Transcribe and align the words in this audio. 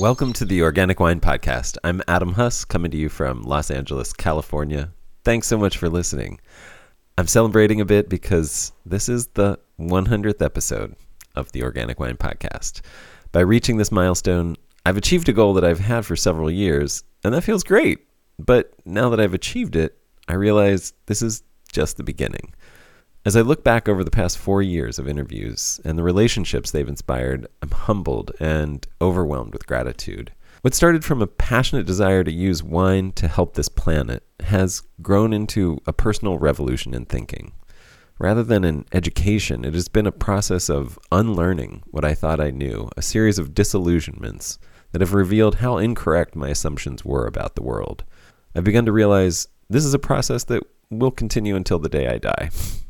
Welcome 0.00 0.32
to 0.34 0.44
the 0.44 0.62
Organic 0.62 1.00
Wine 1.00 1.18
Podcast. 1.18 1.76
I'm 1.82 2.02
Adam 2.06 2.34
Huss, 2.34 2.64
coming 2.64 2.92
to 2.92 2.96
you 2.96 3.08
from 3.08 3.42
Los 3.42 3.68
Angeles, 3.68 4.12
California. 4.12 4.92
Thanks 5.24 5.48
so 5.48 5.58
much 5.58 5.76
for 5.76 5.88
listening. 5.88 6.38
I'm 7.18 7.26
celebrating 7.26 7.80
a 7.80 7.84
bit 7.84 8.08
because 8.08 8.70
this 8.86 9.08
is 9.08 9.26
the 9.34 9.58
100th 9.80 10.40
episode 10.40 10.94
of 11.34 11.50
the 11.50 11.64
Organic 11.64 11.98
Wine 11.98 12.16
Podcast. 12.16 12.82
By 13.32 13.40
reaching 13.40 13.76
this 13.76 13.90
milestone, 13.90 14.54
I've 14.86 14.96
achieved 14.96 15.28
a 15.28 15.32
goal 15.32 15.52
that 15.54 15.64
I've 15.64 15.80
had 15.80 16.06
for 16.06 16.14
several 16.14 16.48
years, 16.48 17.02
and 17.24 17.34
that 17.34 17.42
feels 17.42 17.64
great. 17.64 17.98
But 18.38 18.72
now 18.84 19.08
that 19.08 19.18
I've 19.18 19.34
achieved 19.34 19.74
it, 19.74 19.98
I 20.28 20.34
realize 20.34 20.92
this 21.06 21.22
is 21.22 21.42
just 21.72 21.96
the 21.96 22.04
beginning. 22.04 22.54
As 23.28 23.36
I 23.36 23.42
look 23.42 23.62
back 23.62 23.90
over 23.90 24.02
the 24.02 24.10
past 24.10 24.38
four 24.38 24.62
years 24.62 24.98
of 24.98 25.06
interviews 25.06 25.82
and 25.84 25.98
the 25.98 26.02
relationships 26.02 26.70
they've 26.70 26.88
inspired, 26.88 27.46
I'm 27.60 27.70
humbled 27.70 28.32
and 28.40 28.86
overwhelmed 29.02 29.52
with 29.52 29.66
gratitude. 29.66 30.32
What 30.62 30.72
started 30.72 31.04
from 31.04 31.20
a 31.20 31.26
passionate 31.26 31.84
desire 31.84 32.24
to 32.24 32.32
use 32.32 32.62
wine 32.62 33.12
to 33.16 33.28
help 33.28 33.52
this 33.52 33.68
planet 33.68 34.22
has 34.44 34.80
grown 35.02 35.34
into 35.34 35.78
a 35.86 35.92
personal 35.92 36.38
revolution 36.38 36.94
in 36.94 37.04
thinking. 37.04 37.52
Rather 38.18 38.42
than 38.42 38.64
an 38.64 38.86
education, 38.94 39.62
it 39.62 39.74
has 39.74 39.88
been 39.88 40.06
a 40.06 40.10
process 40.10 40.70
of 40.70 40.98
unlearning 41.12 41.82
what 41.90 42.06
I 42.06 42.14
thought 42.14 42.40
I 42.40 42.48
knew, 42.48 42.88
a 42.96 43.02
series 43.02 43.38
of 43.38 43.52
disillusionments 43.52 44.58
that 44.92 45.02
have 45.02 45.12
revealed 45.12 45.56
how 45.56 45.76
incorrect 45.76 46.34
my 46.34 46.48
assumptions 46.48 47.04
were 47.04 47.26
about 47.26 47.56
the 47.56 47.62
world. 47.62 48.04
I've 48.54 48.64
begun 48.64 48.86
to 48.86 48.92
realize 48.92 49.48
this 49.68 49.84
is 49.84 49.92
a 49.92 49.98
process 49.98 50.44
that 50.44 50.62
will 50.88 51.10
continue 51.10 51.56
until 51.56 51.78
the 51.78 51.90
day 51.90 52.06
I 52.06 52.16
die. 52.16 52.48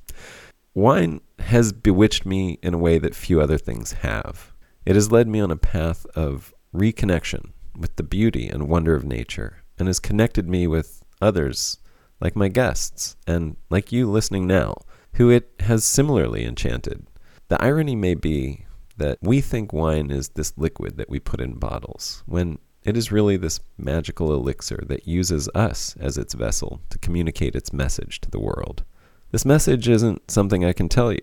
Wine 0.78 1.20
has 1.40 1.72
bewitched 1.72 2.24
me 2.24 2.56
in 2.62 2.72
a 2.72 2.78
way 2.78 2.98
that 2.98 3.12
few 3.12 3.40
other 3.40 3.58
things 3.58 3.94
have. 3.94 4.52
It 4.86 4.94
has 4.94 5.10
led 5.10 5.26
me 5.26 5.40
on 5.40 5.50
a 5.50 5.56
path 5.56 6.06
of 6.14 6.54
reconnection 6.72 7.50
with 7.76 7.96
the 7.96 8.04
beauty 8.04 8.48
and 8.48 8.68
wonder 8.68 8.94
of 8.94 9.02
nature 9.02 9.64
and 9.76 9.88
has 9.88 9.98
connected 9.98 10.48
me 10.48 10.68
with 10.68 11.02
others 11.20 11.78
like 12.20 12.36
my 12.36 12.46
guests 12.46 13.16
and 13.26 13.56
like 13.70 13.90
you 13.90 14.08
listening 14.08 14.46
now, 14.46 14.76
who 15.14 15.30
it 15.30 15.50
has 15.58 15.82
similarly 15.82 16.44
enchanted. 16.44 17.08
The 17.48 17.60
irony 17.60 17.96
may 17.96 18.14
be 18.14 18.64
that 18.98 19.18
we 19.20 19.40
think 19.40 19.72
wine 19.72 20.12
is 20.12 20.28
this 20.28 20.52
liquid 20.56 20.96
that 20.96 21.10
we 21.10 21.18
put 21.18 21.40
in 21.40 21.54
bottles, 21.54 22.22
when 22.26 22.56
it 22.84 22.96
is 22.96 23.10
really 23.10 23.36
this 23.36 23.58
magical 23.78 24.32
elixir 24.32 24.84
that 24.86 25.08
uses 25.08 25.48
us 25.56 25.96
as 25.98 26.16
its 26.16 26.34
vessel 26.34 26.80
to 26.90 26.98
communicate 26.98 27.56
its 27.56 27.72
message 27.72 28.20
to 28.20 28.30
the 28.30 28.38
world. 28.38 28.84
This 29.30 29.44
message 29.44 29.88
isn't 29.88 30.30
something 30.30 30.64
I 30.64 30.72
can 30.72 30.88
tell 30.88 31.12
you. 31.12 31.20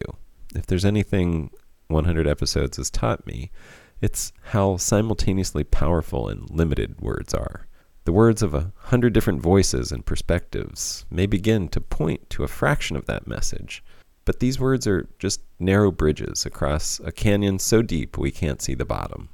If 0.53 0.67
there's 0.67 0.85
anything 0.85 1.49
100 1.87 2.27
episodes 2.27 2.77
has 2.77 2.91
taught 2.91 3.25
me, 3.25 3.51
it's 3.99 4.31
how 4.51 4.77
simultaneously 4.77 5.63
powerful 5.63 6.29
and 6.29 6.47
limited 6.51 7.01
words 7.01 7.33
are. 7.33 7.67
The 8.03 8.13
words 8.13 8.43
of 8.43 8.53
a 8.53 8.71
hundred 8.77 9.13
different 9.13 9.41
voices 9.41 9.91
and 9.91 10.05
perspectives 10.05 11.05
may 11.09 11.25
begin 11.25 11.67
to 11.69 11.81
point 11.81 12.29
to 12.29 12.43
a 12.43 12.47
fraction 12.47 12.95
of 12.95 13.07
that 13.07 13.25
message, 13.25 13.83
but 14.23 14.39
these 14.39 14.59
words 14.59 14.85
are 14.85 15.09
just 15.17 15.41
narrow 15.57 15.89
bridges 15.89 16.45
across 16.45 16.99
a 16.99 17.11
canyon 17.11 17.57
so 17.57 17.81
deep 17.81 18.19
we 18.19 18.29
can't 18.29 18.61
see 18.61 18.75
the 18.75 18.85
bottom. 18.85 19.29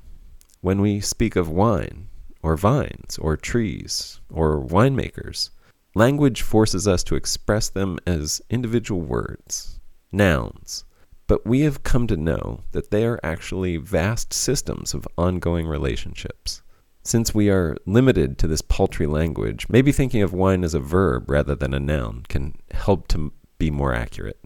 When 0.61 0.79
we 0.79 1.01
speak 1.01 1.35
of 1.35 1.49
wine, 1.49 2.07
or 2.41 2.55
vines, 2.55 3.17
or 3.19 3.35
trees, 3.35 4.21
or 4.29 4.63
winemakers, 4.63 5.49
Language 5.93 6.41
forces 6.41 6.87
us 6.87 7.03
to 7.03 7.15
express 7.15 7.67
them 7.67 7.99
as 8.07 8.41
individual 8.49 9.01
words, 9.01 9.81
nouns, 10.09 10.85
but 11.27 11.45
we 11.45 11.61
have 11.61 11.83
come 11.83 12.07
to 12.07 12.15
know 12.15 12.61
that 12.71 12.91
they 12.91 13.05
are 13.05 13.19
actually 13.23 13.75
vast 13.75 14.31
systems 14.31 14.93
of 14.93 15.05
ongoing 15.17 15.67
relationships. 15.67 16.61
Since 17.03 17.35
we 17.35 17.49
are 17.49 17.75
limited 17.85 18.37
to 18.37 18.47
this 18.47 18.61
paltry 18.61 19.05
language, 19.05 19.67
maybe 19.67 19.91
thinking 19.91 20.21
of 20.21 20.31
wine 20.31 20.63
as 20.63 20.73
a 20.73 20.79
verb 20.79 21.29
rather 21.29 21.55
than 21.55 21.73
a 21.73 21.79
noun 21.79 22.23
can 22.29 22.53
help 22.71 23.09
to 23.09 23.33
be 23.57 23.69
more 23.69 23.93
accurate. 23.93 24.39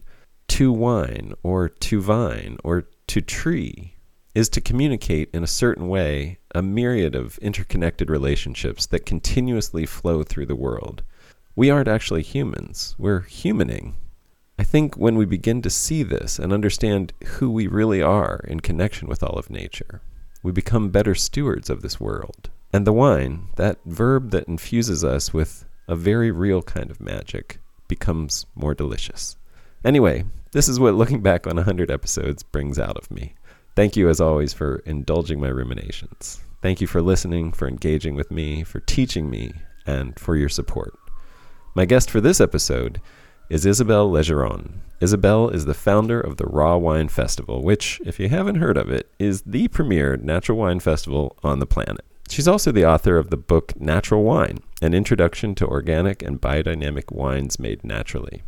To 0.48 0.72
wine, 0.72 1.32
or 1.44 1.68
to 1.68 2.00
vine, 2.00 2.58
or 2.64 2.88
to 3.06 3.20
tree 3.20 3.94
is 4.34 4.48
to 4.48 4.60
communicate 4.60 5.30
in 5.32 5.44
a 5.44 5.46
certain 5.46 5.86
way 5.86 6.38
a 6.56 6.60
myriad 6.60 7.14
of 7.14 7.38
interconnected 7.38 8.10
relationships 8.10 8.84
that 8.86 9.06
continuously 9.06 9.86
flow 9.86 10.24
through 10.24 10.46
the 10.46 10.56
world 10.56 11.04
we 11.56 11.70
aren't 11.70 11.88
actually 11.88 12.22
humans. 12.22 12.94
We're 12.98 13.22
humaning. 13.22 13.94
I 14.58 14.62
think 14.62 14.96
when 14.96 15.16
we 15.16 15.24
begin 15.24 15.62
to 15.62 15.70
see 15.70 16.02
this 16.02 16.38
and 16.38 16.52
understand 16.52 17.14
who 17.24 17.50
we 17.50 17.66
really 17.66 18.02
are 18.02 18.40
in 18.46 18.60
connection 18.60 19.08
with 19.08 19.22
all 19.22 19.38
of 19.38 19.50
nature, 19.50 20.02
we 20.42 20.52
become 20.52 20.90
better 20.90 21.14
stewards 21.14 21.70
of 21.70 21.80
this 21.80 21.98
world. 21.98 22.50
And 22.72 22.86
the 22.86 22.92
wine, 22.92 23.48
that 23.56 23.78
verb 23.86 24.30
that 24.32 24.48
infuses 24.48 25.02
us 25.02 25.32
with 25.32 25.64
a 25.88 25.96
very 25.96 26.30
real 26.30 26.62
kind 26.62 26.90
of 26.90 27.00
magic, 27.00 27.58
becomes 27.88 28.44
more 28.54 28.74
delicious. 28.74 29.36
Anyway, 29.82 30.24
this 30.52 30.68
is 30.68 30.78
what 30.78 30.94
looking 30.94 31.22
back 31.22 31.46
on 31.46 31.56
100 31.56 31.90
episodes 31.90 32.42
brings 32.42 32.78
out 32.78 32.98
of 32.98 33.10
me. 33.10 33.34
Thank 33.74 33.96
you, 33.96 34.10
as 34.10 34.20
always, 34.20 34.52
for 34.52 34.82
indulging 34.84 35.40
my 35.40 35.48
ruminations. 35.48 36.40
Thank 36.60 36.80
you 36.80 36.86
for 36.86 37.00
listening, 37.00 37.52
for 37.52 37.68
engaging 37.68 38.14
with 38.14 38.30
me, 38.30 38.62
for 38.62 38.80
teaching 38.80 39.30
me, 39.30 39.52
and 39.86 40.18
for 40.18 40.36
your 40.36 40.48
support. 40.48 40.98
My 41.76 41.84
guest 41.84 42.10
for 42.10 42.22
this 42.22 42.40
episode 42.40 43.02
is 43.50 43.66
Isabelle 43.66 44.10
Legeron. 44.10 44.76
Isabelle 44.98 45.50
is 45.50 45.66
the 45.66 45.74
founder 45.74 46.18
of 46.18 46.38
the 46.38 46.46
Raw 46.46 46.78
Wine 46.78 47.08
Festival, 47.08 47.62
which, 47.62 48.00
if 48.02 48.18
you 48.18 48.30
haven't 48.30 48.54
heard 48.54 48.78
of 48.78 48.88
it, 48.88 49.12
is 49.18 49.42
the 49.42 49.68
premier 49.68 50.16
natural 50.16 50.56
wine 50.56 50.80
festival 50.80 51.36
on 51.44 51.58
the 51.58 51.66
planet. 51.66 52.02
She's 52.30 52.48
also 52.48 52.72
the 52.72 52.86
author 52.86 53.18
of 53.18 53.28
the 53.28 53.36
book 53.36 53.78
Natural 53.78 54.22
Wine 54.22 54.60
An 54.80 54.94
Introduction 54.94 55.54
to 55.56 55.66
Organic 55.66 56.22
and 56.22 56.40
Biodynamic 56.40 57.12
Wines 57.12 57.58
Made 57.58 57.84
Naturally. 57.84 58.42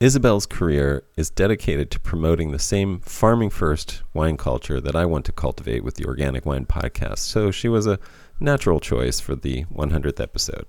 Isabelle's 0.00 0.46
career 0.46 1.04
is 1.18 1.28
dedicated 1.28 1.90
to 1.90 2.00
promoting 2.00 2.50
the 2.50 2.58
same 2.58 3.00
farming 3.00 3.50
first 3.50 4.02
wine 4.14 4.38
culture 4.38 4.80
that 4.80 4.96
I 4.96 5.04
want 5.04 5.26
to 5.26 5.32
cultivate 5.32 5.84
with 5.84 5.96
the 5.96 6.06
Organic 6.06 6.46
Wine 6.46 6.64
Podcast, 6.64 7.18
so 7.18 7.50
she 7.50 7.68
was 7.68 7.86
a 7.86 7.98
natural 8.40 8.80
choice 8.80 9.20
for 9.20 9.36
the 9.36 9.66
100th 9.66 10.18
episode. 10.18 10.64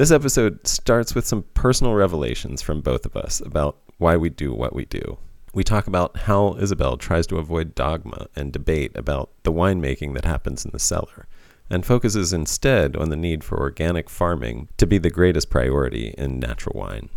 This 0.00 0.10
episode 0.10 0.66
starts 0.66 1.14
with 1.14 1.26
some 1.26 1.44
personal 1.52 1.92
revelations 1.92 2.62
from 2.62 2.80
both 2.80 3.04
of 3.04 3.18
us 3.18 3.40
about 3.40 3.76
why 3.98 4.16
we 4.16 4.30
do 4.30 4.54
what 4.54 4.74
we 4.74 4.86
do. 4.86 5.18
We 5.52 5.62
talk 5.62 5.86
about 5.86 6.16
how 6.20 6.54
Isabelle 6.54 6.96
tries 6.96 7.26
to 7.26 7.36
avoid 7.36 7.74
dogma 7.74 8.28
and 8.34 8.50
debate 8.50 8.92
about 8.94 9.28
the 9.42 9.52
winemaking 9.52 10.14
that 10.14 10.24
happens 10.24 10.64
in 10.64 10.70
the 10.70 10.78
cellar 10.78 11.26
and 11.68 11.84
focuses 11.84 12.32
instead 12.32 12.96
on 12.96 13.10
the 13.10 13.16
need 13.16 13.44
for 13.44 13.60
organic 13.60 14.08
farming 14.08 14.68
to 14.78 14.86
be 14.86 14.96
the 14.96 15.10
greatest 15.10 15.50
priority 15.50 16.14
in 16.16 16.40
natural 16.40 16.80
wine. 16.80 17.10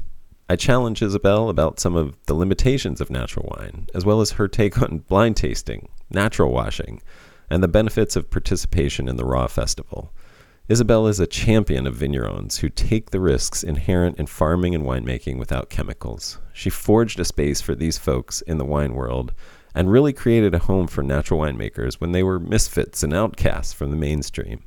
I 0.50 0.58
challenge 0.58 1.02
Isabelle 1.02 1.48
about 1.48 1.80
some 1.80 1.96
of 1.96 2.18
the 2.26 2.34
limitations 2.34 3.00
of 3.00 3.10
natural 3.10 3.50
wine, 3.58 3.88
as 3.96 4.04
well 4.04 4.20
as 4.20 4.32
her 4.32 4.50
take 4.50 4.82
on 4.82 4.98
blind 5.08 5.38
tasting, 5.38 5.88
natural 6.10 6.52
washing, 6.52 7.02
and 7.50 7.64
the 7.64 7.70
benefits 7.70 8.18
of 8.18 8.30
participation 8.30 9.08
in 9.08 9.16
the 9.16 9.24
Raw 9.24 9.48
Festival. 9.48 10.12
Isabelle 10.70 11.08
is 11.08 11.20
a 11.20 11.28
champion 11.28 11.86
of 11.86 11.98
vignerons 11.98 12.60
who 12.60 12.70
take 12.70 13.12
the 13.12 13.20
risks 13.20 13.64
inherent 13.64 14.18
in 14.18 14.28
farming 14.28 14.74
and 14.74 14.86
winemaking 14.86 15.38
without 15.38 15.70
chemicals. 15.70 16.40
She 16.54 16.70
forged 16.70 17.20
a 17.20 17.26
space 17.26 17.60
for 17.60 17.76
these 17.76 17.98
folks 17.98 18.40
in 18.40 18.60
the 18.60 18.66
wine 18.66 18.94
world 18.94 19.34
and 19.76 19.92
really 19.92 20.14
created 20.14 20.56
a 20.56 20.60
home 20.60 20.88
for 20.88 21.04
natural 21.04 21.42
winemakers 21.42 21.96
when 21.96 22.14
they 22.14 22.24
were 22.24 22.40
misfits 22.40 23.04
and 23.04 23.14
outcasts 23.14 23.74
from 23.74 23.92
the 23.92 23.98
mainstream. 23.98 24.64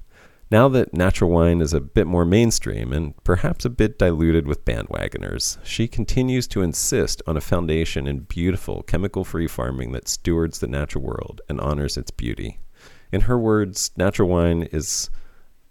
Now 0.50 0.68
that 0.68 0.92
natural 0.92 1.30
wine 1.30 1.62
is 1.62 1.72
a 1.72 1.80
bit 1.80 2.06
more 2.06 2.26
mainstream 2.26 2.92
and 2.92 3.14
perhaps 3.24 3.64
a 3.64 3.70
bit 3.70 3.98
diluted 3.98 4.46
with 4.46 4.66
bandwagoners, 4.66 5.56
she 5.64 5.88
continues 5.88 6.46
to 6.48 6.60
insist 6.60 7.22
on 7.26 7.38
a 7.38 7.40
foundation 7.40 8.06
in 8.06 8.20
beautiful, 8.20 8.82
chemical 8.82 9.24
free 9.24 9.48
farming 9.48 9.92
that 9.92 10.08
stewards 10.08 10.58
the 10.58 10.68
natural 10.68 11.02
world 11.02 11.40
and 11.48 11.58
honors 11.58 11.96
its 11.96 12.10
beauty. 12.10 12.58
In 13.10 13.22
her 13.22 13.38
words, 13.38 13.92
natural 13.96 14.28
wine 14.28 14.64
is 14.64 15.08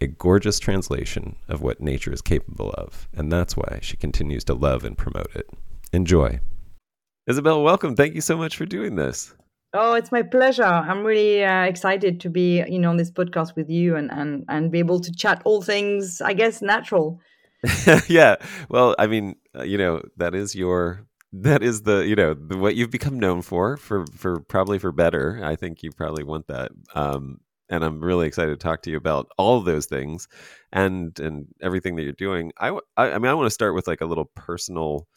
a 0.01 0.07
gorgeous 0.07 0.59
translation 0.59 1.35
of 1.47 1.61
what 1.61 1.81
nature 1.81 2.11
is 2.11 2.21
capable 2.21 2.71
of, 2.71 3.07
and 3.13 3.31
that's 3.31 3.55
why 3.55 3.79
she 3.81 3.97
continues 3.97 4.43
to 4.45 4.53
love 4.53 4.83
and 4.83 4.97
promote 4.97 5.33
it. 5.35 5.49
Enjoy. 5.93 6.39
Isabelle, 7.27 7.63
welcome. 7.63 7.95
Thank 7.95 8.15
you 8.15 8.21
so 8.21 8.37
much 8.37 8.55
for 8.55 8.65
doing 8.65 8.95
this. 8.95 9.33
Oh, 9.73 9.93
it's 9.93 10.11
my 10.11 10.21
pleasure. 10.21 10.63
I'm 10.63 11.03
really 11.03 11.43
uh, 11.43 11.63
excited 11.63 12.19
to 12.21 12.29
be, 12.29 12.63
you 12.67 12.79
know, 12.79 12.89
on 12.89 12.97
this 12.97 13.11
podcast 13.11 13.55
with 13.55 13.69
you 13.69 13.95
and 13.95 14.09
and 14.11 14.45
and 14.47 14.71
be 14.71 14.79
able 14.79 14.99
to 15.01 15.11
chat 15.11 15.41
all 15.43 15.61
things, 15.61 16.21
I 16.21 16.33
guess, 16.33 16.61
natural. 16.61 17.19
yeah. 18.07 18.35
Well, 18.69 18.95
I 18.97 19.07
mean, 19.07 19.35
uh, 19.57 19.63
you 19.63 19.77
know, 19.77 20.01
that 20.17 20.33
is 20.33 20.55
your 20.55 21.05
that 21.33 21.61
is 21.61 21.81
the 21.81 22.07
you 22.07 22.15
know 22.15 22.33
the, 22.33 22.57
what 22.57 22.75
you've 22.75 22.91
become 22.91 23.19
known 23.19 23.41
for 23.41 23.75
for 23.75 24.05
for 24.15 24.39
probably 24.39 24.79
for 24.79 24.91
better. 24.91 25.41
I 25.43 25.55
think 25.55 25.83
you 25.83 25.91
probably 25.91 26.23
want 26.23 26.47
that. 26.47 26.71
Um, 26.93 27.41
and 27.69 27.83
I'm 27.83 28.03
really 28.03 28.27
excited 28.27 28.51
to 28.51 28.63
talk 28.63 28.81
to 28.83 28.91
you 28.91 28.97
about 28.97 29.27
all 29.37 29.57
of 29.57 29.65
those 29.65 29.85
things 29.85 30.27
and 30.71 31.17
and 31.19 31.47
everything 31.61 31.95
that 31.95 32.03
you're 32.03 32.13
doing. 32.13 32.51
I, 32.59 32.69
I, 32.97 33.11
I 33.11 33.17
mean, 33.17 33.31
I 33.31 33.33
want 33.33 33.47
to 33.47 33.53
start 33.53 33.75
with 33.75 33.87
like 33.87 34.01
a 34.01 34.05
little 34.05 34.31
personal 34.35 35.07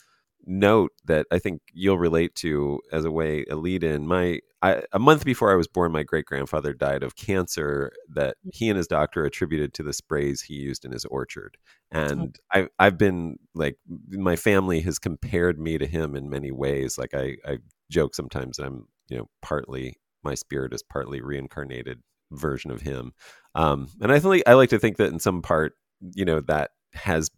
note 0.46 0.92
that 1.04 1.26
I 1.30 1.38
think 1.38 1.60
you'll 1.72 1.98
relate 1.98 2.34
to 2.36 2.80
as 2.92 3.04
a 3.04 3.10
way 3.10 3.44
a 3.50 3.56
lead 3.56 3.84
in. 3.84 4.06
My 4.06 4.40
I, 4.60 4.82
a 4.92 4.98
month 4.98 5.24
before 5.24 5.52
I 5.52 5.56
was 5.56 5.68
born, 5.68 5.92
my 5.92 6.02
great 6.02 6.24
grandfather 6.24 6.72
died 6.72 7.04
of 7.04 7.14
cancer 7.14 7.92
that 8.08 8.36
mm. 8.44 8.50
he 8.52 8.68
and 8.68 8.76
his 8.76 8.88
doctor 8.88 9.24
attributed 9.24 9.72
to 9.74 9.82
the 9.84 9.92
sprays 9.92 10.42
he 10.42 10.54
used 10.54 10.84
in 10.84 10.90
his 10.90 11.04
orchard. 11.04 11.56
Oh. 11.94 12.00
And 12.00 12.38
I, 12.52 12.66
I've 12.78 12.98
been 12.98 13.36
like, 13.54 13.76
my 14.08 14.34
family 14.34 14.80
has 14.80 14.98
compared 14.98 15.60
me 15.60 15.78
to 15.78 15.86
him 15.86 16.16
in 16.16 16.28
many 16.28 16.50
ways. 16.50 16.98
Like 16.98 17.14
I, 17.14 17.36
I 17.46 17.58
joke 17.90 18.16
sometimes 18.16 18.56
that 18.56 18.66
I'm, 18.66 18.88
you 19.08 19.18
know, 19.18 19.28
partly 19.42 20.00
my 20.24 20.34
spirit 20.34 20.74
is 20.74 20.82
partly 20.82 21.20
reincarnated 21.20 22.02
version 22.30 22.70
of 22.70 22.82
him. 22.82 23.12
Um, 23.54 23.88
and 24.00 24.12
I 24.12 24.18
think 24.18 24.42
I 24.46 24.54
like 24.54 24.70
to 24.70 24.78
think 24.78 24.96
that 24.98 25.12
in 25.12 25.18
some 25.18 25.42
part, 25.42 25.74
you 26.14 26.24
know, 26.24 26.40
that 26.42 26.70
has 26.92 27.30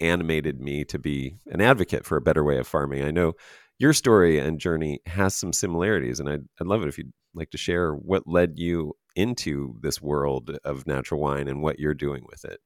animated 0.00 0.60
me 0.60 0.84
to 0.84 0.98
be 0.98 1.36
an 1.46 1.60
advocate 1.60 2.04
for 2.04 2.16
a 2.16 2.22
better 2.22 2.42
way 2.42 2.58
of 2.58 2.66
farming. 2.66 3.04
I 3.04 3.10
know 3.10 3.34
your 3.78 3.92
story 3.92 4.38
and 4.38 4.58
journey 4.58 5.00
has 5.06 5.34
some 5.34 5.52
similarities, 5.52 6.20
and 6.20 6.28
I'd, 6.28 6.44
I'd 6.60 6.66
love 6.66 6.82
it 6.82 6.88
if 6.88 6.98
you'd 6.98 7.12
like 7.34 7.50
to 7.50 7.58
share 7.58 7.92
what 7.92 8.26
led 8.26 8.58
you 8.58 8.94
into 9.16 9.76
this 9.80 10.00
world 10.00 10.56
of 10.64 10.86
natural 10.86 11.20
wine 11.20 11.48
and 11.48 11.62
what 11.62 11.78
you're 11.78 11.94
doing 11.94 12.24
with 12.28 12.44
it. 12.44 12.60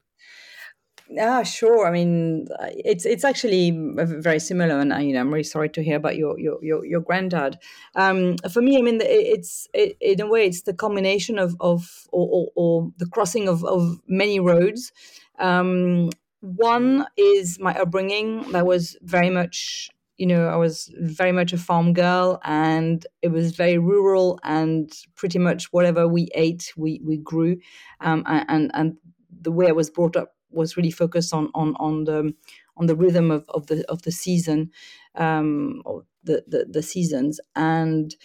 Yeah, 1.08 1.44
sure. 1.44 1.86
I 1.86 1.92
mean, 1.92 2.48
it's 2.60 3.06
it's 3.06 3.24
actually 3.24 3.70
very 3.72 4.40
similar, 4.40 4.80
and 4.80 4.90
you 5.06 5.12
know, 5.14 5.20
I'm 5.20 5.30
really 5.32 5.44
sorry 5.44 5.68
to 5.70 5.82
hear 5.82 5.96
about 5.96 6.16
your 6.16 6.38
your 6.38 6.58
your, 6.64 6.84
your 6.84 7.00
granddad. 7.00 7.58
Um, 7.94 8.36
for 8.52 8.60
me, 8.60 8.76
I 8.76 8.82
mean, 8.82 8.98
it's 9.00 9.68
it, 9.72 9.96
in 10.00 10.20
a 10.20 10.26
way, 10.26 10.46
it's 10.46 10.62
the 10.62 10.74
combination 10.74 11.38
of 11.38 11.54
of 11.60 12.06
or, 12.10 12.28
or, 12.32 12.48
or 12.56 12.92
the 12.98 13.06
crossing 13.06 13.48
of 13.48 13.64
of 13.64 14.00
many 14.08 14.40
roads. 14.40 14.90
Um, 15.38 16.10
one 16.40 17.06
is 17.16 17.58
my 17.60 17.74
upbringing 17.78 18.50
that 18.52 18.66
was 18.66 18.96
very 19.02 19.30
much 19.30 19.88
you 20.18 20.26
know 20.26 20.46
i 20.48 20.56
was 20.56 20.90
very 21.00 21.32
much 21.32 21.52
a 21.52 21.58
farm 21.58 21.92
girl 21.92 22.40
and 22.44 23.06
it 23.20 23.28
was 23.28 23.54
very 23.56 23.76
rural 23.78 24.38
and 24.44 24.92
pretty 25.16 25.38
much 25.38 25.64
whatever 25.72 26.06
we 26.08 26.28
ate 26.34 26.72
we 26.76 27.00
we 27.04 27.16
grew 27.18 27.56
um, 28.00 28.22
and 28.26 28.70
and 28.74 28.96
the 29.42 29.50
way 29.50 29.66
i 29.68 29.72
was 29.72 29.90
brought 29.90 30.16
up 30.16 30.35
was 30.56 30.76
really 30.76 30.90
focused 30.90 31.32
on 31.32 31.50
on 31.54 31.76
on 31.76 32.04
the 32.04 32.32
on 32.76 32.86
the 32.86 32.96
rhythm 32.96 33.30
of, 33.30 33.44
of 33.48 33.66
the 33.66 33.84
of 33.90 34.02
the 34.02 34.12
season 34.12 34.70
um, 35.14 35.82
or 35.84 36.04
the, 36.24 36.42
the 36.48 36.66
the 36.68 36.82
seasons 36.82 37.40
and 37.54 38.16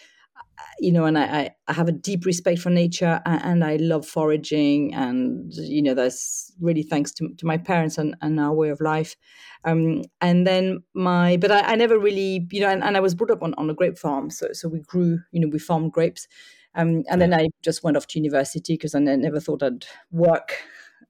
you 0.80 0.92
know, 0.92 1.06
and 1.06 1.18
I, 1.18 1.52
I 1.68 1.74
have 1.74 1.88
a 1.88 1.92
deep 1.92 2.26
respect 2.26 2.60
for 2.60 2.70
nature 2.70 3.22
and 3.26 3.64
I 3.64 3.76
love 3.78 4.06
foraging. 4.06 4.94
And, 4.94 5.54
you 5.54 5.82
know, 5.82 5.94
that's 5.94 6.52
really 6.60 6.84
thanks 6.84 7.12
to, 7.14 7.30
to 7.38 7.46
my 7.46 7.58
parents 7.58 7.98
and, 7.98 8.16
and 8.22 8.40
our 8.40 8.54
way 8.54 8.70
of 8.70 8.82
life. 8.82 9.16
Um, 9.64 10.04
and 10.22 10.46
then 10.48 10.84
my, 10.94 11.38
but 11.38 11.52
I, 11.52 11.74
I 11.74 11.76
never 11.76 12.00
really, 12.00 12.48
you 12.52 12.62
know, 12.62 12.70
and, 12.70 12.84
and, 12.84 12.98
I 12.98 13.00
was 13.00 13.14
brought 13.14 13.32
up 13.32 13.44
on, 13.44 13.54
on 13.56 13.70
a 13.70 13.76
grape 13.76 13.98
farm. 13.98 14.30
So, 14.32 14.48
so 14.54 14.68
we 14.68 14.80
grew, 14.80 15.20
you 15.32 15.40
know, 15.40 15.50
we 15.50 15.60
farmed 15.60 15.92
grapes. 15.92 16.28
Um, 16.74 17.04
and 17.10 17.22
then 17.22 17.34
I 17.34 17.50
just 17.62 17.84
went 17.84 17.98
off 17.98 18.08
to 18.08 18.20
university 18.20 18.74
because 18.74 18.96
I 18.96 19.00
never 19.00 19.40
thought 19.40 19.62
I'd 19.62 19.86
work 20.10 20.56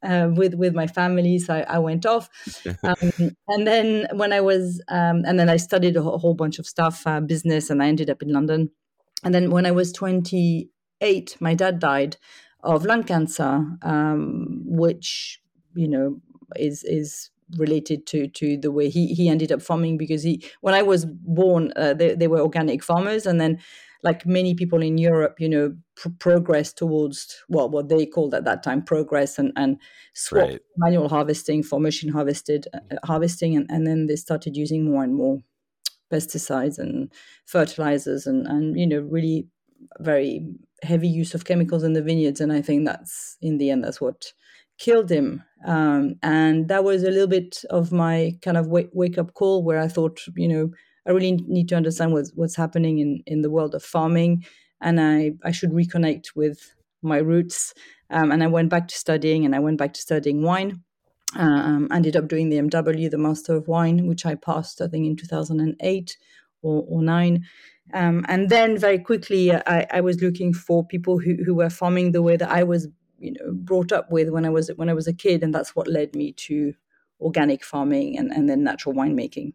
uh, 0.04 0.30
with 0.32 0.56
with 0.56 0.74
my 0.74 0.88
family. 0.88 1.40
So 1.40 1.56
I, 1.56 1.76
I 1.76 1.80
went 1.80 2.06
off, 2.06 2.30
um, 2.84 3.36
and 3.48 3.68
then 3.68 4.08
when 4.14 4.34
I 4.34 4.42
was, 4.42 4.82
um, 4.88 5.24
and 5.26 5.40
then 5.40 5.50
I 5.50 5.58
studied 5.58 5.98
a 5.98 6.02
whole 6.02 6.34
bunch 6.34 6.60
of 6.60 6.68
stuff, 6.68 7.06
uh, 7.06 7.22
business, 7.22 7.70
and 7.70 7.82
I 7.82 7.88
ended 7.88 8.10
up 8.10 8.22
in 8.22 8.32
London. 8.32 8.72
And 9.24 9.34
then 9.34 9.52
when 9.52 9.66
I 9.66 9.72
was 9.72 9.92
28, 9.92 11.38
my 11.40 11.54
dad 11.54 11.80
died 11.80 12.18
of 12.64 12.86
lung 12.86 13.04
cancer, 13.04 13.66
um, 13.84 14.62
which, 14.66 15.40
you 15.76 15.88
know, 15.88 16.20
is, 16.56 16.84
is 16.84 17.30
related 17.58 18.06
to 18.08 18.28
to 18.28 18.58
the 18.58 18.72
way 18.72 18.90
he 18.90 19.14
he 19.14 19.28
ended 19.28 19.52
up 19.52 19.62
farming 19.62 19.98
because 19.98 20.24
he 20.24 20.42
when 20.62 20.74
I 20.74 20.82
was 20.82 21.06
born 21.06 21.74
uh, 21.76 21.94
they, 21.94 22.16
they 22.16 22.30
were 22.30 22.40
organic 22.40 22.82
farmers 22.82 23.26
and 23.26 23.42
then 23.42 23.60
like 24.04 24.26
many 24.26 24.54
people 24.56 24.82
in 24.82 24.98
Europe 24.98 25.36
you 25.40 25.50
know 25.50 25.76
pr- 25.96 26.10
progress 26.20 26.74
towards 26.74 27.44
well 27.50 27.70
what 27.70 27.90
they 27.90 28.06
called 28.06 28.34
at 28.34 28.46
that 28.46 28.64
time 28.64 28.82
progress 28.82 29.38
and 29.38 29.52
and 29.56 29.78
swap 30.14 30.50
right. 30.50 30.62
manual 30.78 31.10
harvesting 31.10 31.64
for 31.64 31.80
machine 31.80 32.12
harvested 32.12 32.68
uh, 32.74 32.80
harvesting. 33.06 33.56
And, 33.56 33.70
and 33.70 33.86
then 33.86 34.08
they 34.08 34.16
started 34.16 34.56
using 34.58 34.86
more 34.86 35.04
and 35.04 35.16
more 35.16 35.40
pesticides 36.12 36.78
and 36.78 37.12
fertilizers 37.46 38.28
and 38.28 38.48
and 38.48 38.78
you 38.78 38.88
know 38.88 39.00
really 39.00 39.48
very 40.00 40.46
heavy 40.84 41.08
use 41.08 41.34
of 41.34 41.46
chemicals 41.46 41.84
in 41.84 41.94
the 41.94 42.02
vineyards. 42.02 42.42
And 42.42 42.52
i 42.52 42.62
think 42.62 42.86
that's 42.86 43.38
in 43.42 43.58
the 43.58 43.70
end 43.70 43.84
that's 43.84 44.02
what 44.02 44.34
killed 44.78 45.12
him. 45.12 45.44
Um, 45.64 46.16
and 46.24 46.68
that 46.70 46.84
was 46.84 47.04
a 47.04 47.12
little 47.12 47.28
bit 47.28 47.64
of 47.70 47.92
my 47.92 48.32
kind 48.42 48.58
of 48.58 48.66
wake, 48.68 48.90
wake 48.94 49.20
up 49.20 49.36
call 49.36 49.64
where 49.64 49.80
i 49.80 49.88
thought 49.88 50.20
you 50.36 50.48
know 50.48 50.72
i 51.08 51.12
really 51.12 51.34
need 51.48 51.68
to 51.70 51.76
understand 51.76 52.14
what's, 52.14 52.32
what's 52.36 52.56
happening 52.56 53.00
in, 53.00 53.22
in 53.26 53.42
the 53.42 53.52
world 53.52 53.76
of 53.76 53.84
farming 53.84 54.44
and 54.82 55.00
i 55.00 55.32
i 55.44 55.52
should 55.52 55.72
reconnect 55.72 56.36
with 56.36 56.76
my 57.02 57.18
roots 57.18 57.74
um, 58.10 58.32
and 58.32 58.44
i 58.44 58.48
went 58.48 58.70
back 58.70 58.88
to 58.88 58.96
studying 58.96 59.46
and 59.46 59.56
i 59.56 59.60
went 59.60 59.78
back 59.78 59.94
to 59.94 60.02
studying 60.02 60.44
wine 60.44 60.82
um, 61.36 61.88
ended 61.92 62.16
up 62.16 62.28
doing 62.28 62.50
the 62.50 62.58
MW, 62.58 63.10
the 63.10 63.18
Master 63.18 63.56
of 63.56 63.68
Wine, 63.68 64.08
which 64.08 64.26
I 64.26 64.36
passed, 64.36 64.82
I 64.82 64.88
think, 64.88 65.06
in 65.06 65.16
2008 65.16 66.18
or, 66.62 66.86
or 66.88 67.02
9. 67.02 67.46
Um, 67.94 68.26
and 68.28 68.50
then 68.50 68.78
very 68.78 69.00
quickly, 69.00 69.54
I, 69.54 69.88
I, 69.92 70.02
was 70.02 70.22
looking 70.22 70.54
for 70.54 70.86
people 70.86 71.20
who, 71.20 71.38
who 71.44 71.56
were 71.56 71.70
farming 71.70 72.12
the 72.12 72.22
way 72.22 72.38
that 72.38 72.50
I 72.50 72.64
was, 72.64 72.88
you 73.18 73.34
know, 73.34 73.52
brought 73.54 73.92
up 73.92 74.12
with 74.12 74.30
when 74.30 74.46
I 74.46 74.50
was 74.50 74.72
when 74.76 74.90
I 74.90 74.94
was 74.94 75.08
a 75.08 75.14
kid, 75.14 75.44
and 75.44 75.54
that's 75.54 75.76
what 75.76 75.88
led 75.88 76.16
me 76.16 76.32
to 76.34 76.74
organic 77.20 77.66
farming 77.66 78.18
and, 78.18 78.32
and 78.32 78.50
then 78.50 78.64
natural 78.64 78.96
winemaking. 78.96 79.54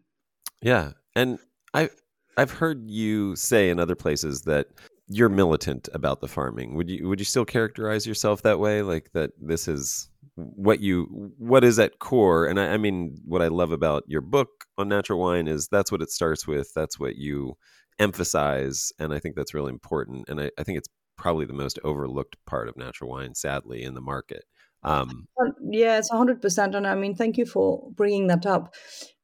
Yeah, 0.61 0.91
and 1.17 1.39
I 1.73 1.89
I've 2.37 2.51
heard 2.51 2.89
you 2.89 3.35
say 3.35 3.69
in 3.69 3.79
other 3.79 3.95
places 3.95 4.43
that 4.43 4.67
you're 5.07 5.29
militant 5.29 5.89
about 5.93 6.21
the 6.21 6.27
farming. 6.27 6.75
Would 6.75 6.89
you 6.89 7.07
would 7.07 7.19
you 7.19 7.25
still 7.25 7.45
characterize 7.45 8.05
yourself 8.05 8.43
that 8.43 8.59
way? 8.59 8.83
Like 8.83 9.11
that 9.13 9.31
this 9.41 9.67
is 9.67 10.09
what 10.35 10.79
you 10.79 11.33
what 11.39 11.63
is 11.63 11.79
at 11.79 11.97
core 11.97 12.45
and 12.45 12.59
I, 12.59 12.73
I, 12.73 12.77
mean 12.77 13.17
what 13.25 13.41
i 13.41 13.47
love 13.47 13.71
about 13.71 14.03
your 14.05 14.21
book 14.21 14.65
on 14.77 14.87
natural 14.87 15.19
wine 15.19 15.47
is 15.47 15.67
that's 15.67 15.91
what 15.91 16.03
it 16.03 16.11
starts 16.11 16.45
with 16.45 16.71
that's 16.75 16.99
what 16.99 17.15
you 17.15 17.57
emphasize 17.97 18.93
and 18.99 19.15
i 19.15 19.17
think 19.19 19.35
that's 19.35 19.55
really 19.55 19.71
important 19.71 20.29
and 20.29 20.39
i, 20.39 20.51
I 20.59 20.63
think 20.63 20.77
it's 20.77 20.89
probably 21.17 21.47
the 21.47 21.53
most 21.53 21.79
overlooked 21.83 22.37
part 22.45 22.67
of 22.67 22.77
natural 22.77 23.09
wine 23.09 23.33
sadly 23.33 23.81
in 23.81 23.95
the 23.95 24.01
market 24.01 24.43
um, 24.87 25.27
yeah 25.69 25.97
it's 25.97 26.11
100% 26.11 26.75
and 26.75 26.87
i 26.87 26.95
mean 26.95 27.15
thank 27.15 27.37
you 27.37 27.45
for 27.45 27.89
bringing 27.91 28.27
that 28.27 28.45
up 28.45 28.73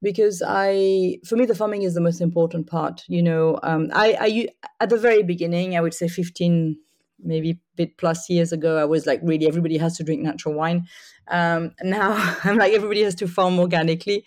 because 0.01 0.43
i 0.45 1.17
for 1.25 1.35
me 1.35 1.45
the 1.45 1.55
farming 1.55 1.83
is 1.83 1.93
the 1.93 2.01
most 2.01 2.21
important 2.21 2.67
part 2.67 3.03
you 3.07 3.23
know 3.23 3.59
um, 3.63 3.89
I, 3.93 4.17
I 4.19 4.47
at 4.79 4.89
the 4.89 4.97
very 4.97 5.23
beginning 5.23 5.77
i 5.77 5.81
would 5.81 5.93
say 5.93 6.07
15 6.07 6.77
maybe 7.23 7.51
a 7.51 7.57
bit 7.75 7.97
plus 7.97 8.29
years 8.29 8.51
ago, 8.51 8.77
I 8.77 8.85
was 8.85 9.05
like, 9.05 9.19
really, 9.23 9.47
everybody 9.47 9.77
has 9.77 9.97
to 9.97 10.03
drink 10.03 10.21
natural 10.21 10.53
wine. 10.53 10.87
Um, 11.27 11.71
now 11.81 12.13
I'm 12.43 12.57
like, 12.57 12.73
everybody 12.73 13.03
has 13.03 13.15
to 13.15 13.27
farm 13.27 13.59
organically 13.59 14.25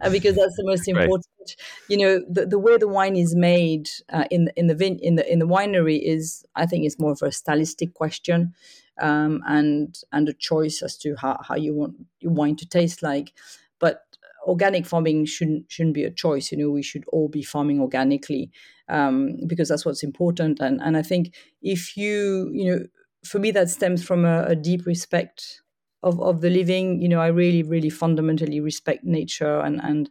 uh, 0.00 0.10
because 0.10 0.36
that's 0.36 0.56
the 0.56 0.64
most 0.64 0.86
important. 0.88 1.26
Right. 1.40 1.56
You 1.88 1.96
know, 1.96 2.20
the, 2.30 2.46
the 2.46 2.58
way 2.58 2.76
the 2.76 2.88
wine 2.88 3.16
is 3.16 3.34
made 3.34 3.88
uh, 4.12 4.24
in 4.30 4.50
in 4.56 4.66
the 4.66 4.74
vin- 4.74 5.00
in 5.00 5.16
the 5.16 5.30
in 5.30 5.38
the 5.38 5.46
winery 5.46 6.00
is, 6.02 6.44
I 6.54 6.66
think, 6.66 6.84
it's 6.84 6.98
more 6.98 7.12
of 7.12 7.22
a 7.22 7.32
stylistic 7.32 7.94
question. 7.94 8.54
Um, 9.00 9.42
and 9.46 9.96
and 10.12 10.28
a 10.28 10.32
choice 10.32 10.80
as 10.82 10.96
to 10.98 11.16
how, 11.16 11.38
how 11.42 11.56
you 11.56 11.74
want 11.74 11.94
your 12.20 12.32
wine 12.32 12.56
to 12.56 12.68
taste 12.68 13.02
like. 13.02 13.32
But 13.80 14.02
organic 14.46 14.86
farming 14.86 15.26
shouldn't 15.26 15.70
shouldn't 15.70 15.94
be 15.94 16.04
a 16.04 16.10
choice. 16.10 16.52
You 16.52 16.58
know, 16.58 16.70
we 16.70 16.82
should 16.82 17.04
all 17.12 17.28
be 17.28 17.42
farming 17.42 17.80
organically 17.80 18.50
um, 18.88 19.36
because 19.46 19.68
that's 19.68 19.84
what's 19.84 20.02
important. 20.02 20.60
And 20.60 20.80
and 20.82 20.96
I 20.96 21.02
think 21.02 21.34
if 21.62 21.96
you 21.96 22.50
you 22.52 22.70
know, 22.70 22.84
for 23.24 23.38
me 23.38 23.50
that 23.52 23.70
stems 23.70 24.04
from 24.04 24.24
a, 24.24 24.44
a 24.44 24.56
deep 24.56 24.86
respect 24.86 25.62
of 26.02 26.20
of 26.20 26.40
the 26.40 26.50
living. 26.50 27.00
You 27.02 27.08
know, 27.08 27.20
I 27.20 27.28
really 27.28 27.62
really 27.62 27.90
fundamentally 27.90 28.60
respect 28.60 29.04
nature 29.04 29.58
and 29.60 29.80
and 29.82 30.10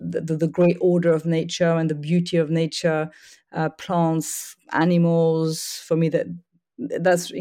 the, 0.00 0.34
the, 0.34 0.48
great 0.48 0.78
order 0.80 1.12
of 1.12 1.26
nature 1.26 1.76
and 1.76 1.90
the 1.90 1.94
beauty 1.94 2.38
of 2.38 2.50
nature, 2.50 3.10
uh, 3.52 3.68
plants, 3.68 4.56
animals. 4.72 5.82
For 5.86 5.94
me, 5.94 6.08
that 6.08 6.26
that's 7.00 7.32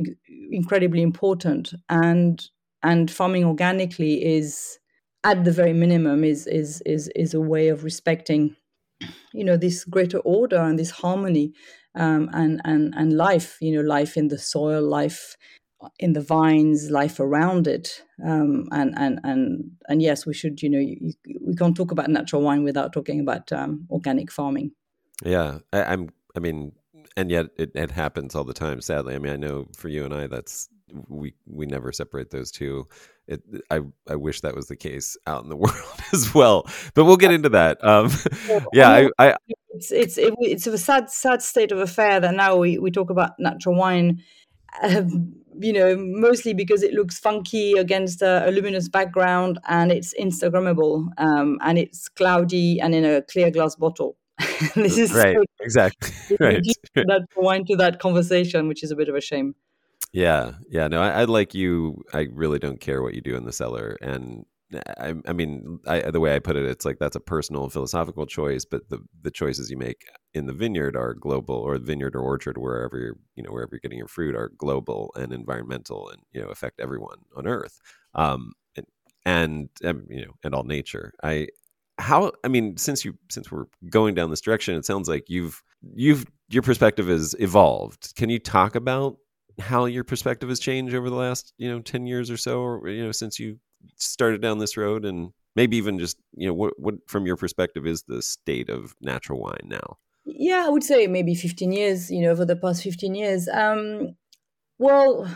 incredibly 0.51 1.01
important. 1.01 1.73
And 1.89 2.45
and 2.83 3.11
farming 3.11 3.43
organically 3.45 4.23
is 4.23 4.79
at 5.23 5.43
the 5.43 5.51
very 5.51 5.73
minimum 5.73 6.23
is 6.23 6.47
is 6.47 6.81
is 6.85 7.09
is 7.15 7.33
a 7.33 7.41
way 7.41 7.67
of 7.67 7.83
respecting 7.83 8.55
you 9.33 9.43
know 9.43 9.57
this 9.57 9.85
greater 9.85 10.19
order 10.19 10.57
and 10.57 10.77
this 10.79 10.91
harmony 10.91 11.53
um, 11.95 12.29
and 12.33 12.61
and 12.63 12.93
and 12.95 13.13
life 13.13 13.57
you 13.61 13.75
know 13.75 13.81
life 13.81 14.17
in 14.17 14.27
the 14.27 14.37
soil 14.37 14.81
life 14.81 15.35
in 15.97 16.13
the 16.13 16.21
vines 16.21 16.89
life 16.89 17.19
around 17.19 17.67
it 17.67 18.03
um, 18.25 18.65
and 18.71 18.93
and 18.97 19.19
and 19.23 19.71
and 19.87 20.01
yes 20.01 20.25
we 20.25 20.33
should 20.33 20.61
you 20.61 20.69
know 20.69 20.79
you, 20.79 21.13
we 21.45 21.55
can't 21.55 21.75
talk 21.75 21.91
about 21.91 22.09
natural 22.09 22.41
wine 22.41 22.63
without 22.63 22.91
talking 22.93 23.19
about 23.19 23.51
um, 23.51 23.85
organic 23.89 24.31
farming 24.31 24.71
yeah 25.23 25.59
I, 25.71 25.83
i'm 25.83 26.09
i 26.35 26.39
mean 26.39 26.73
and 27.19 27.29
yet 27.29 27.47
it, 27.57 27.71
it 27.75 27.91
happens 27.91 28.33
all 28.33 28.45
the 28.45 28.53
time. 28.53 28.79
Sadly, 28.79 29.13
I 29.13 29.19
mean, 29.19 29.33
I 29.33 29.35
know 29.35 29.67
for 29.75 29.89
you 29.89 30.05
and 30.05 30.13
I, 30.13 30.27
that's 30.27 30.69
we 31.09 31.33
we 31.45 31.65
never 31.65 31.91
separate 31.91 32.31
those 32.31 32.49
two. 32.49 32.87
It, 33.27 33.43
I 33.69 33.81
I 34.07 34.15
wish 34.15 34.39
that 34.41 34.55
was 34.55 34.67
the 34.67 34.77
case 34.77 35.17
out 35.27 35.43
in 35.43 35.49
the 35.49 35.57
world 35.65 35.99
as 36.13 36.33
well, 36.33 36.65
but 36.93 37.03
we'll 37.03 37.17
get 37.17 37.31
into 37.31 37.49
that. 37.49 37.83
Um, 37.83 38.09
yeah, 38.73 38.89
I, 38.89 39.09
I, 39.19 39.35
it's 39.71 39.91
it's 39.91 40.17
it, 40.17 40.33
it's 40.39 40.65
a 40.65 40.77
sad 40.77 41.09
sad 41.09 41.41
state 41.41 41.73
of 41.73 41.79
affair 41.79 42.21
that 42.21 42.33
now 42.33 42.55
we, 42.55 42.77
we 42.77 42.89
talk 42.89 43.09
about 43.09 43.31
natural 43.37 43.75
wine, 43.75 44.23
um, 44.81 45.33
you 45.59 45.73
know, 45.73 45.97
mostly 45.97 46.53
because 46.53 46.83
it 46.83 46.93
looks 46.93 47.19
funky 47.19 47.73
against 47.73 48.21
a, 48.21 48.47
a 48.47 48.51
luminous 48.51 48.87
background 48.87 49.59
and 49.67 49.91
it's 49.91 50.13
Instagrammable 50.17 51.09
um, 51.17 51.59
and 51.63 51.77
it's 51.77 52.07
cloudy 52.07 52.79
and 52.79 52.95
in 52.95 53.03
a 53.03 53.21
clear 53.23 53.51
glass 53.51 53.75
bottle. 53.75 54.15
this 54.75 54.97
is 54.97 55.13
right, 55.13 55.35
so, 55.35 55.43
exactly 55.61 56.11
right. 56.39 56.63
That 56.95 57.25
wine 57.35 57.65
to 57.65 57.75
that 57.77 57.99
conversation, 57.99 58.67
which 58.67 58.83
is 58.83 58.91
a 58.91 58.95
bit 58.95 59.09
of 59.09 59.15
a 59.15 59.21
shame. 59.21 59.55
Yeah, 60.11 60.53
yeah. 60.69 60.87
No, 60.87 61.01
I, 61.01 61.21
I, 61.21 61.23
like 61.25 61.53
you. 61.53 62.03
I 62.13 62.27
really 62.31 62.57
don't 62.57 62.81
care 62.81 63.03
what 63.03 63.13
you 63.13 63.21
do 63.21 63.35
in 63.35 63.45
the 63.45 63.53
cellar, 63.53 63.95
and 64.01 64.45
I, 64.97 65.13
I 65.27 65.33
mean, 65.33 65.79
I, 65.87 66.11
the 66.11 66.19
way 66.19 66.35
I 66.35 66.39
put 66.39 66.55
it, 66.55 66.65
it's 66.65 66.85
like 66.85 66.99
that's 66.99 67.15
a 67.15 67.19
personal 67.19 67.69
philosophical 67.69 68.25
choice, 68.25 68.65
but 68.65 68.89
the 68.89 68.99
the 69.21 69.31
choices 69.31 69.69
you 69.69 69.77
make 69.77 70.05
in 70.33 70.45
the 70.45 70.53
vineyard 70.53 70.95
are 70.95 71.13
global, 71.13 71.55
or 71.55 71.77
vineyard 71.77 72.15
or 72.15 72.21
orchard, 72.21 72.57
wherever 72.57 72.97
you're, 72.97 73.17
you 73.35 73.43
know, 73.43 73.51
wherever 73.51 73.69
you're 73.73 73.79
getting 73.79 73.97
your 73.97 74.07
fruit, 74.07 74.35
are 74.35 74.51
global 74.57 75.11
and 75.15 75.31
environmental, 75.33 76.09
and 76.09 76.21
you 76.31 76.41
know, 76.41 76.49
affect 76.49 76.79
everyone 76.79 77.19
on 77.35 77.47
Earth, 77.47 77.79
um, 78.15 78.53
and 78.75 78.85
and 79.25 79.69
um, 79.85 80.05
you 80.09 80.25
know, 80.25 80.33
and 80.43 80.53
all 80.53 80.63
nature. 80.63 81.13
I 81.23 81.47
how 81.99 82.31
I 82.43 82.47
mean, 82.47 82.77
since 82.77 83.05
you 83.05 83.15
since 83.29 83.51
we're 83.51 83.65
going 83.89 84.15
down 84.15 84.29
this 84.29 84.41
direction, 84.41 84.75
it 84.75 84.85
sounds 84.85 85.07
like 85.07 85.29
you've 85.29 85.61
you've 85.93 86.25
your 86.49 86.63
perspective 86.63 87.07
has 87.07 87.35
evolved. 87.39 88.15
Can 88.15 88.29
you 88.29 88.39
talk 88.39 88.75
about 88.75 89.17
how 89.59 89.85
your 89.85 90.03
perspective 90.03 90.49
has 90.49 90.59
changed 90.59 90.95
over 90.95 91.09
the 91.09 91.15
last 91.15 91.53
you 91.57 91.69
know 91.69 91.81
10 91.81 92.07
years 92.07 92.31
or 92.31 92.37
so 92.37 92.61
or 92.61 92.87
you 92.87 93.03
know 93.03 93.11
since 93.11 93.39
you 93.39 93.59
started 93.97 94.41
down 94.41 94.57
this 94.57 94.77
road? 94.77 95.05
And 95.05 95.31
maybe 95.55 95.77
even 95.77 95.99
just 95.99 96.17
you 96.33 96.47
know 96.47 96.53
what 96.53 96.73
what 96.79 96.95
from 97.07 97.25
your 97.25 97.35
perspective 97.35 97.85
is 97.85 98.03
the 98.03 98.21
state 98.21 98.69
of 98.69 98.95
natural 99.01 99.39
wine 99.39 99.65
now? 99.65 99.97
Yeah 100.25 100.65
i 100.65 100.69
would 100.69 100.83
say 100.83 101.07
maybe 101.07 101.35
15 101.35 101.71
years 101.71 102.09
you 102.09 102.21
know 102.21 102.31
over 102.31 102.45
the 102.45 102.55
past 102.55 102.83
15 102.83 103.15
years. 103.15 103.47
Um 103.49 104.15
well 104.77 105.27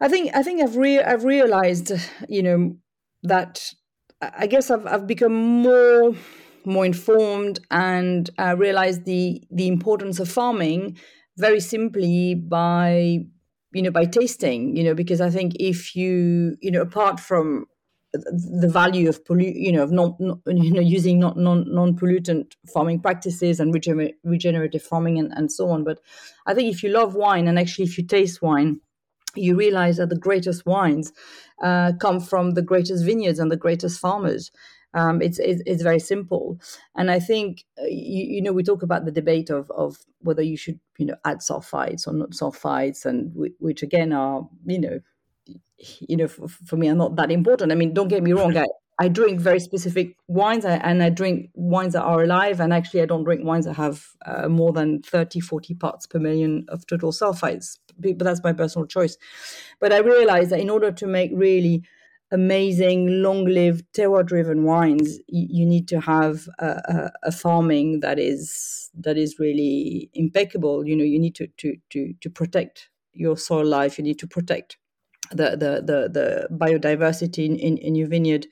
i 0.00 0.08
think 0.08 0.34
i 0.34 0.42
think 0.42 0.60
i've 0.62 0.76
re- 0.76 1.02
i've 1.02 1.24
realized 1.24 1.92
you 2.28 2.42
know 2.42 2.76
that 3.22 3.72
i 4.22 4.46
guess 4.46 4.70
i've 4.70 4.86
i've 4.86 5.06
become 5.06 5.34
more 5.34 6.14
more 6.64 6.86
informed 6.86 7.58
and 7.70 8.30
uh, 8.38 8.54
realized 8.56 9.04
the 9.04 9.42
the 9.50 9.66
importance 9.66 10.20
of 10.20 10.28
farming 10.28 10.96
very 11.38 11.60
simply 11.60 12.34
by 12.34 13.18
you 13.72 13.82
know 13.82 13.90
by 13.90 14.04
tasting 14.04 14.76
you 14.76 14.84
know 14.84 14.94
because 14.94 15.20
i 15.20 15.30
think 15.30 15.54
if 15.58 15.96
you 15.96 16.56
you 16.60 16.70
know 16.70 16.82
apart 16.82 17.18
from 17.18 17.66
the 18.12 18.68
value 18.70 19.08
of 19.08 19.24
pollu- 19.24 19.54
you 19.54 19.72
know 19.72 19.82
of 19.82 19.90
not, 19.90 20.18
you 20.20 20.70
know 20.72 20.80
using 20.82 21.18
not 21.18 21.36
non 21.38 21.64
non 21.72 21.96
pollutant 21.96 22.52
farming 22.72 23.00
practices 23.00 23.58
and 23.58 23.74
regener- 23.74 24.12
regenerative 24.22 24.82
farming 24.82 25.18
and, 25.18 25.32
and 25.32 25.50
so 25.50 25.70
on 25.70 25.82
but 25.82 25.98
i 26.46 26.52
think 26.52 26.70
if 26.72 26.82
you 26.82 26.90
love 26.90 27.14
wine 27.14 27.48
and 27.48 27.58
actually 27.58 27.84
if 27.86 27.96
you 27.96 28.04
taste 28.04 28.42
wine 28.42 28.80
you 29.34 29.56
realize 29.56 29.96
that 29.96 30.10
the 30.10 30.18
greatest 30.18 30.66
wines 30.66 31.12
uh, 31.62 31.92
come 32.00 32.20
from 32.20 32.52
the 32.52 32.62
greatest 32.62 33.04
vineyards 33.04 33.38
and 33.38 33.50
the 33.50 33.56
greatest 33.56 34.00
farmers 34.00 34.50
um, 34.94 35.22
it's, 35.22 35.38
it's, 35.38 35.62
it's 35.64 35.82
very 35.82 35.98
simple, 35.98 36.60
and 36.94 37.10
I 37.10 37.18
think 37.18 37.64
uh, 37.80 37.86
you, 37.86 38.24
you, 38.34 38.42
know 38.42 38.52
we 38.52 38.62
talk 38.62 38.82
about 38.82 39.06
the 39.06 39.10
debate 39.10 39.48
of 39.48 39.70
of 39.70 39.96
whether 40.18 40.42
you 40.42 40.56
should 40.58 40.78
you 40.98 41.06
know 41.06 41.16
add 41.24 41.38
sulfites 41.38 42.06
or 42.06 42.12
not 42.12 42.32
sulfites, 42.32 43.06
and 43.06 43.32
w- 43.32 43.54
which 43.58 43.82
again 43.82 44.12
are 44.12 44.46
you 44.66 44.78
know 44.78 45.00
you 46.00 46.16
know 46.18 46.28
for, 46.28 46.46
for, 46.46 46.76
me 46.76 46.88
are 46.88 46.94
not 46.94 47.16
that 47.16 47.32
important. 47.32 47.72
I 47.72 47.74
mean, 47.74 47.94
don't 47.94 48.08
get 48.08 48.22
me 48.22 48.34
wrong, 48.34 48.54
I, 48.54 48.66
I 48.98 49.08
drink 49.08 49.40
very 49.40 49.58
specific 49.58 50.16
wines 50.28 50.64
and 50.64 51.02
I 51.02 51.08
drink 51.08 51.50
wines 51.54 51.94
that 51.94 52.02
are 52.02 52.22
alive. 52.22 52.60
And 52.60 52.72
actually, 52.72 53.02
I 53.02 53.06
don't 53.06 53.24
drink 53.24 53.44
wines 53.44 53.64
that 53.64 53.74
have 53.74 54.06
uh, 54.26 54.48
more 54.48 54.72
than 54.72 55.02
30, 55.02 55.40
40 55.40 55.74
parts 55.74 56.06
per 56.06 56.18
million 56.18 56.66
of 56.68 56.86
total 56.86 57.10
sulfites. 57.10 57.78
But 57.98 58.18
that's 58.18 58.42
my 58.42 58.52
personal 58.52 58.86
choice. 58.86 59.16
But 59.80 59.92
I 59.92 59.98
realized 59.98 60.50
that 60.50 60.60
in 60.60 60.70
order 60.70 60.92
to 60.92 61.06
make 61.06 61.30
really 61.34 61.82
amazing, 62.30 63.22
long-lived, 63.22 63.84
terroir-driven 63.92 64.64
wines, 64.64 65.18
you, 65.28 65.46
you 65.50 65.66
need 65.66 65.86
to 65.88 66.00
have 66.00 66.48
a, 66.58 66.66
a, 66.66 67.12
a, 67.24 67.32
farming 67.32 68.00
that 68.00 68.18
is 68.18 68.90
that 68.98 69.18
is 69.18 69.38
really 69.38 70.10
impeccable. 70.14 70.86
You 70.86 70.96
know, 70.96 71.04
you 71.04 71.18
need 71.18 71.34
to 71.36 71.46
to 71.58 71.76
to 71.90 72.14
to 72.20 72.30
protect 72.30 72.88
your 73.12 73.36
soil 73.36 73.66
life. 73.66 73.98
You 73.98 74.04
need 74.04 74.18
to 74.20 74.26
protect 74.26 74.78
the 75.36 75.50
the 75.50 75.82
the, 75.84 76.08
the 76.08 76.48
biodiversity 76.50 77.46
in, 77.46 77.56
in, 77.56 77.78
in 77.78 77.94
your 77.94 78.08
vineyard. 78.08 78.46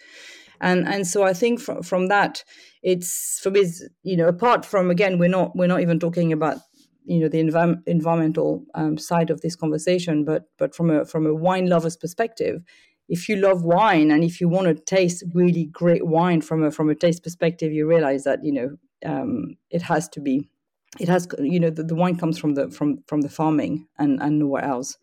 And 0.61 0.87
and 0.87 1.07
so 1.07 1.23
I 1.23 1.33
think 1.33 1.61
from 1.61 1.83
from 1.83 2.09
that, 2.09 2.45
it's 2.83 3.41
for 3.43 3.51
me, 3.51 3.65
you 4.03 4.17
know, 4.17 4.29
apart 4.29 4.67
from 4.67 4.91
again, 4.91 5.19
we're 5.19 5.29
not 5.29 5.57
we're 5.57 5.67
not 5.67 5.81
even 5.81 5.99
talking 5.99 6.33
about 6.33 6.59
you 7.05 7.21
know 7.21 7.29
the 7.29 7.43
env- 7.43 7.83
environmental 7.87 8.65
um, 8.75 8.99
side 8.99 9.31
of 9.31 9.41
this 9.41 9.57
conversation, 9.57 10.25
but 10.25 10.45
but 10.59 10.75
from 10.75 10.91
a 10.91 11.05
from 11.05 11.27
a 11.27 11.35
wine 11.35 11.67
lover's 11.67 11.97
perspective, 11.97 12.63
if 13.09 13.29
you 13.29 13.37
love 13.37 13.65
wine 13.65 14.11
and 14.11 14.23
if 14.23 14.41
you 14.41 14.49
want 14.49 14.67
to 14.69 14.75
taste 14.85 15.25
really 15.35 15.65
great 15.67 16.07
wine 16.07 16.41
from 16.41 16.63
a 16.63 16.71
from 16.71 16.91
a 16.91 16.95
taste 16.95 17.23
perspective, 17.23 17.73
you 17.73 17.87
realize 17.87 18.25
that 18.25 18.41
you 18.43 18.53
know 18.53 18.77
um, 19.05 19.57
it 19.71 19.83
has 19.83 20.09
to 20.11 20.21
be 20.21 20.51
it 20.99 21.09
has 21.09 21.29
you 21.39 21.61
know 21.61 21.71
the, 21.71 21.85
the, 21.85 21.95
wine 21.95 22.17
comes 22.17 22.37
from 22.39 22.55
the 22.55 22.69
from 22.71 22.99
from 23.07 23.21
the 23.21 23.29
farming 23.29 23.87
and 23.99 24.21
and 24.21 24.39
nowhere 24.39 24.65
else. 24.65 24.97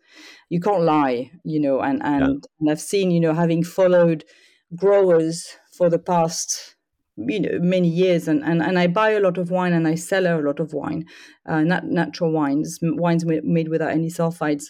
You 0.50 0.60
can't 0.60 0.82
lie 0.82 1.30
you 1.44 1.60
know 1.60 1.80
and 1.80 2.02
and, 2.02 2.20
yeah. 2.20 2.50
and 2.60 2.70
i've 2.70 2.80
seen 2.80 3.10
you 3.10 3.20
know 3.20 3.34
having 3.34 3.62
followed 3.64 4.24
growers 4.76 5.56
for 5.72 5.88
the 5.88 5.98
past 5.98 6.76
you 7.16 7.40
know 7.40 7.58
many 7.60 7.88
years 7.88 8.28
and, 8.28 8.44
and 8.44 8.62
and 8.62 8.78
i 8.78 8.86
buy 8.86 9.10
a 9.10 9.20
lot 9.20 9.38
of 9.38 9.50
wine 9.50 9.72
and 9.72 9.88
i 9.88 9.94
sell 9.94 10.26
a 10.26 10.40
lot 10.40 10.60
of 10.60 10.72
wine 10.72 11.04
uh, 11.46 11.62
nat- 11.62 11.84
natural 11.84 12.30
wines 12.30 12.78
wines 12.82 13.24
made 13.24 13.68
without 13.68 13.90
any 13.90 14.08
sulfites 14.08 14.66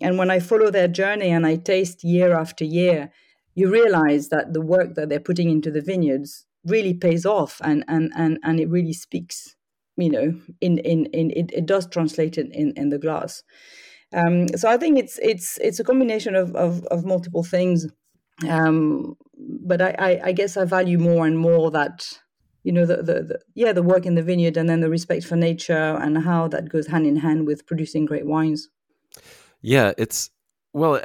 and 0.00 0.18
when 0.18 0.30
I 0.30 0.40
follow 0.40 0.70
their 0.70 0.88
journey 0.88 1.30
and 1.30 1.46
I 1.46 1.56
taste 1.56 2.02
year 2.04 2.36
after 2.36 2.64
year, 2.64 3.10
you 3.54 3.70
realize 3.70 4.28
that 4.28 4.54
the 4.54 4.60
work 4.60 4.94
that 4.94 5.08
they're 5.08 5.20
putting 5.20 5.50
into 5.50 5.70
the 5.70 5.82
vineyards 5.82 6.46
really 6.64 6.94
pays 6.94 7.26
off 7.26 7.60
and 7.62 7.84
and 7.88 8.12
and, 8.16 8.38
and 8.42 8.60
it 8.60 8.68
really 8.68 8.92
speaks 8.92 9.56
you 10.02 10.10
know 10.10 10.34
in 10.60 10.78
in, 10.78 11.06
in 11.06 11.30
it, 11.30 11.50
it 11.52 11.66
does 11.66 11.86
translate 11.86 12.38
it 12.38 12.48
in, 12.52 12.72
in 12.76 12.88
the 12.90 12.98
glass. 12.98 13.42
Um, 14.14 14.48
so 14.48 14.68
i 14.68 14.76
think 14.76 14.98
it's 14.98 15.18
it's 15.22 15.58
it's 15.58 15.80
a 15.80 15.84
combination 15.84 16.34
of 16.34 16.54
of, 16.54 16.84
of 16.86 17.04
multiple 17.04 17.44
things. 17.44 17.86
Um, 18.48 19.14
but 19.38 19.80
I, 19.80 19.94
I, 19.98 20.20
I 20.28 20.32
guess 20.32 20.56
i 20.56 20.64
value 20.64 20.98
more 20.98 21.26
and 21.26 21.38
more 21.38 21.70
that 21.70 22.08
you 22.64 22.72
know 22.72 22.86
the, 22.86 22.96
the, 22.96 23.22
the 23.22 23.40
yeah 23.54 23.72
the 23.72 23.82
work 23.82 24.04
in 24.06 24.14
the 24.14 24.22
vineyard 24.22 24.56
and 24.56 24.68
then 24.68 24.80
the 24.80 24.90
respect 24.90 25.24
for 25.24 25.36
nature 25.36 25.96
and 26.02 26.18
how 26.18 26.48
that 26.48 26.68
goes 26.68 26.86
hand 26.88 27.06
in 27.06 27.16
hand 27.16 27.46
with 27.46 27.66
producing 27.66 28.04
great 28.04 28.26
wines. 28.26 28.68
Yeah, 29.60 29.92
it's 29.96 30.30
well, 30.72 31.00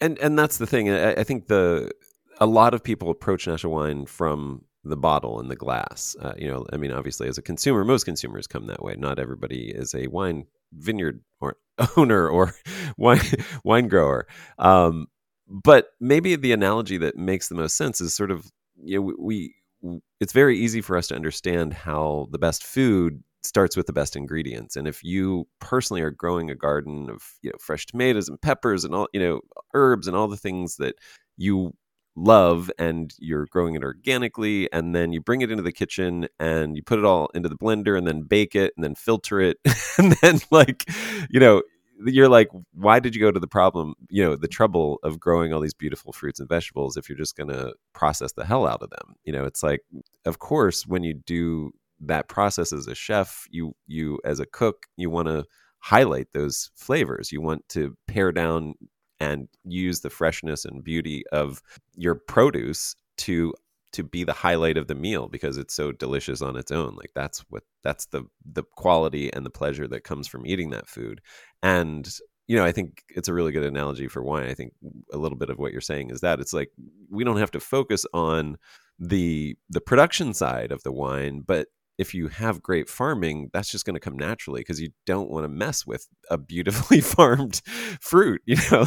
and 0.00 0.18
and 0.18 0.38
that's 0.38 0.58
the 0.58 0.66
thing. 0.66 0.90
I, 0.90 1.12
I 1.14 1.24
think 1.24 1.48
the 1.48 1.90
a 2.38 2.46
lot 2.46 2.74
of 2.74 2.82
people 2.82 3.10
approach 3.10 3.46
natural 3.46 3.72
wine 3.72 4.06
from 4.06 4.64
the 4.88 4.96
bottle 4.96 5.40
and 5.40 5.50
the 5.50 5.56
glass. 5.56 6.16
Uh, 6.20 6.34
you 6.36 6.48
know, 6.48 6.66
I 6.72 6.76
mean, 6.76 6.92
obviously, 6.92 7.28
as 7.28 7.38
a 7.38 7.42
consumer, 7.42 7.84
most 7.84 8.04
consumers 8.04 8.46
come 8.46 8.66
that 8.66 8.82
way. 8.82 8.96
Not 8.96 9.18
everybody 9.18 9.70
is 9.70 9.94
a 9.94 10.06
wine 10.08 10.46
vineyard 10.72 11.20
or 11.40 11.56
owner 11.96 12.28
or 12.28 12.54
wine 12.96 13.20
wine 13.64 13.88
grower. 13.88 14.26
Um, 14.58 15.06
but 15.48 15.88
maybe 16.00 16.36
the 16.36 16.52
analogy 16.52 16.98
that 16.98 17.16
makes 17.16 17.48
the 17.48 17.54
most 17.54 17.76
sense 17.76 18.00
is 18.00 18.14
sort 18.14 18.30
of 18.30 18.50
you 18.82 18.96
know 18.96 19.02
we, 19.02 19.54
we 19.82 20.00
it's 20.20 20.32
very 20.32 20.58
easy 20.58 20.80
for 20.80 20.96
us 20.96 21.08
to 21.08 21.14
understand 21.14 21.72
how 21.72 22.28
the 22.30 22.38
best 22.38 22.64
food 22.64 23.22
starts 23.42 23.76
with 23.76 23.86
the 23.86 23.92
best 23.92 24.16
ingredients. 24.16 24.76
And 24.76 24.88
if 24.88 25.04
you 25.04 25.46
personally 25.60 26.02
are 26.02 26.10
growing 26.10 26.50
a 26.50 26.54
garden 26.54 27.08
of 27.08 27.22
you 27.42 27.50
know 27.50 27.56
fresh 27.60 27.86
tomatoes 27.86 28.28
and 28.28 28.40
peppers 28.40 28.84
and 28.84 28.94
all 28.94 29.08
you 29.12 29.20
know 29.20 29.40
herbs 29.74 30.06
and 30.06 30.16
all 30.16 30.28
the 30.28 30.36
things 30.36 30.76
that 30.76 30.96
you 31.36 31.72
love 32.16 32.70
and 32.78 33.14
you're 33.18 33.46
growing 33.46 33.74
it 33.74 33.84
organically 33.84 34.72
and 34.72 34.94
then 34.94 35.12
you 35.12 35.20
bring 35.20 35.42
it 35.42 35.50
into 35.50 35.62
the 35.62 35.72
kitchen 35.72 36.26
and 36.40 36.74
you 36.74 36.82
put 36.82 36.98
it 36.98 37.04
all 37.04 37.28
into 37.34 37.48
the 37.48 37.56
blender 37.56 37.96
and 37.96 38.06
then 38.06 38.22
bake 38.22 38.54
it 38.54 38.72
and 38.76 38.82
then 38.82 38.94
filter 38.94 39.40
it 39.40 39.58
and 39.98 40.12
then 40.22 40.40
like 40.50 40.84
you 41.30 41.38
know 41.38 41.62
you're 42.06 42.28
like 42.28 42.48
why 42.72 42.98
did 42.98 43.14
you 43.14 43.20
go 43.20 43.30
to 43.30 43.40
the 43.40 43.46
problem? 43.46 43.94
You 44.10 44.24
know 44.24 44.36
the 44.36 44.48
trouble 44.48 44.98
of 45.02 45.20
growing 45.20 45.52
all 45.52 45.60
these 45.60 45.74
beautiful 45.74 46.12
fruits 46.12 46.40
and 46.40 46.48
vegetables 46.48 46.96
if 46.96 47.08
you're 47.08 47.18
just 47.18 47.36
going 47.36 47.50
to 47.50 47.74
process 47.92 48.32
the 48.32 48.44
hell 48.44 48.66
out 48.66 48.82
of 48.82 48.90
them. 48.90 49.14
You 49.24 49.32
know 49.32 49.44
it's 49.44 49.62
like 49.62 49.80
of 50.24 50.38
course 50.38 50.86
when 50.86 51.04
you 51.04 51.14
do 51.14 51.72
that 52.00 52.28
process 52.28 52.72
as 52.72 52.86
a 52.86 52.94
chef 52.94 53.46
you 53.50 53.74
you 53.86 54.18
as 54.24 54.38
a 54.40 54.46
cook 54.46 54.86
you 54.96 55.08
want 55.08 55.28
to 55.28 55.44
highlight 55.86 56.32
those 56.32 56.70
flavors. 56.74 57.30
You 57.30 57.40
want 57.40 57.68
to 57.70 57.96
pare 58.08 58.32
down 58.32 58.74
and 59.20 59.48
use 59.64 60.00
the 60.00 60.10
freshness 60.10 60.64
and 60.64 60.84
beauty 60.84 61.24
of 61.32 61.62
your 61.94 62.14
produce 62.14 62.96
to 63.18 63.54
to 63.92 64.02
be 64.02 64.24
the 64.24 64.32
highlight 64.32 64.76
of 64.76 64.88
the 64.88 64.94
meal 64.94 65.26
because 65.26 65.56
it's 65.56 65.72
so 65.72 65.90
delicious 65.90 66.42
on 66.42 66.56
its 66.56 66.70
own. 66.70 66.94
Like 66.96 67.12
that's 67.14 67.40
what 67.48 67.62
that's 67.82 68.06
the 68.06 68.24
the 68.44 68.62
quality 68.62 69.32
and 69.32 69.46
the 69.46 69.50
pleasure 69.50 69.88
that 69.88 70.04
comes 70.04 70.28
from 70.28 70.46
eating 70.46 70.70
that 70.70 70.86
food. 70.86 71.20
And 71.62 72.06
you 72.46 72.56
know, 72.56 72.64
I 72.64 72.72
think 72.72 73.02
it's 73.08 73.28
a 73.28 73.32
really 73.32 73.52
good 73.52 73.64
analogy 73.64 74.06
for 74.06 74.22
wine. 74.22 74.48
I 74.48 74.54
think 74.54 74.72
a 75.12 75.16
little 75.16 75.38
bit 75.38 75.50
of 75.50 75.58
what 75.58 75.72
you're 75.72 75.80
saying 75.80 76.10
is 76.10 76.20
that 76.20 76.40
it's 76.40 76.52
like 76.52 76.70
we 77.10 77.24
don't 77.24 77.38
have 77.38 77.50
to 77.52 77.60
focus 77.60 78.04
on 78.12 78.56
the 78.98 79.56
the 79.70 79.80
production 79.80 80.34
side 80.34 80.72
of 80.72 80.82
the 80.82 80.92
wine, 80.92 81.42
but 81.46 81.68
if 81.98 82.14
you 82.14 82.28
have 82.28 82.62
great 82.62 82.88
farming, 82.88 83.50
that's 83.52 83.70
just 83.70 83.84
going 83.84 83.94
to 83.94 84.00
come 84.00 84.16
naturally 84.16 84.60
because 84.60 84.80
you 84.80 84.90
don't 85.06 85.30
want 85.30 85.44
to 85.44 85.48
mess 85.48 85.86
with 85.86 86.08
a 86.30 86.38
beautifully 86.38 87.00
farmed 87.14 87.62
fruit. 88.00 88.42
You 88.46 88.56
know, 88.70 88.86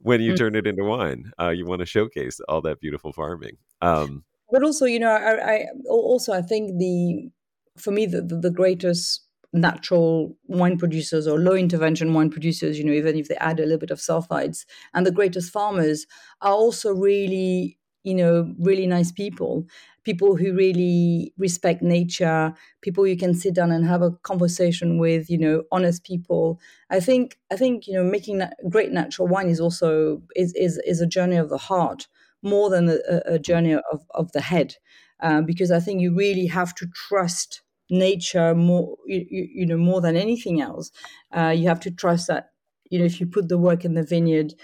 when 0.00 0.20
you 0.20 0.32
mm-hmm. 0.32 0.36
turn 0.36 0.54
it 0.54 0.66
into 0.66 0.84
wine, 0.84 1.32
uh, 1.40 1.50
you 1.50 1.66
want 1.66 1.80
to 1.80 1.86
showcase 1.86 2.40
all 2.48 2.60
that 2.62 2.80
beautiful 2.80 3.12
farming. 3.12 3.56
Um, 3.80 4.24
but 4.50 4.62
also, 4.62 4.84
you 4.84 4.98
know, 4.98 5.10
I, 5.10 5.54
I, 5.54 5.64
also 5.88 6.32
I 6.32 6.42
think 6.42 6.78
the 6.78 7.30
for 7.76 7.90
me 7.90 8.06
the, 8.06 8.22
the, 8.22 8.36
the 8.36 8.50
greatest 8.50 9.24
natural 9.52 10.36
wine 10.46 10.76
producers 10.76 11.26
or 11.26 11.38
low 11.38 11.54
intervention 11.54 12.12
wine 12.12 12.30
producers, 12.30 12.78
you 12.78 12.84
know, 12.84 12.92
even 12.92 13.16
if 13.16 13.28
they 13.28 13.36
add 13.36 13.58
a 13.58 13.62
little 13.62 13.78
bit 13.78 13.90
of 13.90 13.98
sulfides, 13.98 14.64
and 14.94 15.06
the 15.06 15.12
greatest 15.12 15.52
farmers 15.52 16.06
are 16.42 16.52
also 16.52 16.92
really, 16.92 17.78
you 18.04 18.14
know, 18.14 18.52
really 18.58 18.86
nice 18.86 19.10
people 19.12 19.66
people 20.08 20.36
who 20.36 20.54
really 20.54 21.34
respect 21.36 21.82
nature, 21.82 22.54
people 22.80 23.06
you 23.06 23.14
can 23.24 23.34
sit 23.34 23.52
down 23.54 23.70
and 23.70 23.84
have 23.84 24.00
a 24.00 24.12
conversation 24.30 24.96
with, 24.96 25.28
you 25.28 25.36
know, 25.36 25.64
honest 25.70 26.02
people. 26.02 26.58
I 26.88 26.98
think 26.98 27.38
I 27.50 27.56
think 27.56 27.86
you 27.86 27.92
know 27.92 28.04
making 28.04 28.40
great 28.70 28.90
natural 28.90 29.28
wine 29.28 29.48
is 29.50 29.60
also 29.60 30.22
is 30.34 30.54
is 30.54 30.78
is 30.86 31.02
a 31.02 31.06
journey 31.06 31.36
of 31.36 31.50
the 31.50 31.58
heart 31.58 32.08
more 32.42 32.70
than 32.70 32.88
a, 32.88 33.20
a 33.34 33.38
journey 33.38 33.74
of 33.74 34.00
of 34.14 34.32
the 34.32 34.40
head, 34.40 34.76
uh, 35.20 35.42
because 35.42 35.70
I 35.70 35.80
think 35.80 36.00
you 36.00 36.14
really 36.14 36.46
have 36.46 36.74
to 36.76 36.86
trust 37.08 37.60
nature 37.90 38.54
more 38.54 38.96
you, 39.06 39.26
you 39.60 39.66
know 39.66 39.76
more 39.76 40.00
than 40.00 40.16
anything 40.16 40.60
else. 40.62 40.90
Uh, 41.36 41.52
you 41.58 41.68
have 41.68 41.80
to 41.80 41.90
trust 41.90 42.28
that 42.28 42.52
you 42.90 42.98
know 42.98 43.04
if 43.04 43.20
you 43.20 43.26
put 43.26 43.48
the 43.50 43.58
work 43.58 43.84
in 43.84 43.92
the 43.92 44.02
vineyard, 44.14 44.54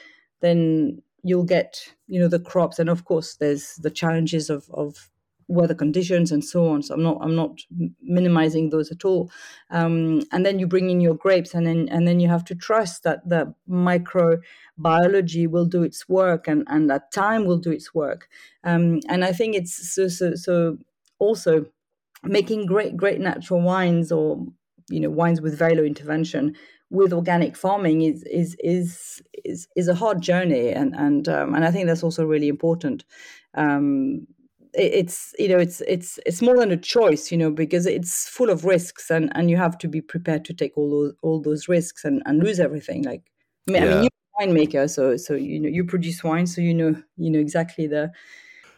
then 0.41 1.03
you'll 1.23 1.45
get 1.45 1.95
you 2.07 2.19
know 2.19 2.29
the 2.29 2.41
crops 2.41 2.79
and 2.79 2.89
of 2.89 3.05
course 3.05 3.37
there's 3.37 3.75
the 3.77 3.91
challenges 3.91 4.49
of 4.49 4.71
of 4.73 5.11
weather 5.49 5.75
conditions 5.75 6.33
and 6.33 6.45
so 6.45 6.69
on. 6.69 6.83
So 6.83 6.95
I'm 6.95 7.03
not 7.03 7.19
I'm 7.21 7.35
not 7.35 7.59
minimizing 8.03 8.71
those 8.71 8.91
at 8.91 9.05
all. 9.05 9.31
Um, 9.71 10.23
and 10.33 10.45
then 10.45 10.59
you 10.59 10.67
bring 10.67 10.91
in 10.91 11.01
your 11.01 11.15
grapes, 11.15 11.55
and 11.55 11.67
then 11.67 11.89
and 11.91 12.07
then 12.07 12.21
you 12.21 12.29
have 12.29 12.45
to 12.47 12.55
trust 12.55 13.03
that 13.03 13.29
the 13.29 13.55
microbiology 13.69 15.49
will 15.49 15.67
do 15.67 15.83
its 15.83 16.09
work, 16.09 16.49
and 16.49 16.65
and 16.69 16.89
that 16.91 17.13
time 17.13 17.45
will 17.45 17.59
do 17.59 17.71
its 17.71 17.95
work. 17.95 18.29
Um, 18.65 19.01
and 19.09 19.25
I 19.25 19.33
think 19.33 19.55
it's 19.55 19.95
so 19.95 20.09
so 20.09 20.35
so 20.35 20.79
also 21.19 21.67
making 22.23 22.67
great 22.67 22.97
great 22.97 23.21
natural 23.21 23.61
wines 23.61 24.11
or 24.11 24.45
you 24.89 25.01
know 25.01 25.11
wines 25.11 25.41
with 25.41 25.59
very 25.59 25.75
low 25.75 25.85
intervention 25.85 26.57
with 26.91 27.13
organic 27.13 27.57
farming 27.57 28.03
is 28.03 28.23
is 28.25 28.57
is 28.61 29.23
is 29.45 29.69
is 29.77 29.89
a 29.89 29.95
hard 29.95 30.21
journey 30.23 30.71
and 30.71 30.95
and 30.95 31.29
um, 31.29 31.55
and 31.55 31.65
I 31.65 31.71
think 31.71 31.87
that's 31.87 32.03
also 32.03 32.25
really 32.25 32.49
important 32.49 33.05
um, 33.55 34.27
it's 34.77 35.35
you 35.39 35.49
know 35.49 35.59
it's 35.59 35.81
it's 35.83 36.19
it's 36.27 36.43
more 36.43 36.57
than 36.57 36.71
a 36.71 36.77
choice 36.77 37.31
you 37.31 37.39
know 37.39 37.51
because 37.51 37.87
it's 37.87 38.29
full 38.29 38.51
of 38.51 38.65
risks 38.65 39.11
and 39.11 39.31
and 39.35 39.51
you 39.51 39.57
have 39.57 39.79
to 39.79 39.89
be 39.89 40.01
prepared 40.01 40.45
to 40.45 40.55
take 40.55 40.77
all 40.77 40.91
those 40.91 41.15
all 41.23 41.41
those 41.41 41.69
risks 41.69 42.05
and 42.05 42.23
and 42.27 42.43
lose 42.43 42.61
everything 42.61 43.03
like 43.05 43.23
i 43.69 43.73
mean, 43.73 43.83
yeah. 43.83 43.89
I 43.89 43.95
mean 43.95 44.03
you're 44.03 44.41
a 44.41 44.47
winemaker 44.47 44.91
so 44.91 45.17
so 45.17 45.35
you 45.35 45.61
know 45.61 45.69
you 45.69 45.85
produce 45.85 46.25
wine 46.25 46.47
so 46.47 46.61
you 46.61 46.75
know 46.75 46.95
you 47.17 47.31
know 47.31 47.39
exactly 47.39 47.87
the 47.87 48.11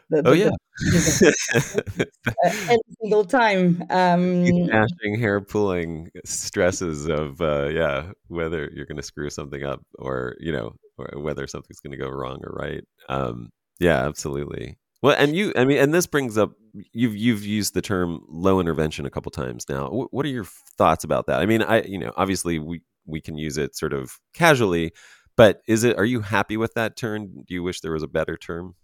the, 0.09 0.23
oh 0.25 0.33
yeah. 0.33 0.51
The, 0.79 2.07
uh, 2.29 2.33
every 2.45 2.79
single 3.01 3.25
time 3.25 3.83
um 3.91 4.45
gnashing 4.67 5.19
hair 5.19 5.41
pulling 5.41 6.11
stresses 6.25 7.09
of 7.09 7.41
uh 7.41 7.67
yeah 7.69 8.13
whether 8.29 8.71
you're 8.73 8.87
going 8.87 8.99
to 8.99 9.03
screw 9.03 9.31
something 9.31 9.65
up 9.65 9.81
or 9.99 10.37
you 10.39 10.53
know 10.53 10.77
or 10.97 11.21
whether 11.21 11.47
something's 11.49 11.81
going 11.81 11.91
to 11.91 11.97
go 11.97 12.09
wrong 12.09 12.39
or 12.45 12.53
right. 12.57 12.85
Um 13.09 13.51
yeah 13.81 14.07
absolutely 14.07 14.77
well, 15.03 15.15
and 15.19 15.37
you, 15.37 15.53
I 15.57 15.65
mean, 15.65 15.79
and 15.79 15.93
this 15.93 16.07
brings 16.07 16.39
up 16.39 16.53
you've 16.93 17.17
you've 17.17 17.45
used 17.45 17.75
the 17.75 17.83
term 17.83 18.25
low 18.29 18.61
intervention 18.61 19.07
a 19.07 19.11
couple 19.11 19.31
times 19.31 19.67
now. 19.69 19.89
What 19.89 20.25
are 20.25 20.31
your 20.31 20.47
thoughts 20.79 21.05
about 21.05 21.27
that? 21.27 21.41
I 21.41 21.47
mean, 21.47 21.63
I 21.63 21.83
you 21.83 21.99
know, 21.99 22.13
obviously 22.17 22.59
we 22.59 22.83
we 23.07 23.21
can 23.21 23.37
use 23.37 23.57
it 23.57 23.77
sort 23.77 23.93
of 23.93 24.19
casually, 24.35 24.93
but 25.37 25.63
is 25.67 25.85
it? 25.85 25.97
Are 25.99 26.05
you 26.05 26.21
happy 26.21 26.57
with 26.57 26.75
that 26.75 26.97
term? 26.97 27.45
Do 27.47 27.55
you 27.55 27.63
wish 27.63 27.81
there 27.81 27.93
was 27.93 28.03
a 28.03 28.09
better 28.09 28.37
term? 28.37 28.75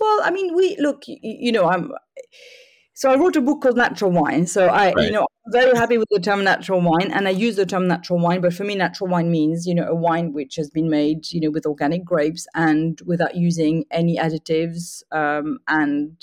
Well, 0.00 0.20
I 0.22 0.30
mean, 0.30 0.54
we 0.54 0.76
look. 0.78 1.02
You 1.06 1.52
know, 1.52 1.66
I'm 1.66 1.92
so 2.94 3.10
I 3.10 3.16
wrote 3.16 3.34
a 3.34 3.40
book 3.40 3.62
called 3.62 3.76
Natural 3.76 4.12
Wine. 4.12 4.46
So 4.46 4.68
I, 4.68 4.92
right. 4.92 5.06
you 5.06 5.10
know, 5.10 5.26
I'm 5.46 5.52
very 5.52 5.76
happy 5.76 5.98
with 5.98 6.08
the 6.10 6.20
term 6.20 6.44
natural 6.44 6.80
wine, 6.80 7.10
and 7.10 7.26
I 7.26 7.32
use 7.32 7.56
the 7.56 7.66
term 7.66 7.88
natural 7.88 8.20
wine. 8.20 8.40
But 8.40 8.54
for 8.54 8.62
me, 8.62 8.76
natural 8.76 9.10
wine 9.10 9.30
means 9.30 9.66
you 9.66 9.74
know 9.74 9.86
a 9.86 9.94
wine 9.94 10.32
which 10.32 10.54
has 10.56 10.70
been 10.70 10.88
made 10.88 11.30
you 11.32 11.40
know 11.40 11.50
with 11.50 11.66
organic 11.66 12.04
grapes 12.04 12.46
and 12.54 13.00
without 13.04 13.34
using 13.34 13.84
any 13.90 14.16
additives 14.16 15.02
um, 15.10 15.58
and 15.66 16.16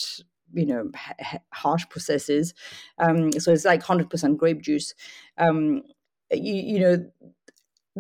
you 0.54 0.66
know 0.66 0.90
h- 1.20 1.42
harsh 1.54 1.88
processes. 1.90 2.54
Um, 2.98 3.34
so 3.34 3.52
it's 3.52 3.66
like 3.66 3.84
hundred 3.84 4.10
percent 4.10 4.38
grape 4.38 4.62
juice. 4.62 4.94
Um, 5.38 5.84
you, 6.32 6.54
you 6.54 6.80
know, 6.80 7.06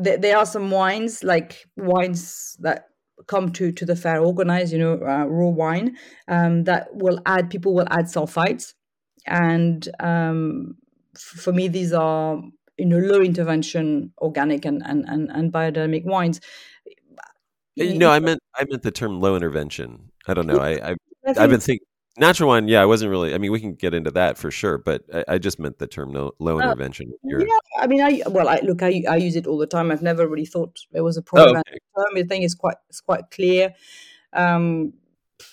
th- 0.02 0.22
there 0.22 0.38
are 0.38 0.46
some 0.46 0.72
wines 0.72 1.24
like 1.24 1.68
wines 1.76 2.56
that 2.62 2.86
come 3.28 3.52
to 3.54 3.72
to 3.72 3.86
the 3.86 3.96
fair 3.96 4.20
organized 4.20 4.74
you 4.74 4.80
know 4.80 4.94
uh, 4.94 5.26
raw 5.26 5.48
wine 5.50 5.98
um, 6.28 6.64
that 6.66 6.88
will 6.94 7.20
add 7.26 7.50
people 7.50 7.74
will 7.74 7.88
add 7.90 8.06
sulfites. 8.06 8.74
And 9.28 9.88
um, 10.00 10.76
f- 11.16 11.22
for 11.22 11.54
me 11.54 11.68
these 11.68 11.94
are 11.94 12.42
you 12.78 12.86
know 12.86 12.98
low 12.98 13.22
intervention 13.22 14.14
organic 14.20 14.66
and 14.66 14.82
and 14.86 15.06
and, 15.08 15.30
and 15.32 15.52
biodynamic 15.52 16.06
wines. 16.06 16.40
No 17.78 18.12
i 18.12 18.20
meant 18.20 18.42
i 18.56 18.66
meant 18.70 18.82
the 18.82 18.92
term 18.92 19.20
low 19.20 19.36
intervention. 19.36 20.12
I 20.28 20.34
don't 20.34 20.48
know. 20.48 20.60
I, 20.60 20.92
I 20.92 20.96
i've 21.38 21.50
been 21.50 21.60
thinking 21.60 21.88
natural 22.17 22.50
wine 22.50 22.67
yeah 22.67 22.82
i 22.82 22.86
wasn't 22.86 23.10
really 23.10 23.34
i 23.34 23.38
mean 23.38 23.52
we 23.52 23.60
can 23.60 23.74
get 23.74 23.93
into 23.93 24.12
that 24.12 24.38
for 24.38 24.52
sure 24.52 24.78
but 24.78 25.04
i, 25.13 25.24
I 25.30 25.38
just 25.38 25.60
meant 25.60 25.80
the 25.80 25.88
term 25.88 26.12
no, 26.12 26.32
low 26.39 26.60
uh, 26.60 26.63
intervention 26.63 27.13
yeah 27.24 27.45
i 27.80 27.88
mean 27.88 28.02
i 28.02 28.21
well 28.30 28.50
i 28.50 28.60
look 28.63 28.84
I, 28.84 29.04
I 29.10 29.15
use 29.15 29.36
it 29.36 29.47
all 29.47 29.58
the 29.58 29.67
time 29.67 29.91
i've 29.91 30.02
never 30.02 30.28
really 30.28 30.45
thought 30.45 30.80
it 30.93 31.02
was 31.02 31.17
a 31.17 31.21
problem 31.21 31.56
oh, 31.56 31.60
okay. 31.60 31.78
term 31.95 32.24
i 32.24 32.28
think 32.28 32.43
it's 32.43 32.56
quite 32.56 32.78
it's 32.89 33.02
quite 33.02 33.32
clear 33.32 33.74
um 34.34 34.93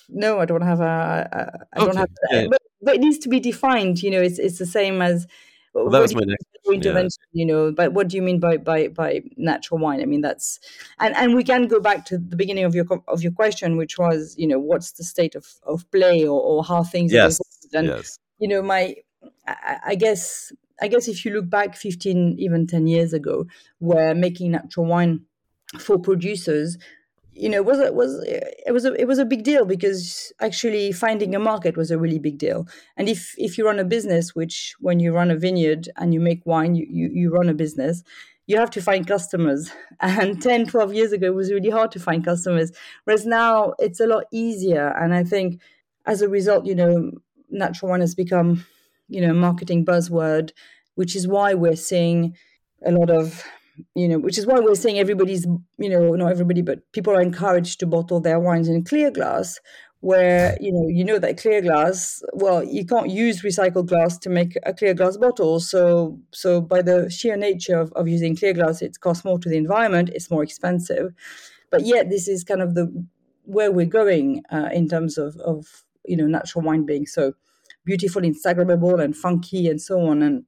no 0.09 0.41
i 0.41 0.45
don't 0.45 0.63
have 0.63 0.81
a 0.81 1.65
i, 1.75 1.81
I 1.81 1.85
don't 1.85 1.97
have 1.97 2.09
yeah. 2.31 2.47
but, 2.51 2.63
but 2.83 2.95
it 2.97 3.01
needs 3.01 3.19
to 3.19 3.29
be 3.29 3.39
defined 3.39 4.03
you 4.03 4.11
know 4.11 4.21
it's 4.21 4.39
it's 4.39 4.59
the 4.59 4.67
same 4.67 5.01
as 5.01 5.27
well, 5.75 5.91
that 5.91 6.01
was 6.01 6.15
my 6.15 6.23
next 6.25 6.47
intervention 6.73 7.23
yeah. 7.33 7.41
you 7.41 7.47
know 7.47 7.73
but 7.73 7.93
what 7.93 8.09
do 8.09 8.17
you 8.17 8.23
mean 8.23 8.39
by 8.39 8.57
by 8.57 8.89
by 8.89 9.23
natural 9.37 9.81
wine 9.81 10.01
i 10.01 10.05
mean 10.05 10.21
that's 10.21 10.61
and 10.99 11.17
and 11.17 11.35
we 11.35 11.43
can 11.43 11.67
go 11.67 11.81
back 11.81 12.05
to 12.05 12.19
the 12.19 12.37
beginning 12.37 12.65
of 12.65 12.75
your 12.75 12.85
of 13.09 13.23
your 13.23 13.33
question 13.33 13.77
which 13.77 13.99
was 13.99 14.35
you 14.39 14.47
know 14.47 14.59
what's 14.59 14.93
the 14.93 15.05
state 15.05 15.35
of 15.35 15.47
of 15.63 15.91
play 15.91 16.27
or, 16.27 16.41
or 16.41 16.65
how 16.65 16.83
things 16.83 17.13
yes. 17.13 17.41
and 17.73 17.87
yes. 17.87 18.19
you 18.39 18.49
know 18.49 18.63
my 18.63 18.95
I, 19.47 19.79
I 19.87 19.95
guess 19.95 20.53
i 20.81 20.89
guess 20.89 21.09
if 21.09 21.25
you 21.25 21.33
look 21.33 21.49
back 21.49 21.77
15 21.77 22.37
even 22.39 22.67
10 22.67 22.87
years 22.87 23.13
ago 23.13 23.47
where 23.79 24.15
making 24.15 24.53
natural 24.53 24.87
wine 24.87 25.25
for 25.79 25.99
producers 25.99 26.79
you 27.39 27.49
know 27.49 27.63
was 27.63 27.79
it 27.79 27.95
was 27.95 28.23
it 28.27 28.73
was 28.73 28.85
a 28.85 28.93
it 29.01 29.07
was 29.07 29.19
a 29.19 29.25
big 29.25 29.45
deal 29.45 29.65
because 29.65 30.33
actually 30.41 30.93
finding 30.93 31.35
a 31.35 31.39
market 31.39 31.77
was 31.77 31.91
a 31.91 31.99
really 31.99 32.19
big 32.19 32.39
deal. 32.39 32.67
And 32.97 33.09
if 33.09 33.35
if 33.39 33.57
you 33.57 33.65
run 33.67 33.79
a 33.79 33.85
business 33.85 34.35
which 34.35 34.75
when 34.81 34.99
you 35.01 35.13
run 35.13 35.31
a 35.31 35.37
vineyard 35.37 35.89
and 35.97 36.13
you 36.13 36.21
make 36.21 36.45
wine 36.45 36.75
you 36.75 36.87
you, 36.91 37.09
you 37.13 37.31
run 37.31 37.49
a 37.49 37.55
business 37.55 38.03
you 38.47 38.57
have 38.57 38.71
to 38.71 38.81
find 38.81 39.07
customers. 39.07 39.71
And 40.01 40.41
10 40.41 40.67
12 40.67 40.95
years 40.95 41.13
ago 41.13 41.27
it 41.27 41.35
was 41.35 41.53
really 41.53 41.71
hard 41.71 41.91
to 41.93 42.01
find 42.01 42.25
customers. 42.25 42.73
Whereas 43.05 43.27
now 43.27 43.75
it's 43.79 44.01
a 44.01 44.07
lot 44.07 44.25
easier. 44.33 44.89
And 45.01 45.15
i 45.15 45.23
think 45.25 45.61
as 46.07 46.23
a 46.23 46.29
result 46.29 46.67
you 46.67 46.75
know 46.75 47.13
natural 47.51 47.91
wine 47.91 48.01
has 48.01 48.15
become 48.15 48.67
you 49.09 49.21
know 49.21 49.33
marketing 49.33 49.85
buzzword 49.85 50.51
which 50.97 51.15
is 51.15 51.29
why 51.29 51.55
we're 51.55 51.77
seeing 51.77 52.37
a 52.85 52.91
lot 52.91 53.11
of 53.11 53.45
you 53.95 54.09
know, 54.09 54.19
which 54.19 54.39
is 54.39 54.47
why 54.47 54.59
we're 54.61 54.75
saying 54.75 54.99
everybody's, 54.99 55.47
you 55.79 55.89
know, 55.89 56.15
not 56.15 56.31
everybody, 56.31 56.63
but 56.63 56.81
people 56.93 57.13
are 57.13 57.21
encouraged 57.21 57.81
to 57.81 57.87
bottle 57.87 58.21
their 58.21 58.41
wines 58.41 58.69
in 58.69 58.85
clear 58.85 59.11
glass, 59.11 59.59
where 60.01 60.57
you 60.61 60.73
know 60.73 60.87
you 60.87 61.05
know 61.05 61.19
that 61.19 61.37
clear 61.37 61.61
glass 61.61 62.23
well 62.33 62.63
you 62.63 62.87
can't 62.87 63.11
use 63.11 63.43
recycled 63.43 63.87
glass 63.87 64.17
to 64.17 64.31
make 64.31 64.57
a 64.65 64.73
clear 64.73 64.95
glass 64.95 65.17
bottle. 65.17 65.59
So 65.59 66.21
so 66.33 66.61
by 66.61 66.83
the 66.83 67.11
sheer 67.11 67.37
nature 67.37 67.79
of, 67.79 67.93
of 67.93 68.07
using 68.07 68.37
clear 68.37 68.53
glass 68.53 68.81
it 68.81 69.01
costs 69.01 69.25
more 69.25 69.39
to 69.39 69.49
the 69.49 69.57
environment 69.57 70.11
it's 70.15 70.31
more 70.31 70.43
expensive. 70.43 71.13
But 71.71 71.85
yet 71.85 72.11
this 72.11 72.29
is 72.29 72.45
kind 72.45 72.63
of 72.63 72.75
the 72.75 73.07
where 73.43 73.73
we're 73.73 73.87
going 73.87 74.43
uh, 74.53 74.69
in 74.73 74.89
terms 74.89 75.19
of 75.19 75.37
of 75.39 75.85
you 76.05 76.17
know 76.17 76.27
natural 76.27 76.65
wine 76.65 76.87
being 76.87 77.07
so 77.07 77.33
beautiful 77.85 78.23
instagrammable 78.23 79.03
and 79.03 79.17
funky 79.17 79.69
and 79.69 79.81
so 79.81 80.01
on. 80.01 80.23
And 80.23 80.45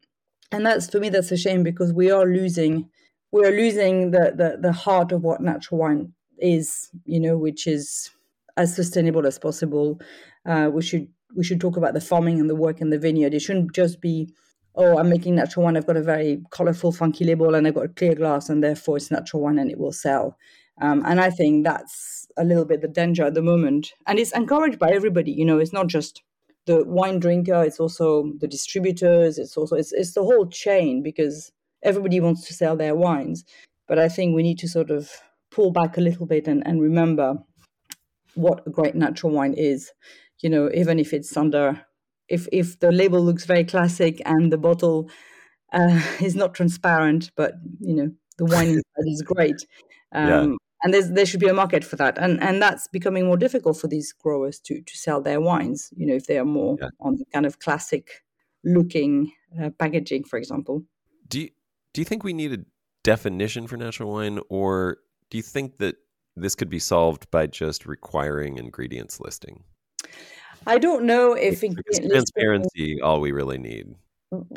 and 0.52 0.64
that's 0.64 0.88
for 0.88 1.00
me 1.00 1.08
that's 1.08 1.32
a 1.32 1.36
shame 1.36 1.64
because 1.64 1.92
we 1.92 2.10
are 2.10 2.24
losing 2.24 2.88
we're 3.32 3.52
losing 3.52 4.10
the, 4.10 4.32
the 4.36 4.58
the 4.60 4.72
heart 4.72 5.12
of 5.12 5.22
what 5.22 5.40
natural 5.40 5.80
wine 5.80 6.12
is, 6.38 6.90
you 7.04 7.20
know, 7.20 7.36
which 7.36 7.66
is 7.66 8.10
as 8.56 8.74
sustainable 8.74 9.26
as 9.26 9.38
possible. 9.38 10.00
Uh, 10.46 10.70
we 10.72 10.82
should 10.82 11.08
we 11.36 11.44
should 11.44 11.60
talk 11.60 11.76
about 11.76 11.94
the 11.94 12.00
farming 12.00 12.40
and 12.40 12.50
the 12.50 12.56
work 12.56 12.80
in 12.80 12.90
the 12.90 12.98
vineyard. 12.98 13.34
It 13.34 13.40
shouldn't 13.40 13.72
just 13.72 14.00
be, 14.00 14.32
oh, 14.74 14.98
I'm 14.98 15.08
making 15.08 15.36
natural 15.36 15.64
wine. 15.64 15.76
I've 15.76 15.86
got 15.86 15.96
a 15.96 16.02
very 16.02 16.42
colorful, 16.50 16.92
funky 16.92 17.24
label, 17.24 17.54
and 17.54 17.66
I've 17.66 17.74
got 17.74 17.84
a 17.84 17.88
clear 17.88 18.14
glass, 18.14 18.48
and 18.48 18.62
therefore 18.62 18.96
it's 18.96 19.10
natural 19.10 19.42
wine 19.42 19.58
and 19.58 19.70
it 19.70 19.78
will 19.78 19.92
sell. 19.92 20.36
Um, 20.80 21.02
and 21.06 21.20
I 21.20 21.30
think 21.30 21.64
that's 21.64 22.26
a 22.38 22.44
little 22.44 22.64
bit 22.64 22.80
the 22.80 22.88
danger 22.88 23.24
at 23.24 23.34
the 23.34 23.42
moment. 23.42 23.92
And 24.06 24.18
it's 24.18 24.32
encouraged 24.32 24.78
by 24.78 24.90
everybody. 24.90 25.30
You 25.30 25.44
know, 25.44 25.58
it's 25.58 25.74
not 25.74 25.88
just 25.88 26.22
the 26.66 26.84
wine 26.84 27.20
drinker; 27.20 27.62
it's 27.62 27.78
also 27.78 28.32
the 28.40 28.48
distributors. 28.48 29.38
It's 29.38 29.56
also 29.56 29.76
it's 29.76 29.92
it's 29.92 30.14
the 30.14 30.24
whole 30.24 30.46
chain 30.46 31.02
because 31.02 31.52
everybody 31.82 32.20
wants 32.20 32.46
to 32.46 32.54
sell 32.54 32.76
their 32.76 32.94
wines. 32.94 33.44
But 33.88 33.98
I 33.98 34.08
think 34.08 34.34
we 34.34 34.42
need 34.42 34.58
to 34.60 34.68
sort 34.68 34.90
of 34.90 35.10
pull 35.50 35.72
back 35.72 35.96
a 35.96 36.00
little 36.00 36.26
bit 36.26 36.46
and, 36.46 36.64
and 36.66 36.80
remember 36.80 37.34
what 38.34 38.62
a 38.66 38.70
great 38.70 38.94
natural 38.94 39.32
wine 39.32 39.54
is. 39.54 39.90
You 40.40 40.50
know, 40.50 40.70
even 40.72 40.98
if 40.98 41.12
it's 41.12 41.36
under, 41.36 41.84
if 42.28 42.48
if 42.52 42.78
the 42.80 42.92
label 42.92 43.20
looks 43.20 43.44
very 43.44 43.64
classic 43.64 44.22
and 44.24 44.52
the 44.52 44.58
bottle 44.58 45.10
uh, 45.72 46.00
is 46.20 46.34
not 46.34 46.54
transparent, 46.54 47.30
but 47.36 47.54
you 47.80 47.94
know 47.94 48.10
the 48.38 48.46
wine 48.46 48.68
inside 48.78 49.06
is 49.06 49.22
great. 49.22 49.66
Um, 50.12 50.28
yeah. 50.28 50.56
And 50.82 50.94
there's, 50.94 51.10
there 51.10 51.26
should 51.26 51.40
be 51.40 51.48
a 51.48 51.52
market 51.52 51.84
for 51.84 51.96
that, 51.96 52.16
and 52.16 52.42
and 52.42 52.62
that's 52.62 52.88
becoming 52.88 53.26
more 53.26 53.36
difficult 53.36 53.76
for 53.76 53.88
these 53.88 54.12
growers 54.12 54.58
to 54.60 54.80
to 54.80 54.96
sell 54.96 55.20
their 55.20 55.40
wines. 55.40 55.90
You 55.94 56.06
know, 56.06 56.14
if 56.14 56.26
they 56.26 56.38
are 56.38 56.44
more 56.46 56.78
yeah. 56.80 56.88
on 57.00 57.16
the 57.16 57.26
kind 57.34 57.44
of 57.44 57.58
classic 57.58 58.22
looking 58.64 59.32
uh, 59.60 59.70
packaging, 59.78 60.24
for 60.24 60.38
example. 60.38 60.84
Do 61.28 61.40
you 61.40 61.50
do 61.92 62.00
you 62.00 62.04
think 62.04 62.24
we 62.24 62.32
need 62.32 62.52
a 62.52 62.64
definition 63.02 63.66
for 63.66 63.76
natural 63.76 64.12
wine, 64.12 64.40
or 64.48 64.98
do 65.30 65.36
you 65.36 65.42
think 65.42 65.78
that 65.78 65.96
this 66.36 66.54
could 66.54 66.70
be 66.70 66.78
solved 66.78 67.30
by 67.30 67.46
just 67.46 67.86
requiring 67.86 68.58
ingredients 68.58 69.20
listing? 69.20 69.64
I 70.66 70.78
don't 70.78 71.04
know 71.04 71.32
if 71.32 71.60
transparency 71.60 72.08
listing, 72.08 73.02
all 73.02 73.20
we 73.20 73.32
really 73.32 73.58
need. 73.58 73.94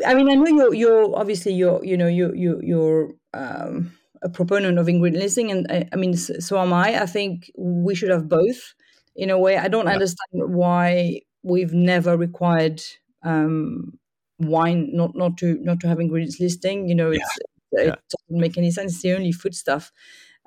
I 0.06 0.13
mean, 0.13 0.30
I 0.30 0.36
know 0.36 0.48
you're 0.48 0.74
you're 0.74 1.15
obviously 1.15 1.54
you're 1.54 1.84
you 1.84 1.98
know 1.98 2.08
you 2.08 2.34
you 2.36 2.60
you're 2.63 3.13
um, 3.34 3.91
a 4.22 4.30
proponent 4.30 4.78
of 4.78 4.88
ingredient 4.88 5.24
listing, 5.24 5.52
and 5.52 5.65
I, 5.72 5.88
I, 5.91 5.96
mean 5.96 6.15
so 6.15 6.60
am 6.60 6.74
I. 6.74 7.02
I 7.02 7.06
think 7.06 7.52
we 7.58 7.96
should 7.96 8.10
have 8.10 8.30
both. 8.30 8.74
In 9.15 9.30
a 9.30 9.38
way, 9.38 9.58
I 9.58 9.67
don't 9.67 9.86
yeah. 9.86 9.93
understand 9.93 10.54
why 10.54 11.22
we've 11.43 11.74
never 11.74 12.17
required 12.17 12.82
um, 13.24 13.98
wine 14.43 14.89
not 14.93 15.15
not 15.15 15.38
to 15.38 15.58
not 15.62 15.79
to 15.82 15.88
have 15.88 15.99
ingredients 15.99 16.39
listing. 16.39 16.88
You 16.88 16.95
know, 16.95 17.12
it's 17.12 17.38
yeah. 17.71 17.82
it 17.82 17.99
doesn't 18.29 18.41
make 18.41 18.58
any 18.58 18.71
sense. 18.71 18.93
It's 18.93 19.01
the 19.01 19.13
only 19.13 19.32
food 19.32 19.56
stuff 19.56 19.91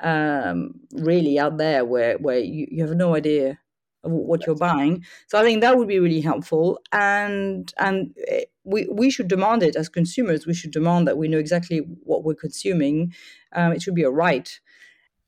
um, 0.02 0.74
really 0.92 1.38
out 1.38 1.58
there 1.58 1.84
where 1.84 2.18
where 2.18 2.38
you, 2.38 2.66
you 2.70 2.86
have 2.86 2.96
no 2.96 3.14
idea 3.14 3.58
what 4.02 4.46
you're 4.46 4.56
buying. 4.56 5.04
So 5.26 5.38
I 5.38 5.42
think 5.42 5.60
that 5.62 5.76
would 5.76 5.88
be 5.88 5.98
really 5.98 6.20
helpful, 6.20 6.80
and 6.92 7.72
and 7.78 8.14
eh, 8.28 8.44
we 8.64 8.86
we 8.90 9.10
should 9.10 9.28
demand 9.28 9.62
it 9.62 9.76
as 9.76 9.88
consumers. 9.88 10.46
We 10.46 10.54
should 10.54 10.70
demand 10.70 11.08
that 11.08 11.18
we 11.18 11.28
know 11.28 11.38
exactly 11.38 11.78
what 11.78 12.24
we're 12.24 12.34
consuming. 12.34 13.14
Um, 13.52 13.72
it 13.72 13.82
should 13.82 13.94
be 13.94 14.04
a 14.04 14.10
right. 14.10 14.60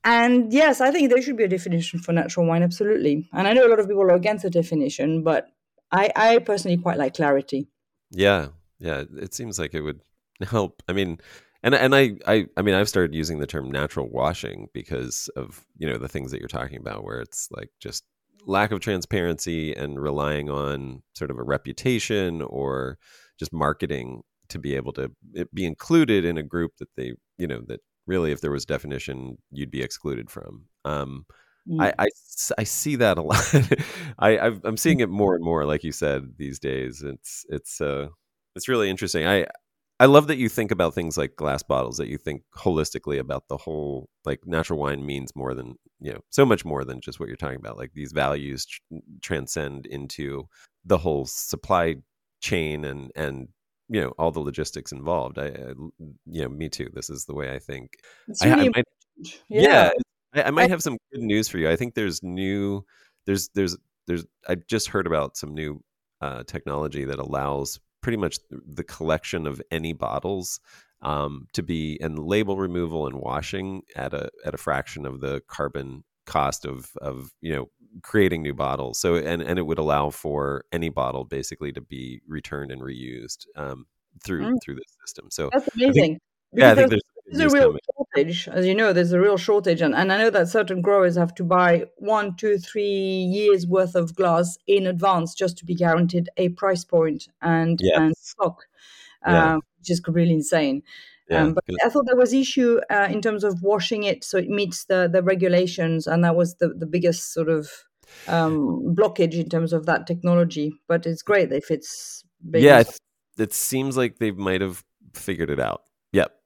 And 0.04 0.52
yes, 0.52 0.81
I 0.81 0.90
think 0.90 1.11
there 1.11 1.20
should 1.20 1.37
be 1.37 1.44
a 1.44 1.48
definition 1.48 1.98
for 1.98 2.12
natural 2.12 2.46
wine, 2.46 2.62
absolutely. 2.62 3.28
And 3.33 3.48
I 3.48 3.52
know 3.52 3.66
a 3.66 3.68
lot 3.68 3.81
of 3.81 3.88
people 3.88 4.02
are 4.02 4.14
against 4.14 4.44
the 4.44 4.50
definition, 4.50 5.22
but 5.24 5.48
I, 5.90 6.11
I 6.14 6.38
personally 6.38 6.76
quite 6.76 6.98
like 6.98 7.14
clarity. 7.14 7.68
Yeah, 8.11 8.48
yeah. 8.78 9.04
It 9.16 9.34
seems 9.34 9.58
like 9.58 9.74
it 9.74 9.82
would 9.82 10.00
help. 10.42 10.82
I 10.88 10.92
mean, 10.92 11.18
and 11.62 11.74
and 11.74 11.94
I, 11.94 12.16
I 12.26 12.46
I 12.56 12.62
mean 12.62 12.74
I've 12.74 12.88
started 12.88 13.14
using 13.14 13.38
the 13.38 13.46
term 13.46 13.70
natural 13.70 14.08
washing 14.08 14.68
because 14.72 15.28
of 15.36 15.64
you 15.76 15.88
know 15.88 15.98
the 15.98 16.08
things 16.08 16.30
that 16.30 16.40
you're 16.40 16.48
talking 16.48 16.78
about 16.78 17.04
where 17.04 17.20
it's 17.20 17.48
like 17.50 17.70
just 17.80 18.04
lack 18.46 18.70
of 18.70 18.80
transparency 18.80 19.74
and 19.74 20.00
relying 20.00 20.48
on 20.48 21.02
sort 21.14 21.30
of 21.30 21.38
a 21.38 21.42
reputation 21.42 22.42
or 22.42 22.98
just 23.38 23.52
marketing 23.52 24.22
to 24.48 24.58
be 24.58 24.74
able 24.74 24.92
to 24.92 25.10
be 25.52 25.66
included 25.66 26.24
in 26.24 26.38
a 26.38 26.42
group 26.42 26.76
that 26.78 26.88
they 26.96 27.12
you 27.36 27.46
know 27.46 27.60
that 27.66 27.80
really 28.06 28.32
if 28.32 28.40
there 28.40 28.50
was 28.50 28.64
definition 28.64 29.36
you'd 29.50 29.70
be 29.70 29.82
excluded 29.82 30.30
from 30.30 30.64
um, 30.84 31.26
mm. 31.68 31.82
I, 31.82 31.92
I, 31.98 32.08
I 32.56 32.64
see 32.64 32.96
that 32.96 33.18
a 33.18 33.22
lot 33.22 33.54
I 34.18 34.38
i 34.38 34.46
am 34.64 34.76
seeing 34.76 35.00
it 35.00 35.10
more 35.10 35.34
and 35.34 35.44
more 35.44 35.66
like 35.66 35.84
you 35.84 35.92
said 35.92 36.34
these 36.38 36.58
days 36.58 37.02
it's 37.02 37.44
it's 37.50 37.80
uh 37.80 38.08
it's 38.59 38.68
really 38.68 38.90
interesting 38.90 39.27
I 39.27 39.47
I 40.01 40.07
love 40.07 40.29
that 40.29 40.38
you 40.38 40.49
think 40.49 40.71
about 40.71 40.94
things 40.94 41.16
like 41.18 41.35
glass 41.35 41.64
bottles, 41.64 41.97
that 41.97 42.07
you 42.07 42.18
think 42.18 42.44
holistically 42.57 43.18
about 43.18 43.49
the 43.49 43.57
whole, 43.57 44.09
like 44.25 44.38
natural 44.47 44.79
wine 44.79 45.05
means 45.05 45.35
more 45.35 45.55
than, 45.55 45.75
you 45.99 46.12
know, 46.12 46.21
so 46.31 46.47
much 46.47 46.64
more 46.64 46.85
than 46.85 47.01
just 47.01 47.18
what 47.18 47.29
you're 47.29 47.35
talking 47.35 47.59
about. 47.59 47.77
Like 47.77 47.90
these 47.94 48.12
values 48.12 48.64
tr- 48.64 48.99
transcend 49.23 49.87
into 49.87 50.47
the 50.85 50.99
whole 50.99 51.27
supply 51.27 51.97
chain 52.40 52.85
and, 52.85 53.11
and, 53.16 53.49
you 53.88 54.01
know, 54.01 54.11
all 54.21 54.31
the 54.31 54.38
logistics 54.38 54.92
involved. 54.92 55.37
I, 55.37 55.47
I 55.47 55.73
you 56.27 56.42
know, 56.42 56.49
me 56.49 56.68
too. 56.68 56.90
This 56.94 57.11
is 57.11 57.25
the 57.25 57.35
way 57.35 57.53
I 57.53 57.59
think. 57.59 57.90
Really 58.44 58.53
I, 58.53 58.66
I 58.66 58.71
might, 58.77 58.85
yeah. 59.49 59.62
yeah 59.62 59.90
I, 60.33 60.42
I 60.44 60.51
might 60.53 60.71
have 60.71 60.81
some 60.81 60.97
good 61.12 61.23
news 61.23 61.49
for 61.49 61.59
you. 61.59 61.68
I 61.68 61.75
think 61.75 61.94
there's 61.94 62.23
new, 62.23 62.85
there's, 63.27 63.49
there's, 63.57 63.77
there's, 64.07 64.25
I 64.47 64.55
just 64.55 64.87
heard 64.87 65.09
about 65.09 65.37
some 65.37 65.55
new 65.55 65.83
uh, 66.21 66.44
technology 66.44 67.05
that 67.05 67.18
allows 67.18 67.81
pretty 68.00 68.16
much 68.16 68.38
the 68.50 68.84
collection 68.84 69.46
of 69.46 69.61
any 69.70 69.92
bottles 69.92 70.61
um, 71.02 71.46
to 71.52 71.62
be 71.62 71.98
and 72.00 72.18
label 72.18 72.56
removal 72.56 73.06
and 73.06 73.16
washing 73.16 73.82
at 73.96 74.12
a 74.14 74.30
at 74.44 74.54
a 74.54 74.58
fraction 74.58 75.06
of 75.06 75.20
the 75.20 75.42
carbon 75.48 76.04
cost 76.26 76.64
of 76.64 76.90
of 77.00 77.30
you 77.40 77.54
know 77.54 77.66
creating 78.02 78.42
new 78.42 78.54
bottles. 78.54 78.98
So 78.98 79.16
and 79.16 79.42
and 79.42 79.58
it 79.58 79.62
would 79.62 79.78
allow 79.78 80.11
for 80.11 80.64
any 80.72 80.88
bottle 80.88 81.24
basically 81.24 81.72
to 81.72 81.80
be 81.80 82.20
returned 82.26 82.70
and 82.70 82.82
reused 82.82 83.46
um, 83.56 83.87
through 84.24 84.44
mm. 84.44 84.56
through 84.64 84.76
this 84.76 84.96
system. 85.04 85.28
So 85.30 85.50
that's 85.52 85.68
amazing. 85.74 86.18
yeah, 86.52 86.72
I 86.72 86.74
think 86.74 86.90
there's, 86.90 87.02
there's 87.30 87.52
a 87.52 87.56
real 87.56 87.68
coming. 87.68 87.80
shortage, 87.96 88.48
as 88.48 88.66
you 88.66 88.74
know. 88.74 88.92
There's 88.92 89.12
a 89.12 89.20
real 89.20 89.36
shortage, 89.36 89.80
and, 89.80 89.94
and 89.94 90.12
I 90.12 90.18
know 90.18 90.30
that 90.30 90.48
certain 90.48 90.80
growers 90.80 91.16
have 91.16 91.34
to 91.36 91.44
buy 91.44 91.86
one, 91.96 92.36
two, 92.36 92.58
three 92.58 92.82
years 92.82 93.66
worth 93.66 93.94
of 93.94 94.14
glass 94.14 94.58
in 94.66 94.86
advance 94.86 95.34
just 95.34 95.58
to 95.58 95.64
be 95.64 95.74
guaranteed 95.74 96.28
a 96.36 96.50
price 96.50 96.84
point 96.84 97.28
and 97.42 97.78
yes. 97.82 97.98
and 97.98 98.16
stock, 98.16 98.66
yeah. 99.26 99.54
um, 99.54 99.62
which 99.78 99.90
is 99.90 100.02
really 100.08 100.32
insane. 100.32 100.82
Yeah, 101.28 101.42
um, 101.42 101.54
but 101.54 101.64
I 101.84 101.90
thought 101.90 102.06
there 102.06 102.16
was 102.16 102.32
issue 102.32 102.80
uh, 102.90 103.08
in 103.10 103.20
terms 103.20 103.44
of 103.44 103.62
washing 103.62 104.04
it 104.04 104.24
so 104.24 104.38
it 104.38 104.48
meets 104.48 104.84
the 104.86 105.08
the 105.12 105.22
regulations, 105.22 106.06
and 106.06 106.24
that 106.24 106.36
was 106.36 106.54
the 106.56 106.68
the 106.68 106.86
biggest 106.86 107.32
sort 107.34 107.48
of 107.48 107.70
um, 108.26 108.94
blockage 108.96 109.34
in 109.34 109.48
terms 109.48 109.72
of 109.72 109.84
that 109.86 110.06
technology. 110.06 110.72
But 110.88 111.06
it's 111.06 111.22
great 111.22 111.52
if 111.52 111.70
it's 111.70 112.24
yeah. 112.52 112.80
It, 112.80 112.98
it 113.36 113.52
seems 113.52 113.96
like 113.96 114.18
they 114.18 114.32
might 114.32 114.60
have 114.60 114.84
figured 115.14 115.50
it 115.50 115.60
out. 115.60 115.82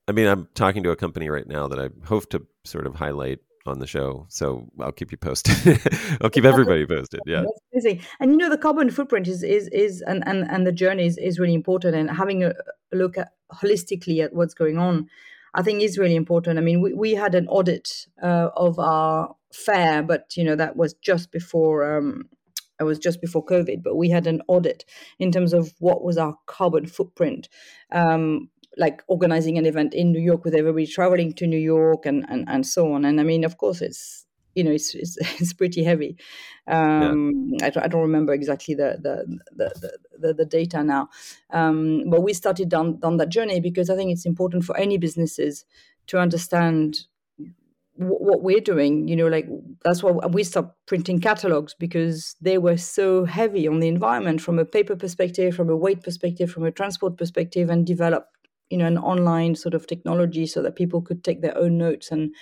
I 0.09 0.13
mean, 0.13 0.27
I'm 0.27 0.49
talking 0.55 0.83
to 0.83 0.91
a 0.91 0.97
company 0.97 1.29
right 1.29 1.47
now 1.47 1.69
that 1.69 1.79
I 1.79 1.89
hope 2.07 2.29
to 2.31 2.45
sort 2.65 2.87
of 2.87 2.97
highlight 2.97 3.39
on 3.67 3.79
the 3.79 3.87
show. 3.87 4.27
So 4.29 4.69
I'll 4.81 4.93
keep 4.93 5.13
you 5.13 5.19
posted. 5.19 5.81
I'll 6.21 6.31
keep 6.31 6.45
everybody 6.45 6.87
posted. 6.87 7.21
Yeah. 7.27 7.43
That's 7.43 7.61
amazing. 7.73 8.05
And 8.19 8.33
you 8.33 8.37
know, 8.37 8.51
the 8.51 8.59
carbon 8.59 8.91
footprint 8.91 9.29
is 9.29 9.43
is 9.43 9.69
is 9.69 10.03
and 10.03 10.27
and, 10.27 10.45
and 10.51 10.67
the 10.67 10.73
journey 10.73 11.07
is, 11.07 11.19
is 11.19 11.39
really 11.39 11.55
important 11.55 11.95
and 11.95 12.11
having 12.11 12.43
a, 12.43 12.53
look 12.93 13.17
at 13.17 13.33
holistically 13.53 14.23
at 14.23 14.35
what's 14.35 14.55
going 14.55 14.79
on, 14.79 15.09
I 15.55 15.63
think 15.63 15.81
is 15.81 15.99
really 15.99 16.17
important. 16.17 16.59
I 16.59 16.63
mean, 16.63 16.81
we, 16.81 16.93
we 16.93 17.15
had 17.15 17.35
an 17.35 17.47
audit 17.49 18.07
uh, 18.23 18.49
of 18.57 18.79
our 18.79 19.37
fair, 19.53 20.03
but 20.03 20.37
you 20.37 20.45
know, 20.45 20.57
that 20.57 20.77
was 20.77 20.95
just 20.95 21.31
before 21.31 21.97
um 21.97 22.29
it 22.81 22.85
was 22.85 22.99
just 22.99 23.21
before 23.21 23.45
COVID, 23.45 23.83
but 23.83 23.97
we 23.97 24.11
had 24.11 24.27
an 24.27 24.43
audit 24.49 24.85
in 25.21 25.31
terms 25.31 25.53
of 25.53 25.73
what 25.79 26.03
was 26.03 26.19
our 26.19 26.37
carbon 26.47 26.87
footprint 26.87 27.49
um, 27.93 28.49
like 28.77 29.03
organizing 29.07 29.59
an 29.59 29.67
event 29.67 29.95
in 29.95 30.13
New 30.13 30.21
York 30.21 30.45
with 30.45 30.55
everybody 30.55 30.87
traveling 30.87 31.33
to 31.35 31.47
New 31.47 31.59
York 31.59 32.07
and 32.07 32.25
and, 32.29 32.49
and 32.49 32.67
so 32.67 32.93
on. 32.93 33.05
And 33.05 33.21
I 33.21 33.25
mean, 33.25 33.45
of 33.45 33.59
course, 33.59 33.83
it's 33.83 34.27
you 34.55 34.65
know 34.65 34.71
it's 34.71 34.95
it's, 34.95 35.17
it's 35.41 35.53
pretty 35.53 35.85
heavy. 35.85 36.17
Um, 36.67 37.53
yeah. 37.59 37.71
I, 37.77 37.85
I, 37.85 37.89
don't 37.89 38.03
remember 38.03 38.33
exactly 38.33 38.75
the 38.75 38.99
the 39.01 39.39
the, 39.55 39.99
the, 40.19 40.35
the 40.35 40.47
data 40.47 40.83
now, 40.83 41.09
um, 41.51 42.05
but 42.09 42.23
we 42.23 42.33
started 42.33 42.69
down 42.69 42.99
down 42.99 43.17
that 43.19 43.29
journey 43.29 43.61
because 43.61 43.91
I 43.91 43.97
think 43.97 44.11
it's 44.11 44.27
important 44.27 44.65
for 44.65 44.77
any 44.77 44.99
businesses 44.99 45.65
to 46.09 46.19
understand 46.19 47.07
what 47.97 48.43
we're 48.43 48.59
doing 48.59 49.07
you 49.07 49.15
know 49.15 49.27
like 49.27 49.47
that's 49.85 50.03
why 50.03 50.11
we 50.29 50.43
stopped 50.43 50.75
printing 50.87 51.21
catalogs 51.21 51.75
because 51.79 52.35
they 52.41 52.57
were 52.57 52.77
so 52.77 53.27
heavy 53.27 53.69
on 53.69 53.81
the 53.81 53.87
environment 53.87 54.41
from 54.41 54.59
a 54.59 54.65
paper 54.65 54.97
perspective 54.97 55.55
from 55.55 55.69
a 55.69 55.77
weight 55.77 56.03
perspective 56.03 56.51
from 56.51 56.65
a 56.65 56.71
transport 56.71 57.19
perspective 57.19 57.69
and 57.69 57.87
develop 57.87 58.29
you 58.73 58.79
know 58.79 58.87
an 58.87 58.99
online 58.99 59.55
sort 59.55 59.75
of 59.75 59.87
technology 59.87 60.47
so 60.47 60.63
that 60.63 60.77
people 60.77 61.03
could 61.03 61.23
take 61.23 61.43
their 61.43 61.57
own 61.59 61.77
notes 61.77 62.11
and 62.11 62.35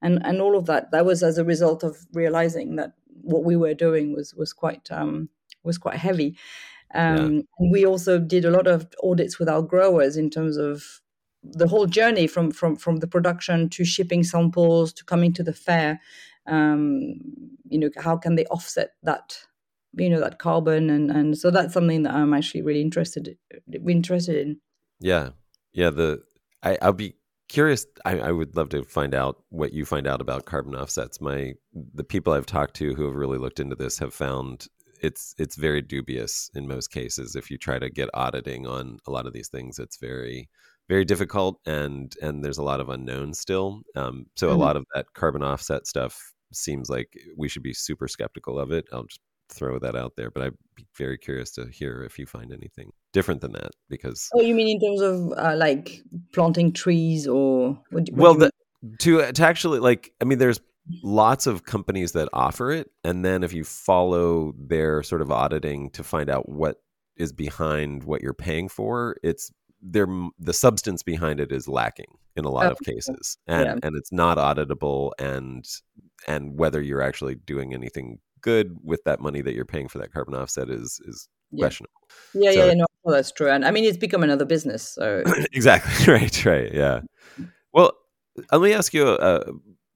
and 0.00 0.20
and 0.24 0.40
all 0.40 0.56
of 0.56 0.66
that. 0.66 0.92
That 0.92 1.04
was 1.04 1.22
as 1.22 1.38
a 1.38 1.44
result 1.44 1.82
of 1.82 1.96
realizing 2.12 2.76
that 2.76 2.92
what 3.22 3.44
we 3.44 3.56
were 3.56 3.74
doing 3.74 4.14
was 4.14 4.34
was 4.34 4.52
quite 4.52 4.88
um, 4.90 5.28
was 5.64 5.78
quite 5.78 5.96
heavy. 5.96 6.36
Um, 6.94 7.16
yeah. 7.16 7.40
and 7.58 7.72
we 7.72 7.84
also 7.84 8.20
did 8.20 8.44
a 8.44 8.50
lot 8.50 8.68
of 8.68 8.86
audits 9.02 9.38
with 9.40 9.48
our 9.48 9.62
growers 9.62 10.16
in 10.16 10.30
terms 10.30 10.56
of 10.56 11.00
the 11.42 11.66
whole 11.66 11.86
journey 11.86 12.26
from 12.26 12.52
from 12.52 12.76
from 12.76 12.98
the 12.98 13.08
production 13.08 13.68
to 13.70 13.84
shipping 13.84 14.22
samples 14.22 14.92
to 14.92 15.04
coming 15.04 15.32
to 15.32 15.42
the 15.42 15.52
fair. 15.52 16.00
Um, 16.46 17.20
you 17.68 17.78
know 17.78 17.90
how 17.96 18.16
can 18.16 18.36
they 18.36 18.46
offset 18.46 18.90
that 19.02 19.38
you 19.94 20.10
know 20.10 20.20
that 20.20 20.38
carbon? 20.38 20.90
And 20.90 21.10
and 21.10 21.36
so 21.36 21.50
that's 21.50 21.74
something 21.74 22.04
that 22.04 22.14
I'm 22.14 22.34
actually 22.34 22.62
really 22.62 22.82
interested 22.82 23.36
interested 23.72 24.36
in. 24.36 24.60
Yeah, 25.00 25.30
yeah. 25.74 25.90
The 25.90 26.22
I, 26.62 26.78
I'll 26.80 26.92
be 26.92 27.14
curious. 27.48 27.86
I, 28.04 28.18
I 28.18 28.32
would 28.32 28.56
love 28.56 28.70
to 28.70 28.84
find 28.84 29.14
out 29.14 29.42
what 29.50 29.72
you 29.72 29.84
find 29.84 30.06
out 30.06 30.20
about 30.20 30.46
carbon 30.46 30.74
offsets. 30.74 31.20
My 31.20 31.54
the 31.94 32.04
people 32.04 32.32
I've 32.32 32.46
talked 32.46 32.74
to 32.76 32.94
who 32.94 33.04
have 33.04 33.14
really 33.14 33.38
looked 33.38 33.60
into 33.60 33.76
this 33.76 33.98
have 33.98 34.14
found 34.14 34.68
it's 35.02 35.34
it's 35.38 35.56
very 35.56 35.82
dubious 35.82 36.50
in 36.54 36.66
most 36.66 36.90
cases. 36.90 37.36
If 37.36 37.50
you 37.50 37.58
try 37.58 37.78
to 37.78 37.90
get 37.90 38.08
auditing 38.14 38.66
on 38.66 38.98
a 39.06 39.10
lot 39.10 39.26
of 39.26 39.32
these 39.32 39.48
things, 39.48 39.78
it's 39.78 39.98
very 39.98 40.48
very 40.88 41.04
difficult 41.04 41.60
and 41.66 42.14
and 42.22 42.44
there's 42.44 42.58
a 42.58 42.62
lot 42.62 42.80
of 42.80 42.88
unknowns 42.88 43.38
still. 43.38 43.82
Um, 43.96 44.26
so 44.36 44.48
mm-hmm. 44.48 44.56
a 44.56 44.64
lot 44.64 44.76
of 44.76 44.84
that 44.94 45.06
carbon 45.14 45.42
offset 45.42 45.86
stuff 45.86 46.32
seems 46.52 46.88
like 46.88 47.08
we 47.36 47.48
should 47.48 47.62
be 47.62 47.74
super 47.74 48.08
skeptical 48.08 48.58
of 48.58 48.70
it. 48.72 48.86
I'll 48.92 49.04
just 49.04 49.20
throw 49.48 49.78
that 49.78 49.96
out 49.96 50.14
there, 50.16 50.30
but 50.30 50.42
I'd 50.42 50.54
be 50.74 50.86
very 50.96 51.18
curious 51.18 51.50
to 51.52 51.66
hear 51.66 52.02
if 52.02 52.18
you 52.18 52.26
find 52.26 52.52
anything 52.52 52.90
different 53.12 53.40
than 53.40 53.52
that. 53.52 53.70
Because 53.88 54.28
oh, 54.34 54.40
you 54.40 54.54
mean 54.54 54.68
in 54.68 54.80
terms 54.80 55.00
of 55.00 55.38
uh, 55.38 55.56
like 55.56 56.02
planting 56.32 56.72
trees 56.72 57.26
or 57.26 57.78
what, 57.90 58.08
what 58.10 58.12
well, 58.12 58.34
the, 58.34 58.50
to 59.00 59.32
to 59.32 59.44
actually 59.44 59.80
like 59.80 60.12
I 60.20 60.24
mean, 60.24 60.38
there's 60.38 60.60
lots 61.02 61.46
of 61.46 61.64
companies 61.64 62.12
that 62.12 62.28
offer 62.32 62.70
it, 62.70 62.90
and 63.02 63.24
then 63.24 63.42
if 63.42 63.52
you 63.52 63.64
follow 63.64 64.54
their 64.58 65.02
sort 65.02 65.22
of 65.22 65.30
auditing 65.30 65.90
to 65.90 66.04
find 66.04 66.28
out 66.28 66.48
what 66.48 66.76
is 67.16 67.32
behind 67.32 68.04
what 68.04 68.22
you're 68.22 68.34
paying 68.34 68.68
for, 68.68 69.16
it's 69.22 69.50
there 69.84 70.08
the 70.38 70.52
substance 70.52 71.02
behind 71.02 71.40
it 71.40 71.52
is 71.52 71.68
lacking 71.68 72.06
in 72.36 72.44
a 72.44 72.50
lot 72.50 72.66
oh, 72.66 72.70
of 72.70 72.78
cases 72.80 73.38
and 73.46 73.66
yeah. 73.66 73.76
and 73.82 73.94
it's 73.96 74.10
not 74.10 74.38
auditable 74.38 75.12
and 75.18 75.66
and 76.26 76.58
whether 76.58 76.80
you're 76.80 77.02
actually 77.02 77.34
doing 77.34 77.74
anything 77.74 78.18
good 78.44 78.76
with 78.84 79.02
that 79.04 79.20
money 79.20 79.40
that 79.40 79.54
you're 79.54 79.64
paying 79.64 79.88
for 79.88 79.96
that 79.98 80.12
carbon 80.12 80.34
offset 80.34 80.68
is 80.68 81.00
is 81.06 81.28
yeah. 81.50 81.62
questionable. 81.62 81.92
Yeah, 82.34 82.52
so, 82.52 82.66
yeah, 82.66 82.74
no, 82.74 82.86
that's 83.06 83.32
true. 83.32 83.48
And 83.48 83.64
I 83.64 83.70
mean, 83.70 83.84
it's 83.84 83.96
become 83.96 84.22
another 84.22 84.44
business. 84.44 84.82
So 84.82 85.22
exactly 85.52 86.12
right, 86.12 86.44
right, 86.44 86.72
yeah. 86.72 87.00
Well, 87.72 87.92
let 88.52 88.60
me 88.60 88.74
ask 88.74 88.92
you 88.92 89.08
a, 89.08 89.14
a 89.14 89.44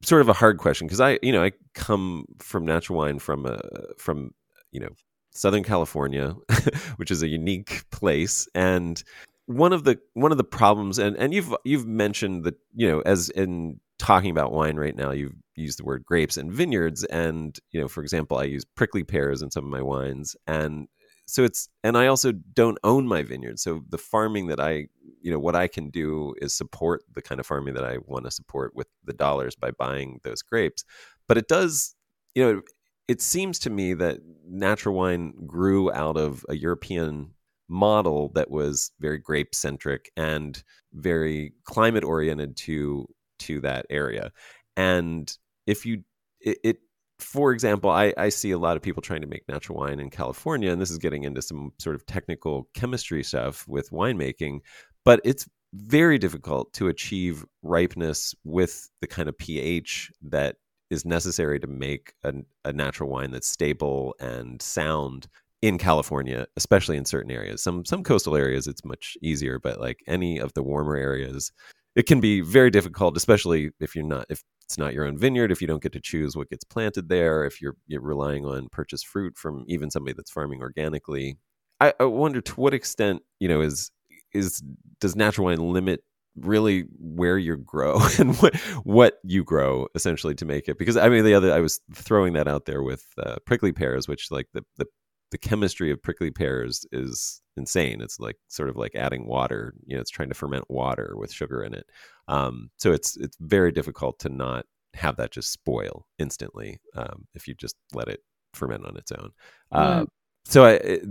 sort 0.02 0.22
of 0.22 0.30
a 0.30 0.32
hard 0.32 0.58
question 0.58 0.86
because 0.86 1.00
I, 1.00 1.18
you 1.22 1.30
know, 1.30 1.44
I 1.44 1.52
come 1.74 2.24
from 2.38 2.64
natural 2.64 2.98
wine 2.98 3.18
from 3.18 3.44
a 3.44 3.60
from 3.98 4.32
you 4.72 4.80
know 4.80 4.90
Southern 5.30 5.62
California, 5.62 6.34
which 6.96 7.10
is 7.10 7.22
a 7.22 7.28
unique 7.28 7.84
place, 7.90 8.48
and 8.54 9.02
one 9.44 9.74
of 9.74 9.84
the 9.84 9.98
one 10.14 10.32
of 10.32 10.38
the 10.38 10.44
problems, 10.44 10.98
and 10.98 11.16
and 11.18 11.34
you've 11.34 11.54
you've 11.64 11.86
mentioned 11.86 12.44
that 12.44 12.54
you 12.74 12.88
know 12.88 13.00
as 13.02 13.28
in 13.28 13.78
talking 13.98 14.30
about 14.30 14.52
wine 14.52 14.76
right 14.76 14.96
now, 14.96 15.10
you've 15.10 15.34
use 15.58 15.76
the 15.76 15.84
word 15.84 16.04
grapes 16.04 16.36
and 16.36 16.52
vineyards 16.52 17.04
and 17.04 17.58
you 17.72 17.80
know 17.80 17.88
for 17.88 18.02
example 18.02 18.38
i 18.38 18.44
use 18.44 18.64
prickly 18.64 19.02
pears 19.02 19.42
in 19.42 19.50
some 19.50 19.64
of 19.64 19.70
my 19.70 19.82
wines 19.82 20.36
and 20.46 20.88
so 21.26 21.42
it's 21.42 21.68
and 21.82 21.98
i 21.98 22.06
also 22.06 22.32
don't 22.32 22.78
own 22.84 23.06
my 23.06 23.22
vineyard 23.22 23.58
so 23.58 23.82
the 23.88 23.98
farming 23.98 24.46
that 24.46 24.60
i 24.60 24.86
you 25.20 25.30
know 25.30 25.38
what 25.38 25.56
i 25.56 25.66
can 25.66 25.90
do 25.90 26.34
is 26.40 26.54
support 26.54 27.02
the 27.14 27.22
kind 27.22 27.40
of 27.40 27.46
farming 27.46 27.74
that 27.74 27.84
i 27.84 27.98
want 28.06 28.24
to 28.24 28.30
support 28.30 28.74
with 28.74 28.86
the 29.04 29.12
dollars 29.12 29.56
by 29.56 29.70
buying 29.72 30.20
those 30.22 30.42
grapes. 30.42 30.84
But 31.26 31.36
it 31.36 31.48
does 31.48 31.94
you 32.34 32.44
know 32.44 32.62
it 33.08 33.20
seems 33.20 33.58
to 33.60 33.70
me 33.70 33.94
that 33.94 34.20
natural 34.46 34.94
wine 34.94 35.34
grew 35.46 35.92
out 35.92 36.16
of 36.16 36.44
a 36.48 36.56
european 36.56 37.32
model 37.68 38.30
that 38.34 38.50
was 38.50 38.92
very 38.98 39.18
grape 39.18 39.54
centric 39.54 40.10
and 40.16 40.62
very 40.94 41.52
climate 41.64 42.04
oriented 42.04 42.56
to 42.56 43.06
to 43.38 43.60
that 43.60 43.86
area 43.90 44.32
and 44.76 45.36
if 45.66 45.84
you 45.84 46.02
it, 46.40 46.58
it 46.64 46.76
for 47.18 47.52
example, 47.52 47.90
I, 47.90 48.14
I 48.16 48.28
see 48.28 48.52
a 48.52 48.58
lot 48.58 48.76
of 48.76 48.82
people 48.82 49.02
trying 49.02 49.22
to 49.22 49.26
make 49.26 49.48
natural 49.48 49.78
wine 49.78 49.98
in 49.98 50.10
California, 50.10 50.70
and 50.70 50.80
this 50.80 50.90
is 50.90 50.98
getting 50.98 51.24
into 51.24 51.42
some 51.42 51.72
sort 51.78 51.96
of 51.96 52.06
technical 52.06 52.68
chemistry 52.74 53.24
stuff 53.24 53.66
with 53.66 53.90
winemaking, 53.90 54.60
but 55.04 55.20
it's 55.24 55.48
very 55.74 56.18
difficult 56.18 56.72
to 56.74 56.88
achieve 56.88 57.44
ripeness 57.62 58.34
with 58.44 58.88
the 59.00 59.06
kind 59.06 59.28
of 59.28 59.36
pH 59.36 60.10
that 60.22 60.56
is 60.90 61.04
necessary 61.04 61.60
to 61.60 61.66
make 61.66 62.14
a, 62.24 62.32
a 62.64 62.72
natural 62.72 63.10
wine 63.10 63.30
that's 63.30 63.48
stable 63.48 64.14
and 64.20 64.62
sound 64.62 65.28
in 65.60 65.76
California, 65.76 66.46
especially 66.56 66.96
in 66.96 67.04
certain 67.04 67.32
areas. 67.32 67.62
Some 67.62 67.84
some 67.84 68.04
coastal 68.04 68.36
areas 68.36 68.66
it's 68.66 68.84
much 68.84 69.18
easier, 69.22 69.58
but 69.58 69.80
like 69.80 69.98
any 70.06 70.38
of 70.38 70.54
the 70.54 70.62
warmer 70.62 70.96
areas, 70.96 71.52
it 71.98 72.06
can 72.06 72.20
be 72.20 72.40
very 72.40 72.70
difficult, 72.70 73.16
especially 73.16 73.72
if 73.80 73.96
you're 73.96 74.04
not 74.04 74.24
if 74.30 74.44
it's 74.62 74.78
not 74.78 74.94
your 74.94 75.04
own 75.04 75.18
vineyard 75.18 75.50
if 75.50 75.60
you 75.60 75.66
don't 75.66 75.82
get 75.82 75.92
to 75.92 76.00
choose 76.00 76.36
what 76.36 76.48
gets 76.48 76.62
planted 76.62 77.08
there 77.08 77.44
if 77.44 77.60
you're, 77.60 77.74
you're 77.88 78.00
relying 78.00 78.46
on 78.46 78.68
purchased 78.68 79.06
fruit 79.06 79.36
from 79.36 79.64
even 79.66 79.90
somebody 79.90 80.14
that's 80.14 80.30
farming 80.30 80.60
organically. 80.60 81.38
I, 81.80 81.92
I 81.98 82.04
wonder 82.04 82.40
to 82.40 82.52
what 82.60 82.72
extent 82.72 83.22
you 83.40 83.48
know 83.48 83.60
is 83.60 83.90
is 84.32 84.62
does 85.00 85.16
natural 85.16 85.46
wine 85.46 85.58
limit 85.58 86.04
really 86.36 86.84
where 87.00 87.36
you 87.36 87.56
grow 87.56 87.98
and 88.20 88.36
what 88.36 88.54
what 88.84 89.18
you 89.24 89.42
grow 89.42 89.88
essentially 89.96 90.36
to 90.36 90.44
make 90.44 90.68
it? 90.68 90.78
Because 90.78 90.96
i 90.96 91.08
mean 91.08 91.24
the 91.24 91.34
other 91.34 91.52
i 91.52 91.58
was 91.58 91.80
throwing 91.94 92.34
that 92.34 92.46
out 92.46 92.66
there 92.66 92.84
with 92.84 93.04
uh, 93.18 93.36
prickly 93.44 93.72
pears 93.72 94.06
which 94.06 94.30
like 94.30 94.46
the, 94.54 94.62
the 94.76 94.86
the 95.30 95.38
chemistry 95.38 95.90
of 95.90 96.02
prickly 96.02 96.30
pears 96.30 96.86
is 96.92 97.42
insane. 97.56 98.00
It's 98.00 98.18
like 98.18 98.36
sort 98.48 98.68
of 98.68 98.76
like 98.76 98.94
adding 98.94 99.26
water. 99.26 99.74
You 99.86 99.96
know, 99.96 100.00
it's 100.00 100.10
trying 100.10 100.28
to 100.30 100.34
ferment 100.34 100.70
water 100.70 101.14
with 101.16 101.32
sugar 101.32 101.62
in 101.62 101.74
it. 101.74 101.86
Um, 102.28 102.70
so 102.76 102.92
it's 102.92 103.16
it's 103.16 103.36
very 103.40 103.72
difficult 103.72 104.18
to 104.20 104.28
not 104.28 104.66
have 104.94 105.16
that 105.16 105.30
just 105.30 105.52
spoil 105.52 106.06
instantly 106.18 106.80
um, 106.96 107.26
if 107.34 107.46
you 107.46 107.54
just 107.54 107.76
let 107.92 108.08
it 108.08 108.20
ferment 108.54 108.86
on 108.86 108.96
its 108.96 109.12
own. 109.12 109.30
Uh, 109.72 110.06
So 110.46 110.64
I. 110.64 110.72
It, 110.72 111.02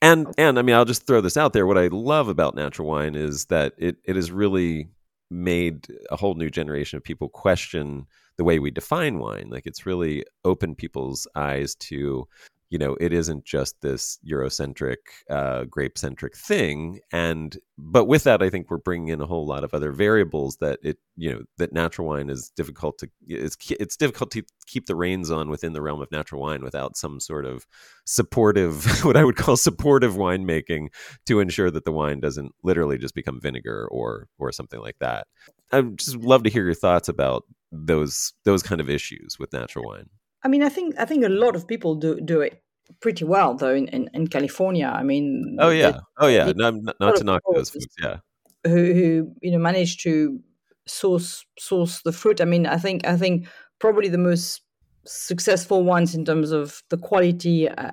and 0.00 0.28
and 0.38 0.58
I 0.58 0.62
mean 0.62 0.76
I'll 0.76 0.84
just 0.84 1.06
throw 1.06 1.20
this 1.20 1.36
out 1.36 1.52
there. 1.52 1.66
What 1.66 1.78
I 1.78 1.88
love 1.88 2.28
about 2.28 2.54
natural 2.54 2.86
wine 2.88 3.16
is 3.16 3.46
that 3.46 3.74
it 3.78 3.96
it 4.04 4.16
has 4.16 4.30
really 4.30 4.88
made 5.30 5.88
a 6.10 6.16
whole 6.16 6.34
new 6.34 6.50
generation 6.50 6.96
of 6.96 7.04
people 7.04 7.28
question 7.28 8.06
the 8.36 8.44
way 8.44 8.58
we 8.60 8.70
define 8.70 9.18
wine. 9.18 9.48
Like 9.50 9.66
it's 9.66 9.86
really 9.86 10.24
opened 10.44 10.78
people's 10.78 11.26
eyes 11.34 11.74
to 11.76 12.26
you 12.70 12.78
know 12.78 12.96
it 13.00 13.12
isn't 13.12 13.44
just 13.44 13.80
this 13.80 14.18
eurocentric 14.28 14.96
uh, 15.30 15.64
grape 15.64 15.98
centric 15.98 16.36
thing 16.36 17.00
and 17.12 17.58
but 17.76 18.06
with 18.06 18.24
that 18.24 18.42
i 18.42 18.50
think 18.50 18.70
we're 18.70 18.78
bringing 18.78 19.08
in 19.08 19.20
a 19.20 19.26
whole 19.26 19.46
lot 19.46 19.64
of 19.64 19.72
other 19.74 19.92
variables 19.92 20.56
that 20.58 20.78
it 20.82 20.98
you 21.16 21.32
know 21.32 21.40
that 21.56 21.72
natural 21.72 22.06
wine 22.06 22.30
is 22.30 22.50
difficult 22.56 22.98
to 22.98 23.08
it's 23.26 23.56
it's 23.78 23.96
difficult 23.96 24.30
to 24.30 24.42
keep 24.66 24.86
the 24.86 24.96
reins 24.96 25.30
on 25.30 25.48
within 25.48 25.72
the 25.72 25.82
realm 25.82 26.00
of 26.00 26.10
natural 26.12 26.40
wine 26.40 26.62
without 26.62 26.96
some 26.96 27.20
sort 27.20 27.46
of 27.46 27.66
supportive 28.04 28.84
what 29.04 29.16
i 29.16 29.24
would 29.24 29.36
call 29.36 29.56
supportive 29.56 30.14
winemaking 30.14 30.88
to 31.26 31.40
ensure 31.40 31.70
that 31.70 31.84
the 31.84 31.92
wine 31.92 32.20
doesn't 32.20 32.54
literally 32.62 32.98
just 32.98 33.14
become 33.14 33.40
vinegar 33.40 33.86
or 33.90 34.28
or 34.38 34.52
something 34.52 34.80
like 34.80 34.98
that. 35.00 35.26
I'd 35.72 35.98
just 35.98 36.16
love 36.16 36.42
to 36.44 36.50
hear 36.50 36.64
your 36.64 36.74
thoughts 36.74 37.08
about 37.08 37.44
those 37.70 38.32
those 38.44 38.62
kind 38.62 38.80
of 38.80 38.88
issues 38.88 39.38
with 39.38 39.52
natural 39.52 39.86
wine 39.86 40.08
I 40.44 40.48
mean, 40.48 40.62
I 40.62 40.68
think 40.68 40.94
I 40.98 41.04
think 41.04 41.24
a 41.24 41.28
lot 41.28 41.56
of 41.56 41.66
people 41.66 41.94
do 41.94 42.20
do 42.20 42.40
it 42.40 42.62
pretty 43.00 43.24
well 43.24 43.54
though 43.54 43.74
in, 43.74 43.88
in, 43.88 44.08
in 44.14 44.26
California. 44.28 44.86
I 44.86 45.02
mean, 45.02 45.56
oh 45.60 45.70
yeah, 45.70 46.00
oh 46.18 46.28
yeah, 46.28 46.52
no, 46.54 46.70
not, 46.70 46.96
not 47.00 47.16
to 47.16 47.24
knock 47.24 47.42
those 47.52 47.74
yeah, 48.02 48.18
who 48.64 48.92
who 48.92 49.34
you 49.42 49.52
know 49.52 49.58
managed 49.58 50.02
to 50.04 50.40
source 50.86 51.44
source 51.58 52.02
the 52.02 52.12
fruit. 52.12 52.40
I 52.40 52.44
mean, 52.44 52.66
I 52.66 52.76
think 52.76 53.06
I 53.06 53.16
think 53.16 53.48
probably 53.78 54.08
the 54.08 54.18
most 54.18 54.62
successful 55.04 55.82
ones 55.84 56.14
in 56.14 56.24
terms 56.24 56.50
of 56.50 56.82
the 56.90 56.98
quality. 56.98 57.68
Uh, 57.68 57.90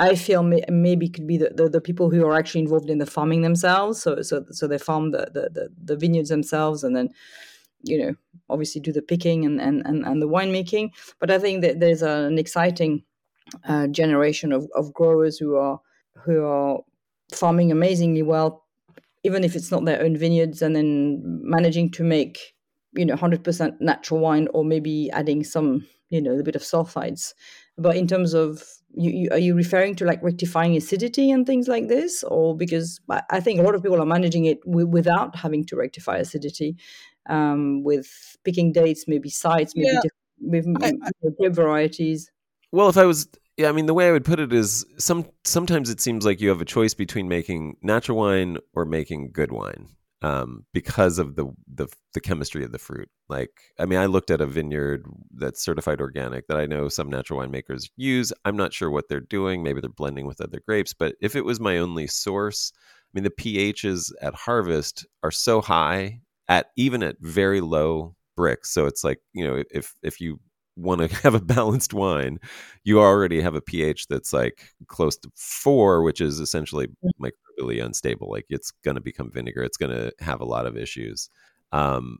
I 0.00 0.14
feel 0.14 0.44
may, 0.44 0.62
maybe 0.68 1.08
could 1.08 1.26
be 1.26 1.38
the, 1.38 1.50
the, 1.52 1.68
the, 1.68 1.80
people 1.80 2.08
who 2.08 2.24
are 2.24 2.38
actually 2.38 2.60
involved 2.60 2.88
in 2.88 2.98
the 2.98 3.06
farming 3.06 3.42
themselves. 3.42 4.00
So 4.00 4.22
so 4.22 4.44
so 4.50 4.68
they 4.68 4.78
farm 4.78 5.10
the, 5.10 5.28
the, 5.32 5.50
the, 5.52 5.68
the 5.84 5.96
vineyards 5.96 6.28
themselves, 6.28 6.84
and 6.84 6.94
then 6.94 7.10
you 7.82 7.98
know 7.98 8.14
obviously 8.50 8.80
do 8.80 8.92
the 8.92 9.02
picking 9.02 9.44
and, 9.44 9.60
and, 9.60 9.82
and, 9.86 10.04
and 10.04 10.22
the 10.22 10.28
winemaking. 10.28 10.90
But 11.20 11.30
I 11.30 11.38
think 11.38 11.62
that 11.62 11.80
there's 11.80 12.02
an 12.02 12.38
exciting 12.38 13.04
uh, 13.66 13.86
generation 13.88 14.52
of, 14.52 14.68
of 14.74 14.92
growers 14.94 15.38
who 15.38 15.56
are 15.56 15.80
who 16.24 16.44
are 16.44 16.80
farming 17.32 17.70
amazingly 17.70 18.22
well, 18.22 18.64
even 19.22 19.44
if 19.44 19.54
it's 19.54 19.70
not 19.70 19.84
their 19.84 20.02
own 20.02 20.16
vineyards, 20.16 20.62
and 20.62 20.74
then 20.74 21.22
managing 21.24 21.90
to 21.92 22.04
make 22.04 22.54
you 22.92 23.04
know 23.04 23.14
100% 23.14 23.72
natural 23.80 24.20
wine 24.20 24.48
or 24.54 24.64
maybe 24.64 25.10
adding 25.12 25.44
some 25.44 25.86
you 26.10 26.20
know 26.20 26.38
a 26.38 26.42
bit 26.42 26.56
of 26.56 26.62
sulfides. 26.62 27.34
But 27.76 27.96
in 27.96 28.06
terms 28.08 28.34
of 28.34 28.64
you, 28.94 29.10
you, 29.10 29.28
are 29.30 29.38
you 29.38 29.54
referring 29.54 29.94
to 29.96 30.04
like 30.04 30.22
rectifying 30.22 30.76
acidity 30.76 31.30
and 31.30 31.46
things 31.46 31.68
like 31.68 31.88
this, 31.88 32.24
or 32.24 32.56
because 32.56 33.00
I 33.30 33.40
think 33.40 33.60
a 33.60 33.62
lot 33.62 33.74
of 33.74 33.82
people 33.82 34.00
are 34.00 34.06
managing 34.06 34.46
it 34.46 34.60
w- 34.64 34.86
without 34.86 35.36
having 35.36 35.64
to 35.66 35.76
rectify 35.76 36.16
acidity, 36.16 36.76
um, 37.28 37.84
with 37.84 38.08
picking 38.44 38.72
dates, 38.72 39.04
maybe 39.06 39.28
sites, 39.28 39.74
maybe 39.76 39.90
yeah. 39.92 40.00
different, 40.40 40.84
I, 40.84 40.92
I, 41.06 41.48
varieties. 41.50 42.30
Well, 42.72 42.88
if 42.88 42.96
I 42.96 43.04
was, 43.04 43.28
yeah, 43.56 43.68
I 43.68 43.72
mean, 43.72 43.86
the 43.86 43.94
way 43.94 44.08
I 44.08 44.12
would 44.12 44.24
put 44.24 44.40
it 44.40 44.52
is 44.52 44.86
some 44.98 45.26
sometimes 45.44 45.90
it 45.90 46.00
seems 46.00 46.24
like 46.24 46.40
you 46.40 46.48
have 46.48 46.60
a 46.60 46.64
choice 46.64 46.94
between 46.94 47.28
making 47.28 47.76
natural 47.82 48.18
wine 48.18 48.58
or 48.74 48.84
making 48.84 49.32
good 49.32 49.52
wine. 49.52 49.88
um, 50.22 50.64
because 50.72 51.18
of 51.18 51.36
the, 51.36 51.46
the 51.72 51.86
the 52.14 52.20
chemistry 52.20 52.64
of 52.64 52.72
the 52.72 52.78
fruit. 52.78 53.08
Like, 53.28 53.50
I 53.78 53.86
mean, 53.86 53.98
I 53.98 54.06
looked 54.06 54.30
at 54.30 54.40
a 54.40 54.46
vineyard 54.46 55.06
that's 55.32 55.62
certified 55.62 56.00
organic 56.00 56.48
that 56.48 56.56
I 56.56 56.66
know 56.66 56.88
some 56.88 57.08
natural 57.08 57.40
winemakers 57.40 57.88
use. 57.96 58.32
I'm 58.44 58.56
not 58.56 58.72
sure 58.72 58.90
what 58.90 59.08
they're 59.08 59.20
doing. 59.20 59.62
Maybe 59.62 59.80
they're 59.80 59.90
blending 59.90 60.26
with 60.26 60.40
other 60.40 60.60
grapes. 60.66 60.92
But 60.92 61.14
if 61.20 61.36
it 61.36 61.44
was 61.44 61.60
my 61.60 61.78
only 61.78 62.06
source, 62.06 62.72
I 62.76 63.10
mean, 63.14 63.24
the 63.24 63.30
pHs 63.30 64.10
at 64.20 64.34
harvest 64.34 65.06
are 65.22 65.30
so 65.30 65.60
high 65.60 66.20
at 66.48 66.70
even 66.76 67.02
at 67.02 67.16
very 67.20 67.60
low 67.60 68.14
Brix. 68.38 68.66
So 68.66 68.86
it's 68.86 69.04
like 69.04 69.20
you 69.32 69.46
know, 69.46 69.62
if 69.70 69.94
if 70.02 70.20
you 70.20 70.40
want 70.78 71.00
to 71.00 71.14
have 71.22 71.34
a 71.34 71.40
balanced 71.40 71.92
wine, 71.92 72.38
you 72.84 73.00
already 73.00 73.40
have 73.40 73.54
a 73.54 73.60
pH 73.60 74.08
that's 74.08 74.32
like 74.32 74.72
close 74.86 75.16
to 75.18 75.30
four, 75.34 76.02
which 76.02 76.20
is 76.20 76.40
essentially 76.40 76.86
mm. 76.86 77.10
microbially 77.20 77.84
unstable. 77.84 78.30
Like 78.30 78.46
it's 78.48 78.70
going 78.84 78.94
to 78.94 79.00
become 79.00 79.30
vinegar. 79.30 79.62
It's 79.62 79.76
going 79.76 79.92
to 79.92 80.12
have 80.20 80.40
a 80.40 80.46
lot 80.46 80.66
of 80.66 80.76
issues. 80.76 81.28
Um, 81.72 82.18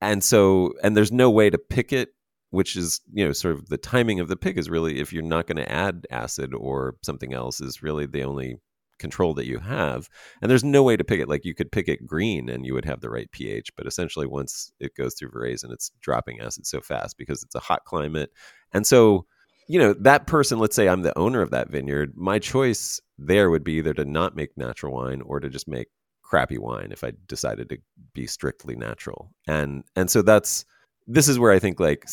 and 0.00 0.22
so, 0.22 0.72
and 0.82 0.96
there's 0.96 1.12
no 1.12 1.30
way 1.30 1.50
to 1.50 1.58
pick 1.58 1.92
it, 1.92 2.10
which 2.50 2.76
is, 2.76 3.00
you 3.12 3.24
know, 3.24 3.32
sort 3.32 3.54
of 3.54 3.68
the 3.68 3.76
timing 3.76 4.20
of 4.20 4.28
the 4.28 4.36
pick 4.36 4.56
is 4.56 4.70
really, 4.70 5.00
if 5.00 5.12
you're 5.12 5.22
not 5.22 5.46
going 5.46 5.56
to 5.56 5.70
add 5.70 6.06
acid 6.10 6.54
or 6.54 6.96
something 7.02 7.34
else, 7.34 7.60
is 7.60 7.82
really 7.82 8.06
the 8.06 8.22
only 8.22 8.56
control 8.98 9.34
that 9.34 9.46
you 9.46 9.58
have 9.58 10.08
and 10.42 10.50
there's 10.50 10.64
no 10.64 10.82
way 10.82 10.96
to 10.96 11.04
pick 11.04 11.20
it 11.20 11.28
like 11.28 11.44
you 11.44 11.54
could 11.54 11.72
pick 11.72 11.88
it 11.88 12.06
green 12.06 12.48
and 12.48 12.66
you 12.66 12.74
would 12.74 12.84
have 12.84 13.00
the 13.00 13.10
right 13.10 13.30
ph 13.32 13.70
but 13.76 13.86
essentially 13.86 14.26
once 14.26 14.72
it 14.80 14.94
goes 14.94 15.14
through 15.14 15.30
veraison 15.30 15.72
it's 15.72 15.90
dropping 16.00 16.40
acid 16.40 16.66
so 16.66 16.80
fast 16.80 17.16
because 17.18 17.42
it's 17.42 17.54
a 17.54 17.60
hot 17.60 17.84
climate 17.84 18.30
and 18.72 18.86
so 18.86 19.24
you 19.68 19.78
know 19.78 19.92
that 19.92 20.26
person 20.26 20.58
let's 20.58 20.76
say 20.76 20.88
i'm 20.88 21.02
the 21.02 21.16
owner 21.18 21.42
of 21.42 21.50
that 21.50 21.70
vineyard 21.70 22.12
my 22.16 22.38
choice 22.38 23.00
there 23.18 23.50
would 23.50 23.64
be 23.64 23.74
either 23.74 23.94
to 23.94 24.04
not 24.04 24.36
make 24.36 24.56
natural 24.56 24.94
wine 24.94 25.20
or 25.22 25.40
to 25.40 25.48
just 25.48 25.68
make 25.68 25.88
crappy 26.22 26.58
wine 26.58 26.90
if 26.92 27.02
i 27.02 27.12
decided 27.26 27.68
to 27.68 27.78
be 28.12 28.26
strictly 28.26 28.76
natural. 28.76 29.30
And 29.46 29.84
and 29.96 30.10
so 30.10 30.22
that's 30.22 30.64
this 31.06 31.28
is 31.28 31.38
where 31.38 31.52
i 31.52 31.58
think 31.58 31.80
like 31.80 32.06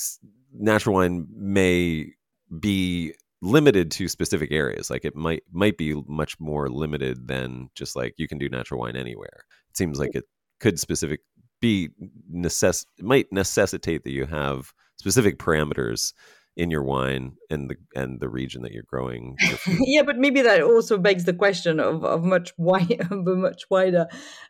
natural 0.54 0.95
wine 0.95 1.28
may 1.36 2.13
be 2.60 3.13
limited 3.46 3.92
to 3.92 4.08
specific 4.08 4.52
areas 4.52 4.90
like 4.90 5.06
it 5.06 5.16
might 5.16 5.44
might 5.52 5.78
be 5.78 5.94
much 6.08 6.40
more 6.40 6.70
limited 6.70 7.28
than 7.28 7.70
just 7.76 7.96
like 7.96 8.14
you 8.18 8.28
can 8.28 8.38
do 8.38 8.50
natural 8.50 8.80
wine 8.80 8.96
anywhere 8.96 9.46
it 9.70 9.78
seems 9.78 10.00
like 10.00 10.16
it 10.16 10.26
could 10.60 10.80
specific 10.80 11.22
be 11.62 11.90
necess 12.34 12.86
might 13.00 13.28
necessitate 13.32 14.04
that 14.04 14.12
you 14.12 14.26
have 14.26 14.74
specific 14.98 15.38
parameters 15.38 16.14
in 16.58 16.72
your 16.72 16.84
wine 16.84 17.34
and 17.50 17.70
the 17.70 17.76
and 17.96 18.20
the 18.20 18.30
region 18.30 18.62
that 18.62 18.72
you're 18.72 18.84
growing. 18.84 19.36
yeah, 19.68 20.04
but 20.04 20.18
maybe 20.18 20.42
that 20.42 20.62
also 20.62 20.98
begs 20.98 21.26
the 21.26 21.34
question 21.34 21.80
of, 21.80 22.04
of 22.06 22.24
much 22.24 22.54
wider, 22.58 23.08
much 23.12 23.64
wider, 23.70 24.08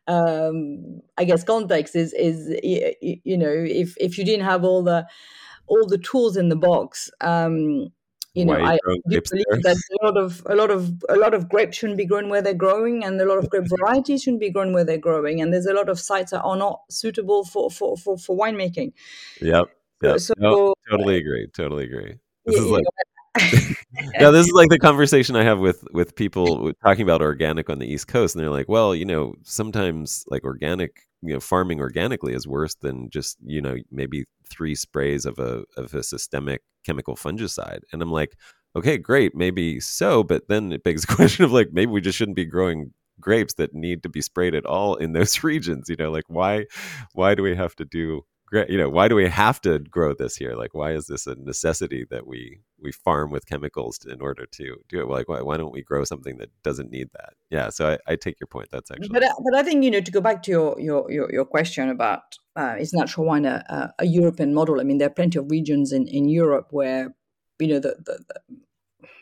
um, 0.08 1.02
I 1.18 1.24
guess, 1.24 1.44
context 1.44 1.96
is 1.96 2.14
is 2.14 2.48
you 2.62 3.38
know 3.38 3.50
if 3.50 3.96
if 3.98 4.18
you 4.18 4.26
didn't 4.26 4.46
have 4.46 4.64
all 4.64 4.84
the 4.84 5.08
all 5.68 5.88
the 5.88 5.98
tools 5.98 6.38
in 6.38 6.50
the 6.50 6.56
box, 6.56 7.10
um, 7.22 7.88
you 8.36 8.46
know, 8.46 8.54
I 8.54 8.78
do 9.08 9.22
believe 9.22 9.64
that 9.64 9.78
a 10.02 10.06
lot 10.06 10.18
of 10.18 10.46
a 10.46 10.56
lot 10.56 10.70
of 10.70 10.92
a 11.08 11.16
lot 11.16 11.34
of 11.34 11.48
grapes 11.48 11.78
shouldn't 11.78 11.98
be 11.98 12.06
grown 12.06 12.30
where 12.30 12.42
they're 12.42 12.54
growing, 12.54 13.04
and 13.04 13.20
a 13.20 13.26
lot 13.26 13.38
of 13.38 13.50
grape 13.50 13.64
varieties 13.68 14.24
shouldn't 14.24 14.42
be 14.42 14.50
grown 14.50 14.74
where 14.74 14.84
they're 14.84 14.98
growing, 14.98 15.42
and 15.42 15.54
there's 15.54 15.66
a 15.66 15.74
lot 15.74 15.88
of 15.88 16.00
sites 16.00 16.32
that 16.32 16.42
are 16.42 16.58
not 16.58 16.82
suitable 16.90 17.46
for 17.46 17.72
for 17.72 17.96
for, 17.98 18.18
for 18.18 18.38
winemaking. 18.38 18.92
Yep. 19.42 19.70
Yep. 20.04 20.20
So, 20.20 20.34
no, 20.38 20.76
totally 20.90 21.16
agree. 21.16 21.48
Totally 21.54 21.86
agree. 21.86 22.16
This 22.46 22.60
is 22.60 22.66
like 22.66 22.84
yeah, 24.20 24.32
this 24.32 24.48
is 24.48 24.54
like 24.54 24.70
the 24.70 24.80
conversation 24.80 25.36
I 25.36 25.44
have 25.44 25.60
with 25.60 25.84
with 25.92 26.16
people 26.16 26.72
talking 26.84 27.04
about 27.04 27.22
organic 27.22 27.70
on 27.70 27.80
the 27.80 27.88
East 27.88 28.08
Coast, 28.08 28.36
and 28.36 28.44
they're 28.44 28.52
like, 28.52 28.68
"Well, 28.70 28.96
you 28.96 29.06
know, 29.06 29.36
sometimes 29.44 30.26
like 30.28 30.44
organic, 30.44 31.02
you 31.22 31.34
know, 31.34 31.40
farming 31.40 31.80
organically 31.80 32.34
is 32.34 32.48
worse 32.48 32.76
than 32.76 33.10
just 33.10 33.38
you 33.46 33.62
know 33.62 33.78
maybe 33.92 34.26
three 34.50 34.76
sprays 34.76 35.26
of 35.26 35.40
a 35.40 35.64
of 35.78 35.94
a 35.94 36.04
systemic 36.04 36.62
chemical 36.86 37.16
fungicide." 37.16 37.80
And 37.94 38.02
I'm 38.02 38.12
like, 38.12 38.36
"Okay, 38.76 38.98
great, 38.98 39.36
maybe 39.36 39.80
so, 39.80 40.24
but 40.24 40.48
then 40.50 40.72
it 40.72 40.84
begs 40.84 41.04
the 41.06 41.08
question 41.16 41.46
of 41.46 41.52
like 41.52 41.70
maybe 41.72 41.92
we 41.92 42.02
just 42.02 42.18
shouldn't 42.18 42.36
be 42.36 42.46
growing 42.46 42.92
grapes 43.20 43.54
that 43.56 43.74
need 43.74 44.04
to 44.04 44.10
be 44.10 44.22
sprayed 44.22 44.56
at 44.56 44.66
all 44.66 44.96
in 44.96 45.14
those 45.14 45.44
regions. 45.44 45.90
You 45.90 45.96
know, 45.98 46.12
like 46.12 46.26
why 46.28 46.66
why 47.14 47.36
do 47.36 47.44
we 47.44 47.56
have 47.56 47.76
to 47.78 47.86
do 47.86 48.26
you 48.52 48.78
know 48.78 48.90
why 48.90 49.08
do 49.08 49.16
we 49.16 49.28
have 49.28 49.60
to 49.62 49.80
grow 49.80 50.14
this 50.14 50.36
here? 50.36 50.56
Like 50.56 50.74
why 50.74 50.92
is 50.92 51.08
this 51.08 51.28
a 51.28 51.36
necessity 51.36 52.06
that 52.10 52.28
we 52.28 52.62
we 52.80 52.92
farm 52.92 53.32
with 53.32 53.46
chemicals 53.46 54.00
in 54.06 54.22
order 54.22 54.46
to 54.46 54.76
do 54.88 55.02
it? 55.02 55.08
Like 55.08 55.28
why, 55.28 55.42
why 55.42 55.58
don't 55.58 55.72
we 55.72 55.82
grow 55.82 56.04
something 56.04 56.38
that 56.38 56.50
doesn't 56.64 56.92
need 56.92 57.10
that? 57.14 57.34
Yeah 57.50 57.70
so 57.70 57.92
i, 57.92 58.12
I 58.12 58.16
take 58.16 58.40
your 58.40 58.48
point. 58.48 58.70
That's 58.72 58.92
actually 58.92 59.10
but, 59.10 59.24
but 59.44 59.56
i 59.56 59.64
think 59.64 59.84
you 59.84 59.92
know 59.92 60.02
to 60.02 60.12
go 60.12 60.22
back 60.22 60.44
to 60.44 60.52
your 60.52 60.80
your 60.80 61.12
your, 61.12 61.32
your 61.32 61.46
question 61.46 61.90
about 61.90 62.38
uh, 62.56 62.76
is 62.80 62.94
natural 62.94 63.26
wine 63.26 63.46
a, 63.46 63.94
a, 64.00 64.06
european 64.06 64.54
model? 64.54 64.80
I 64.80 64.84
mean 64.84 64.98
there 64.98 65.08
are 65.08 65.18
plenty 65.22 65.40
of 65.40 65.50
regions 65.50 65.92
in 65.92 66.08
in 66.08 66.30
europe 66.30 66.68
where 66.72 67.16
you 67.60 67.68
know 67.68 67.80
the, 67.80 67.96
the, 68.06 68.20
the 68.28 68.58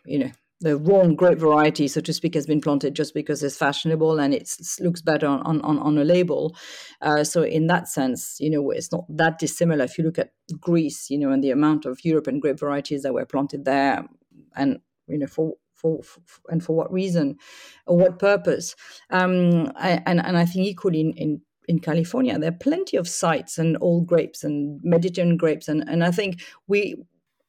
you 0.06 0.20
know 0.20 0.32
the 0.64 0.78
wrong 0.78 1.16
grape 1.16 1.40
variety, 1.40 1.88
so 1.88 2.02
to 2.02 2.14
speak, 2.14 2.34
has 2.36 2.48
been 2.48 2.62
planted 2.62 2.96
just 2.96 3.14
because 3.14 3.44
it's 3.44 3.58
fashionable 3.58 4.20
and 4.20 4.34
it 4.34 4.50
looks 4.80 5.02
better 5.02 5.28
on, 5.28 5.62
on, 5.62 5.78
on 5.78 5.98
a 5.98 6.04
label. 6.04 6.56
Uh, 7.02 7.24
so 7.24 7.44
in 7.44 7.68
that 7.68 7.88
sense, 7.88 8.38
you 8.40 8.50
know, 8.50 8.72
it's 8.72 8.92
not 8.92 9.06
that 9.10 9.40
dissimilar. 9.40 9.84
If 9.84 9.98
you 9.98 10.06
look 10.06 10.18
at 10.18 10.32
Greece, 10.60 11.10
you 11.10 11.20
know, 11.20 11.32
and 11.32 11.44
the 11.44 11.52
amount 11.52 11.86
of 11.86 12.04
European 12.04 12.40
grape 12.40 12.60
varieties 12.60 13.04
that 13.04 13.14
were 13.14 13.26
planted 13.26 13.66
there, 13.66 14.06
and 14.56 14.80
you 15.08 15.18
know, 15.18 15.28
for 15.28 15.54
for, 15.74 16.02
for, 16.02 16.22
and 16.48 16.64
for 16.64 16.76
what 16.76 16.92
reason 16.92 17.38
or 17.86 17.98
what 17.98 18.18
purpose. 18.18 18.76
Um, 19.10 19.72
and, 19.80 20.26
and 20.26 20.38
I 20.38 20.46
think 20.46 20.66
equally 20.66 21.02
in, 21.02 21.12
in, 21.14 21.42
in, 21.68 21.80
California, 21.80 22.40
there 22.40 22.52
are 22.52 22.58
plenty 22.58 22.96
of 22.96 23.08
sites 23.08 23.58
and 23.58 23.78
old 23.82 24.08
grapes 24.08 24.46
and 24.46 24.80
Mediterranean 24.82 25.36
grapes. 25.36 25.68
And, 25.68 25.84
and 25.90 26.02
I 26.02 26.12
think 26.12 26.42
we, 26.68 26.96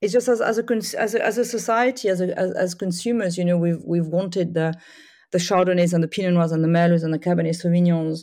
it's 0.04 0.12
just 0.12 0.28
as 0.28 0.40
as 0.40 0.58
a 0.58 0.64
as 0.98 1.14
a, 1.14 1.24
as 1.24 1.38
a 1.38 1.44
society 1.44 2.08
as, 2.08 2.20
a, 2.20 2.38
as, 2.38 2.52
as 2.52 2.74
consumers 2.74 3.38
you 3.38 3.44
know 3.44 3.56
we've 3.56 3.82
we've 3.84 4.06
wanted 4.06 4.52
the 4.52 4.74
the 5.32 5.38
chardonnays 5.38 5.94
and 5.94 6.04
the 6.04 6.08
pinot 6.08 6.34
noirs 6.34 6.52
and 6.52 6.62
the 6.62 6.68
merlots 6.68 7.02
and 7.02 7.14
the 7.14 7.18
cabernet 7.18 7.56
sauvignons 7.56 8.20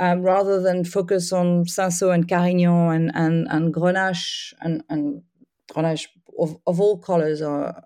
um, 0.00 0.22
rather 0.22 0.60
than 0.60 0.84
focus 0.84 1.32
on 1.32 1.64
Cinsault 1.64 2.14
and 2.14 2.28
Carignan 2.28 2.90
and 2.94 3.12
and, 3.14 3.46
and 3.48 3.72
Grenache 3.72 4.52
and 4.60 4.82
and 4.88 5.22
Grenache 5.72 6.08
of, 6.38 6.56
of 6.66 6.80
all 6.80 6.98
colors 6.98 7.40
are 7.40 7.84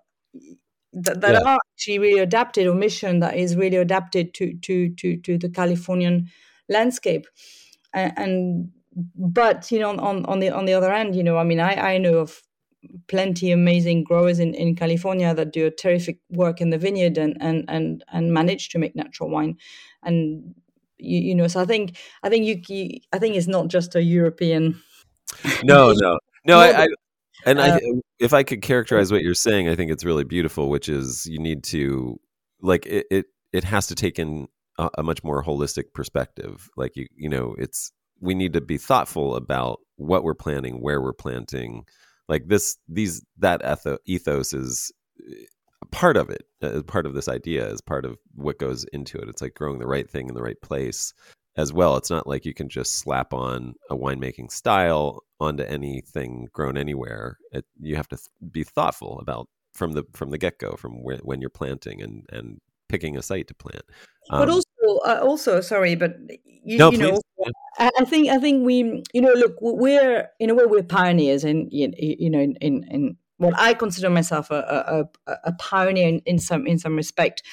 that, 0.93 1.21
that 1.21 1.33
yeah. 1.33 1.51
are 1.51 1.59
actually 1.73 1.99
really 1.99 2.19
adapted 2.19 2.65
or 2.65 2.73
mission 2.73 3.19
that 3.19 3.35
is 3.35 3.55
really 3.55 3.77
adapted 3.77 4.33
to 4.33 4.57
to 4.63 4.89
to 4.95 5.17
to 5.17 5.37
the 5.37 5.49
Californian 5.49 6.31
landscape 6.67 7.27
and, 7.93 8.13
and 8.17 8.71
but 9.15 9.71
you 9.71 9.79
know 9.79 9.91
on 9.91 10.25
on 10.25 10.39
the 10.39 10.49
on 10.49 10.65
the 10.65 10.73
other 10.73 10.91
end 10.91 11.15
you 11.15 11.23
know 11.23 11.37
i 11.37 11.43
mean 11.43 11.59
i 11.59 11.93
i 11.93 11.97
know 11.97 12.17
of 12.17 12.41
plenty 13.07 13.51
amazing 13.51 14.03
growers 14.03 14.39
in, 14.39 14.53
in 14.53 14.75
California 14.75 15.33
that 15.33 15.53
do 15.53 15.65
a 15.65 15.71
terrific 15.71 16.19
work 16.29 16.61
in 16.61 16.69
the 16.69 16.77
vineyard 16.77 17.17
and 17.17 17.37
and 17.39 17.65
and 17.67 18.03
and 18.11 18.33
manage 18.33 18.69
to 18.69 18.79
make 18.79 18.95
natural 18.95 19.29
wine. 19.29 19.57
And 20.03 20.55
you, 20.97 21.19
you 21.19 21.35
know, 21.35 21.47
so 21.47 21.61
I 21.61 21.65
think 21.65 21.97
I 22.23 22.29
think 22.29 22.45
you, 22.45 22.61
you 22.67 22.99
I 23.13 23.19
think 23.19 23.35
it's 23.35 23.47
not 23.47 23.67
just 23.67 23.95
a 23.95 24.03
European. 24.03 24.81
No, 25.63 25.91
no, 25.93 26.19
no. 26.45 26.59
I, 26.59 26.83
I 26.83 26.87
and 27.45 27.59
uh, 27.59 27.63
I, 27.63 27.79
if 28.19 28.33
I 28.33 28.43
could 28.43 28.61
characterize 28.61 29.11
what 29.11 29.21
you're 29.21 29.33
saying, 29.33 29.69
I 29.69 29.75
think 29.75 29.91
it's 29.91 30.05
really 30.05 30.23
beautiful. 30.23 30.69
Which 30.69 30.89
is 30.89 31.25
you 31.25 31.39
need 31.39 31.63
to 31.65 32.19
like 32.61 32.85
it. 32.85 33.05
It, 33.11 33.25
it 33.51 33.63
has 33.63 33.87
to 33.87 33.95
take 33.95 34.19
in 34.19 34.47
a, 34.77 34.89
a 34.99 35.03
much 35.03 35.23
more 35.23 35.43
holistic 35.43 35.93
perspective. 35.93 36.69
Like 36.77 36.95
you, 36.95 37.07
you 37.15 37.29
know, 37.29 37.55
it's 37.57 37.91
we 38.19 38.35
need 38.35 38.53
to 38.53 38.61
be 38.61 38.77
thoughtful 38.77 39.35
about 39.35 39.79
what 39.97 40.23
we're 40.23 40.35
planting, 40.35 40.81
where 40.81 41.01
we're 41.01 41.13
planting, 41.13 41.85
like 42.27 42.47
this 42.47 42.77
these 42.87 43.23
that 43.37 43.61
etho- 43.63 43.99
ethos 44.05 44.53
is 44.53 44.91
eh, 45.27 45.45
part 45.91 46.17
of 46.17 46.29
it 46.29 46.43
uh, 46.61 46.81
part 46.83 47.05
of 47.05 47.13
this 47.13 47.27
idea 47.27 47.67
is 47.67 47.81
part 47.81 48.05
of 48.05 48.17
what 48.33 48.59
goes 48.59 48.83
into 48.85 49.17
it. 49.17 49.29
It's 49.29 49.41
like 49.41 49.53
growing 49.53 49.79
the 49.79 49.87
right 49.87 50.09
thing 50.09 50.27
in 50.29 50.35
the 50.35 50.41
right 50.41 50.59
place 50.61 51.13
as 51.57 51.71
well. 51.71 51.95
It's 51.97 52.09
not 52.09 52.27
like 52.27 52.45
you 52.45 52.53
can 52.53 52.69
just 52.69 52.97
slap 52.97 53.33
on 53.33 53.75
a 53.89 53.95
winemaking 53.95 54.51
style 54.51 55.23
onto 55.39 55.63
anything 55.63 56.47
grown 56.53 56.77
anywhere. 56.77 57.37
It, 57.51 57.65
you 57.79 57.95
have 57.95 58.07
to 58.09 58.17
th- 58.17 58.51
be 58.51 58.63
thoughtful 58.63 59.19
about 59.19 59.47
from 59.73 59.93
the 59.93 60.03
from 60.13 60.31
the 60.31 60.37
get-go 60.37 60.75
from 60.77 61.03
where, 61.03 61.17
when 61.17 61.41
you're 61.41 61.49
planting 61.49 62.01
and 62.01 62.25
and 62.31 62.59
picking 62.87 63.17
a 63.17 63.21
site 63.21 63.47
to 63.47 63.55
plant. 63.55 63.83
Um, 64.29 64.41
but 64.41 64.49
also 64.49 64.69
uh, 65.05 65.19
also 65.21 65.61
sorry 65.61 65.95
but 65.95 66.17
you, 66.63 66.77
no, 66.77 66.91
you 66.91 66.97
know 66.97 67.19
I 67.77 68.05
think 68.05 68.29
I 68.29 68.39
think 68.39 68.65
we 68.65 69.03
you 69.13 69.21
know 69.21 69.33
look 69.33 69.57
we're 69.61 70.29
in 70.39 70.49
a 70.49 70.55
way 70.55 70.65
we're 70.65 70.83
pioneers 70.83 71.43
in 71.43 71.67
you 71.71 72.29
know 72.29 72.39
in 72.39 72.55
in, 72.61 72.83
in 72.89 73.17
what 73.37 73.53
I 73.57 73.73
consider 73.73 74.09
myself 74.09 74.49
a, 74.49 75.07
a, 75.27 75.33
a 75.43 75.51
pioneer 75.53 76.07
in, 76.07 76.19
in, 76.25 76.39
some 76.39 76.65
in 76.65 76.79
some 76.79 76.95
respect, 76.95 77.43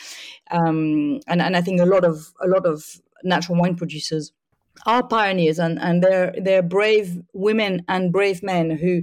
um, 0.50 1.20
and 1.26 1.42
and 1.42 1.56
I 1.56 1.60
think 1.60 1.80
a 1.80 1.86
lot 1.86 2.04
of 2.04 2.32
a 2.40 2.46
lot 2.46 2.66
of 2.66 3.00
natural 3.24 3.58
wine 3.58 3.74
producers 3.74 4.32
are 4.86 5.06
pioneers 5.06 5.58
and, 5.58 5.78
and 5.80 6.02
they're 6.02 6.34
they're 6.40 6.62
brave 6.62 7.20
women 7.32 7.84
and 7.88 8.12
brave 8.12 8.42
men 8.42 8.70
who 8.70 9.02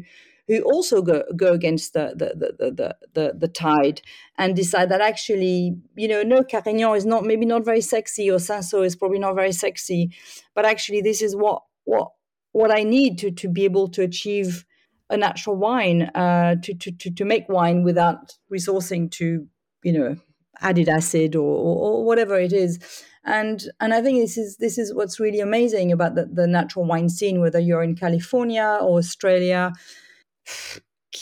who 0.50 0.62
also 0.64 1.02
go, 1.02 1.24
go 1.38 1.54
against 1.54 1.94
the 1.94 2.14
the, 2.16 2.34
the, 2.36 2.72
the, 2.72 2.96
the, 3.14 3.34
the 3.38 3.48
tide 3.48 4.02
and 4.38 4.56
decide 4.56 4.90
that 4.90 5.00
actually, 5.00 5.78
you 5.96 6.08
know, 6.08 6.24
no, 6.24 6.44
Carignan 6.44 6.96
is 6.98 7.06
not 7.06 7.24
maybe 7.24 7.46
not 7.46 7.64
very 7.64 7.82
sexy 7.82 8.30
or 8.30 8.40
Cinsault 8.40 8.86
is 8.86 8.98
probably 8.98 9.20
not 9.20 9.36
very 9.36 9.54
sexy, 9.54 10.12
but 10.54 10.66
actually 10.66 11.02
this 11.02 11.22
is 11.22 11.36
what 11.36 11.62
what 11.86 12.10
what 12.52 12.72
I 12.72 12.84
need 12.84 13.18
to 13.20 13.32
to 13.32 13.48
be 13.48 13.64
able 13.64 13.88
to 13.90 14.02
achieve 14.02 14.66
a 15.10 15.18
natural 15.18 15.56
wine, 15.56 16.04
uh, 16.14 16.56
to, 16.62 16.74
to, 16.74 16.92
to, 16.92 17.12
to 17.12 17.26
make 17.26 17.50
wine 17.50 17.84
without 17.84 18.38
resourcing 18.54 19.10
to, 19.10 19.48
you 19.84 19.92
know, 19.92 20.16
added 20.62 20.88
acid 20.88 21.36
or, 21.36 21.48
or, 21.48 21.78
or, 21.78 22.06
whatever 22.06 22.40
it 22.40 22.54
is. 22.54 22.80
And 23.26 23.64
and 23.80 23.94
I 23.94 24.02
think 24.02 24.20
this 24.20 24.38
is 24.38 24.58
this 24.58 24.78
is 24.78 24.94
what's 24.94 25.20
really 25.20 25.40
amazing 25.40 25.92
about 25.92 26.16
the, 26.16 26.26
the 26.26 26.48
natural 26.48 26.86
wine 26.86 27.10
scene, 27.10 27.42
whether 27.42 27.60
you're 27.60 27.84
in 27.84 27.96
California 27.96 28.78
or 28.82 28.98
Australia, 28.98 29.74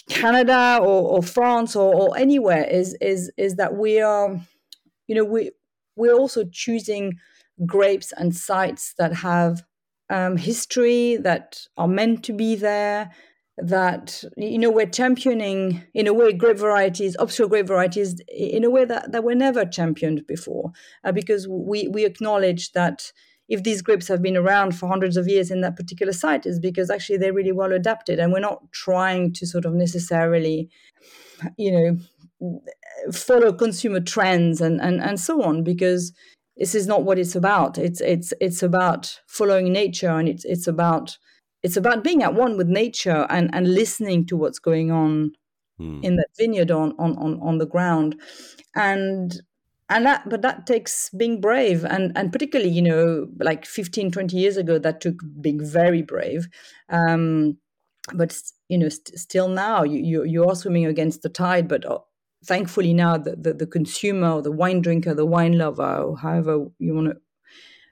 Canada 0.10 0.80
or, 0.82 1.18
or 1.18 1.24
France 1.24 1.76
or, 1.76 1.94
or 1.94 2.18
anywhere, 2.18 2.64
is 2.64 2.96
is 3.02 3.32
is 3.38 3.56
that 3.56 3.76
we 3.76 4.02
are, 4.02 4.40
you 5.08 5.16
know, 5.16 5.24
we 5.26 5.52
we're 5.96 6.16
also 6.16 6.44
choosing 6.52 7.14
grapes 7.66 8.14
and 8.16 8.36
sites 8.36 8.94
that 8.98 9.14
have 9.16 9.64
um, 10.10 10.38
history 10.38 11.18
that 11.18 11.60
are 11.78 11.88
meant 11.88 12.24
to 12.26 12.34
be 12.34 12.56
there 12.56 13.12
that 13.58 14.24
you 14.38 14.60
know 14.60 14.70
we're 14.70 14.86
championing 14.86 15.84
in 15.96 16.06
a 16.06 16.14
way 16.14 16.32
grape 16.32 16.58
varieties 16.58 17.16
obscure 17.18 17.48
grape 17.48 17.66
varieties 17.66 18.22
in 18.28 18.64
a 18.64 18.70
way 18.70 18.86
that, 18.86 19.12
that 19.12 19.24
were 19.24 19.34
never 19.34 19.66
championed 19.66 20.26
before 20.28 20.72
uh, 21.04 21.12
because 21.12 21.48
we 21.48 21.88
we 21.88 22.06
acknowledge 22.06 22.72
that 22.74 23.12
if 23.50 23.64
these 23.64 23.82
grapes 23.82 24.08
have 24.08 24.22
been 24.22 24.38
around 24.38 24.78
for 24.78 24.88
hundreds 24.88 25.18
of 25.18 25.28
years 25.28 25.50
in 25.50 25.62
that 25.62 25.76
particular 25.76 26.14
site 26.14 26.46
is 26.46 26.60
because 26.60 26.90
actually 26.90 27.18
they're 27.18 27.34
really 27.34 27.52
well 27.52 27.72
adapted 27.72 28.20
and 28.20 28.34
we're 28.34 28.40
not 28.40 28.62
trying 28.72 29.34
to 29.34 29.46
sort 29.46 29.66
of 29.66 29.74
necessarily 29.74 30.70
you 31.58 31.72
know 31.72 31.98
follow 33.12 33.54
consumer 33.54 34.00
trends 34.00 34.62
and 34.62 34.82
and, 34.82 35.02
and 35.02 35.20
so 35.20 35.42
on 35.44 35.64
because 35.64 36.14
this 36.58 36.74
is 36.76 36.88
not 36.88 37.04
what 37.04 37.20
it's 37.20 37.36
about 37.36 37.78
it's 37.78 38.02
it's 38.02 38.34
it's 38.42 38.64
about 38.64 39.20
following 39.28 39.72
nature 39.72 40.10
and 40.10 40.28
it's 40.28 40.46
it's 40.46 40.68
about 40.68 41.18
it's 41.64 41.78
about 41.78 42.04
being 42.04 42.24
at 42.24 42.34
one 42.34 42.58
with 42.58 42.68
nature 42.68 43.26
and, 43.30 43.50
and 43.54 43.74
listening 43.74 44.26
to 44.28 44.38
what's 44.38 44.60
going 44.60 44.92
on 44.92 45.32
hmm. 45.78 46.00
in 46.04 46.16
that 46.18 46.30
vineyard 46.38 46.72
on, 46.72 46.94
on, 47.00 47.18
on, 47.18 47.40
on 47.42 47.58
the 47.58 47.66
ground. 47.66 48.16
And 48.76 49.42
and 49.90 50.06
that 50.06 50.28
but 50.30 50.42
that 50.42 50.68
takes 50.68 51.10
being 51.12 51.42
brave. 51.42 51.86
And 51.86 52.12
and 52.16 52.32
particularly 52.32 52.72
you 52.72 52.82
know 52.82 53.28
like 53.40 53.66
15 53.66 54.12
20 54.12 54.38
years 54.38 54.58
ago 54.58 54.78
that 54.80 55.02
took 55.02 55.22
being 55.42 55.64
very 55.64 56.02
brave. 56.02 56.48
Um 56.90 57.58
but 58.14 58.36
you 58.70 58.78
know 58.78 58.90
st- 58.90 59.20
still 59.20 59.50
now 59.50 59.84
you, 59.84 60.24
you 60.24 60.48
are 60.48 60.56
swimming 60.56 60.86
against 60.86 61.24
the 61.24 61.30
tide 61.30 61.68
but 61.68 61.86
uh, 61.86 62.00
thankfully 62.46 62.94
now 62.94 63.18
the, 63.18 63.36
the, 63.36 63.54
the 63.54 63.68
consumer 63.68 64.30
or 64.32 64.42
the 64.42 64.52
wine 64.52 64.80
drinker 64.82 65.14
the 65.14 65.26
wine 65.26 65.58
lover 65.58 65.98
or 65.98 66.18
however 66.18 66.68
you 66.80 66.94
want 66.94 67.08
to 67.08 67.18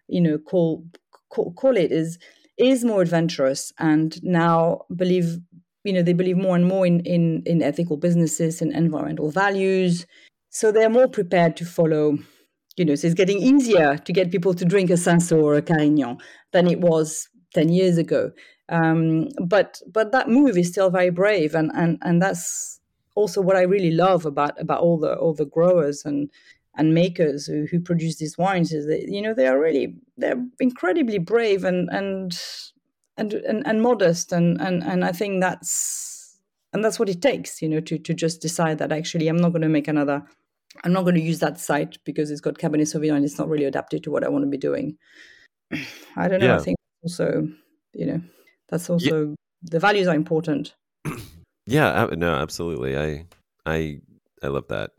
you 0.07 0.21
know 0.21 0.37
call, 0.37 0.85
call 1.29 1.53
call 1.53 1.75
it 1.77 1.91
is 1.91 2.17
is 2.57 2.85
more 2.85 3.01
adventurous. 3.01 3.73
And 3.79 4.21
now 4.23 4.81
believe 4.95 5.37
you 5.83 5.93
know 5.93 6.01
they 6.01 6.13
believe 6.13 6.37
more 6.37 6.55
and 6.55 6.67
more 6.67 6.85
in 6.85 7.01
in, 7.01 7.43
in 7.45 7.61
ethical 7.61 7.97
businesses 7.97 8.61
and 8.61 8.73
environmental 8.73 9.31
values 9.31 10.05
so 10.55 10.71
they're 10.71 10.89
more 10.89 11.09
prepared 11.09 11.57
to 11.57 11.65
follow 11.65 12.17
you 12.77 12.85
know 12.85 12.95
so 12.95 13.07
it's 13.07 13.13
getting 13.13 13.39
easier 13.39 13.97
to 13.97 14.13
get 14.13 14.31
people 14.31 14.53
to 14.53 14.65
drink 14.65 14.89
a 14.89 14.93
Cinsault 14.93 15.43
or 15.43 15.55
a 15.55 15.61
Carignan 15.61 16.17
than 16.53 16.67
it 16.67 16.79
was 16.79 17.27
10 17.55 17.69
years 17.69 17.97
ago. 17.97 18.31
Um, 18.69 19.29
but 19.43 19.81
but 19.91 20.11
that 20.11 20.29
move 20.29 20.57
is 20.57 20.69
still 20.69 20.89
very 20.89 21.11
brave 21.11 21.53
and 21.53 21.71
and 21.75 21.99
and 22.01 22.21
that's 22.21 22.79
also 23.15 23.39
what 23.41 23.55
I 23.55 23.61
really 23.61 23.91
love 23.91 24.25
about 24.25 24.59
about 24.59 24.81
all 24.81 24.97
the 24.97 25.13
all 25.15 25.33
the 25.35 25.45
growers 25.45 26.03
and 26.03 26.31
and 26.77 26.93
makers 26.93 27.45
who, 27.45 27.67
who 27.69 27.79
produce 27.79 28.17
these 28.17 28.37
wines 28.37 28.73
is 28.73 28.87
that 28.87 29.07
you 29.07 29.21
know 29.21 29.35
they 29.35 29.47
are 29.47 29.59
really 29.59 29.95
they're 30.17 30.43
incredibly 30.59 31.19
brave 31.19 31.63
and 31.63 31.89
and 31.91 32.39
and 33.17 33.33
and, 33.33 33.65
and 33.67 33.81
modest 33.83 34.31
and, 34.31 34.59
and 34.59 34.83
and 34.83 35.05
I 35.05 35.11
think 35.11 35.41
that's 35.41 36.39
and 36.73 36.83
that's 36.83 36.97
what 36.97 37.09
it 37.09 37.21
takes 37.21 37.61
you 37.61 37.69
know 37.69 37.81
to 37.81 37.99
to 37.99 38.13
just 38.15 38.41
decide 38.41 38.79
that 38.79 38.91
actually 38.91 39.27
I'm 39.27 39.37
not 39.37 39.51
going 39.51 39.61
to 39.61 39.69
make 39.69 39.87
another 39.87 40.23
I'm 40.83 40.93
not 40.93 41.03
going 41.03 41.15
to 41.15 41.21
use 41.21 41.39
that 41.39 41.59
site 41.59 41.97
because 42.05 42.31
it's 42.31 42.41
got 42.41 42.57
Cabernet 42.57 42.81
Sauvignon 42.81 43.17
and 43.17 43.25
it's 43.25 43.37
not 43.37 43.49
really 43.49 43.65
adapted 43.65 44.03
to 44.03 44.11
what 44.11 44.23
I 44.23 44.29
want 44.29 44.43
to 44.43 44.49
be 44.49 44.57
doing. 44.57 44.97
I 46.15 46.27
don't 46.27 46.39
know. 46.39 46.47
Yeah. 46.47 46.57
I 46.57 46.59
think 46.59 46.77
also, 47.03 47.47
you 47.93 48.05
know, 48.05 48.21
that's 48.69 48.89
also 48.89 49.29
yeah. 49.29 49.35
the 49.63 49.79
values 49.79 50.07
are 50.07 50.15
important. 50.15 50.75
Yeah, 51.67 52.07
no, 52.15 52.35
absolutely. 52.35 52.95
I 52.95 53.25
I 53.65 53.97
I 54.43 54.47
love 54.49 54.67
that. 54.67 54.91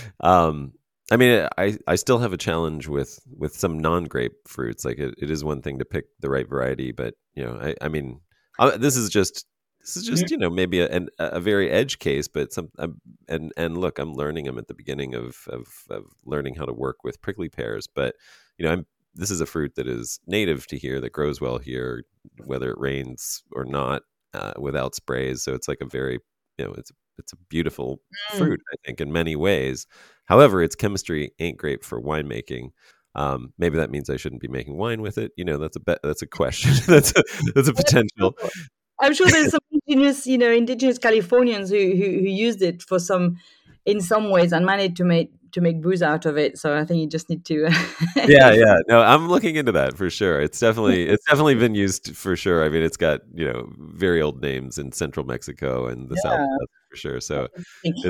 um 0.20 0.72
I 1.10 1.16
mean, 1.16 1.48
I, 1.56 1.78
I 1.86 1.94
still 1.94 2.18
have 2.18 2.32
a 2.32 2.36
challenge 2.36 2.88
with, 2.88 3.20
with 3.36 3.54
some 3.54 3.78
non 3.78 4.04
grape 4.04 4.32
fruits. 4.48 4.84
Like 4.84 4.98
it, 4.98 5.14
it 5.18 5.30
is 5.30 5.44
one 5.44 5.62
thing 5.62 5.78
to 5.78 5.84
pick 5.84 6.06
the 6.18 6.28
right 6.28 6.48
variety, 6.48 6.90
but 6.90 7.14
you 7.34 7.44
know, 7.44 7.58
I, 7.62 7.74
I 7.80 7.88
mean, 7.88 8.20
I, 8.58 8.66
uh, 8.68 8.76
this 8.76 8.96
is 8.96 9.08
just 9.08 9.46
this 9.86 9.96
is 9.96 10.04
just 10.04 10.30
you 10.30 10.36
know 10.36 10.50
maybe 10.50 10.80
a, 10.80 10.88
an, 10.88 11.08
a 11.18 11.38
very 11.38 11.70
edge 11.70 12.00
case, 12.00 12.26
but 12.26 12.52
some 12.52 12.70
um, 12.78 13.00
and 13.28 13.52
and 13.56 13.78
look, 13.78 14.00
I'm 14.00 14.14
learning. 14.14 14.48
I'm 14.48 14.58
at 14.58 14.66
the 14.66 14.74
beginning 14.74 15.14
of, 15.14 15.46
of 15.48 15.68
of 15.90 16.04
learning 16.24 16.56
how 16.56 16.64
to 16.64 16.72
work 16.72 17.04
with 17.04 17.22
prickly 17.22 17.48
pears, 17.48 17.86
but 17.86 18.16
you 18.58 18.66
know, 18.66 18.72
I'm 18.72 18.86
this 19.14 19.30
is 19.30 19.40
a 19.40 19.46
fruit 19.46 19.76
that 19.76 19.86
is 19.86 20.18
native 20.26 20.66
to 20.66 20.78
here 20.78 21.00
that 21.00 21.12
grows 21.12 21.40
well 21.40 21.58
here, 21.58 22.04
whether 22.44 22.70
it 22.70 22.78
rains 22.78 23.44
or 23.52 23.64
not, 23.64 24.02
uh, 24.34 24.54
without 24.58 24.96
sprays. 24.96 25.44
So 25.44 25.54
it's 25.54 25.68
like 25.68 25.80
a 25.80 25.86
very 25.86 26.18
you 26.58 26.64
know 26.64 26.72
it's 26.72 26.90
it's 27.18 27.32
a 27.32 27.36
beautiful 27.48 28.00
mm. 28.32 28.38
fruit, 28.38 28.60
I 28.72 28.76
think, 28.84 29.00
in 29.00 29.12
many 29.12 29.36
ways. 29.36 29.86
However, 30.24 30.62
its 30.62 30.74
chemistry 30.74 31.30
ain't 31.38 31.58
great 31.58 31.84
for 31.84 32.02
winemaking. 32.02 32.70
Um, 33.14 33.54
maybe 33.56 33.78
that 33.78 33.90
means 33.90 34.10
I 34.10 34.18
shouldn't 34.18 34.42
be 34.42 34.48
making 34.48 34.76
wine 34.76 35.00
with 35.00 35.16
it. 35.16 35.32
You 35.36 35.44
know, 35.44 35.58
that's 35.58 35.76
a 35.76 35.80
be- 35.80 35.96
that's 36.02 36.22
a 36.22 36.26
question. 36.26 36.72
that's 36.86 37.12
a 37.16 37.22
that's 37.54 37.68
a 37.68 37.72
potential. 37.72 38.36
I'm 39.06 39.14
sure 39.14 39.28
there's 39.28 39.50
some 39.56 39.60
indigenous, 39.70 40.26
you 40.26 40.38
know, 40.38 40.50
indigenous 40.50 40.98
Californians 40.98 41.70
who, 41.70 41.78
who 41.78 42.04
who 42.22 42.30
used 42.46 42.60
it 42.62 42.82
for 42.82 42.98
some, 42.98 43.38
in 43.84 44.00
some 44.00 44.30
ways, 44.30 44.52
and 44.52 44.66
managed 44.66 44.96
to 44.96 45.04
make 45.04 45.30
to 45.52 45.60
make 45.60 45.80
booze 45.80 46.02
out 46.02 46.26
of 46.26 46.36
it. 46.36 46.58
So 46.58 46.76
I 46.76 46.84
think 46.84 47.00
you 47.00 47.06
just 47.06 47.30
need 47.30 47.44
to. 47.46 47.68
yeah, 48.16 48.52
yeah. 48.52 48.78
No, 48.88 49.00
I'm 49.00 49.28
looking 49.28 49.56
into 49.56 49.72
that 49.72 49.96
for 49.96 50.10
sure. 50.10 50.40
It's 50.40 50.60
definitely 50.60 51.08
it's 51.12 51.24
definitely 51.24 51.54
been 51.54 51.74
used 51.74 52.16
for 52.16 52.36
sure. 52.36 52.64
I 52.64 52.68
mean, 52.68 52.82
it's 52.82 52.96
got 52.96 53.20
you 53.34 53.50
know 53.50 53.72
very 53.78 54.20
old 54.20 54.42
names 54.42 54.78
in 54.78 54.92
central 54.92 55.24
Mexico 55.24 55.86
and 55.86 56.08
the 56.08 56.16
yeah. 56.24 56.30
south 56.30 56.48
for 56.90 56.96
sure. 56.96 57.20
So 57.20 57.48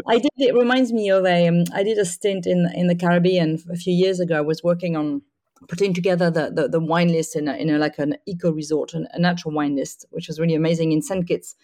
I 0.08 0.18
did. 0.18 0.32
It 0.38 0.54
reminds 0.54 0.92
me 0.92 1.10
of 1.10 1.24
a. 1.24 1.48
Um, 1.48 1.64
I 1.74 1.82
did 1.82 1.98
a 1.98 2.04
stint 2.04 2.46
in 2.46 2.68
in 2.74 2.86
the 2.88 2.96
Caribbean 2.96 3.62
a 3.70 3.76
few 3.76 3.94
years 3.94 4.18
ago. 4.20 4.38
I 4.38 4.40
was 4.40 4.62
working 4.64 4.96
on 4.96 5.22
putting 5.68 5.94
together 5.94 6.30
the, 6.30 6.50
the, 6.50 6.68
the 6.68 6.80
wine 6.80 7.08
list 7.08 7.36
in 7.36 7.48
a, 7.48 7.54
in 7.54 7.70
a, 7.70 7.78
like 7.78 7.98
an 7.98 8.16
eco 8.26 8.52
resort, 8.52 8.94
an, 8.94 9.08
a 9.12 9.18
natural 9.18 9.54
wine 9.54 9.76
list, 9.76 10.06
which 10.10 10.28
was 10.28 10.38
really 10.38 10.54
amazing 10.54 10.92
in 10.92 11.02
St. 11.02 11.26
Kitts 11.26 11.56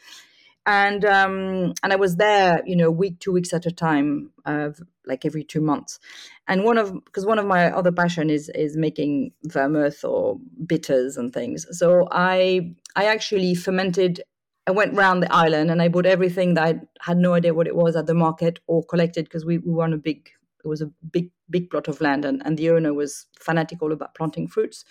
and 0.67 1.05
um, 1.05 1.75
and 1.83 1.93
I 1.93 1.97
was 1.97 2.17
there, 2.17 2.63
you 2.65 2.77
know, 2.77 2.91
week 2.91 3.19
two 3.19 3.33
weeks 3.33 3.53
at 3.53 3.67
a 3.67 3.73
time, 3.73 4.31
uh, 4.45 4.71
like 5.07 5.25
every 5.25 5.43
two 5.43 5.61
months. 5.61 5.99
And 6.47 6.65
one 6.65 6.79
of 6.79 6.93
because 7.05 7.27
one 7.27 7.39
of 7.39 7.47
my 7.47 7.73
other 7.73 7.91
passion 7.91 8.31
is 8.31 8.49
is 8.51 8.77
making 8.77 9.33
vermouth 9.45 10.05
or 10.05 10.39
bitters 10.67 11.17
and 11.17 11.33
things. 11.33 11.67
So 11.71 12.07
I 12.11 12.75
I 12.95 13.07
actually 13.07 13.55
fermented. 13.55 14.23
I 14.65 14.71
went 14.71 14.97
around 14.97 15.21
the 15.21 15.35
island 15.35 15.73
and 15.73 15.83
I 15.83 15.89
bought 15.89 16.07
everything 16.07 16.55
that 16.55 16.65
I 16.65 16.81
had 17.01 17.19
no 17.19 17.35
idea 17.35 17.53
what 17.53 17.67
it 17.67 17.75
was 17.75 17.97
at 17.97 18.07
the 18.07 18.15
market 18.15 18.61
or 18.69 18.85
collected 18.85 19.25
because 19.25 19.45
we, 19.45 19.59
we 19.59 19.73
were 19.73 19.83
on 19.83 19.93
a 19.93 19.99
big 19.99 20.31
it 20.65 20.69
was 20.69 20.81
a 20.81 20.91
big 21.11 21.31
big 21.51 21.71
plot 21.71 21.89
of 21.89 22.01
land 22.01 22.25
and, 22.25 22.43
and 22.45 22.57
the 22.57 22.71
owner 22.71 22.95
was 22.95 23.27
fanatical 23.39 23.93
about 23.93 24.15
planting 24.15 24.49
fruits 24.49 24.85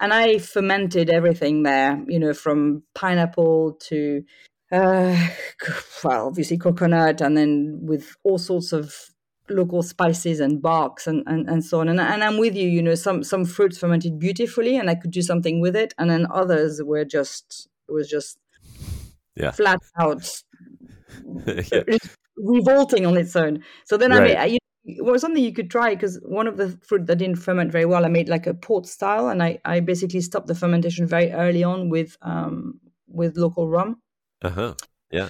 and 0.00 0.12
I 0.12 0.38
fermented 0.38 1.08
everything 1.08 1.62
there, 1.62 2.02
you 2.06 2.18
know, 2.18 2.34
from 2.34 2.82
pineapple 2.94 3.78
to 3.88 4.24
uh, 4.72 5.28
well, 6.04 6.26
obviously 6.26 6.58
coconut, 6.58 7.20
and 7.20 7.36
then 7.36 7.78
with 7.82 8.16
all 8.24 8.38
sorts 8.38 8.72
of 8.72 8.94
local 9.48 9.82
spices 9.82 10.40
and 10.40 10.60
barks 10.60 11.06
and, 11.06 11.22
and, 11.26 11.48
and 11.48 11.64
so 11.64 11.80
on. 11.80 11.88
And, 11.88 12.00
and 12.00 12.24
I'm 12.24 12.36
with 12.36 12.56
you, 12.56 12.68
you 12.68 12.82
know, 12.82 12.96
some 12.96 13.22
some 13.22 13.44
fruits 13.44 13.78
fermented 13.78 14.18
beautifully, 14.18 14.76
and 14.76 14.90
I 14.90 14.96
could 14.96 15.12
do 15.12 15.22
something 15.22 15.60
with 15.60 15.76
it, 15.76 15.94
and 15.98 16.10
then 16.10 16.26
others 16.32 16.82
were 16.82 17.04
just 17.04 17.68
it 17.88 17.92
was 17.92 18.08
just 18.08 18.38
yeah 19.36 19.52
flat 19.52 19.80
out 19.98 20.42
yeah. 21.46 21.82
revolting 22.36 23.06
on 23.06 23.16
its 23.16 23.36
own. 23.36 23.62
So 23.84 23.96
then 23.96 24.10
right. 24.10 24.36
I 24.36 24.46
made. 24.48 24.58
Was 24.98 25.20
something 25.20 25.42
you 25.42 25.52
could 25.52 25.70
try 25.70 25.94
because 25.94 26.18
one 26.22 26.46
of 26.46 26.56
the 26.56 26.70
fruit 26.82 27.06
that 27.06 27.16
didn't 27.16 27.36
ferment 27.36 27.72
very 27.72 27.84
well, 27.84 28.04
I 28.04 28.08
made 28.08 28.28
like 28.28 28.46
a 28.46 28.54
port 28.54 28.86
style, 28.86 29.28
and 29.28 29.42
I, 29.42 29.58
I 29.64 29.80
basically 29.80 30.20
stopped 30.20 30.46
the 30.46 30.54
fermentation 30.54 31.06
very 31.06 31.32
early 31.32 31.64
on 31.64 31.88
with 31.88 32.16
um, 32.22 32.80
with 33.08 33.36
local 33.36 33.68
rum. 33.68 34.00
Uh 34.42 34.50
huh. 34.50 34.74
Yeah. 35.10 35.28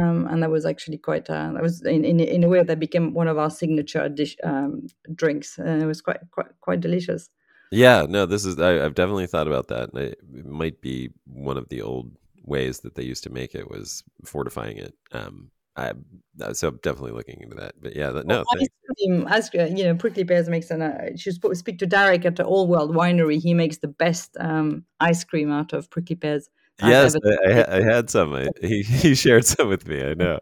Um, 0.00 0.26
and 0.26 0.42
that 0.42 0.50
was 0.50 0.66
actually 0.66 0.98
quite. 0.98 1.28
Uh, 1.30 1.52
that 1.52 1.62
was 1.62 1.82
in, 1.82 2.04
in 2.04 2.20
in 2.20 2.44
a 2.44 2.48
way 2.48 2.62
that 2.62 2.78
became 2.78 3.14
one 3.14 3.28
of 3.28 3.38
our 3.38 3.50
signature 3.50 4.08
dish 4.08 4.36
um, 4.44 4.86
drinks, 5.14 5.58
and 5.58 5.82
it 5.82 5.86
was 5.86 6.00
quite 6.00 6.20
quite 6.30 6.48
quite 6.60 6.80
delicious. 6.80 7.30
Yeah. 7.70 8.06
No, 8.08 8.26
this 8.26 8.44
is. 8.44 8.58
I, 8.58 8.72
have 8.72 8.94
definitely 8.94 9.26
thought 9.26 9.46
about 9.46 9.68
that. 9.68 9.94
It, 9.94 10.18
it 10.34 10.46
might 10.46 10.80
be 10.80 11.10
one 11.24 11.56
of 11.56 11.68
the 11.68 11.82
old 11.82 12.12
ways 12.44 12.80
that 12.80 12.94
they 12.94 13.04
used 13.04 13.24
to 13.24 13.30
make 13.30 13.54
it 13.54 13.70
was 13.70 14.02
fortifying 14.24 14.78
it. 14.78 14.94
Um, 15.12 15.50
I, 15.78 16.52
so 16.52 16.68
I'm 16.68 16.80
definitely 16.82 17.12
looking 17.12 17.40
into 17.40 17.56
that. 17.56 17.74
But 17.80 17.96
yeah, 17.96 18.10
no. 18.10 18.44
Well, 18.50 19.26
ice 19.28 19.48
cream, 19.50 19.76
you 19.76 19.84
know, 19.84 19.94
prickly 19.94 20.24
pears 20.24 20.48
makes 20.48 20.70
an. 20.70 20.82
Uh, 20.82 21.16
should 21.16 21.34
speak 21.56 21.78
to 21.78 21.86
Derek 21.86 22.24
at 22.24 22.36
the 22.36 22.44
Old 22.44 22.68
World 22.68 22.94
Winery. 22.94 23.40
He 23.40 23.54
makes 23.54 23.78
the 23.78 23.88
best 23.88 24.36
um, 24.40 24.84
ice 25.00 25.24
cream 25.24 25.52
out 25.52 25.72
of 25.72 25.90
prickly 25.90 26.16
pears. 26.16 26.48
Yes, 26.82 27.16
I, 27.16 27.50
I, 27.50 27.76
I, 27.78 27.82
had 27.82 28.08
some. 28.08 28.34
I, 28.34 28.48
he 28.60 28.82
he 28.82 29.14
shared 29.16 29.44
some 29.44 29.68
with 29.68 29.86
me. 29.86 30.02
I 30.02 30.14
know. 30.14 30.38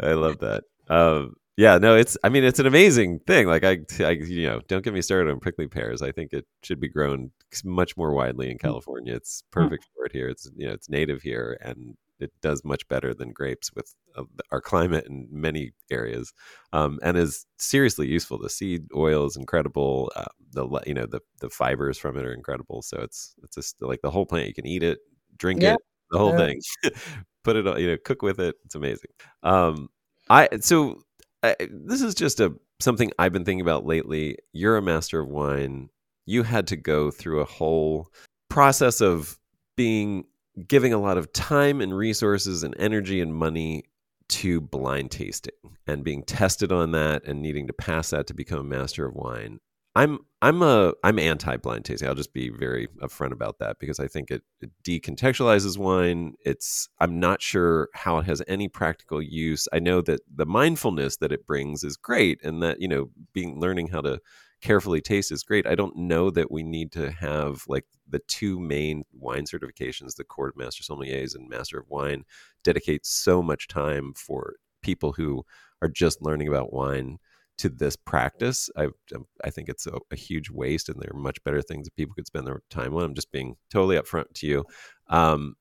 I 0.00 0.12
love 0.12 0.38
that. 0.38 0.64
Um, 0.88 1.34
yeah, 1.56 1.78
no, 1.78 1.96
it's. 1.96 2.16
I 2.22 2.28
mean, 2.28 2.44
it's 2.44 2.58
an 2.58 2.66
amazing 2.66 3.20
thing. 3.26 3.46
Like 3.46 3.64
I, 3.64 3.78
I, 4.00 4.10
you 4.10 4.46
know, 4.46 4.60
don't 4.68 4.84
get 4.84 4.94
me 4.94 5.02
started 5.02 5.30
on 5.30 5.40
prickly 5.40 5.68
pears. 5.68 6.02
I 6.02 6.12
think 6.12 6.32
it 6.32 6.46
should 6.62 6.80
be 6.80 6.88
grown 6.88 7.30
much 7.64 7.96
more 7.96 8.12
widely 8.12 8.50
in 8.50 8.56
mm. 8.56 8.60
California. 8.60 9.14
It's 9.14 9.42
mm. 9.42 9.50
perfect 9.52 9.84
mm. 9.84 9.86
for 9.94 10.06
it 10.06 10.12
here. 10.12 10.28
It's 10.28 10.50
you 10.56 10.66
know, 10.66 10.74
it's 10.74 10.88
native 10.88 11.22
here, 11.22 11.58
and 11.62 11.96
it 12.18 12.32
does 12.40 12.64
much 12.64 12.86
better 12.88 13.14
than 13.14 13.32
grapes 13.32 13.72
with 13.74 13.94
uh, 14.16 14.24
our 14.50 14.60
climate 14.60 15.06
in 15.08 15.28
many 15.30 15.72
areas, 15.90 16.32
um, 16.72 16.98
and 17.02 17.16
is 17.16 17.46
seriously 17.58 18.06
useful. 18.06 18.38
The 18.38 18.50
seed 18.50 18.86
oil 18.94 19.26
is 19.26 19.36
incredible. 19.36 20.12
Uh, 20.16 20.24
the 20.52 20.68
you 20.86 20.94
know 20.94 21.06
the 21.06 21.20
the 21.40 21.50
fibers 21.50 21.98
from 21.98 22.16
it 22.16 22.24
are 22.24 22.32
incredible. 22.32 22.82
So 22.82 22.98
it's 22.98 23.34
it's 23.42 23.56
just 23.56 23.76
like 23.80 24.02
the 24.02 24.10
whole 24.10 24.26
plant. 24.26 24.48
You 24.48 24.54
can 24.54 24.66
eat 24.66 24.82
it, 24.82 24.98
drink 25.36 25.62
it, 25.62 25.78
the 26.10 26.18
whole 26.18 26.32
yeah. 26.32 26.46
thing. 26.46 26.60
Put 27.44 27.56
it 27.56 27.66
on, 27.66 27.80
you 27.80 27.88
know, 27.88 27.96
cook 28.04 28.22
with 28.22 28.40
it. 28.40 28.56
It's 28.64 28.74
amazing. 28.74 29.10
Um, 29.42 29.88
I 30.28 30.48
so 30.60 31.02
I, 31.42 31.54
this 31.70 32.02
is 32.02 32.14
just 32.14 32.40
a 32.40 32.54
something 32.80 33.12
I've 33.18 33.32
been 33.32 33.44
thinking 33.44 33.60
about 33.60 33.86
lately. 33.86 34.38
You're 34.52 34.76
a 34.76 34.82
master 34.82 35.20
of 35.20 35.28
wine. 35.28 35.88
You 36.24 36.42
had 36.42 36.66
to 36.68 36.76
go 36.76 37.10
through 37.10 37.40
a 37.40 37.44
whole 37.44 38.08
process 38.48 39.00
of 39.00 39.38
being 39.76 40.24
giving 40.66 40.92
a 40.92 40.98
lot 40.98 41.18
of 41.18 41.32
time 41.32 41.80
and 41.80 41.96
resources 41.96 42.62
and 42.62 42.74
energy 42.78 43.20
and 43.20 43.34
money 43.34 43.84
to 44.28 44.60
blind 44.60 45.10
tasting 45.10 45.54
and 45.86 46.02
being 46.02 46.22
tested 46.22 46.72
on 46.72 46.92
that 46.92 47.24
and 47.24 47.40
needing 47.40 47.66
to 47.66 47.72
pass 47.72 48.10
that 48.10 48.26
to 48.26 48.34
become 48.34 48.58
a 48.58 48.64
master 48.64 49.06
of 49.06 49.14
wine. 49.14 49.60
I'm 49.94 50.18
I'm 50.42 50.60
a 50.60 50.92
I'm 51.02 51.18
anti 51.18 51.56
blind 51.56 51.86
tasting. 51.86 52.06
I'll 52.06 52.14
just 52.14 52.34
be 52.34 52.50
very 52.50 52.86
upfront 53.00 53.32
about 53.32 53.60
that 53.60 53.78
because 53.78 53.98
I 53.98 54.08
think 54.08 54.30
it, 54.30 54.42
it, 54.60 54.70
decontextualizes 54.84 55.78
wine. 55.78 56.34
It's 56.44 56.86
I'm 57.00 57.18
not 57.18 57.40
sure 57.40 57.88
how 57.94 58.18
it 58.18 58.26
has 58.26 58.42
any 58.46 58.68
practical 58.68 59.22
use. 59.22 59.66
I 59.72 59.78
know 59.78 60.02
that 60.02 60.20
the 60.34 60.44
mindfulness 60.44 61.16
that 61.18 61.32
it 61.32 61.46
brings 61.46 61.82
is 61.82 61.96
great, 61.96 62.44
and 62.44 62.62
that 62.62 62.78
you 62.82 62.88
know 62.88 63.08
being 63.32 63.58
learning 63.58 63.88
how 63.88 64.02
to 64.02 64.20
carefully 64.66 65.00
taste 65.00 65.30
is 65.30 65.44
great. 65.44 65.64
I 65.64 65.76
don't 65.76 65.96
know 65.96 66.28
that 66.30 66.50
we 66.50 66.64
need 66.64 66.90
to 66.92 67.12
have 67.12 67.62
like 67.68 67.84
the 68.08 68.18
two 68.26 68.58
main 68.58 69.04
wine 69.12 69.44
certifications, 69.44 70.16
the 70.16 70.24
Court 70.24 70.54
of 70.54 70.56
Master 70.56 70.82
Sommeliers 70.82 71.36
and 71.36 71.48
Master 71.48 71.78
of 71.78 71.88
Wine, 71.88 72.24
dedicate 72.64 73.06
so 73.06 73.42
much 73.42 73.68
time 73.68 74.12
for 74.16 74.54
people 74.82 75.12
who 75.12 75.44
are 75.82 75.88
just 75.88 76.20
learning 76.20 76.48
about 76.48 76.72
wine 76.72 77.18
to 77.58 77.68
this 77.68 77.94
practice. 77.94 78.68
I 78.76 78.86
um, 79.14 79.26
I 79.44 79.50
think 79.50 79.68
it's 79.68 79.86
a, 79.86 79.98
a, 80.10 80.16
huge 80.16 80.50
waste, 80.50 80.88
and 80.88 81.00
there 81.00 81.12
are 81.14 81.18
much 81.18 81.42
better 81.44 81.62
things 81.62 81.86
that 81.86 81.94
people 81.94 82.14
could 82.16 82.26
spend 82.26 82.46
their 82.46 82.60
time 82.68 82.94
on. 82.96 83.04
I'm 83.04 83.14
just 83.14 83.30
being 83.30 83.54
totally 83.70 83.96
upfront 83.96 84.32
to 84.34 84.48
you. 84.48 84.64
Um, 85.08 85.54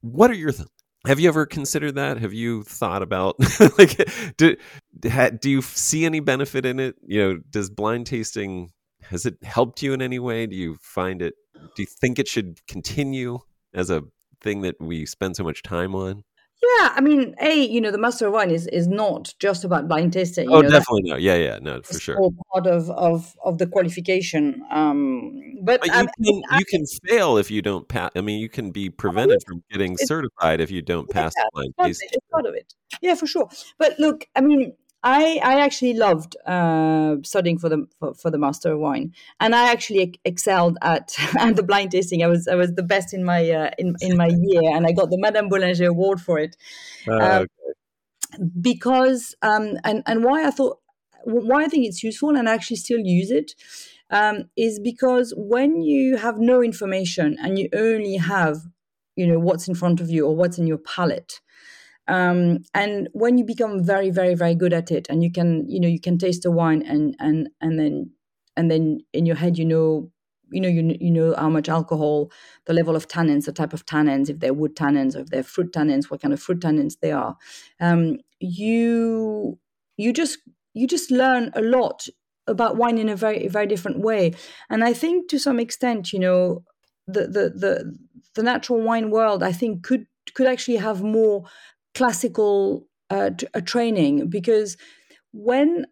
what 0.00 0.30
are 0.30 0.34
your 0.34 0.52
th- 0.52 0.66
have 1.06 1.18
you 1.18 1.28
ever 1.28 1.46
considered 1.46 1.94
that? 1.94 2.18
Have 2.18 2.32
you 2.32 2.62
thought 2.64 3.02
about 3.02 3.36
like 3.78 4.08
do 4.36 4.56
do 4.98 5.50
you 5.50 5.62
see 5.62 6.04
any 6.04 6.20
benefit 6.20 6.66
in 6.66 6.78
it? 6.78 6.96
You 7.06 7.22
know, 7.22 7.40
does 7.50 7.70
blind 7.70 8.06
tasting 8.06 8.70
has 9.02 9.26
it 9.26 9.42
helped 9.42 9.82
you 9.82 9.92
in 9.92 10.02
any 10.02 10.18
way? 10.18 10.46
Do 10.46 10.56
you 10.56 10.76
find 10.80 11.22
it? 11.22 11.34
Do 11.54 11.82
you 11.82 11.86
think 11.86 12.18
it 12.18 12.28
should 12.28 12.64
continue 12.66 13.38
as 13.74 13.90
a 13.90 14.02
thing 14.42 14.62
that 14.62 14.76
we 14.80 15.06
spend 15.06 15.36
so 15.36 15.44
much 15.44 15.62
time 15.62 15.94
on? 15.94 16.22
Yeah, 16.62 16.92
I 16.94 17.00
mean, 17.00 17.34
a 17.40 17.54
you 17.54 17.80
know, 17.80 17.90
the 17.90 17.98
master 17.98 18.26
of 18.26 18.34
wine 18.34 18.50
is 18.50 18.66
is 18.66 18.86
not 18.86 19.34
just 19.38 19.64
about 19.64 19.88
blind 19.88 20.12
tasting. 20.12 20.50
oh, 20.50 20.60
know, 20.60 20.68
definitely 20.68 21.10
no. 21.10 21.16
Yeah, 21.16 21.36
yeah, 21.36 21.58
no, 21.60 21.80
for 21.80 21.98
sure. 21.98 22.18
All 22.18 22.34
part 22.52 22.66
of 22.66 22.90
of 22.90 23.34
of 23.42 23.56
the 23.56 23.66
qualification. 23.66 24.62
Um, 24.70 25.40
but, 25.62 25.80
but 25.80 25.86
you 25.86 25.92
can 25.92 26.42
I, 26.50 26.58
you 26.58 26.64
can 26.66 26.84
fail 27.06 27.38
if 27.38 27.50
you 27.50 27.62
don't 27.62 27.88
pass. 27.88 28.10
I 28.14 28.20
mean, 28.20 28.40
you 28.40 28.50
can 28.50 28.72
be 28.72 28.90
prevented 28.90 29.42
from 29.46 29.62
getting 29.70 29.96
certified 29.96 30.60
if 30.60 30.70
you 30.70 30.82
don't 30.82 31.08
pass 31.08 31.32
yeah, 31.38 31.44
blind 31.54 31.74
tasting. 31.80 32.10
It's 32.12 32.26
part 32.30 32.44
of 32.44 32.54
it. 32.54 32.74
Yeah, 33.00 33.14
for 33.14 33.26
sure. 33.26 33.48
But 33.78 33.98
look, 33.98 34.26
I 34.36 34.42
mean, 34.42 34.74
I 35.02 35.40
I 35.42 35.60
actually 35.60 35.94
loved 35.94 36.36
uh, 36.46 37.16
studying 37.22 37.58
for 37.58 37.68
the 37.68 37.86
for, 37.98 38.14
for, 38.14 38.30
the 38.30 38.38
master 38.38 38.72
of 38.72 38.80
wine, 38.80 39.14
and 39.38 39.54
I 39.54 39.70
actually 39.70 40.20
excelled 40.24 40.76
at 40.82 41.14
at 41.38 41.56
the 41.56 41.62
blind 41.62 41.92
tasting. 41.92 42.22
I 42.22 42.26
was 42.26 42.46
I 42.46 42.54
was 42.54 42.74
the 42.74 42.82
best 42.82 43.14
in 43.14 43.24
my 43.24 43.50
uh, 43.50 43.70
in 43.78 43.96
in 44.00 44.16
my 44.16 44.26
year, 44.42 44.76
and 44.76 44.86
I 44.86 44.92
got 44.92 45.10
the 45.10 45.18
Madame 45.18 45.48
Bollinger 45.48 45.88
Award 45.88 46.20
for 46.20 46.38
it. 46.38 46.56
Uh, 47.08 47.44
okay. 47.44 47.46
Because 48.60 49.34
um, 49.42 49.78
and 49.84 50.02
and 50.06 50.22
why 50.22 50.46
I 50.46 50.50
thought 50.50 50.78
why 51.24 51.64
I 51.64 51.68
think 51.68 51.86
it's 51.86 52.02
useful 52.02 52.36
and 52.36 52.48
I 52.48 52.54
actually 52.54 52.76
still 52.76 52.98
use 52.98 53.30
it 53.30 53.54
um, 54.10 54.50
is 54.56 54.78
because 54.78 55.32
when 55.36 55.82
you 55.82 56.16
have 56.16 56.38
no 56.38 56.62
information 56.62 57.36
and 57.42 57.58
you 57.58 57.68
only 57.74 58.16
have 58.16 58.58
you 59.16 59.26
know 59.26 59.38
what's 59.38 59.68
in 59.68 59.74
front 59.74 60.00
of 60.00 60.10
you 60.10 60.26
or 60.26 60.34
what's 60.34 60.58
in 60.58 60.66
your 60.66 60.78
palate 60.78 61.40
um, 62.10 62.58
and 62.74 63.08
when 63.12 63.38
you 63.38 63.44
become 63.44 63.82
very 63.84 64.10
very 64.10 64.34
very 64.34 64.54
good 64.54 64.72
at 64.72 64.90
it 64.90 65.06
and 65.08 65.22
you 65.22 65.30
can 65.30 65.68
you 65.68 65.80
know 65.80 65.88
you 65.88 66.00
can 66.00 66.18
taste 66.18 66.42
the 66.42 66.50
wine 66.50 66.82
and 66.82 67.16
and 67.20 67.48
and 67.60 67.78
then 67.78 68.10
and 68.56 68.70
then 68.70 69.00
in 69.12 69.26
your 69.26 69.36
head 69.36 69.56
you 69.56 69.64
know 69.64 70.10
you 70.50 70.60
know 70.60 70.68
you, 70.68 70.96
you 71.00 71.10
know 71.10 71.34
how 71.36 71.48
much 71.48 71.68
alcohol 71.68 72.30
the 72.66 72.72
level 72.72 72.96
of 72.96 73.06
tannins 73.06 73.44
the 73.44 73.52
type 73.52 73.72
of 73.72 73.86
tannins 73.86 74.28
if 74.28 74.40
they're 74.40 74.54
wood 74.54 74.74
tannins 74.76 75.14
or 75.16 75.20
if 75.20 75.28
they're 75.28 75.44
fruit 75.44 75.72
tannins 75.72 76.10
what 76.10 76.20
kind 76.20 76.34
of 76.34 76.42
fruit 76.42 76.60
tannins 76.60 76.98
they 77.00 77.12
are. 77.12 77.36
Um, 77.80 78.18
you 78.40 79.58
you 79.96 80.12
just 80.12 80.38
you 80.74 80.86
just 80.86 81.10
learn 81.10 81.50
a 81.54 81.62
lot 81.62 82.06
about 82.46 82.76
wine 82.76 82.98
in 82.98 83.08
a 83.08 83.16
very 83.16 83.46
very 83.48 83.66
different 83.66 84.00
way. 84.00 84.34
And 84.68 84.82
i 84.82 84.92
think 84.92 85.28
to 85.30 85.38
some 85.38 85.60
extent 85.60 86.12
you 86.12 86.18
know 86.18 86.64
the 87.06 87.22
the 87.28 87.44
the, 87.62 87.98
the 88.34 88.42
natural 88.42 88.80
wine 88.80 89.10
world 89.10 89.42
i 89.42 89.52
think 89.52 89.82
could 89.82 90.06
could 90.34 90.46
actually 90.46 90.76
have 90.76 91.02
more 91.02 91.44
classical 91.94 92.86
uh, 93.10 93.30
t- 93.30 93.46
uh, 93.54 93.60
training 93.60 94.28
because 94.28 94.76
when 95.32 95.86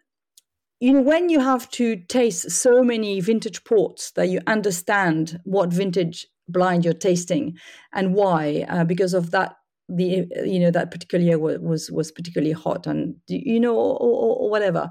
you 0.80 0.92
know 0.92 1.00
when 1.00 1.28
you 1.28 1.40
have 1.40 1.68
to 1.70 1.96
taste 2.08 2.50
so 2.50 2.82
many 2.82 3.20
vintage 3.20 3.64
ports 3.64 4.12
that 4.12 4.28
you 4.28 4.40
understand 4.46 5.40
what 5.44 5.72
vintage 5.72 6.26
blind 6.48 6.84
you're 6.84 6.94
tasting 6.94 7.56
and 7.92 8.14
why 8.14 8.64
uh, 8.68 8.84
because 8.84 9.14
of 9.14 9.30
that 9.30 9.56
the 9.88 10.26
you 10.44 10.60
know 10.60 10.70
that 10.70 10.90
particular 10.90 11.24
year 11.24 11.38
was 11.38 11.90
was 11.90 12.12
particularly 12.12 12.52
hot 12.52 12.86
and 12.86 13.16
you 13.26 13.58
know 13.58 13.74
or, 13.74 13.96
or, 13.96 14.36
or 14.36 14.50
whatever. 14.50 14.90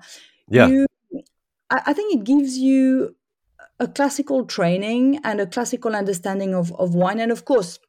Yeah. 0.50 0.68
You, 0.68 0.88
I, 1.70 1.82
I 1.88 1.94
think 1.94 2.14
it 2.14 2.24
gives 2.24 2.58
you 2.58 3.16
a 3.80 3.88
classical 3.88 4.46
training 4.46 5.20
and 5.24 5.40
a 5.40 5.46
classical 5.46 5.96
understanding 5.96 6.56
of, 6.56 6.74
of 6.74 6.96
wine. 6.96 7.20
And 7.20 7.32
of 7.32 7.46
course 7.46 7.80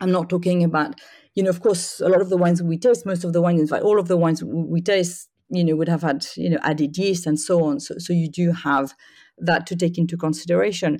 i'm 0.00 0.10
not 0.10 0.28
talking 0.28 0.64
about 0.64 1.00
you 1.34 1.42
know, 1.42 1.50
of 1.50 1.60
course, 1.60 2.00
a 2.00 2.08
lot 2.08 2.20
of 2.20 2.28
the 2.28 2.36
wines 2.36 2.62
we 2.62 2.76
taste, 2.76 3.06
most 3.06 3.24
of 3.24 3.32
the 3.32 3.40
wines, 3.40 3.60
in 3.60 3.68
fact, 3.68 3.84
all 3.84 3.98
of 3.98 4.08
the 4.08 4.16
wines 4.16 4.42
we 4.42 4.80
taste, 4.80 5.28
you 5.48 5.64
know, 5.64 5.76
would 5.76 5.88
have 5.88 6.02
had, 6.02 6.26
you 6.36 6.50
know, 6.50 6.58
added 6.62 6.96
yeast 6.96 7.26
and 7.26 7.38
so 7.38 7.64
on. 7.64 7.80
So, 7.80 7.94
so 7.98 8.12
you 8.12 8.28
do 8.28 8.52
have 8.52 8.94
that 9.38 9.66
to 9.66 9.76
take 9.76 9.98
into 9.98 10.16
consideration. 10.16 10.98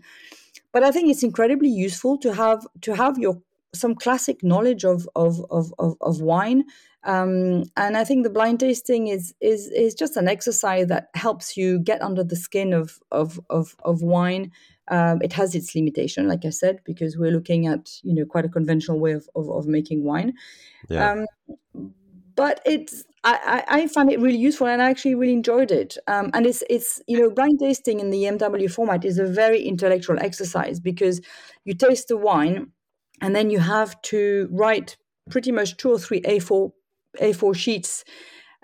But 0.72 0.84
I 0.84 0.92
think 0.92 1.10
it's 1.10 1.22
incredibly 1.22 1.68
useful 1.68 2.16
to 2.18 2.34
have 2.34 2.66
to 2.82 2.94
have 2.94 3.18
your 3.18 3.42
some 3.74 3.94
classic 3.94 4.42
knowledge 4.42 4.84
of 4.84 5.08
of 5.14 5.40
of 5.50 5.72
of, 5.78 5.96
of 6.00 6.20
wine. 6.20 6.64
Um, 7.02 7.64
and 7.76 7.96
I 7.96 8.04
think 8.04 8.24
the 8.24 8.30
blind 8.30 8.60
tasting 8.60 9.08
is 9.08 9.34
is 9.40 9.68
is 9.68 9.94
just 9.94 10.16
an 10.16 10.28
exercise 10.28 10.86
that 10.88 11.08
helps 11.14 11.56
you 11.56 11.80
get 11.80 12.02
under 12.02 12.22
the 12.22 12.36
skin 12.36 12.72
of 12.72 12.98
of 13.10 13.40
of, 13.50 13.74
of 13.84 14.02
wine 14.02 14.52
um, 14.90 15.20
it 15.22 15.32
has 15.34 15.54
its 15.54 15.74
limitation, 15.74 16.28
like 16.28 16.44
I 16.44 16.50
said, 16.50 16.80
because 16.84 17.16
we're 17.16 17.30
looking 17.30 17.66
at 17.66 17.90
you 18.02 18.14
know 18.14 18.26
quite 18.26 18.44
a 18.44 18.48
conventional 18.48 18.98
way 18.98 19.12
of 19.12 19.28
of, 19.34 19.48
of 19.48 19.66
making 19.66 20.04
wine. 20.04 20.34
Yeah. 20.88 21.12
Um, 21.12 21.26
but 22.36 22.60
it's 22.64 23.04
I, 23.22 23.64
I 23.68 23.86
find 23.86 24.10
it 24.10 24.18
really 24.18 24.38
useful 24.38 24.66
and 24.66 24.80
I 24.80 24.88
actually 24.88 25.14
really 25.14 25.34
enjoyed 25.34 25.70
it. 25.70 25.98
Um, 26.06 26.30
and 26.32 26.46
it's 26.46 26.62
it's 26.70 27.02
you 27.06 27.18
know 27.18 27.30
blind 27.30 27.58
tasting 27.60 28.00
in 28.00 28.10
the 28.10 28.24
MW 28.24 28.70
format 28.70 29.04
is 29.04 29.18
a 29.18 29.26
very 29.26 29.62
intellectual 29.62 30.18
exercise 30.18 30.80
because 30.80 31.20
you 31.64 31.74
taste 31.74 32.08
the 32.08 32.16
wine 32.16 32.72
and 33.20 33.36
then 33.36 33.50
you 33.50 33.58
have 33.58 34.00
to 34.02 34.48
write 34.50 34.96
pretty 35.28 35.52
much 35.52 35.76
two 35.76 35.90
or 35.92 35.98
three 35.98 36.22
A4 36.22 36.72
A4 37.20 37.54
sheets 37.54 38.04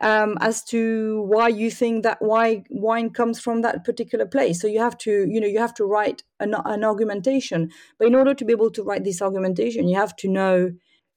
um, 0.00 0.36
as 0.40 0.62
to 0.64 1.22
why 1.22 1.48
you 1.48 1.70
think 1.70 2.02
that 2.02 2.18
why 2.20 2.64
wine 2.70 3.10
comes 3.10 3.40
from 3.40 3.62
that 3.62 3.84
particular 3.84 4.26
place. 4.26 4.60
So 4.60 4.68
you 4.68 4.80
have 4.80 4.98
to, 4.98 5.26
you 5.26 5.40
know, 5.40 5.46
you 5.46 5.58
have 5.58 5.74
to 5.74 5.84
write 5.84 6.22
an, 6.40 6.54
an 6.64 6.84
argumentation. 6.84 7.70
But 7.98 8.08
in 8.08 8.14
order 8.14 8.34
to 8.34 8.44
be 8.44 8.52
able 8.52 8.70
to 8.72 8.82
write 8.82 9.04
this 9.04 9.22
argumentation, 9.22 9.88
you 9.88 9.96
have 9.96 10.14
to 10.16 10.28
know, 10.28 10.72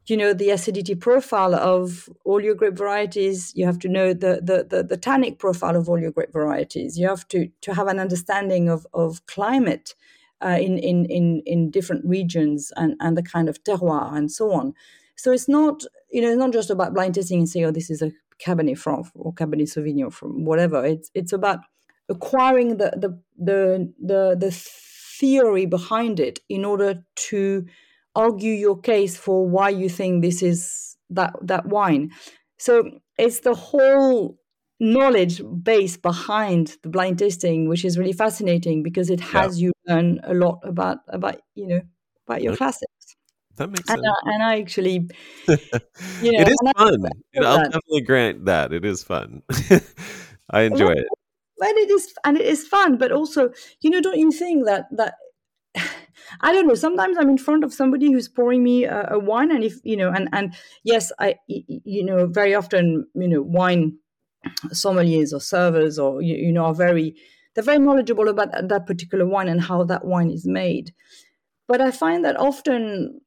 you 0.08 0.18
know, 0.18 0.34
the 0.34 0.50
acidity 0.52 0.96
profile 0.96 1.54
of 1.54 2.10
all 2.26 2.42
your 2.42 2.56
grape 2.56 2.78
varieties. 2.78 3.52
You 3.56 3.66
have 3.66 3.80
to 3.80 3.90
know 3.90 4.14
the 4.14 4.42
the 4.42 4.66
the, 4.70 4.84
the 4.84 4.98
tannic 4.98 5.40
profile 5.40 5.76
of 5.76 5.90
all 5.90 6.00
your 6.00 6.12
grape 6.12 6.34
varieties. 6.34 6.98
You 6.98 7.08
have 7.08 7.28
to 7.30 7.50
to 7.62 7.74
have 7.74 7.88
an 7.88 8.00
understanding 8.00 8.70
of 8.70 8.88
of 8.94 9.26
climate. 9.28 9.96
Uh, 10.42 10.58
in, 10.58 10.78
in 10.78 11.04
in 11.06 11.42
in 11.46 11.70
different 11.70 12.06
regions 12.06 12.72
and 12.78 12.96
and 13.02 13.18
the 13.18 13.22
kind 13.22 13.50
of 13.50 13.62
terroir 13.66 14.16
and 14.16 14.32
so 14.32 14.54
on 14.54 14.74
So 15.16 15.34
it's 15.34 15.50
not, 15.50 15.84
you 16.10 16.22
know, 16.22 16.30
it's 16.30 16.38
not 16.38 16.54
just 16.54 16.70
about 16.70 16.94
blind 16.94 17.16
tasting 17.16 17.40
and 17.40 17.50
say, 17.50 17.64
oh, 17.66 17.72
this 17.72 17.90
is 17.90 18.02
a 18.02 18.12
Cabernet 18.44 18.78
Franc 18.78 19.08
or 19.16 19.34
Cabernet 19.34 19.70
Sauvignon 19.70 20.12
from 20.12 20.46
whatever. 20.46 20.86
It's 20.86 21.10
it's 21.14 21.34
about 21.34 21.60
acquiring 22.10 22.78
the 22.78 22.92
the 22.96 23.22
the 23.38 23.94
the, 24.02 24.38
the 24.40 24.52
theory 24.52 25.66
behind 25.66 26.20
it 26.20 26.40
in 26.50 26.66
order 26.66 27.04
to 27.16 27.66
argue 28.16 28.54
your 28.54 28.80
case 28.80 29.18
for 29.18 29.48
why 29.48 29.70
you 29.70 29.90
think 29.90 30.22
this 30.22 30.42
is 30.42 30.98
that 31.10 31.34
that 31.42 31.66
wine. 31.66 32.12
So 32.58 33.00
it's 33.18 33.42
the 33.42 33.56
whole 33.56 34.38
knowledge 34.80 35.42
base 35.64 35.98
behind 35.98 36.78
the 36.84 36.90
blind 36.90 37.20
tasting, 37.20 37.68
which 37.68 37.84
is 37.84 37.98
really 37.98 38.14
fascinating 38.14 38.84
because 38.84 39.10
it 39.10 39.20
has 39.20 39.62
yeah. 39.62 39.68
you 39.68 39.74
learn 39.88 40.20
a 40.24 40.34
lot 40.34 40.60
about 40.64 41.00
about 41.08 41.38
you 41.56 41.68
know 41.68 41.82
about 42.28 42.42
your 42.42 42.54
mm-hmm. 42.54 42.58
classics. 42.58 42.99
That 43.60 43.72
makes 43.72 43.88
sense. 43.88 44.00
And, 44.00 44.08
uh, 44.08 44.34
and 44.34 44.44
I 44.44 44.60
actually, 44.60 45.10
you 45.48 46.32
know, 46.32 46.40
it 46.40 46.48
is 46.48 46.58
fun. 46.78 47.06
I 47.06 47.40
I'll 47.44 47.58
definitely 47.58 48.02
grant 48.02 48.46
that 48.46 48.72
it 48.72 48.86
is 48.86 49.04
fun. 49.04 49.44
I 50.50 50.62
enjoy 50.62 50.86
well, 50.86 50.98
it. 50.98 51.08
And 51.62 51.78
it 51.78 51.92
is, 51.92 52.14
and 52.24 52.38
it 52.38 52.46
is 52.46 52.66
fun. 52.66 52.98
But 52.98 53.12
also, 53.12 53.50
you 53.82 53.90
know, 53.90 54.00
don't 54.00 54.18
you 54.18 54.32
think 54.32 54.66
that 54.66 54.86
that 54.92 55.16
I 56.42 56.54
don't 56.54 56.68
know. 56.68 56.74
Sometimes 56.74 57.18
I'm 57.18 57.30
in 57.30 57.38
front 57.38 57.66
of 57.66 57.74
somebody 57.74 58.14
who's 58.14 58.30
pouring 58.30 58.64
me 58.64 58.86
a, 58.86 59.10
a, 59.12 59.20
wine, 59.20 59.52
and 59.52 59.62
if 59.62 59.76
you 59.84 59.98
know, 59.98 60.10
and 60.10 60.30
and 60.32 60.56
yes, 60.86 61.12
I 61.20 61.36
you 61.48 62.06
know 62.06 62.28
very 62.28 62.56
often 62.56 63.08
you 63.14 63.28
know 63.28 63.42
wine 63.42 63.98
sommeliers 64.68 65.34
or 65.34 65.42
servers 65.42 66.00
or 66.00 66.22
you, 66.22 66.36
you 66.36 66.54
know 66.54 66.64
are 66.64 66.74
very 66.74 67.14
they're 67.56 67.64
very 67.64 67.80
knowledgeable 67.80 68.30
about 68.30 68.52
that 68.54 68.88
particular 68.88 69.26
wine 69.26 69.50
and 69.50 69.60
how 69.60 69.84
that 69.84 70.06
wine 70.06 70.32
is 70.32 70.48
made. 70.48 70.94
But 71.70 71.82
I 71.82 71.92
find 71.92 72.26
that 72.26 72.36
often, 72.36 73.22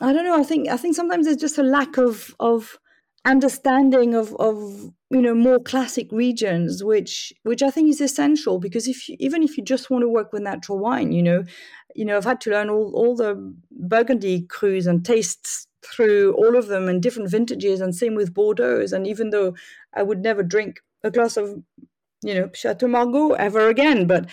I 0.00 0.12
don't 0.12 0.24
know. 0.24 0.38
I 0.38 0.44
think 0.44 0.68
I 0.68 0.76
think 0.76 0.94
sometimes 0.96 1.26
there's 1.26 1.36
just 1.36 1.58
a 1.58 1.62
lack 1.62 1.98
of 1.98 2.34
of 2.40 2.78
understanding 3.26 4.14
of 4.14 4.34
of 4.36 4.90
you 5.10 5.20
know 5.20 5.34
more 5.34 5.58
classic 5.58 6.10
regions 6.10 6.82
which 6.82 7.34
which 7.42 7.62
i 7.62 7.70
think 7.70 7.90
is 7.90 8.00
essential 8.00 8.58
because 8.58 8.88
if 8.88 9.10
you, 9.10 9.16
even 9.20 9.42
if 9.42 9.58
you 9.58 9.62
just 9.62 9.90
want 9.90 10.00
to 10.02 10.08
work 10.08 10.32
with 10.32 10.40
natural 10.40 10.78
wine 10.78 11.12
you 11.12 11.22
know 11.22 11.44
you 11.94 12.02
know 12.02 12.16
i've 12.16 12.24
had 12.24 12.40
to 12.40 12.48
learn 12.48 12.70
all 12.70 12.90
all 12.94 13.14
the 13.14 13.34
burgundy 13.70 14.46
crus 14.46 14.86
and 14.86 15.04
tastes 15.04 15.66
through 15.84 16.32
all 16.32 16.56
of 16.56 16.68
them 16.68 16.88
and 16.88 17.02
different 17.02 17.28
vintages 17.30 17.82
and 17.82 17.94
same 17.94 18.14
with 18.14 18.32
bordeaux 18.32 18.86
and 18.90 19.06
even 19.06 19.28
though 19.28 19.54
i 19.92 20.02
would 20.02 20.20
never 20.20 20.42
drink 20.42 20.80
a 21.04 21.10
glass 21.10 21.36
of 21.36 21.62
you 22.22 22.34
know 22.34 22.50
chateau 22.54 22.88
margaux 22.88 23.32
ever 23.32 23.68
again 23.68 24.06
but 24.06 24.26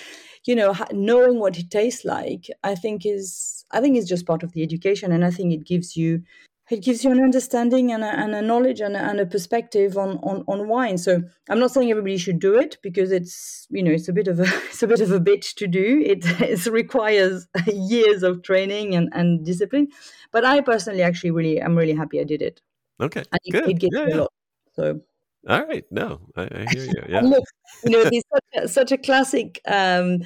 you 0.45 0.55
know 0.55 0.75
knowing 0.91 1.39
what 1.39 1.57
it 1.57 1.69
tastes 1.69 2.05
like 2.05 2.47
i 2.63 2.75
think 2.75 3.05
is 3.05 3.65
i 3.71 3.81
think 3.81 3.97
is 3.97 4.07
just 4.07 4.25
part 4.25 4.43
of 4.43 4.51
the 4.53 4.63
education 4.63 5.11
and 5.11 5.25
i 5.25 5.31
think 5.31 5.53
it 5.53 5.65
gives 5.65 5.95
you 5.95 6.21
it 6.69 6.83
gives 6.83 7.03
you 7.03 7.11
an 7.11 7.23
understanding 7.23 7.91
and 7.93 8.03
a, 8.03 8.07
and 8.07 8.35
a 8.35 8.41
knowledge 8.41 8.81
and 8.81 8.95
a, 8.95 8.99
and 8.99 9.19
a 9.19 9.25
perspective 9.25 9.97
on, 9.97 10.17
on, 10.17 10.43
on 10.47 10.67
wine. 10.67 10.97
So 10.97 11.21
I'm 11.49 11.59
not 11.59 11.71
saying 11.71 11.89
everybody 11.89 12.17
should 12.17 12.39
do 12.39 12.59
it 12.59 12.77
because 12.83 13.11
it's 13.11 13.67
you 13.69 13.81
know 13.81 13.91
it's 13.91 14.09
a 14.09 14.13
bit 14.13 14.27
of 14.27 14.39
a 14.39 14.43
it's 14.69 14.83
a 14.83 14.87
bit 14.87 14.99
of 14.99 15.11
a 15.11 15.19
bitch 15.19 15.55
to 15.55 15.67
do. 15.67 16.03
It, 16.05 16.25
it 16.41 16.65
requires 16.65 17.47
years 17.67 18.23
of 18.23 18.43
training 18.43 18.95
and, 18.95 19.09
and 19.13 19.45
discipline. 19.45 19.87
But 20.31 20.43
I 20.43 20.61
personally 20.61 21.03
actually 21.03 21.31
really 21.31 21.61
I'm 21.61 21.77
really 21.77 21.95
happy 21.95 22.19
I 22.19 22.25
did 22.25 22.41
it. 22.41 22.61
Okay, 22.99 23.23
and 23.31 23.39
it, 23.45 23.51
good. 23.51 23.69
it 23.69 23.79
gives 23.79 23.95
yeah, 23.95 24.05
yeah. 24.07 24.15
a 24.15 24.19
lot. 24.21 24.31
So. 24.73 25.01
All 25.47 25.65
right, 25.65 25.85
no, 25.91 26.19
I, 26.35 26.43
I 26.43 26.65
hear 26.73 26.85
you. 26.85 26.93
Yeah, 27.09 27.21
look, 27.21 27.43
you 27.85 27.91
know, 27.91 28.09
it's 28.11 28.27
such 28.33 28.63
a, 28.63 28.67
such 28.67 28.91
a 28.91 28.97
classic, 28.97 29.61
um, 29.67 30.23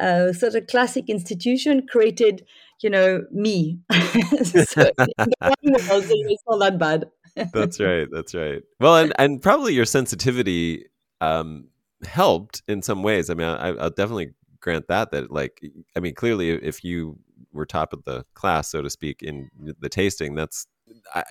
uh, 0.00 0.32
such 0.32 0.54
a 0.54 0.62
classic 0.62 1.08
institution 1.08 1.86
created 1.86 2.44
you 2.82 2.90
know, 2.90 3.24
me. 3.30 3.78
so 3.92 4.90
it's 4.98 6.42
not 6.48 6.58
that 6.60 6.76
bad. 6.78 7.04
that's 7.52 7.80
right. 7.80 8.08
That's 8.10 8.34
right. 8.34 8.62
Well, 8.80 8.96
and, 8.96 9.12
and 9.18 9.40
probably 9.40 9.74
your 9.74 9.84
sensitivity 9.84 10.86
um, 11.20 11.68
helped 12.04 12.62
in 12.68 12.82
some 12.82 13.02
ways. 13.02 13.30
I 13.30 13.34
mean, 13.34 13.46
I, 13.46 13.68
I'll 13.68 13.90
definitely 13.90 14.32
grant 14.60 14.88
that, 14.88 15.10
that 15.12 15.30
like, 15.30 15.62
I 15.96 16.00
mean, 16.00 16.14
clearly 16.14 16.50
if 16.50 16.84
you 16.84 17.18
were 17.52 17.66
top 17.66 17.92
of 17.92 18.04
the 18.04 18.24
class, 18.34 18.68
so 18.68 18.82
to 18.82 18.90
speak, 18.90 19.22
in 19.22 19.48
the 19.78 19.88
tasting, 19.88 20.34
that's, 20.34 20.66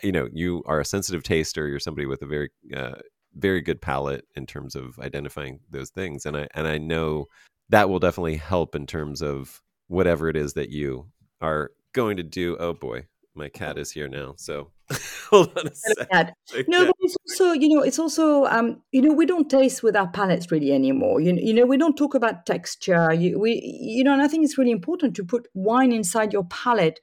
you 0.02 0.12
know, 0.12 0.28
you 0.34 0.64
are 0.66 0.80
a 0.80 0.86
sensitive 0.86 1.24
taster. 1.24 1.68
You're 1.68 1.80
somebody 1.80 2.06
with 2.08 2.22
a 2.22 2.26
very, 2.26 2.50
uh, 2.76 2.96
very 3.36 3.62
good 3.62 3.82
palate 3.82 4.26
in 4.36 4.46
terms 4.46 4.76
of 4.76 5.00
identifying 5.00 5.60
those 5.70 5.90
things. 5.90 6.26
And 6.26 6.36
I, 6.36 6.48
and 6.54 6.68
I 6.68 6.78
know 6.78 7.28
that 7.70 7.90
will 7.90 8.00
definitely 8.00 8.38
help 8.38 8.76
in 8.76 8.86
terms 8.86 9.22
of 9.22 9.62
whatever 9.88 10.30
it 10.30 10.36
is 10.36 10.54
that 10.54 10.70
you 10.70 11.08
are 11.42 11.72
going 11.94 12.18
to 12.18 12.24
do. 12.24 12.58
Oh 12.60 12.74
boy, 12.74 13.06
my 13.34 13.50
cat 13.50 13.78
is 13.78 13.92
here 13.92 14.08
now. 14.08 14.36
So 14.38 14.72
hold 15.30 15.58
on 15.58 15.68
a 15.68 15.76
second. 15.76 16.34
No, 16.68 16.86
but 16.86 16.96
it's 17.00 17.16
also 17.28 17.54
you 17.54 17.70
know 17.70 17.82
it's 17.82 18.00
also 18.00 18.46
um 18.46 18.82
you 18.92 19.02
know 19.02 19.14
we 19.14 19.26
don't 19.26 19.50
taste 19.50 19.84
with 19.84 19.96
our 19.96 20.08
palates 20.10 20.52
really 20.52 20.72
anymore. 20.74 21.22
You 21.22 21.36
you 21.36 21.54
know 21.54 21.66
we 21.66 21.78
don't 21.78 21.98
talk 21.98 22.14
about 22.14 22.46
texture. 22.46 23.14
You, 23.14 23.40
we 23.40 23.62
you 23.64 24.04
know 24.04 24.14
and 24.14 24.22
I 24.22 24.28
think 24.28 24.44
it's 24.44 24.58
really 24.58 24.72
important 24.72 25.16
to 25.16 25.24
put 25.24 25.48
wine 25.54 25.92
inside 25.92 26.34
your 26.34 26.46
palate 26.46 27.00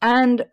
and. 0.00 0.46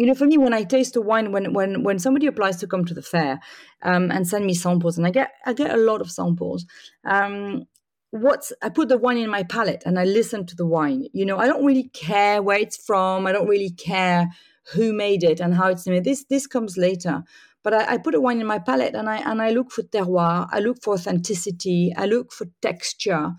You 0.00 0.06
know, 0.06 0.14
for 0.14 0.24
me, 0.24 0.38
when 0.38 0.54
I 0.54 0.62
taste 0.62 0.96
a 0.96 1.02
wine, 1.02 1.30
when 1.30 1.52
when 1.52 1.82
when 1.82 1.98
somebody 1.98 2.26
applies 2.26 2.56
to 2.60 2.66
come 2.66 2.86
to 2.86 2.94
the 2.94 3.02
fair 3.02 3.38
um, 3.82 4.10
and 4.10 4.26
send 4.26 4.46
me 4.46 4.54
samples, 4.54 4.96
and 4.96 5.06
I 5.06 5.10
get 5.10 5.32
I 5.44 5.52
get 5.52 5.74
a 5.74 5.76
lot 5.76 6.00
of 6.00 6.10
samples, 6.10 6.64
um, 7.04 7.66
what's 8.10 8.50
I 8.62 8.70
put 8.70 8.88
the 8.88 8.96
wine 8.96 9.18
in 9.18 9.28
my 9.28 9.42
palate 9.42 9.82
and 9.84 9.98
I 9.98 10.04
listen 10.04 10.46
to 10.46 10.56
the 10.56 10.64
wine. 10.64 11.08
You 11.12 11.26
know, 11.26 11.36
I 11.36 11.46
don't 11.46 11.66
really 11.66 11.90
care 11.90 12.42
where 12.42 12.58
it's 12.58 12.78
from. 12.78 13.26
I 13.26 13.32
don't 13.32 13.46
really 13.46 13.68
care 13.68 14.30
who 14.72 14.94
made 14.94 15.22
it 15.22 15.38
and 15.38 15.54
how 15.54 15.68
it's 15.68 15.86
made. 15.86 16.04
This 16.04 16.24
this 16.30 16.46
comes 16.46 16.78
later. 16.78 17.22
But 17.62 17.74
I, 17.74 17.92
I 17.92 17.98
put 17.98 18.14
a 18.14 18.22
wine 18.22 18.40
in 18.40 18.46
my 18.46 18.58
palate 18.58 18.94
and 18.94 19.06
I 19.06 19.18
and 19.18 19.42
I 19.42 19.50
look 19.50 19.70
for 19.70 19.82
terroir. 19.82 20.48
I 20.50 20.60
look 20.60 20.82
for 20.82 20.94
authenticity. 20.94 21.92
I 21.94 22.06
look 22.06 22.32
for 22.32 22.46
texture. 22.62 23.32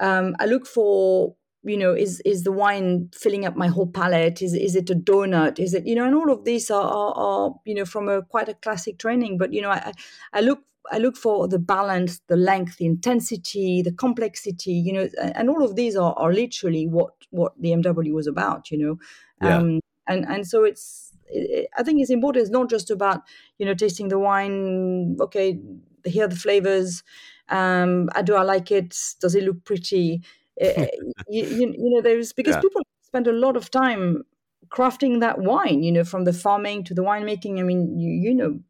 Um, 0.00 0.34
I 0.40 0.46
look 0.46 0.66
for 0.66 1.36
you 1.66 1.76
know 1.76 1.92
is 1.92 2.20
is 2.24 2.44
the 2.44 2.52
wine 2.52 3.10
filling 3.12 3.44
up 3.44 3.56
my 3.56 3.66
whole 3.66 3.86
palate 3.86 4.40
is 4.40 4.54
is 4.54 4.76
it 4.76 4.88
a 4.88 4.94
donut 4.94 5.58
is 5.58 5.74
it 5.74 5.86
you 5.86 5.94
know 5.94 6.04
and 6.04 6.14
all 6.14 6.32
of 6.32 6.44
these 6.44 6.70
are, 6.70 6.88
are, 6.88 7.12
are 7.16 7.54
you 7.64 7.74
know 7.74 7.84
from 7.84 8.08
a 8.08 8.22
quite 8.22 8.48
a 8.48 8.54
classic 8.54 8.98
training 8.98 9.36
but 9.36 9.52
you 9.52 9.60
know 9.60 9.70
i 9.70 9.92
i 10.32 10.40
look 10.40 10.60
I 10.92 10.98
look 10.98 11.16
for 11.16 11.48
the 11.48 11.58
balance, 11.58 12.20
the 12.28 12.36
length, 12.36 12.76
the 12.76 12.86
intensity, 12.86 13.82
the 13.82 13.90
complexity, 13.90 14.72
you 14.72 14.92
know, 14.92 15.08
and 15.20 15.50
all 15.50 15.64
of 15.64 15.74
these 15.74 15.96
are, 15.96 16.14
are 16.14 16.32
literally 16.32 16.86
what 16.86 17.12
what 17.30 17.60
the 17.60 17.70
MW 17.70 18.12
was 18.12 18.28
about, 18.28 18.70
you 18.70 18.78
know. 18.78 18.98
Yeah. 19.42 19.56
Um, 19.56 19.80
and 20.06 20.24
and 20.26 20.46
so 20.46 20.62
it's 20.64 21.12
it, 21.28 21.68
I 21.76 21.82
think 21.82 22.00
it's 22.00 22.10
important. 22.10 22.42
It's 22.42 22.52
not 22.52 22.70
just 22.70 22.90
about 22.90 23.22
you 23.58 23.66
know 23.66 23.74
tasting 23.74 24.08
the 24.08 24.18
wine. 24.18 25.16
Okay, 25.20 25.58
here 26.04 26.26
are 26.26 26.28
the 26.28 26.36
flavors. 26.36 27.02
Um, 27.48 28.08
do 28.24 28.34
I 28.34 28.42
like 28.42 28.70
it? 28.70 28.96
Does 29.20 29.34
it 29.34 29.44
look 29.44 29.64
pretty? 29.64 30.22
Eh, 30.60 30.72
eh, 30.76 30.86
you, 31.28 31.44
you, 31.44 31.74
you, 31.78 31.90
know, 31.90 32.00
there's 32.00 32.32
because 32.32 32.54
yeah. 32.54 32.60
people 32.60 32.82
spend 33.02 33.26
a 33.26 33.32
lot 33.32 33.56
of 33.56 33.70
time 33.70 34.22
crafting 34.68 35.20
that 35.20 35.38
wine. 35.38 35.82
You 35.82 35.92
know, 35.92 36.04
from 36.04 36.24
the 36.24 36.32
farming 36.32 36.84
to 36.84 36.94
the 36.94 37.02
winemaking. 37.02 37.58
I 37.58 37.62
mean, 37.62 37.98
you 37.98 38.10
you 38.10 38.34
know 38.34 38.60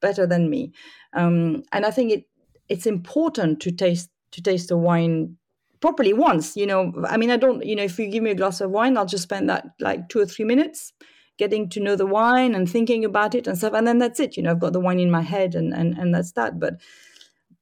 better 0.00 0.26
than 0.26 0.50
me. 0.50 0.72
Um, 1.12 1.62
and 1.72 1.84
I 1.84 1.90
think 1.90 2.12
it 2.12 2.24
it's 2.68 2.86
important 2.86 3.60
to 3.60 3.72
taste 3.72 4.10
to 4.32 4.42
taste 4.42 4.68
the 4.68 4.76
wine 4.76 5.36
properly 5.80 6.12
once. 6.12 6.56
You 6.56 6.66
know, 6.66 6.92
I 7.08 7.16
mean, 7.16 7.30
I 7.30 7.36
don't. 7.36 7.64
You 7.64 7.76
know, 7.76 7.84
if 7.84 7.98
you 7.98 8.08
give 8.08 8.22
me 8.22 8.30
a 8.30 8.34
glass 8.34 8.60
of 8.60 8.70
wine, 8.70 8.96
I'll 8.96 9.06
just 9.06 9.24
spend 9.24 9.48
that 9.48 9.66
like 9.80 10.08
two 10.08 10.20
or 10.20 10.26
three 10.26 10.44
minutes 10.44 10.92
getting 11.38 11.68
to 11.68 11.80
know 11.80 11.96
the 11.96 12.06
wine 12.06 12.54
and 12.54 12.68
thinking 12.68 13.04
about 13.04 13.34
it 13.34 13.46
and 13.46 13.58
stuff, 13.58 13.74
and 13.74 13.86
then 13.86 13.98
that's 13.98 14.20
it. 14.20 14.36
You 14.36 14.42
know, 14.42 14.50
I've 14.52 14.60
got 14.60 14.72
the 14.72 14.80
wine 14.80 15.00
in 15.00 15.10
my 15.10 15.22
head, 15.22 15.54
and 15.54 15.72
and 15.72 15.96
and 15.96 16.14
that's 16.14 16.32
that. 16.32 16.58
But 16.58 16.80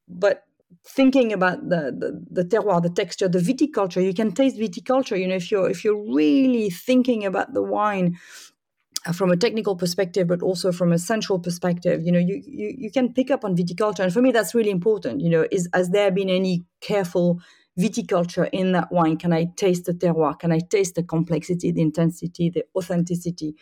but 0.07 0.43
thinking 0.87 1.33
about 1.33 1.69
the, 1.69 1.91
the, 1.97 2.25
the 2.29 2.43
terroir, 2.43 2.81
the 2.81 2.89
texture, 2.89 3.27
the 3.27 3.39
viticulture, 3.39 4.03
you 4.03 4.13
can 4.13 4.31
taste 4.31 4.57
viticulture. 4.57 5.19
You 5.19 5.27
know, 5.27 5.35
if 5.35 5.51
you're 5.51 5.69
if 5.69 5.83
you're 5.83 6.13
really 6.13 6.69
thinking 6.69 7.25
about 7.25 7.53
the 7.53 7.63
wine 7.63 8.17
uh, 9.05 9.11
from 9.11 9.31
a 9.31 9.37
technical 9.37 9.75
perspective, 9.75 10.27
but 10.27 10.41
also 10.41 10.71
from 10.71 10.91
a 10.91 10.99
sensual 10.99 11.39
perspective, 11.39 12.01
you 12.03 12.11
know, 12.11 12.19
you, 12.19 12.41
you, 12.45 12.75
you 12.77 12.91
can 12.91 13.13
pick 13.13 13.31
up 13.31 13.43
on 13.43 13.55
viticulture. 13.55 13.99
And 13.99 14.13
for 14.13 14.21
me, 14.21 14.31
that's 14.31 14.53
really 14.53 14.71
important. 14.71 15.21
You 15.21 15.29
know, 15.29 15.47
is 15.51 15.69
has 15.73 15.89
there 15.89 16.11
been 16.11 16.29
any 16.29 16.63
careful 16.81 17.41
viticulture 17.79 18.49
in 18.51 18.71
that 18.73 18.91
wine? 18.91 19.17
Can 19.17 19.33
I 19.33 19.47
taste 19.57 19.85
the 19.85 19.93
terroir? 19.93 20.37
Can 20.39 20.51
I 20.51 20.59
taste 20.59 20.95
the 20.95 21.03
complexity, 21.03 21.71
the 21.71 21.81
intensity, 21.81 22.49
the 22.49 22.63
authenticity, 22.75 23.55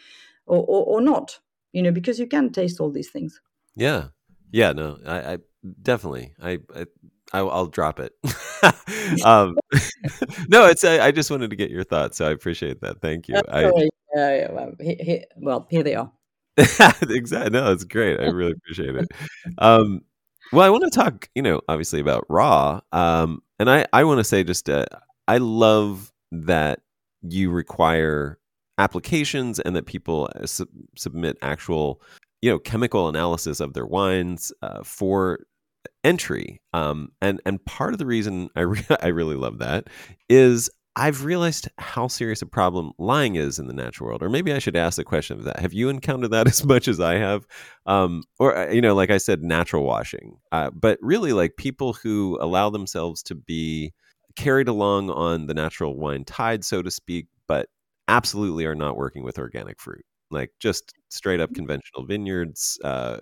or, 0.45 0.59
or, 0.59 0.85
or 0.85 1.01
not? 1.01 1.39
You 1.71 1.81
know, 1.81 1.91
because 1.91 2.19
you 2.19 2.27
can 2.27 2.51
taste 2.51 2.79
all 2.79 2.91
these 2.91 3.09
things. 3.09 3.41
Yeah. 3.75 4.09
Yeah, 4.51 4.71
no, 4.71 4.99
I, 5.03 5.33
I 5.33 5.37
definitely, 5.81 6.33
I, 6.41 6.59
I 6.75 6.85
I, 7.33 7.41
will 7.41 7.67
drop 7.67 7.99
it. 7.99 8.13
um, 9.25 9.57
no, 10.47 10.67
it's 10.67 10.83
I, 10.83 11.07
I, 11.07 11.11
just 11.11 11.31
wanted 11.31 11.49
to 11.49 11.55
get 11.55 11.71
your 11.71 11.83
thoughts, 11.83 12.17
so 12.17 12.27
I 12.27 12.31
appreciate 12.31 12.81
that. 12.81 13.01
Thank 13.01 13.27
you. 13.27 13.41
I, 13.49 13.63
yeah, 14.15 14.35
yeah. 14.35 14.51
Well, 14.51 14.73
he, 14.79 14.95
he, 14.99 15.25
well, 15.37 15.67
here 15.69 15.81
they 15.81 15.95
are. 15.95 16.11
exactly. 16.57 17.49
No, 17.49 17.71
it's 17.71 17.83
great. 17.83 18.19
I 18.19 18.25
really 18.25 18.51
appreciate 18.51 18.95
it. 18.95 19.11
Um, 19.57 20.01
well, 20.51 20.65
I 20.65 20.69
want 20.69 20.83
to 20.83 20.91
talk, 20.91 21.27
you 21.33 21.41
know, 21.41 21.61
obviously 21.67 21.99
about 21.99 22.25
raw. 22.29 22.81
Um, 22.91 23.41
and 23.57 23.69
I, 23.69 23.87
I 23.91 24.03
want 24.03 24.19
to 24.19 24.23
say 24.23 24.43
just, 24.43 24.69
uh, 24.69 24.85
I 25.27 25.37
love 25.37 26.11
that 26.31 26.81
you 27.23 27.49
require 27.49 28.37
applications 28.77 29.59
and 29.59 29.75
that 29.75 29.85
people 29.85 30.29
uh, 30.35 30.45
su- 30.45 30.69
submit 30.95 31.37
actual 31.41 32.01
you 32.41 32.49
know 32.49 32.59
chemical 32.59 33.07
analysis 33.07 33.59
of 33.59 33.73
their 33.73 33.85
wines 33.85 34.51
uh, 34.61 34.83
for 34.83 35.39
entry 36.03 36.61
um, 36.73 37.09
and 37.21 37.41
and 37.45 37.63
part 37.65 37.93
of 37.93 37.99
the 37.99 38.05
reason 38.05 38.49
I, 38.55 38.61
re- 38.61 38.85
I 39.01 39.07
really 39.07 39.35
love 39.35 39.59
that 39.59 39.87
is 40.29 40.69
I've 40.95 41.25
realized 41.25 41.67
how 41.79 42.07
serious 42.07 42.41
a 42.43 42.45
problem 42.45 42.91
lying 42.99 43.35
is 43.35 43.57
in 43.57 43.65
the 43.67 43.73
natural 43.73 44.09
world. 44.09 44.21
Or 44.21 44.29
maybe 44.29 44.53
I 44.53 44.59
should 44.59 44.75
ask 44.75 44.95
the 44.95 45.03
question 45.03 45.37
of 45.39 45.43
that. 45.45 45.59
Have 45.59 45.73
you 45.73 45.89
encountered 45.89 46.31
that 46.31 46.47
as 46.47 46.63
much 46.63 46.87
as 46.87 46.99
I 46.99 47.15
have? 47.15 47.47
Um, 47.87 48.23
or, 48.39 48.55
uh, 48.55 48.71
you 48.71 48.81
know, 48.81 48.93
like 48.93 49.09
I 49.09 49.17
said, 49.17 49.41
natural 49.41 49.83
washing. 49.83 50.37
Uh, 50.51 50.69
but 50.69 50.99
really, 51.01 51.33
like 51.33 51.57
people 51.57 51.93
who 51.93 52.37
allow 52.39 52.69
themselves 52.69 53.23
to 53.23 53.35
be 53.35 53.91
carried 54.35 54.67
along 54.67 55.09
on 55.09 55.47
the 55.47 55.53
natural 55.55 55.97
wine 55.97 56.25
tide, 56.25 56.63
so 56.63 56.81
to 56.83 56.91
speak, 56.91 57.27
but 57.47 57.69
absolutely 58.07 58.65
are 58.65 58.75
not 58.75 58.95
working 58.95 59.23
with 59.23 59.39
organic 59.39 59.79
fruit. 59.79 60.05
Like 60.29 60.51
just 60.59 60.93
straight 61.09 61.39
up 61.39 61.53
conventional 61.55 62.05
vineyards. 62.05 62.77
Uh, 62.83 63.17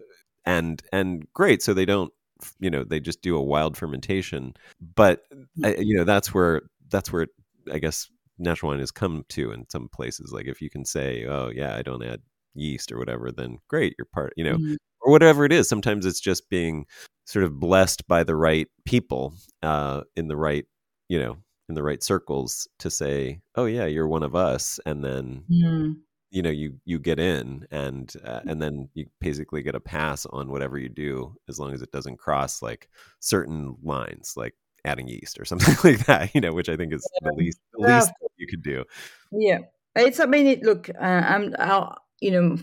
and 0.46 0.82
and 0.92 1.26
great 1.34 1.62
so 1.62 1.74
they 1.74 1.86
don't 1.86 2.12
you 2.60 2.70
know 2.70 2.84
they 2.84 3.00
just 3.00 3.22
do 3.22 3.36
a 3.36 3.44
wild 3.44 3.78
fermentation 3.78 4.54
but 4.96 5.24
uh, 5.64 5.74
you 5.78 5.98
know 5.98 6.04
that's 6.04 6.34
where 6.34 6.62
that's 6.90 7.12
where 7.12 7.28
I 7.72 7.80
guess 7.80 8.10
natural 8.42 8.72
wine 8.72 8.80
has 8.80 8.92
come 8.92 9.24
to 9.30 9.52
in 9.52 9.70
some 9.70 9.88
places. 9.90 10.32
Like 10.32 10.48
if 10.48 10.62
you 10.62 10.70
can 10.70 10.86
say, 10.86 11.26
"Oh 11.26 11.52
yeah, 11.54 11.76
I 11.76 11.82
don't 11.82 12.04
add 12.04 12.22
yeast 12.54 12.92
or 12.92 12.98
whatever," 12.98 13.32
then 13.32 13.60
great, 13.68 13.96
you're 13.98 14.06
part. 14.06 14.34
You 14.36 14.44
know, 14.46 14.58
mm-hmm. 14.58 14.76
or 15.02 15.12
whatever 15.12 15.46
it 15.46 15.54
is. 15.54 15.70
Sometimes 15.70 16.06
it's 16.06 16.20
just 16.20 16.50
being 16.50 16.86
sort 17.26 17.46
of 17.46 17.60
blessed 17.60 18.08
by 18.08 18.24
the 18.24 18.36
right 18.36 18.68
people 18.86 19.34
uh, 19.64 20.02
in 20.16 20.28
the 20.28 20.36
right, 20.36 20.66
you 21.08 21.20
know, 21.20 21.38
in 21.70 21.76
the 21.76 21.84
right 21.84 22.04
circles 22.04 22.68
to 22.80 22.90
say, 22.90 23.42
"Oh 23.56 23.66
yeah, 23.66 23.86
you're 23.86 24.08
one 24.08 24.24
of 24.24 24.36
us," 24.36 24.80
and 24.86 25.04
then. 25.04 25.44
Mm. 25.50 25.96
You 26.32 26.42
know, 26.42 26.50
you 26.50 26.80
you 26.86 26.98
get 26.98 27.20
in, 27.20 27.68
and 27.72 28.12
uh, 28.24 28.40
and 28.48 28.62
then 28.62 28.90
you 28.94 29.08
basically 29.20 29.62
get 29.62 29.76
a 29.76 29.80
pass 29.82 30.26
on 30.28 30.50
whatever 30.50 30.78
you 30.78 30.90
do, 30.90 31.36
as 31.50 31.60
long 31.60 31.74
as 31.74 31.82
it 31.82 31.92
doesn't 31.92 32.18
cross 32.18 32.62
like 32.62 32.90
certain 33.20 33.76
lines. 33.84 34.34
Like 34.36 34.56
adding 34.86 35.08
yeast 35.08 35.40
or 35.40 35.46
something 35.46 35.76
like 35.84 36.06
that, 36.06 36.34
you 36.34 36.42
know, 36.42 36.54
which 36.54 36.70
I 36.70 36.78
think 36.78 36.94
is 36.94 37.08
the 37.22 37.34
least 37.34 37.60
the 37.74 37.88
least 37.88 38.12
you 38.38 38.48
could 38.48 38.64
do. 38.64 38.86
Yeah, 39.32 39.60
it's. 39.96 40.20
I 40.20 40.26
mean, 40.26 40.48
it, 40.48 40.64
look, 40.64 40.90
uh, 40.90 41.04
I'm. 41.04 41.56
Our, 41.60 41.98
you 42.22 42.32
know, 42.32 42.58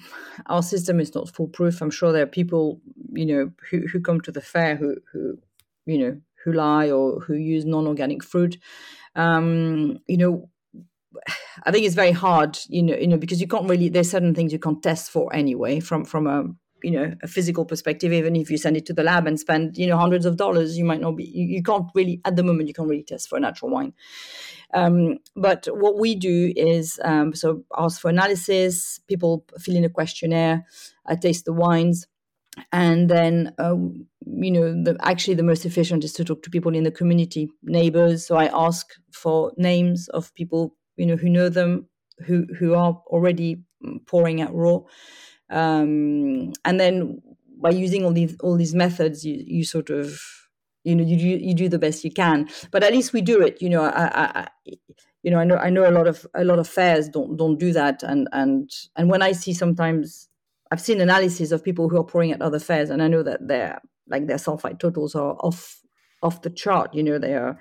our 0.47 0.63
system 0.63 1.01
is 1.01 1.15
not 1.15 1.29
foolproof. 1.29 1.83
I'm 1.83 1.91
sure 1.91 2.13
there 2.13 2.23
are 2.23 2.27
people, 2.27 2.81
you 3.13 3.27
know, 3.27 3.51
who 3.71 3.87
who 3.89 4.01
come 4.01 4.21
to 4.23 4.33
the 4.33 4.41
fair 4.41 4.77
who 4.77 4.97
who, 5.13 5.39
you 5.85 5.99
know, 5.99 6.21
who 6.45 6.53
lie 6.53 6.91
or 6.91 7.21
who 7.21 7.35
use 7.35 7.65
non-organic 7.65 8.23
fruit. 8.23 8.59
Um, 9.17 9.99
you 10.07 10.17
know, 10.17 10.49
I 11.65 11.71
think 11.71 11.85
it's 11.85 11.95
very 11.95 12.13
hard, 12.13 12.59
you 12.69 12.83
know, 12.83 12.95
you 12.95 13.07
know, 13.07 13.17
because 13.17 13.41
you 13.41 13.49
can't 13.49 13.69
really. 13.69 13.89
There's 13.89 14.11
certain 14.11 14.35
things 14.35 14.53
you 14.53 14.59
can't 14.59 14.83
test 14.83 15.11
for 15.11 15.35
anyway 15.35 15.81
from 15.81 16.05
from 16.05 16.27
a 16.27 16.45
you 16.83 16.91
know 16.91 17.15
a 17.23 17.29
physical 17.29 17.65
perspective 17.65 18.13
even 18.13 18.37
if 18.37 18.51
you 18.51 18.57
send 18.57 18.77
it 18.77 18.87
to 18.87 18.93
the 18.93 19.03
lab 19.03 19.27
and 19.27 19.39
spend 19.41 19.77
you 19.77 19.87
know 19.87 19.97
hundreds 19.97 20.25
of 20.25 20.37
dollars 20.37 20.79
you 20.79 20.85
might 20.85 21.01
not 21.01 21.17
be 21.17 21.25
you, 21.25 21.47
you 21.47 21.63
can't 21.63 21.87
really 21.95 22.21
at 22.25 22.37
the 22.37 22.43
moment 22.43 22.69
you 22.69 22.75
can't 22.75 22.89
really 22.89 23.03
test 23.03 23.29
for 23.29 23.37
a 23.37 23.41
natural 23.41 23.71
wine 23.71 23.93
um, 24.75 25.19
but 25.35 25.67
what 25.73 25.99
we 25.99 26.15
do 26.15 26.53
is 26.57 27.01
um, 27.05 27.35
so 27.35 27.65
ask 27.77 28.01
for 28.01 28.09
analysis 28.09 29.01
people 29.09 29.45
fill 29.59 29.77
in 29.77 29.85
a 29.85 29.89
questionnaire 29.89 30.65
i 31.07 31.15
taste 31.15 31.45
the 31.45 31.53
wines 31.53 32.07
and 32.73 33.09
then 33.09 33.55
uh, 33.59 33.77
you 34.27 34.51
know 34.51 34.73
the, 34.83 34.97
actually 35.01 35.35
the 35.35 35.43
most 35.43 35.65
efficient 35.65 36.05
is 36.05 36.13
to 36.13 36.25
talk 36.25 36.43
to 36.43 36.51
people 36.51 36.75
in 36.75 36.85
the 36.85 36.91
community 36.91 37.49
neighbors 37.63 38.27
so 38.27 38.37
i 38.37 38.47
ask 38.53 38.95
for 39.13 39.53
names 39.57 40.09
of 40.09 40.35
people 40.35 40.75
you 40.99 41.07
know 41.07 41.17
who 41.17 41.29
know 41.29 41.49
them 41.49 41.89
who 42.27 42.47
who 42.59 42.75
are 42.75 43.01
already 43.07 43.63
pouring 44.07 44.41
out 44.41 44.55
raw. 44.55 44.81
Um, 45.51 46.53
and 46.65 46.79
then 46.79 47.23
by 47.61 47.71
using 47.71 48.05
all 48.05 48.13
these 48.13 48.37
all 48.41 48.57
these 48.57 48.75
methods 48.75 49.25
you, 49.25 49.43
you 49.47 49.65
sort 49.65 49.91
of 49.91 50.21
you 50.85 50.95
know 50.95 51.05
you 51.05 51.17
do 51.17 51.27
you 51.27 51.55
do 51.55 51.69
the 51.69 51.79
best 51.79 52.05
you 52.05 52.11
can. 52.11 52.49
But 52.71 52.83
at 52.83 52.93
least 52.93 53.13
we 53.13 53.23
do 53.23 53.41
it 53.41 53.63
you 53.63 53.71
know 53.71 53.85
I, 53.85 54.11
I, 54.15 54.49
you 55.23 55.31
know 55.31 55.39
i 55.39 55.45
know 55.45 55.57
i 55.57 55.71
know 55.71 55.89
a 55.89 55.93
lot 55.93 56.07
of 56.07 56.27
a 56.35 56.45
lot 56.45 56.59
of 56.59 56.69
fairs 56.69 57.09
don't 57.09 57.37
don't 57.37 57.59
do 57.59 57.73
that. 57.73 58.03
And 58.03 58.29
and 58.33 58.71
and 58.97 59.11
when 59.11 59.23
i 59.23 59.33
see 59.33 59.53
sometimes 59.53 60.29
i've 60.71 60.81
seen 60.81 61.01
analysis 61.01 61.51
of 61.51 61.65
people 61.65 61.89
who 61.89 61.99
are 61.99 62.05
pouring 62.05 62.33
at 62.33 62.43
other 62.43 62.59
fairs 62.59 62.91
and 62.91 63.03
i 63.03 63.09
know 63.09 63.23
that 63.23 63.47
their 63.47 63.81
like 64.09 64.27
their 64.27 64.37
sulfite 64.37 64.79
totals 64.79 65.15
are 65.15 65.35
off 65.41 65.81
off 66.23 66.43
the 66.43 66.51
chart 66.51 66.95
you 66.95 67.03
know 67.03 67.19
they're 67.19 67.59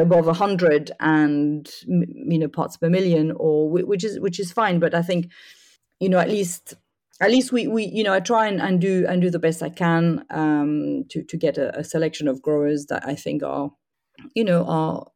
above 0.00 0.26
100 0.26 0.90
and 1.00 1.70
you 1.86 2.38
know 2.38 2.48
parts 2.48 2.76
per 2.76 2.88
million 2.88 3.32
or 3.36 3.70
which 3.70 4.04
is 4.04 4.18
which 4.20 4.40
is 4.40 4.52
fine 4.52 4.78
but 4.78 4.94
i 4.94 5.02
think 5.02 5.30
you 6.00 6.08
know 6.08 6.18
at 6.18 6.28
least 6.28 6.74
at 7.20 7.30
least 7.30 7.52
we, 7.52 7.66
we 7.66 7.84
you 7.84 8.02
know 8.02 8.12
I 8.12 8.20
try 8.20 8.48
and, 8.48 8.60
and 8.60 8.80
do 8.80 9.06
and 9.08 9.22
do 9.22 9.30
the 9.30 9.38
best 9.38 9.62
I 9.62 9.68
can 9.68 10.24
um, 10.30 11.04
to 11.10 11.22
to 11.22 11.36
get 11.36 11.58
a, 11.58 11.78
a, 11.78 11.84
selection 11.84 12.26
of 12.26 12.42
growers 12.42 12.86
that 12.86 13.06
I 13.06 13.14
think 13.14 13.42
are 13.42 13.70
you 14.34 14.44
know 14.44 14.64
are 14.66 15.06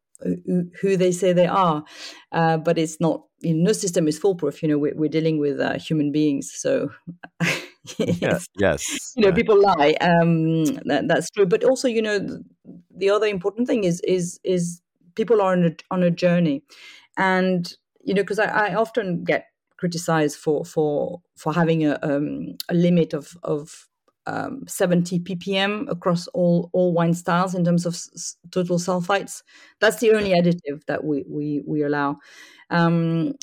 who, 0.80 0.96
they 0.96 1.12
say 1.12 1.32
they 1.32 1.46
are, 1.46 1.84
uh, 2.32 2.56
but 2.56 2.78
it's 2.78 3.00
not. 3.00 3.24
You 3.40 3.54
know, 3.54 3.68
no 3.68 3.72
system 3.72 4.08
is 4.08 4.18
foolproof. 4.18 4.62
You 4.62 4.68
know, 4.68 4.78
we're, 4.78 4.96
we're 4.96 5.08
dealing 5.08 5.38
with 5.38 5.60
uh, 5.60 5.78
human 5.78 6.10
beings, 6.10 6.50
so. 6.52 6.90
yes, 7.96 8.46
yes. 8.56 9.16
You 9.16 9.22
know, 9.24 9.32
people 9.32 9.60
lie. 9.60 9.96
Um, 10.00 10.74
that, 10.86 11.08
that's 11.08 11.30
true. 11.30 11.46
But 11.46 11.64
also, 11.64 11.88
you 11.88 12.02
know, 12.02 12.42
the 12.94 13.10
other 13.10 13.26
important 13.26 13.66
thing 13.66 13.84
is 13.84 14.00
is 14.02 14.38
is 14.44 14.80
people 15.14 15.40
are 15.42 15.52
on 15.52 15.64
a, 15.64 15.76
on 15.90 16.02
a 16.02 16.10
journey, 16.10 16.62
and 17.16 17.72
you 18.02 18.14
know, 18.14 18.22
because 18.22 18.38
I, 18.38 18.68
I 18.70 18.74
often 18.74 19.24
get 19.24 19.46
criticized 19.76 20.36
for 20.38 20.64
for 20.64 21.22
for 21.36 21.52
having 21.52 21.84
a 21.86 21.98
um, 22.02 22.56
a 22.68 22.74
limit 22.74 23.12
of 23.14 23.36
of 23.42 23.88
um, 24.26 24.64
70 24.68 25.18
ppm 25.20 25.90
across 25.90 26.26
all 26.28 26.70
all 26.72 26.92
wine 26.92 27.14
styles 27.14 27.54
in 27.54 27.64
terms 27.64 27.86
of 27.86 27.94
s- 27.94 28.36
total 28.50 28.78
sulfites. 28.78 29.42
That's 29.80 30.00
the 30.00 30.12
only 30.12 30.30
additive 30.30 30.84
that 30.86 31.04
we 31.04 31.24
we 31.28 31.62
we 31.66 31.82
allow. 31.82 32.18
Um, 32.70 33.34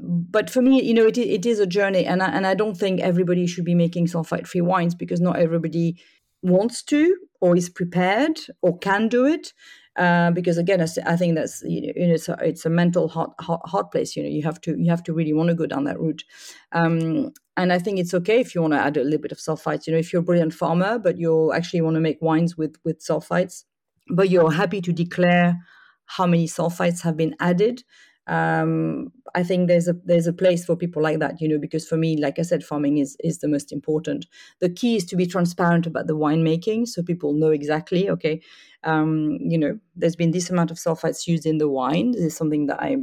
but 0.00 0.50
for 0.50 0.60
me, 0.60 0.82
you 0.82 0.94
know, 0.94 1.06
it 1.06 1.18
it 1.18 1.46
is 1.46 1.60
a 1.60 1.66
journey, 1.66 2.04
and 2.04 2.22
I, 2.22 2.28
and 2.28 2.46
I 2.46 2.54
don't 2.54 2.76
think 2.76 3.00
everybody 3.00 3.46
should 3.46 3.64
be 3.64 3.74
making 3.74 4.06
sulfite 4.06 4.46
free 4.46 4.60
wines 4.60 4.94
because 4.94 5.20
not 5.20 5.36
everybody 5.36 5.96
wants 6.42 6.82
to 6.84 7.16
or 7.40 7.56
is 7.56 7.68
prepared 7.68 8.40
or 8.62 8.78
can 8.78 9.08
do 9.08 9.26
it. 9.26 9.52
Uh, 9.96 10.32
because 10.32 10.58
again, 10.58 10.80
I 10.80 11.16
think 11.16 11.36
that's 11.36 11.62
you 11.62 11.82
know 11.82 11.92
it's 11.94 12.28
a, 12.28 12.36
it's 12.42 12.66
a 12.66 12.70
mental 12.70 13.08
hot, 13.08 13.34
hot 13.38 13.60
hot 13.64 13.92
place. 13.92 14.16
You 14.16 14.24
know, 14.24 14.28
you 14.28 14.42
have 14.42 14.60
to 14.62 14.76
you 14.76 14.90
have 14.90 15.04
to 15.04 15.12
really 15.12 15.32
want 15.32 15.50
to 15.50 15.54
go 15.54 15.66
down 15.66 15.84
that 15.84 16.00
route. 16.00 16.24
Um, 16.72 17.32
and 17.56 17.72
I 17.72 17.78
think 17.78 18.00
it's 18.00 18.14
okay 18.14 18.40
if 18.40 18.54
you 18.54 18.62
want 18.62 18.72
to 18.72 18.80
add 18.80 18.96
a 18.96 19.04
little 19.04 19.20
bit 19.20 19.30
of 19.30 19.38
sulfites. 19.38 19.86
You 19.86 19.92
know, 19.92 20.00
if 20.00 20.12
you're 20.12 20.22
a 20.22 20.24
brilliant 20.24 20.54
farmer, 20.54 20.98
but 20.98 21.18
you 21.18 21.52
actually 21.52 21.82
want 21.82 21.94
to 21.94 22.00
make 22.00 22.20
wines 22.20 22.56
with 22.56 22.74
with 22.84 22.98
sulfites, 22.98 23.62
but 24.08 24.28
you're 24.28 24.50
happy 24.50 24.80
to 24.80 24.92
declare 24.92 25.60
how 26.06 26.26
many 26.26 26.48
sulfites 26.48 27.02
have 27.02 27.16
been 27.16 27.36
added 27.38 27.84
um, 28.26 29.12
I 29.34 29.42
think 29.42 29.68
there's 29.68 29.88
a 29.88 29.94
there's 30.04 30.26
a 30.26 30.32
place 30.32 30.64
for 30.64 30.76
people 30.76 31.02
like 31.02 31.18
that, 31.18 31.40
you 31.40 31.48
know, 31.48 31.58
because 31.58 31.86
for 31.86 31.96
me, 31.96 32.16
like 32.16 32.38
I 32.38 32.42
said, 32.42 32.64
farming 32.64 32.98
is 32.98 33.16
is 33.20 33.38
the 33.38 33.48
most 33.48 33.72
important. 33.72 34.26
The 34.60 34.70
key 34.70 34.96
is 34.96 35.04
to 35.06 35.16
be 35.16 35.26
transparent 35.26 35.86
about 35.86 36.06
the 36.06 36.16
winemaking, 36.16 36.88
so 36.88 37.02
people 37.02 37.32
know 37.34 37.50
exactly. 37.50 38.08
Okay, 38.08 38.40
um, 38.84 39.38
you 39.40 39.58
know, 39.58 39.78
there's 39.96 40.16
been 40.16 40.30
this 40.30 40.50
amount 40.50 40.70
of 40.70 40.78
sulfites 40.78 41.26
used 41.26 41.46
in 41.46 41.58
the 41.58 41.68
wine. 41.68 42.12
This 42.12 42.22
is 42.22 42.36
something 42.36 42.66
that 42.66 42.80
I 42.80 42.96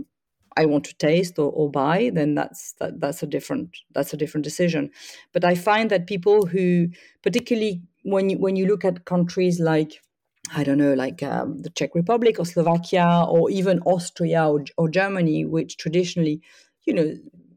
I 0.57 0.65
want 0.65 0.86
to 0.86 0.97
taste 0.97 1.38
or, 1.39 1.51
or 1.51 1.69
buy. 1.69 2.11
Then 2.13 2.36
that's 2.36 2.74
that, 2.80 2.99
that's 2.99 3.22
a 3.24 3.28
different 3.28 3.78
that's 3.93 4.13
a 4.13 4.17
different 4.17 4.43
decision. 4.43 4.89
But 5.34 5.45
I 5.45 5.55
find 5.55 5.89
that 5.91 6.07
people 6.07 6.45
who, 6.47 6.88
particularly 7.22 7.84
when 8.03 8.30
you 8.30 8.38
when 8.39 8.55
you 8.55 8.65
look 8.65 8.86
at 8.86 9.05
countries 9.05 9.59
like 9.59 10.01
I 10.54 10.64
don't 10.64 10.78
know, 10.78 10.93
like 10.93 11.24
um, 11.24 11.60
the 11.60 11.70
Czech 11.70 11.95
Republic 11.95 12.39
or 12.39 12.45
Slovakia 12.45 13.26
or 13.28 13.49
even 13.49 13.80
Austria 13.82 14.47
or, 14.47 14.66
or 14.78 14.89
Germany, 14.89 15.45
which 15.45 15.78
traditionally, 15.78 16.41
you 16.86 16.93
know, 16.93 17.14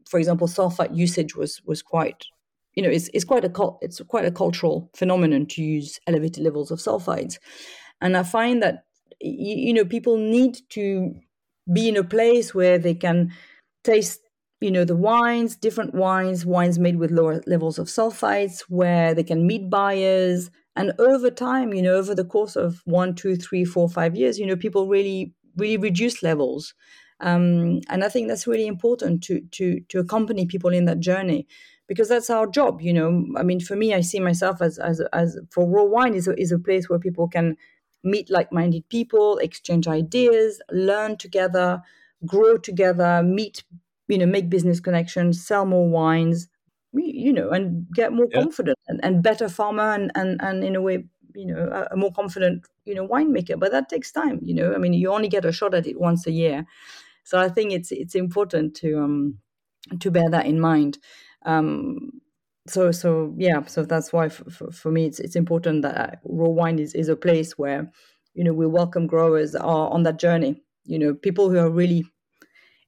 for 0.09 0.19
example, 0.19 0.47
sulfite 0.47 0.95
usage 0.95 1.35
was 1.35 1.61
was 1.65 1.81
quite, 1.81 2.25
you 2.73 2.83
know, 2.83 2.89
it's, 2.89 3.09
it's 3.13 3.25
quite 3.25 3.43
a 3.43 3.51
it's 3.81 4.01
quite 4.07 4.25
a 4.25 4.31
cultural 4.31 4.89
phenomenon 4.95 5.45
to 5.47 5.61
use 5.61 5.99
elevated 6.07 6.43
levels 6.43 6.71
of 6.71 6.79
sulfites, 6.79 7.37
and 8.01 8.15
I 8.15 8.23
find 8.23 8.61
that 8.63 8.85
you 9.21 9.73
know 9.73 9.85
people 9.85 10.17
need 10.17 10.57
to 10.69 11.13
be 11.71 11.89
in 11.89 11.97
a 11.97 12.03
place 12.03 12.53
where 12.53 12.77
they 12.77 12.93
can 12.93 13.31
taste 13.83 14.19
you 14.61 14.71
know 14.71 14.85
the 14.85 14.95
wines 14.95 15.55
different 15.55 15.93
wines 15.93 16.45
wines 16.45 16.77
made 16.77 16.97
with 16.97 17.11
lower 17.11 17.41
levels 17.47 17.79
of 17.79 17.87
sulfites 17.87 18.61
where 18.67 19.13
they 19.13 19.23
can 19.23 19.47
meet 19.47 19.69
buyers 19.69 20.51
and 20.75 20.93
over 20.99 21.29
time 21.31 21.73
you 21.73 21.81
know 21.81 21.95
over 21.95 22.13
the 22.13 22.25
course 22.25 22.55
of 22.55 22.81
one 22.85 23.15
two 23.15 23.35
three 23.35 23.65
four 23.65 23.89
five 23.89 24.15
years 24.15 24.39
you 24.39 24.45
know 24.45 24.55
people 24.55 24.87
really 24.87 25.33
really 25.57 25.77
reduce 25.77 26.21
levels. 26.21 26.73
Um, 27.21 27.79
and 27.87 28.03
i 28.03 28.09
think 28.09 28.27
that's 28.27 28.45
really 28.45 28.67
important 28.67 29.23
to 29.23 29.39
to 29.51 29.79
to 29.87 29.99
accompany 29.99 30.45
people 30.45 30.71
in 30.71 30.83
that 30.85 30.99
journey 30.99 31.47
because 31.87 32.09
that's 32.09 32.29
our 32.29 32.45
job 32.45 32.81
you 32.81 32.91
know. 32.91 33.25
I 33.37 33.43
mean 33.43 33.61
for 33.61 33.77
me 33.77 33.93
i 33.93 34.01
see 34.01 34.19
myself 34.19 34.61
as 34.61 34.77
as 34.79 35.01
as 35.13 35.39
for 35.49 35.65
raw 35.65 35.83
wine 35.83 36.13
is 36.13 36.27
a, 36.27 36.37
is 36.37 36.51
a 36.51 36.59
place 36.59 36.89
where 36.89 36.99
people 36.99 37.29
can 37.29 37.55
meet 38.03 38.29
like-minded 38.29 38.87
people 38.89 39.37
exchange 39.37 39.87
ideas 39.87 40.61
learn 40.71 41.15
together 41.15 41.81
grow 42.25 42.57
together 42.57 43.23
meet 43.23 43.63
you 44.09 44.17
know 44.17 44.25
make 44.25 44.49
business 44.49 44.81
connections 44.81 45.45
sell 45.45 45.65
more 45.65 45.87
wines 45.87 46.49
you 47.03 47.33
know 47.33 47.49
and 47.49 47.87
get 47.93 48.13
more 48.13 48.27
yeah. 48.31 48.41
confident 48.41 48.77
and, 48.87 48.99
and 49.03 49.23
better 49.23 49.49
farmer 49.49 49.93
and, 49.93 50.11
and 50.15 50.41
and 50.41 50.63
in 50.63 50.75
a 50.75 50.81
way 50.81 51.05
you 51.35 51.45
know 51.45 51.69
a, 51.71 51.93
a 51.93 51.97
more 51.97 52.11
confident 52.11 52.65
you 52.85 52.95
know 52.95 53.07
winemaker. 53.07 53.59
But 53.59 53.71
that 53.71 53.89
takes 53.89 54.11
time 54.11 54.39
you 54.41 54.53
know. 54.53 54.73
I 54.73 54.77
mean 54.77 54.93
you 54.93 55.11
only 55.11 55.27
get 55.27 55.45
a 55.45 55.51
shot 55.51 55.73
at 55.73 55.87
it 55.87 55.99
once 55.99 56.25
a 56.27 56.31
year. 56.31 56.65
So 57.23 57.39
i 57.39 57.49
think 57.49 57.71
it's 57.71 57.91
it's 57.91 58.15
important 58.15 58.75
to 58.77 58.99
um 58.99 59.37
to 59.99 60.11
bear 60.11 60.29
that 60.29 60.45
in 60.45 60.59
mind. 60.59 60.97
Um 61.45 62.11
so 62.67 62.91
so 62.91 63.33
yeah 63.37 63.63
so 63.65 63.83
that's 63.83 64.11
why 64.11 64.27
for, 64.27 64.49
for, 64.49 64.71
for 64.71 64.91
me 64.91 65.05
it's 65.05 65.19
it's 65.19 65.35
important 65.35 65.83
that 65.83 66.19
raw 66.23 66.49
wine 66.49 66.79
is 66.79 66.95
is 66.95 67.09
a 67.09 67.15
place 67.15 67.57
where 67.57 67.91
you 68.33 68.43
know 68.43 68.53
we 68.53 68.65
welcome 68.65 69.05
growers 69.05 69.55
are 69.55 69.89
on 69.89 70.03
that 70.03 70.19
journey. 70.19 70.61
You 70.85 70.99
know 70.99 71.13
people 71.13 71.49
who 71.49 71.57
are 71.57 71.69
really 71.69 72.05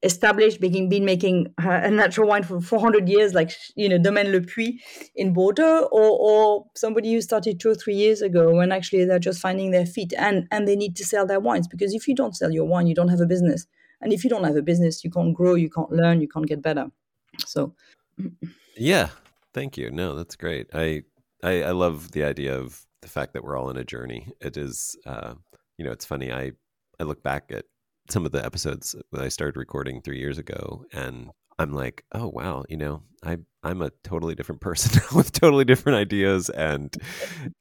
established, 0.04 0.62
being, 0.62 0.90
been 0.90 1.06
making 1.06 1.54
a 1.58 1.90
natural 1.90 2.28
wine 2.28 2.44
for 2.44 2.62
400 2.62 3.10
years, 3.10 3.34
like, 3.34 3.52
you 3.76 3.90
know, 3.90 3.98
Domaine 3.98 4.32
Le 4.32 4.42
Puy 4.42 4.80
in 5.16 5.34
Bordeaux, 5.34 5.88
or, 5.92 6.18
or 6.20 6.66
somebody 6.76 7.14
who 7.14 7.22
started 7.22 7.60
two 7.60 7.70
or 7.70 7.76
three 7.76 7.96
years 7.96 8.22
ago 8.22 8.54
when 8.54 8.72
actually 8.72 9.06
they're 9.06 9.20
just 9.20 9.40
finding 9.40 9.72
their 9.72 9.86
feet 9.86 10.14
and, 10.18 10.48
and 10.52 10.68
they 10.68 10.76
need 10.76 10.96
to 10.98 11.06
sell 11.06 11.26
their 11.26 11.40
wines. 11.40 11.68
Because 11.68 11.94
if 11.94 12.08
you 12.08 12.16
don't 12.16 12.36
sell 12.36 12.52
your 12.52 12.66
wine, 12.66 12.88
you 12.88 12.96
don't 12.96 13.10
have 13.10 13.22
a 13.22 13.26
business. 13.26 13.66
And 14.02 14.14
if 14.14 14.24
you 14.24 14.30
don't 14.30 14.44
have 14.44 14.56
a 14.56 14.62
business, 14.62 15.04
you 15.04 15.10
can't 15.10 15.34
grow, 15.34 15.56
you 15.56 15.70
can't 15.70 15.92
learn, 15.92 16.22
you 16.22 16.28
can't 16.28 16.46
get 16.46 16.62
better. 16.62 16.88
So, 17.40 17.74
yeah, 18.78 19.10
thank 19.54 19.78
you. 19.78 19.90
No, 19.90 20.16
that's 20.16 20.36
great. 20.36 20.68
I, 20.74 21.04
I, 21.44 21.64
I 21.64 21.72
love 21.72 22.12
the 22.12 22.24
idea 22.24 22.56
of 22.56 22.86
the 23.02 23.08
fact 23.08 23.34
that 23.34 23.44
we're 23.44 23.58
all 23.58 23.70
in 23.70 23.78
a 23.78 23.84
journey. 23.84 24.32
It 24.40 24.58
is, 24.58 24.96
uh, 25.06 25.34
you 25.78 25.86
know, 25.86 25.92
it's 25.92 26.06
funny. 26.06 26.32
I, 26.32 26.52
I 27.00 27.04
look 27.04 27.24
back 27.24 27.52
at 27.52 27.66
some 28.10 28.26
of 28.26 28.32
the 28.32 28.44
episodes 28.46 28.96
that 29.12 29.22
I 29.22 29.30
started 29.30 29.58
recording 29.58 30.02
three 30.02 30.20
years 30.20 30.38
ago, 30.38 30.86
and 30.92 31.30
I'm 31.60 31.74
like, 31.74 32.04
oh 32.14 32.28
wow, 32.28 32.64
you 32.70 32.78
know, 32.78 33.04
I 33.24 33.38
I'm 33.64 33.82
a 33.82 33.92
totally 34.04 34.36
different 34.36 34.62
person 34.62 35.02
with 35.16 35.32
totally 35.32 35.66
different 35.66 35.98
ideas, 35.98 36.50
and 36.50 36.96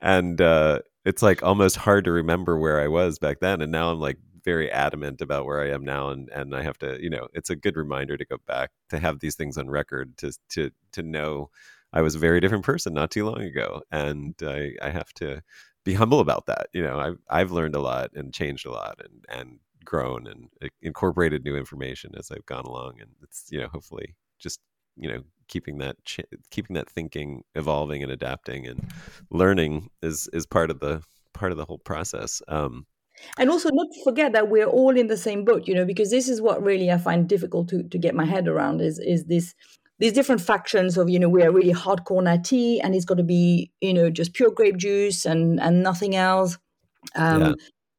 and 0.01 0.41
uh, 0.41 0.81
it's 1.05 1.23
like 1.23 1.43
almost 1.43 1.77
hard 1.77 2.05
to 2.05 2.13
remember 2.13 2.59
where 2.59 2.81
I 2.81 2.89
was 2.89 3.19
back 3.19 3.41
then, 3.41 3.61
and 3.63 3.73
now 3.73 3.91
I'm 3.91 4.01
like 4.01 4.19
very 4.45 4.71
adamant 4.71 5.21
about 5.21 5.47
where 5.47 5.61
I 5.61 5.71
am 5.71 5.85
now, 5.85 6.11
and 6.11 6.29
and 6.31 6.55
I 6.55 6.63
have 6.63 6.79
to, 6.79 6.99
you 7.03 7.11
know, 7.11 7.29
it's 7.35 7.51
a 7.51 7.57
good 7.57 7.77
reminder 7.77 8.17
to 8.17 8.25
go 8.25 8.37
back 8.47 8.71
to 8.91 8.99
have 8.99 9.21
these 9.21 9.35
things 9.37 9.59
on 9.59 9.69
record 9.71 10.17
to 10.19 10.33
to 10.51 10.71
to 10.93 11.03
know 11.03 11.51
I 11.93 12.03
was 12.03 12.15
a 12.15 12.19
very 12.19 12.41
different 12.41 12.65
person 12.65 12.95
not 12.95 13.11
too 13.11 13.25
long 13.27 13.43
ago, 13.43 13.83
and 13.91 14.35
I 14.43 14.73
I 14.83 14.91
have 14.91 15.13
to 15.15 15.43
be 15.85 15.95
humble 15.95 16.21
about 16.21 16.47
that. 16.47 16.69
You 16.73 16.83
know, 16.83 16.99
I've 16.99 17.19
I've 17.31 17.53
learned 17.53 17.75
a 17.77 17.81
lot 17.81 18.11
and 18.15 18.35
changed 18.35 18.67
a 18.67 18.71
lot, 18.73 19.01
and 19.03 19.25
and 19.29 19.59
grown 19.87 20.27
and 20.27 20.49
uh, 20.63 20.69
incorporated 20.83 21.45
new 21.45 21.57
information 21.57 22.13
as 22.19 22.31
I've 22.31 22.47
gone 22.47 22.67
along, 22.67 23.01
and 23.01 23.11
it's 23.23 23.47
you 23.51 23.61
know 23.61 23.69
hopefully 23.69 24.15
just 24.39 24.61
you 24.97 25.09
know 25.09 25.23
keeping 25.49 25.79
that 25.79 25.97
ch- 26.05 26.21
keeping 26.51 26.75
that 26.75 26.91
thinking 26.91 27.43
evolving 27.55 28.03
and 28.03 28.13
adapting 28.13 28.67
and 28.67 28.91
learning 29.31 29.89
is 30.03 30.29
is 30.33 30.47
part 30.47 30.71
of 30.71 30.81
the 30.81 31.03
part 31.33 31.53
of 31.53 31.59
the 31.59 31.65
whole 31.65 31.79
process. 31.79 32.43
Um, 32.49 32.87
and 33.39 33.49
also 33.49 33.71
not 33.73 33.87
to 33.93 34.05
forget 34.05 34.33
that 34.33 34.51
we're 34.51 34.67
all 34.67 34.95
in 34.95 35.07
the 35.07 35.17
same 35.17 35.45
boat, 35.45 35.67
you 35.67 35.75
know, 35.75 35.87
because 35.87 36.11
this 36.11 36.29
is 36.29 36.43
what 36.43 36.63
really 36.63 36.91
I 36.91 36.99
find 36.99 37.27
difficult 37.29 37.69
to 37.69 37.83
to 37.83 37.99
get 37.99 38.15
my 38.15 38.27
head 38.27 38.49
around 38.49 38.81
is 38.81 38.99
is 38.99 39.25
this 39.25 39.55
these 39.99 40.13
different 40.13 40.43
factions 40.43 40.99
of 40.99 41.09
you 41.09 41.19
know 41.19 41.29
we 41.29 41.43
are 41.43 41.53
really 41.53 41.73
hardcore 41.73 42.23
natty 42.23 42.81
and 42.81 42.95
it's 42.95 43.07
got 43.07 43.17
to 43.17 43.25
be 43.25 43.71
you 43.81 43.95
know 43.95 44.11
just 44.11 44.35
pure 44.35 44.51
grape 44.51 44.77
juice 44.77 45.25
and 45.25 45.59
and 45.61 45.83
nothing 45.83 46.15
else 46.15 46.59
um, 47.15 47.41
yeah 47.41 47.53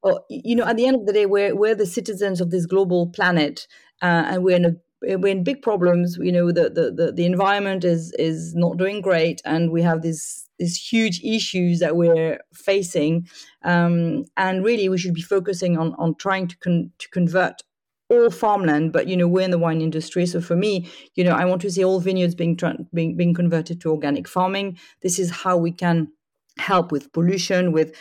or, 0.04 0.24
you 0.30 0.56
know, 0.56 0.66
at 0.66 0.78
the 0.78 0.86
end 0.86 0.98
of 0.98 1.06
the 1.06 1.14
day, 1.14 1.26
we're 1.26 1.56
we're 1.56 1.76
the 1.76 1.86
citizens 1.86 2.41
of 2.41 2.52
this 2.52 2.66
global 2.66 3.08
planet, 3.08 3.68
uh, 4.02 4.24
and 4.28 4.43
we're 4.43 4.56
in 4.56 4.66
a 4.66 4.76
we're 5.02 5.28
in 5.28 5.43
big 5.43 5.62
problems. 5.62 6.18
You 6.20 6.32
know, 6.32 6.52
the, 6.52 6.70
the, 6.70 6.91
the, 6.91 7.12
the 7.12 7.26
environment 7.26 7.84
is 7.84 8.14
is 8.18 8.56
not 8.56 8.78
doing 8.78 9.02
great, 9.02 9.41
and 9.45 9.72
we 9.72 9.82
have 9.82 10.02
these 10.02 10.48
these 10.60 10.78
huge 10.78 11.22
issues 11.24 11.80
that 11.80 11.95
we're 11.95 12.39
facing. 12.54 13.28
Um, 13.64 14.26
and 14.38 14.64
really, 14.64 14.89
we 14.89 14.98
should 14.98 15.14
be 15.14 15.22
focusing 15.22 15.78
on 15.78 15.93
on 15.98 16.16
trying 16.16 16.48
to 16.48 16.58
con- 16.58 16.91
to 17.00 17.10
convert 17.10 17.62
all 18.10 18.30
farmland. 18.30 18.93
But 18.93 19.08
you 19.08 19.18
know, 19.18 19.28
we're 19.28 19.45
in 19.45 19.52
the 19.52 19.60
wine 19.60 19.82
industry, 19.82 20.26
so 20.26 20.41
for 20.41 20.56
me, 20.56 20.89
you 21.16 21.24
know, 21.24 21.32
I 21.32 21.45
want 21.45 21.62
to 21.64 21.72
see 21.72 21.84
all 21.84 22.00
vineyards 22.00 22.36
being 22.36 22.56
tra- 22.56 22.78
being 22.93 23.18
being 23.18 23.34
converted 23.34 23.82
to 23.82 23.91
organic 23.91 24.28
farming. 24.28 24.78
This 25.02 25.20
is 25.20 25.32
how 25.32 25.58
we 25.58 25.72
can 25.72 26.12
help 26.60 26.91
with 26.91 27.12
pollution, 27.14 27.72
with 27.72 27.95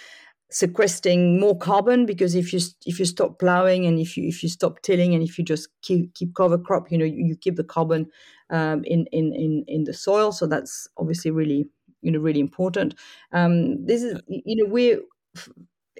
sequestering 0.50 1.40
more 1.40 1.58
carbon 1.58 2.06
because 2.06 2.34
if 2.36 2.52
you 2.52 2.60
if 2.86 2.98
you 3.00 3.04
stop 3.04 3.38
plowing 3.38 3.84
and 3.84 3.98
if 3.98 4.16
you 4.16 4.28
if 4.28 4.42
you 4.42 4.48
stop 4.48 4.80
tilling 4.82 5.12
and 5.12 5.22
if 5.22 5.38
you 5.38 5.44
just 5.44 5.68
keep 5.82 6.14
keep 6.14 6.34
cover 6.36 6.56
crop 6.56 6.90
you 6.90 6.96
know 6.98 7.04
you, 7.04 7.24
you 7.26 7.36
keep 7.36 7.56
the 7.56 7.64
carbon 7.64 8.06
um, 8.50 8.84
in 8.84 9.06
in 9.12 9.34
in 9.34 9.64
in 9.66 9.84
the 9.84 9.94
soil. 9.94 10.32
So 10.32 10.46
that's 10.46 10.88
obviously 10.98 11.30
really 11.30 11.68
you 12.02 12.12
know 12.12 12.20
really 12.20 12.40
important. 12.40 12.94
Um, 13.32 13.84
this 13.86 14.02
is 14.02 14.20
you 14.28 14.56
know 14.64 14.70
we 14.70 14.98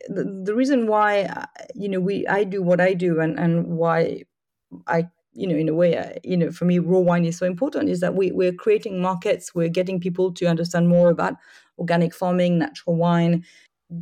the, 0.09 0.25
the 0.45 0.55
reason 0.55 0.87
why 0.87 1.23
uh, 1.25 1.47
you 1.75 1.89
know 1.89 2.01
we 2.01 2.27
I 2.27 2.45
do 2.45 2.63
what 2.63 2.81
I 2.81 2.95
do 2.95 3.21
and 3.21 3.39
and 3.39 3.67
why 3.79 4.23
I 4.87 5.09
you 5.33 5.47
know 5.47 5.57
in 5.57 5.69
a 5.69 5.75
way 5.75 5.97
uh, 5.97 6.13
you 6.25 6.37
know 6.37 6.51
for 6.53 6.65
me 6.67 6.79
raw 6.79 6.99
wine 7.01 7.25
is 7.25 7.39
so 7.39 7.47
important 7.47 7.89
is 7.89 8.01
that 8.01 8.15
we 8.15 8.33
we're 8.33 8.53
creating 8.53 9.01
markets 9.01 9.55
we're 9.55 9.69
getting 9.69 10.01
people 10.01 10.33
to 10.35 10.47
understand 10.47 10.89
more 10.89 11.11
about 11.11 11.35
organic 11.79 12.15
farming 12.15 12.59
natural 12.59 12.97
wine 12.97 13.45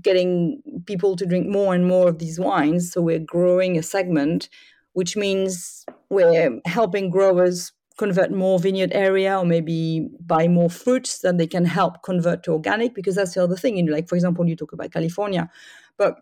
getting 0.01 0.63
people 0.87 1.17
to 1.17 1.27
drink 1.27 1.47
more 1.47 1.75
and 1.75 1.87
more 1.87 2.09
of 2.09 2.19
these 2.19 2.41
wines. 2.41 2.93
So 2.93 3.03
we're 3.03 3.19
growing 3.19 3.77
a 3.77 3.83
segment, 3.83 4.49
which 4.93 5.17
means 5.17 5.85
we're 6.11 6.61
helping 6.65 7.11
growers 7.11 7.73
convert 7.97 8.33
more 8.33 8.59
vineyard 8.59 8.91
area 8.93 9.39
or 9.39 9.45
maybe 9.45 10.09
buy 10.21 10.49
more 10.49 10.69
fruits 10.69 11.21
that 11.21 11.39
they 11.39 11.47
can 11.47 11.65
help 11.65 12.03
convert 12.03 12.43
to 12.43 12.53
organic 12.53 12.95
because 12.95 13.15
that's 13.15 13.35
the 13.35 13.43
other 13.43 13.57
thing. 13.57 13.77
You 13.77 13.85
know, 13.85 13.93
like 13.93 14.09
for 14.09 14.17
example, 14.17 14.49
you 14.49 14.57
talk 14.57 14.73
about 14.73 14.93
California, 14.93 15.49
but 15.97 16.17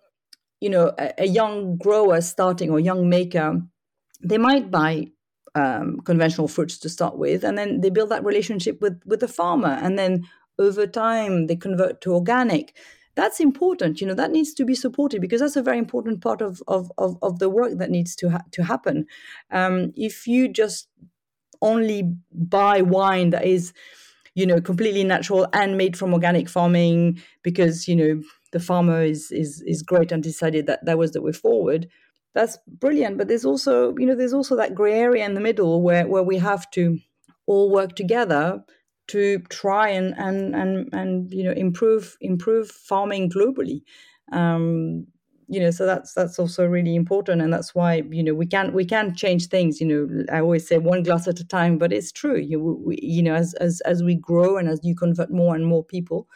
you 0.60 0.70
know, 0.70 0.92
a, 0.98 1.12
a 1.18 1.26
young 1.26 1.76
grower 1.76 2.20
starting 2.20 2.70
or 2.70 2.78
young 2.78 3.08
maker, 3.08 3.60
they 4.22 4.38
might 4.38 4.70
buy 4.70 5.08
um, 5.54 6.00
conventional 6.04 6.46
fruits 6.46 6.78
to 6.78 6.88
start 6.88 7.18
with, 7.18 7.42
and 7.44 7.58
then 7.58 7.80
they 7.80 7.90
build 7.90 8.10
that 8.10 8.24
relationship 8.24 8.80
with 8.80 9.00
with 9.04 9.20
the 9.20 9.28
farmer, 9.28 9.78
and 9.82 9.98
then 9.98 10.28
over 10.58 10.86
time 10.86 11.46
they 11.46 11.56
convert 11.56 12.00
to 12.02 12.14
organic 12.14 12.76
that's 13.14 13.40
important 13.40 14.00
you 14.00 14.06
know 14.06 14.14
that 14.14 14.30
needs 14.30 14.54
to 14.54 14.64
be 14.64 14.74
supported 14.74 15.20
because 15.20 15.40
that's 15.40 15.56
a 15.56 15.62
very 15.62 15.78
important 15.78 16.20
part 16.20 16.40
of 16.40 16.62
of 16.68 16.90
of, 16.98 17.16
of 17.22 17.38
the 17.38 17.50
work 17.50 17.78
that 17.78 17.90
needs 17.90 18.16
to 18.16 18.30
ha- 18.30 18.44
to 18.52 18.64
happen. 18.64 19.06
Um, 19.50 19.92
if 19.96 20.26
you 20.26 20.48
just 20.48 20.88
only 21.60 22.14
buy 22.32 22.82
wine 22.82 23.30
that 23.30 23.44
is 23.44 23.72
you 24.34 24.46
know 24.46 24.60
completely 24.60 25.04
natural 25.04 25.46
and 25.52 25.76
made 25.76 25.96
from 25.96 26.12
organic 26.12 26.48
farming 26.48 27.20
because 27.42 27.86
you 27.86 27.96
know 27.96 28.22
the 28.52 28.60
farmer 28.60 29.02
is 29.02 29.30
is 29.30 29.62
is 29.66 29.82
great 29.82 30.12
and 30.12 30.22
decided 30.22 30.66
that 30.66 30.84
that 30.84 30.98
was 30.98 31.12
the 31.12 31.22
way 31.22 31.32
forward 31.32 31.88
that's 32.34 32.56
brilliant. 32.66 33.18
But 33.18 33.28
there's 33.28 33.44
also 33.44 33.94
you 33.98 34.06
know 34.06 34.14
there's 34.14 34.32
also 34.32 34.56
that 34.56 34.74
gray 34.74 34.94
area 34.94 35.24
in 35.24 35.34
the 35.34 35.40
middle 35.40 35.82
where 35.82 36.06
where 36.08 36.22
we 36.22 36.38
have 36.38 36.70
to 36.72 36.98
all 37.46 37.70
work 37.70 37.94
together 37.94 38.64
to 39.12 39.38
try 39.50 39.88
and 39.88 40.14
and 40.18 40.54
and 40.54 40.88
and 40.92 41.32
you 41.32 41.44
know 41.44 41.52
improve 41.52 42.16
improve 42.20 42.70
farming 42.70 43.30
globally. 43.30 43.82
Um, 44.32 45.06
you 45.48 45.60
know, 45.60 45.70
so 45.70 45.84
that's 45.84 46.14
that's 46.14 46.38
also 46.38 46.64
really 46.66 46.94
important, 46.94 47.42
and 47.42 47.52
that's 47.52 47.74
why 47.74 48.02
you 48.10 48.22
know 48.22 48.32
we 48.32 48.46
can 48.46 48.72
we 48.72 48.86
can 48.86 49.14
change 49.14 49.48
things. 49.48 49.80
You 49.80 49.86
know, 49.86 50.24
I 50.32 50.40
always 50.40 50.66
say 50.66 50.78
one 50.78 51.02
glass 51.02 51.28
at 51.28 51.40
a 51.40 51.46
time, 51.46 51.76
but 51.76 51.92
it's 51.92 52.10
true. 52.10 52.38
You 52.38 52.58
we, 52.86 52.98
you 53.02 53.22
know, 53.22 53.34
as 53.34 53.52
as 53.54 53.82
as 53.82 54.02
we 54.02 54.14
grow 54.14 54.56
and 54.56 54.68
as 54.68 54.80
you 54.82 54.94
convert 54.94 55.30
more 55.30 55.54
and 55.54 55.66
more 55.66 55.84
people 55.84 56.26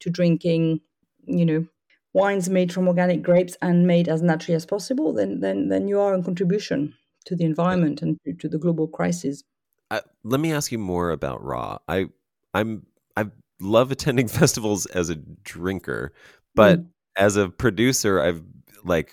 to 0.00 0.10
drinking, 0.10 0.80
you 1.24 1.46
know, 1.46 1.66
wines 2.12 2.50
made 2.50 2.70
from 2.70 2.86
organic 2.86 3.22
grapes 3.22 3.56
and 3.62 3.86
made 3.86 4.08
as 4.08 4.20
naturally 4.20 4.56
as 4.56 4.66
possible, 4.66 5.14
then 5.14 5.40
then 5.40 5.68
then 5.68 5.88
you 5.88 5.98
are 5.98 6.12
a 6.12 6.22
contribution 6.22 6.92
to 7.24 7.34
the 7.34 7.44
environment 7.44 8.02
and 8.02 8.18
to, 8.38 8.48
the 8.48 8.58
global 8.58 8.86
crisis. 8.86 9.42
Uh, 9.90 10.00
let 10.22 10.40
me 10.40 10.52
ask 10.52 10.70
you 10.70 10.78
more 10.78 11.10
about 11.10 11.42
raw. 11.42 11.78
I 11.88 12.06
I'm 12.56 12.86
I 13.16 13.26
love 13.60 13.90
attending 13.92 14.28
festivals 14.40 14.86
as 14.86 15.10
a 15.10 15.16
drinker, 15.16 16.12
but 16.54 16.80
mm. 16.80 16.86
as 17.16 17.36
a 17.36 17.48
producer, 17.48 18.20
I've 18.20 18.42
like 18.84 19.12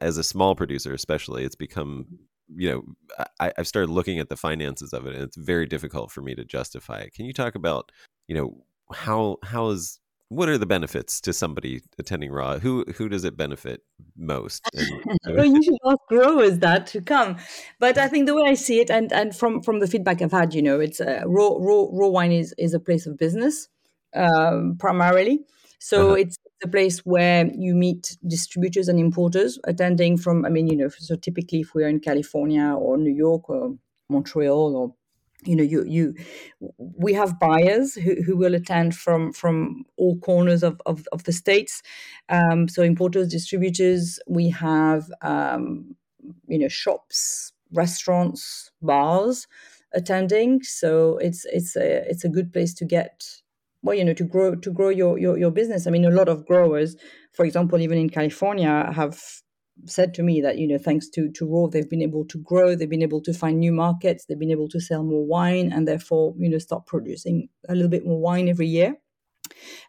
as 0.00 0.18
a 0.18 0.24
small 0.24 0.54
producer, 0.54 0.92
especially, 0.92 1.44
it's 1.44 1.56
become 1.56 2.06
you 2.54 2.70
know 2.70 3.26
I, 3.40 3.52
I've 3.56 3.68
started 3.68 3.90
looking 3.90 4.18
at 4.18 4.28
the 4.28 4.36
finances 4.36 4.92
of 4.92 5.06
it, 5.06 5.14
and 5.14 5.24
it's 5.24 5.36
very 5.36 5.66
difficult 5.66 6.10
for 6.10 6.20
me 6.20 6.34
to 6.34 6.44
justify 6.44 6.98
it. 6.98 7.14
Can 7.14 7.24
you 7.24 7.32
talk 7.32 7.54
about 7.54 7.90
you 8.28 8.34
know 8.34 8.64
how 8.92 9.38
how 9.42 9.68
is 9.68 9.98
what 10.32 10.48
are 10.48 10.58
the 10.58 10.66
benefits 10.66 11.20
to 11.20 11.32
somebody 11.32 11.82
attending 11.98 12.32
raw? 12.32 12.58
Who 12.58 12.84
who 12.96 13.08
does 13.08 13.24
it 13.24 13.36
benefit 13.36 13.82
most? 14.16 14.62
Well, 15.26 15.44
you 15.44 15.62
should 15.62 15.78
ask 15.86 15.98
growers 16.08 16.58
that 16.58 16.86
to 16.88 17.00
come. 17.00 17.36
But 17.78 17.96
i 17.98 18.08
think 18.08 18.26
the 18.26 18.34
way 18.34 18.44
i 18.50 18.54
see 18.54 18.80
it 18.80 18.90
and 18.90 19.12
and 19.12 19.34
from 19.34 19.62
from 19.62 19.80
the 19.80 19.86
feedback 19.86 20.20
i've 20.20 20.32
had 20.32 20.54
you 20.54 20.62
know 20.62 20.80
it's 20.80 21.00
uh, 21.00 21.22
raw 21.26 21.50
raw 21.58 21.86
raw 21.90 22.08
wine 22.08 22.32
is 22.32 22.54
is 22.58 22.74
a 22.74 22.80
place 22.80 23.06
of 23.06 23.16
business 23.18 23.68
um, 24.14 24.76
primarily. 24.78 25.40
So 25.78 25.98
uh-huh. 25.98 26.22
it's 26.22 26.36
a 26.62 26.68
place 26.68 26.98
where 27.00 27.50
you 27.54 27.74
meet 27.74 28.16
distributors 28.26 28.88
and 28.88 28.98
importers 29.00 29.58
attending 29.64 30.16
from 30.16 30.44
i 30.44 30.48
mean 30.48 30.68
you 30.68 30.76
know 30.76 30.88
so 30.88 31.16
typically 31.16 31.60
if 31.60 31.74
we're 31.74 31.88
in 31.88 31.98
california 31.98 32.66
or 32.84 32.96
new 32.96 33.12
york 33.12 33.50
or 33.50 33.74
Montreal 34.08 34.76
or 34.76 34.94
you 35.44 35.56
know 35.56 35.62
you 35.62 35.84
you 35.86 36.14
we 36.78 37.12
have 37.12 37.38
buyers 37.38 37.94
who, 37.94 38.22
who 38.22 38.36
will 38.36 38.54
attend 38.54 38.94
from 38.94 39.32
from 39.32 39.84
all 39.96 40.18
corners 40.18 40.62
of 40.62 40.80
of, 40.86 41.06
of 41.12 41.24
the 41.24 41.32
states. 41.32 41.82
Um, 42.28 42.68
so 42.68 42.82
importers 42.82 43.28
distributors 43.28 44.18
we 44.28 44.50
have 44.50 45.10
um, 45.22 45.96
you 46.48 46.58
know 46.58 46.68
shops 46.68 47.52
restaurants 47.72 48.70
bars 48.80 49.46
attending. 49.92 50.62
So 50.62 51.18
it's 51.18 51.44
it's 51.46 51.76
a 51.76 52.08
it's 52.08 52.24
a 52.24 52.28
good 52.28 52.52
place 52.52 52.74
to 52.74 52.84
get 52.84 53.24
well 53.82 53.96
you 53.96 54.04
know 54.04 54.14
to 54.14 54.24
grow 54.24 54.54
to 54.54 54.70
grow 54.70 54.90
your 54.90 55.18
your, 55.18 55.38
your 55.38 55.50
business. 55.50 55.86
I 55.86 55.90
mean 55.90 56.04
a 56.04 56.10
lot 56.10 56.28
of 56.28 56.46
growers 56.46 56.96
for 57.32 57.44
example 57.46 57.80
even 57.80 57.96
in 57.98 58.10
california 58.10 58.92
have 58.94 59.41
said 59.86 60.14
to 60.14 60.22
me 60.22 60.40
that 60.40 60.58
you 60.58 60.68
know 60.68 60.78
thanks 60.78 61.08
to 61.08 61.30
to 61.30 61.46
raw 61.46 61.66
they've 61.66 61.90
been 61.90 62.02
able 62.02 62.24
to 62.24 62.38
grow 62.38 62.74
they've 62.74 62.90
been 62.90 63.02
able 63.02 63.20
to 63.20 63.32
find 63.32 63.58
new 63.58 63.72
markets 63.72 64.24
they've 64.24 64.38
been 64.38 64.50
able 64.50 64.68
to 64.68 64.80
sell 64.80 65.02
more 65.02 65.24
wine 65.26 65.72
and 65.72 65.88
therefore 65.88 66.34
you 66.38 66.48
know 66.48 66.58
start 66.58 66.86
producing 66.86 67.48
a 67.68 67.74
little 67.74 67.90
bit 67.90 68.06
more 68.06 68.20
wine 68.20 68.48
every 68.48 68.66
year. 68.66 68.96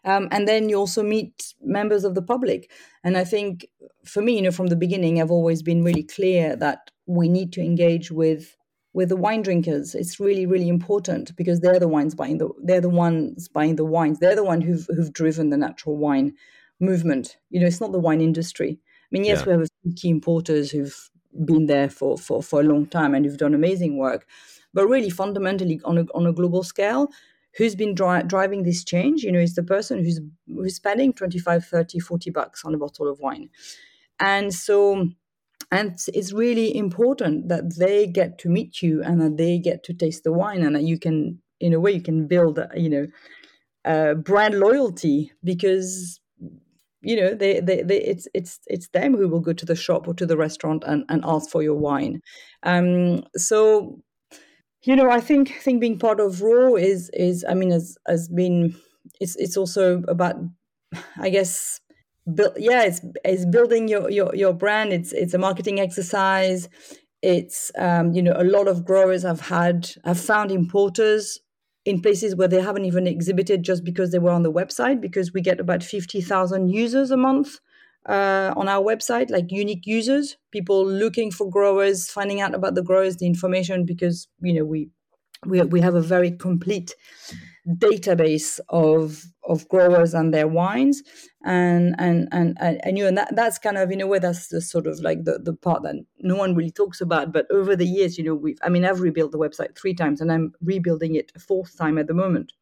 Um, 0.04 0.28
and 0.30 0.46
then 0.46 0.68
you 0.68 0.76
also 0.76 1.02
meet 1.02 1.54
members 1.62 2.04
of 2.04 2.14
the 2.14 2.22
public. 2.22 2.70
And 3.02 3.16
i 3.16 3.24
think 3.24 3.66
for 4.04 4.22
me 4.22 4.36
you 4.36 4.42
know 4.42 4.50
from 4.50 4.68
the 4.68 4.76
beginning 4.76 5.20
i've 5.20 5.30
always 5.30 5.62
been 5.62 5.84
really 5.84 6.02
clear 6.02 6.56
that 6.56 6.90
we 7.06 7.28
need 7.28 7.52
to 7.52 7.60
engage 7.60 8.10
with 8.10 8.56
with 8.94 9.08
the 9.08 9.16
wine 9.16 9.42
drinkers. 9.42 9.94
It's 9.94 10.20
really 10.20 10.46
really 10.46 10.68
important 10.68 11.36
because 11.36 11.60
they're 11.60 11.80
the 11.80 11.88
ones 11.88 12.14
buying 12.14 12.38
the 12.38 12.48
they're 12.62 12.80
the 12.80 12.88
ones 12.88 13.48
buying 13.48 13.76
the 13.76 13.84
wines. 13.84 14.18
They're 14.18 14.36
the 14.36 14.44
one 14.44 14.60
who've 14.60 14.86
who've 14.94 15.12
driven 15.12 15.50
the 15.50 15.56
natural 15.56 15.96
wine 15.96 16.34
movement. 16.80 17.36
You 17.50 17.60
know 17.60 17.66
it's 17.66 17.80
not 17.80 17.92
the 17.92 17.98
wine 17.98 18.20
industry 18.20 18.80
mean, 19.14 19.24
yes, 19.24 19.40
yeah. 19.40 19.46
we 19.46 19.52
have 19.52 19.62
a 19.62 19.66
few 19.82 19.92
key 19.94 20.10
importers 20.10 20.70
who've 20.70 21.10
been 21.44 21.66
there 21.66 21.88
for, 21.88 22.18
for, 22.18 22.42
for 22.42 22.60
a 22.60 22.64
long 22.64 22.86
time 22.86 23.14
and 23.14 23.24
who've 23.24 23.38
done 23.38 23.54
amazing 23.54 23.96
work. 23.96 24.26
But 24.72 24.86
really, 24.88 25.10
fundamentally, 25.10 25.80
on 25.84 25.98
a, 25.98 26.02
on 26.14 26.26
a 26.26 26.32
global 26.32 26.64
scale, 26.64 27.08
who's 27.56 27.76
been 27.76 27.94
dri- 27.94 28.24
driving 28.26 28.64
this 28.64 28.84
change, 28.84 29.22
you 29.22 29.30
know, 29.30 29.38
is 29.38 29.54
the 29.54 29.62
person 29.62 30.02
who's, 30.02 30.20
who's 30.48 30.74
spending 30.74 31.12
25, 31.12 31.64
30, 31.64 32.00
40 32.00 32.30
bucks 32.30 32.64
on 32.64 32.74
a 32.74 32.78
bottle 32.78 33.08
of 33.08 33.20
wine. 33.20 33.48
And 34.18 34.52
so, 34.52 35.08
and 35.70 35.98
it's 36.08 36.32
really 36.32 36.76
important 36.76 37.48
that 37.48 37.76
they 37.76 38.06
get 38.06 38.38
to 38.38 38.48
meet 38.48 38.82
you 38.82 39.02
and 39.02 39.20
that 39.20 39.36
they 39.36 39.58
get 39.58 39.84
to 39.84 39.94
taste 39.94 40.24
the 40.24 40.32
wine 40.32 40.62
and 40.62 40.74
that 40.74 40.82
you 40.82 40.98
can, 40.98 41.40
in 41.60 41.72
a 41.72 41.80
way, 41.80 41.92
you 41.92 42.02
can 42.02 42.26
build, 42.26 42.58
you 42.74 42.90
know, 42.90 43.06
uh, 43.84 44.14
brand 44.14 44.58
loyalty 44.58 45.30
because 45.44 46.20
you 47.04 47.16
know 47.16 47.34
they, 47.34 47.60
they, 47.60 47.82
they 47.82 48.00
it's 48.02 48.26
it's 48.34 48.60
it's 48.66 48.88
them 48.88 49.14
who 49.14 49.28
will 49.28 49.40
go 49.40 49.52
to 49.52 49.66
the 49.66 49.76
shop 49.76 50.08
or 50.08 50.14
to 50.14 50.26
the 50.26 50.36
restaurant 50.36 50.84
and, 50.86 51.04
and 51.08 51.22
ask 51.24 51.50
for 51.50 51.62
your 51.62 51.74
wine. 51.76 52.20
Um 52.62 53.24
so 53.36 54.00
you 54.82 54.96
know 54.96 55.10
i 55.10 55.20
think 55.20 55.50
I 55.50 55.60
think 55.60 55.80
being 55.80 55.98
part 55.98 56.20
of 56.20 56.42
raw 56.42 56.74
is 56.74 57.10
is 57.14 57.44
i 57.48 57.54
mean 57.54 57.70
has 57.70 57.96
has 58.06 58.28
been 58.28 58.74
it's 59.20 59.34
it's 59.36 59.56
also 59.56 60.02
about 60.08 60.36
i 61.18 61.30
guess 61.30 61.80
build 62.32 62.54
yeah 62.56 62.82
it's 62.84 63.00
it's 63.24 63.44
building 63.44 63.88
your 63.88 64.10
your 64.10 64.34
your 64.34 64.52
brand. 64.52 64.92
It's 64.92 65.12
it's 65.12 65.34
a 65.34 65.38
marketing 65.38 65.80
exercise. 65.80 66.68
It's 67.22 67.70
um 67.78 68.12
you 68.12 68.22
know 68.22 68.34
a 68.36 68.44
lot 68.44 68.68
of 68.68 68.84
growers 68.84 69.22
have 69.22 69.40
had 69.40 69.90
have 70.04 70.20
found 70.20 70.50
importers 70.50 71.40
in 71.84 72.00
places 72.00 72.34
where 72.34 72.48
they 72.48 72.60
haven't 72.60 72.84
even 72.84 73.06
exhibited 73.06 73.62
just 73.62 73.84
because 73.84 74.10
they 74.10 74.18
were 74.18 74.30
on 74.30 74.42
the 74.42 74.52
website 74.52 75.00
because 75.00 75.32
we 75.32 75.40
get 75.40 75.60
about 75.60 75.82
50,000 75.82 76.68
users 76.68 77.10
a 77.10 77.16
month 77.16 77.58
uh, 78.06 78.52
on 78.56 78.68
our 78.68 78.82
website 78.82 79.30
like 79.30 79.50
unique 79.50 79.86
users 79.86 80.36
people 80.50 80.86
looking 80.86 81.30
for 81.30 81.48
growers 81.48 82.10
finding 82.10 82.40
out 82.40 82.54
about 82.54 82.74
the 82.74 82.82
growers 82.82 83.16
the 83.16 83.26
information 83.26 83.86
because 83.86 84.28
you 84.40 84.52
know 84.52 84.64
we 84.64 84.90
we, 85.46 85.60
we 85.62 85.80
have 85.80 85.94
a 85.94 86.00
very 86.00 86.30
complete 86.30 86.94
database 87.66 88.60
of 88.68 89.24
of 89.46 89.68
growers 89.68 90.14
and 90.14 90.32
their 90.32 90.48
wines. 90.48 91.02
And 91.44 91.94
and 91.98 92.28
and 92.32 92.56
and, 92.60 92.96
you 92.96 93.06
and 93.06 93.18
that 93.18 93.36
that's 93.36 93.58
kind 93.58 93.76
of 93.76 93.90
in 93.90 94.00
a 94.00 94.06
way 94.06 94.18
that's 94.18 94.48
the 94.48 94.60
sort 94.60 94.86
of 94.86 94.98
like 95.00 95.24
the 95.24 95.38
the 95.38 95.52
part 95.52 95.82
that 95.82 95.96
no 96.20 96.36
one 96.36 96.54
really 96.54 96.70
talks 96.70 97.00
about. 97.00 97.32
But 97.32 97.46
over 97.50 97.76
the 97.76 97.86
years 97.86 98.16
you 98.16 98.24
know 98.24 98.34
we've 98.34 98.58
i 98.62 98.68
mean 98.68 98.84
i've 98.84 99.00
rebuilt 99.00 99.32
the 99.32 99.38
website 99.38 99.76
three 99.76 99.94
times 99.94 100.20
and 100.20 100.32
i'm 100.32 100.52
rebuilding 100.62 101.14
it 101.16 101.32
a 101.34 101.38
fourth 101.38 101.76
time 101.76 101.98
at 101.98 102.06
the 102.06 102.14
moment. 102.14 102.52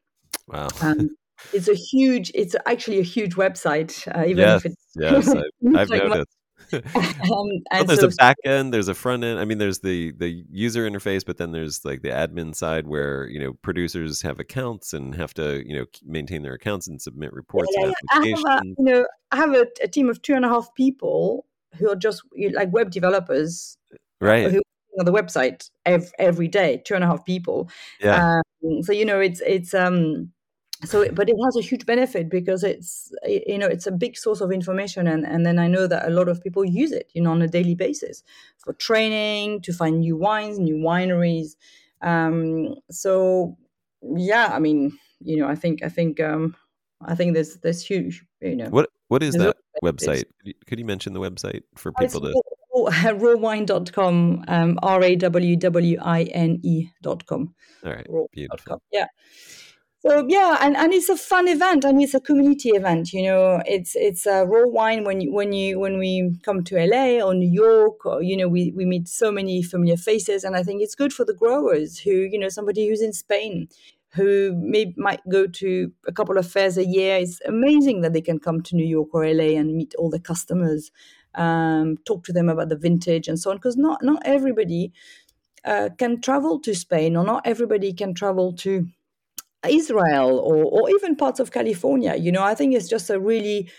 Wow. 0.48 0.68
Um, 0.80 1.10
it's 1.52 1.68
a 1.68 1.74
huge 1.74 2.30
it's 2.34 2.54
actually 2.66 2.98
a 2.98 3.04
huge 3.04 3.34
website 3.34 4.06
uh, 4.16 4.24
even 4.26 4.38
yes, 4.38 4.64
if 4.64 4.72
it's 4.72 4.86
yes. 4.96 5.28
I, 5.76 5.78
have 5.78 5.90
noticed 5.90 6.36
um, 6.94 7.48
well, 7.72 7.84
there's 7.84 8.00
so, 8.00 8.06
a 8.06 8.10
back 8.10 8.36
end, 8.44 8.72
there's 8.72 8.88
a 8.88 8.94
front 8.94 9.24
end. 9.24 9.38
I 9.38 9.44
mean, 9.44 9.58
there's 9.58 9.80
the 9.80 10.12
the 10.12 10.44
user 10.50 10.88
interface, 10.88 11.24
but 11.24 11.38
then 11.38 11.52
there's 11.52 11.84
like 11.84 12.02
the 12.02 12.08
admin 12.08 12.54
side 12.54 12.86
where 12.86 13.26
you 13.26 13.40
know 13.40 13.54
producers 13.62 14.22
have 14.22 14.40
accounts 14.40 14.92
and 14.92 15.14
have 15.14 15.34
to 15.34 15.66
you 15.66 15.76
know 15.76 15.86
maintain 16.04 16.42
their 16.42 16.54
accounts 16.54 16.88
and 16.88 17.00
submit 17.00 17.32
reports. 17.32 17.70
Yeah, 17.76 17.86
and 17.86 17.94
applications. 18.10 18.44
I 18.46 18.52
have 18.52 18.62
a, 18.62 18.66
you 18.66 18.84
know, 18.84 19.06
I 19.30 19.36
have 19.36 19.54
a, 19.54 19.66
a, 19.82 19.88
team 19.88 20.08
of 20.08 20.22
two 20.22 20.34
and 20.34 20.44
a 20.44 20.48
half 20.48 20.74
people 20.74 21.46
who 21.78 21.90
are 21.90 21.96
just 21.96 22.22
like 22.52 22.72
web 22.72 22.90
developers, 22.90 23.76
right? 24.20 24.50
Who 24.50 24.62
on 24.98 25.06
the 25.06 25.12
website 25.12 25.70
every, 25.86 26.10
every 26.18 26.48
day, 26.48 26.82
two 26.84 26.94
and 26.94 27.04
a 27.04 27.06
half 27.06 27.24
people. 27.24 27.70
Yeah. 28.00 28.40
Um, 28.64 28.82
so 28.82 28.92
you 28.92 29.04
know, 29.04 29.20
it's 29.20 29.40
it's 29.40 29.74
um 29.74 30.32
so 30.84 31.08
but 31.12 31.28
it 31.28 31.36
has 31.44 31.56
a 31.56 31.60
huge 31.62 31.86
benefit 31.86 32.28
because 32.28 32.64
it's 32.64 33.12
you 33.24 33.58
know 33.58 33.66
it's 33.66 33.86
a 33.86 33.92
big 33.92 34.16
source 34.16 34.40
of 34.40 34.50
information 34.50 35.06
and, 35.06 35.24
and 35.24 35.46
then 35.46 35.58
i 35.58 35.66
know 35.66 35.86
that 35.86 36.06
a 36.06 36.10
lot 36.10 36.28
of 36.28 36.42
people 36.42 36.64
use 36.64 36.92
it 36.92 37.10
you 37.14 37.22
know 37.22 37.30
on 37.30 37.42
a 37.42 37.48
daily 37.48 37.74
basis 37.74 38.22
for 38.58 38.72
training 38.74 39.60
to 39.60 39.72
find 39.72 40.00
new 40.00 40.16
wines 40.16 40.58
new 40.58 40.76
wineries. 40.76 41.56
Um, 42.00 42.74
so 42.90 43.56
yeah 44.02 44.50
i 44.52 44.58
mean 44.58 44.98
you 45.20 45.36
know 45.36 45.46
i 45.46 45.54
think 45.54 45.84
i 45.84 45.88
think 45.88 46.18
um, 46.20 46.56
i 47.00 47.14
think 47.14 47.34
there's 47.34 47.56
there's 47.58 47.84
huge 47.84 48.24
you 48.40 48.56
know. 48.56 48.68
What 48.70 48.88
what 49.08 49.22
is 49.22 49.34
that 49.34 49.56
website? 49.84 50.24
Could 50.66 50.78
you 50.78 50.84
mention 50.84 51.12
the 51.12 51.20
website 51.20 51.62
for 51.76 51.92
people 51.92 52.20
to 52.22 52.32
rawwine.com 52.74 54.44
um, 54.48 54.78
r-a-w-w-i-n-e 54.82 55.70
dot 57.02 57.26
com 57.26 57.54
all 57.84 57.92
right 57.92 58.06
beautiful. 58.32 58.82
yeah 58.90 59.06
so 60.04 60.26
yeah, 60.28 60.58
and, 60.60 60.76
and 60.76 60.92
it's 60.92 61.08
a 61.08 61.16
fun 61.16 61.46
event 61.46 61.84
and 61.84 62.02
it's 62.02 62.14
a 62.14 62.20
community 62.20 62.70
event. 62.70 63.12
You 63.12 63.22
know, 63.22 63.62
it's 63.66 63.94
it's 63.94 64.26
a 64.26 64.44
raw 64.44 64.66
wine 64.66 65.04
when 65.04 65.20
you 65.20 65.32
when 65.32 65.52
you 65.52 65.78
when 65.78 65.98
we 65.98 66.34
come 66.42 66.64
to 66.64 66.84
LA 66.84 67.24
or 67.24 67.34
New 67.34 67.48
York 67.48 68.04
or 68.04 68.20
you 68.20 68.36
know 68.36 68.48
we 68.48 68.72
we 68.74 68.84
meet 68.84 69.06
so 69.06 69.30
many 69.30 69.62
familiar 69.62 69.96
faces, 69.96 70.42
and 70.42 70.56
I 70.56 70.64
think 70.64 70.82
it's 70.82 70.96
good 70.96 71.12
for 71.12 71.24
the 71.24 71.34
growers 71.34 72.00
who 72.00 72.10
you 72.10 72.38
know 72.38 72.48
somebody 72.48 72.88
who's 72.88 73.00
in 73.00 73.12
Spain 73.12 73.68
who 74.14 74.52
may 74.56 74.92
might 74.96 75.20
go 75.30 75.46
to 75.46 75.92
a 76.06 76.12
couple 76.12 76.36
of 76.36 76.50
fairs 76.50 76.76
a 76.76 76.84
year. 76.84 77.18
It's 77.18 77.40
amazing 77.46 78.00
that 78.00 78.12
they 78.12 78.20
can 78.20 78.40
come 78.40 78.60
to 78.62 78.76
New 78.76 78.86
York 78.86 79.08
or 79.12 79.24
LA 79.24 79.56
and 79.58 79.76
meet 79.76 79.94
all 79.98 80.10
the 80.10 80.20
customers, 80.20 80.90
um, 81.36 81.96
talk 82.06 82.24
to 82.24 82.32
them 82.32 82.48
about 82.48 82.68
the 82.68 82.76
vintage 82.76 83.28
and 83.28 83.38
so 83.38 83.50
on. 83.50 83.56
Because 83.56 83.76
not 83.76 84.02
not 84.02 84.20
everybody 84.24 84.92
uh, 85.64 85.90
can 85.96 86.20
travel 86.20 86.58
to 86.60 86.74
Spain, 86.74 87.16
or 87.16 87.24
not 87.24 87.46
everybody 87.46 87.92
can 87.92 88.14
travel 88.14 88.52
to 88.54 88.88
Israel 89.68 90.38
or, 90.38 90.64
or 90.64 90.90
even 90.90 91.16
parts 91.16 91.40
of 91.40 91.50
California. 91.50 92.14
You 92.16 92.32
know, 92.32 92.42
I 92.42 92.54
think 92.54 92.74
it's 92.74 92.88
just 92.88 93.10
a 93.10 93.20
really 93.20 93.70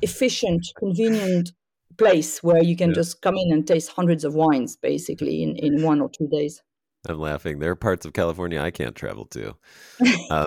efficient, 0.00 0.66
convenient 0.78 1.52
place 1.98 2.42
where 2.42 2.62
you 2.62 2.76
can 2.76 2.90
yeah. 2.90 2.94
just 2.94 3.22
come 3.22 3.36
in 3.36 3.52
and 3.52 3.66
taste 3.66 3.90
hundreds 3.90 4.24
of 4.24 4.34
wines 4.34 4.76
basically 4.76 5.42
in, 5.42 5.56
in 5.56 5.82
one 5.82 6.00
or 6.00 6.08
two 6.08 6.28
days. 6.28 6.62
I'm 7.08 7.18
laughing. 7.18 7.58
There 7.58 7.70
are 7.70 7.76
parts 7.76 8.06
of 8.06 8.12
California 8.12 8.60
I 8.60 8.70
can't 8.70 8.94
travel 8.94 9.26
to. 9.26 9.56
um, 10.30 10.46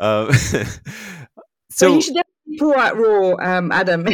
um, 0.00 0.32
so, 0.32 0.64
so, 1.70 1.94
you 1.94 2.00
should 2.00 2.14
definitely 2.14 2.58
pour 2.58 2.78
out 2.78 2.96
raw, 2.96 3.34
um, 3.40 3.70
Adam. 3.70 4.04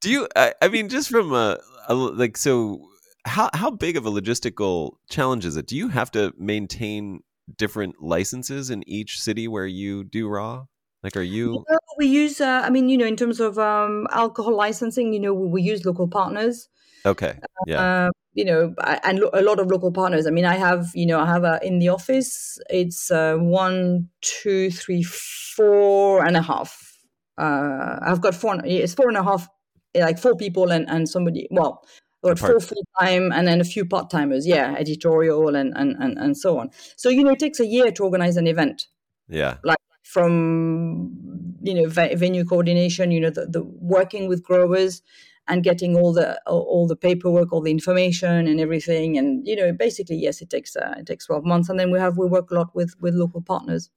Do 0.00 0.10
you? 0.10 0.28
I, 0.36 0.52
I, 0.60 0.68
mean, 0.68 0.90
just 0.90 1.08
from 1.08 1.32
a, 1.32 1.58
a 1.88 1.94
like 1.94 2.36
so 2.36 2.89
how 3.24 3.50
how 3.54 3.70
big 3.70 3.96
of 3.96 4.06
a 4.06 4.10
logistical 4.10 4.92
challenge 5.08 5.44
is 5.44 5.56
it? 5.56 5.66
Do 5.66 5.76
you 5.76 5.88
have 5.88 6.10
to 6.12 6.32
maintain 6.38 7.20
different 7.56 8.02
licenses 8.02 8.70
in 8.70 8.88
each 8.88 9.20
city 9.20 9.48
where 9.48 9.66
you 9.66 10.04
do 10.04 10.28
raw? 10.28 10.64
Like, 11.02 11.16
are 11.16 11.22
you? 11.22 11.64
Yeah, 11.70 11.76
we 11.98 12.06
use. 12.06 12.40
Uh, 12.40 12.62
I 12.64 12.70
mean, 12.70 12.88
you 12.88 12.98
know, 12.98 13.06
in 13.06 13.16
terms 13.16 13.40
of 13.40 13.58
um, 13.58 14.06
alcohol 14.10 14.54
licensing, 14.54 15.12
you 15.12 15.20
know, 15.20 15.32
we, 15.32 15.48
we 15.48 15.62
use 15.62 15.84
local 15.84 16.08
partners. 16.08 16.68
Okay. 17.06 17.38
Yeah. 17.66 17.80
Uh, 17.80 18.10
you 18.34 18.44
know, 18.44 18.74
and 19.04 19.20
lo- 19.20 19.30
a 19.32 19.42
lot 19.42 19.58
of 19.58 19.68
local 19.68 19.90
partners. 19.90 20.26
I 20.26 20.30
mean, 20.30 20.44
I 20.44 20.56
have, 20.56 20.90
you 20.94 21.06
know, 21.06 21.18
I 21.18 21.26
have 21.26 21.44
a, 21.44 21.58
in 21.62 21.78
the 21.78 21.88
office. 21.88 22.58
It's 22.68 23.10
uh, 23.10 23.36
one, 23.36 24.08
two, 24.20 24.70
three, 24.70 25.02
four 25.02 26.24
and 26.24 26.36
a 26.36 26.42
half. 26.42 26.98
Uh, 27.38 27.98
I've 28.02 28.20
got 28.20 28.34
four. 28.34 28.60
It's 28.64 28.94
four 28.94 29.08
and 29.08 29.16
a 29.16 29.22
half, 29.22 29.48
like 29.94 30.18
four 30.18 30.36
people 30.36 30.70
and 30.70 30.88
and 30.90 31.08
somebody. 31.08 31.48
Well, 31.50 31.82
or 32.22 32.36
four 32.36 32.60
full 32.60 32.84
time 33.00 33.32
and 33.32 33.48
then 33.48 33.60
a 33.60 33.64
few 33.64 33.84
part 33.84 34.10
timers. 34.10 34.46
Yeah, 34.46 34.74
editorial 34.78 35.54
and, 35.54 35.72
and 35.76 35.96
and 35.98 36.18
and 36.18 36.36
so 36.36 36.58
on. 36.58 36.70
So 36.96 37.08
you 37.08 37.24
know, 37.24 37.32
it 37.32 37.38
takes 37.38 37.60
a 37.60 37.66
year 37.66 37.90
to 37.92 38.04
organize 38.04 38.36
an 38.36 38.46
event. 38.46 38.86
Yeah, 39.28 39.56
like 39.64 39.78
from 40.02 41.56
you 41.62 41.74
know 41.74 41.88
venue 41.88 42.44
coordination, 42.44 43.10
you 43.10 43.20
know, 43.20 43.30
the, 43.30 43.46
the 43.46 43.62
working 43.62 44.28
with 44.28 44.42
growers, 44.42 45.02
and 45.48 45.64
getting 45.64 45.96
all 45.96 46.12
the 46.12 46.40
all 46.46 46.86
the 46.86 46.96
paperwork, 46.96 47.52
all 47.52 47.60
the 47.60 47.70
information, 47.70 48.46
and 48.46 48.60
everything. 48.60 49.18
And 49.18 49.46
you 49.46 49.56
know, 49.56 49.72
basically, 49.72 50.16
yes, 50.16 50.40
it 50.40 50.50
takes 50.50 50.76
uh, 50.76 50.94
it 50.98 51.06
takes 51.06 51.26
twelve 51.26 51.44
months, 51.44 51.68
and 51.68 51.78
then 51.78 51.90
we 51.90 51.98
have 51.98 52.16
we 52.16 52.26
work 52.26 52.50
a 52.50 52.54
lot 52.54 52.74
with 52.74 52.94
with 53.00 53.14
local 53.14 53.42
partners 53.42 53.90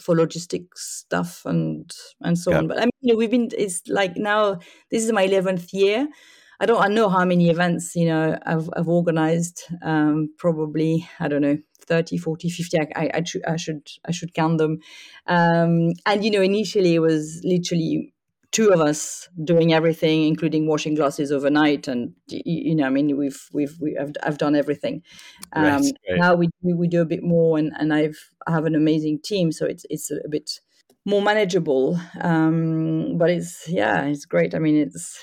for 0.00 0.16
logistics 0.16 1.04
stuff 1.04 1.44
and 1.44 1.94
and 2.22 2.38
so 2.38 2.54
on. 2.54 2.68
But 2.68 2.78
I 2.78 2.82
mean, 2.82 2.90
you 3.00 3.12
know, 3.12 3.18
we've 3.18 3.30
been 3.30 3.50
it's 3.56 3.82
like 3.86 4.16
now 4.16 4.58
this 4.90 5.04
is 5.04 5.12
my 5.12 5.22
eleventh 5.22 5.72
year. 5.72 6.08
I 6.64 6.66
don't 6.66 6.82
I 6.82 6.88
know 6.88 7.10
how 7.10 7.26
many 7.26 7.50
events 7.50 7.94
you 7.94 8.06
know 8.06 8.38
I've, 8.46 8.70
I've 8.74 8.88
organized. 8.88 9.64
Um, 9.82 10.30
probably 10.38 11.06
I 11.20 11.28
don't 11.28 11.42
know 11.42 11.58
30, 11.84 12.16
40, 12.16 12.48
50. 12.48 12.78
I, 12.78 12.88
I, 12.96 13.10
I, 13.12 13.22
should, 13.22 13.44
I 13.44 13.56
should 13.56 13.86
I 14.08 14.12
should 14.12 14.32
count 14.32 14.56
them. 14.56 14.78
Um, 15.26 15.92
and 16.06 16.24
you 16.24 16.30
know, 16.30 16.40
initially 16.40 16.94
it 16.94 17.00
was 17.00 17.42
literally 17.44 18.14
two 18.50 18.70
of 18.70 18.80
us 18.80 19.28
doing 19.42 19.74
everything, 19.74 20.22
including 20.22 20.66
washing 20.66 20.94
glasses 20.94 21.30
overnight. 21.30 21.86
And 21.86 22.14
you 22.28 22.74
know, 22.74 22.86
I 22.86 22.90
mean, 22.90 23.14
we've 23.18 23.46
we've 23.52 23.76
we, 23.78 23.98
I've, 23.98 24.12
I've 24.22 24.38
done 24.38 24.56
everything. 24.56 25.02
Um, 25.52 25.64
right, 25.64 25.82
right. 25.82 26.18
Now 26.18 26.34
we 26.34 26.46
do, 26.46 26.76
we 26.78 26.88
do 26.88 27.02
a 27.02 27.06
bit 27.14 27.22
more, 27.22 27.58
and 27.58 27.72
and 27.78 27.92
I've 27.92 28.18
I 28.46 28.52
have 28.52 28.64
an 28.64 28.74
amazing 28.74 29.20
team, 29.22 29.52
so 29.52 29.66
it's 29.66 29.84
it's 29.90 30.10
a 30.10 30.30
bit 30.30 30.60
more 31.04 31.20
manageable. 31.20 32.00
Um, 32.22 33.18
but 33.18 33.28
it's 33.28 33.68
yeah, 33.68 34.04
it's 34.06 34.24
great. 34.24 34.54
I 34.54 34.60
mean, 34.60 34.76
it's 34.76 35.20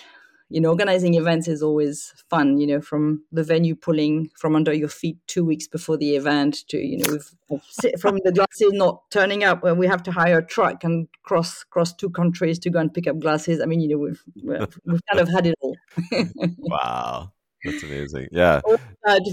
you 0.52 0.60
know, 0.60 0.70
organizing 0.70 1.14
events 1.16 1.48
is 1.48 1.64
always 1.64 2.14
fun, 2.30 2.58
you 2.58 2.68
know, 2.68 2.82
from 2.82 3.24
the 3.32 3.44
venue 3.44 3.76
pulling 3.76 4.30
from 4.38 4.56
under 4.56 4.74
your 4.74 4.90
feet 4.90 5.18
two 5.28 5.46
weeks 5.46 5.68
before 5.68 5.98
the 5.98 6.16
event 6.16 6.68
to, 6.68 6.78
you 6.78 6.98
know, 6.98 7.60
from 8.00 8.20
the 8.24 8.32
glasses 8.32 8.74
not 8.74 9.10
turning 9.12 9.44
up 9.44 9.64
when 9.64 9.78
we 9.78 9.88
have 9.88 10.04
to 10.04 10.12
hire 10.12 10.40
a 10.40 10.46
truck 10.46 10.84
and 10.84 11.08
cross 11.24 11.64
cross 11.64 11.94
two 11.94 12.10
countries 12.10 12.60
to 12.60 12.70
go 12.70 12.80
and 12.80 12.94
pick 12.94 13.08
up 13.08 13.20
glasses. 13.20 13.62
I 13.62 13.66
mean, 13.66 13.80
you 13.80 13.90
know, 13.90 13.98
we've 13.98 14.24
we've 14.86 15.02
kind 15.10 15.22
of 15.22 15.30
had 15.30 15.48
it 15.48 15.56
all. 15.62 15.78
wow. 16.58 17.32
That's 17.64 17.84
amazing. 17.84 18.28
Yeah. 18.32 18.62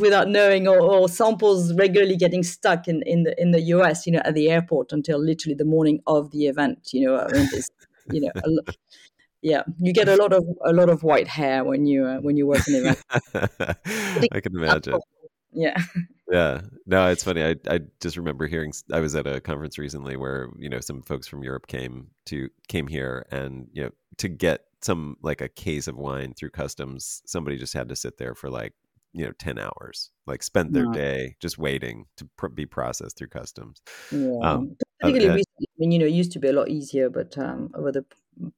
without 0.01 0.29
knowing 0.29 0.69
or, 0.69 0.79
or, 0.79 1.09
samples 1.09 1.73
regularly 1.73 2.16
getting 2.16 2.43
stuck 2.43 2.87
in, 2.87 3.03
in 3.07 3.23
the 3.23 3.41
in 3.41 3.53
the 3.53 3.62
US, 3.75 4.07
you 4.07 4.12
know, 4.12 4.21
at 4.25 4.35
the 4.35 4.51
airport 4.51 4.93
until 4.93 5.19
literally 5.19 5.55
the 5.55 5.64
morning 5.64 6.01
of 6.07 6.31
the 6.31 6.47
event. 6.47 6.91
You 6.93 7.07
know, 7.07 7.19
I 7.19 7.33
mean, 7.33 7.49
you 8.12 8.21
know, 8.21 8.33
yeah 9.43 9.62
you 9.78 9.93
get 9.93 10.09
a 10.09 10.16
lot 10.16 10.32
of 10.32 10.45
a 10.64 10.72
lot 10.72 10.89
of 10.89 11.03
white 11.03 11.28
hair 11.28 11.64
when 11.64 11.86
you 11.86 12.05
uh, 12.05 12.18
when 12.18 12.36
you 12.36 12.47
work 12.47 12.66
in 12.68 12.74
event. 12.74 13.03
I 14.32 14.41
can 14.41 14.57
imagine. 14.57 14.99
Yeah. 15.53 15.76
Yeah. 16.30 16.61
No 16.86 17.09
it's 17.09 17.24
funny 17.24 17.43
i 17.43 17.55
i 17.68 17.80
just 18.01 18.16
remember 18.16 18.47
hearing 18.47 18.72
i 18.93 19.01
was 19.01 19.14
at 19.14 19.26
a 19.26 19.41
conference 19.41 19.78
recently 19.78 20.16
where 20.16 20.49
you 20.59 20.68
know 20.68 20.80
some 20.80 21.03
folks 21.03 21.26
from 21.26 21.43
europe 21.43 21.66
came 21.66 22.09
to 22.26 22.51
came 22.68 22.86
here 22.86 23.26
and 23.30 23.68
you 23.72 23.82
know 23.84 23.91
to 24.18 24.28
get 24.28 24.64
some 24.82 25.16
like 25.22 25.41
a 25.41 25.49
case 25.49 25.89
of 25.89 25.97
wine 25.97 26.34
through 26.34 26.51
customs 26.51 27.22
somebody 27.26 27.57
just 27.57 27.74
had 27.74 27.89
to 27.89 27.97
sit 27.97 28.18
there 28.18 28.34
for 28.34 28.51
like 28.51 28.74
you 29.12 29.24
know 29.24 29.32
10 29.39 29.59
hours 29.59 30.11
like 30.26 30.43
spent 30.43 30.72
their 30.72 30.86
day 30.93 31.34
just 31.41 31.59
waiting 31.59 32.05
to 32.16 32.28
pr- 32.36 32.49
be 32.49 32.66
processed 32.66 33.16
through 33.16 33.28
customs. 33.28 33.80
Yeah. 34.12 34.36
um, 34.43 34.76
particularly 35.01 35.30
uh, 35.30 35.34
recently, 35.36 35.66
I 35.66 35.76
mean, 35.78 35.93
you 35.93 35.99
know 35.99 36.07
it 36.07 36.12
used 36.12 36.32
to 36.32 36.39
be 36.39 36.49
a 36.49 36.53
lot 36.53 36.68
easier 36.68 37.09
but 37.09 37.36
um, 37.39 37.70
over 37.74 37.91
the 37.91 38.05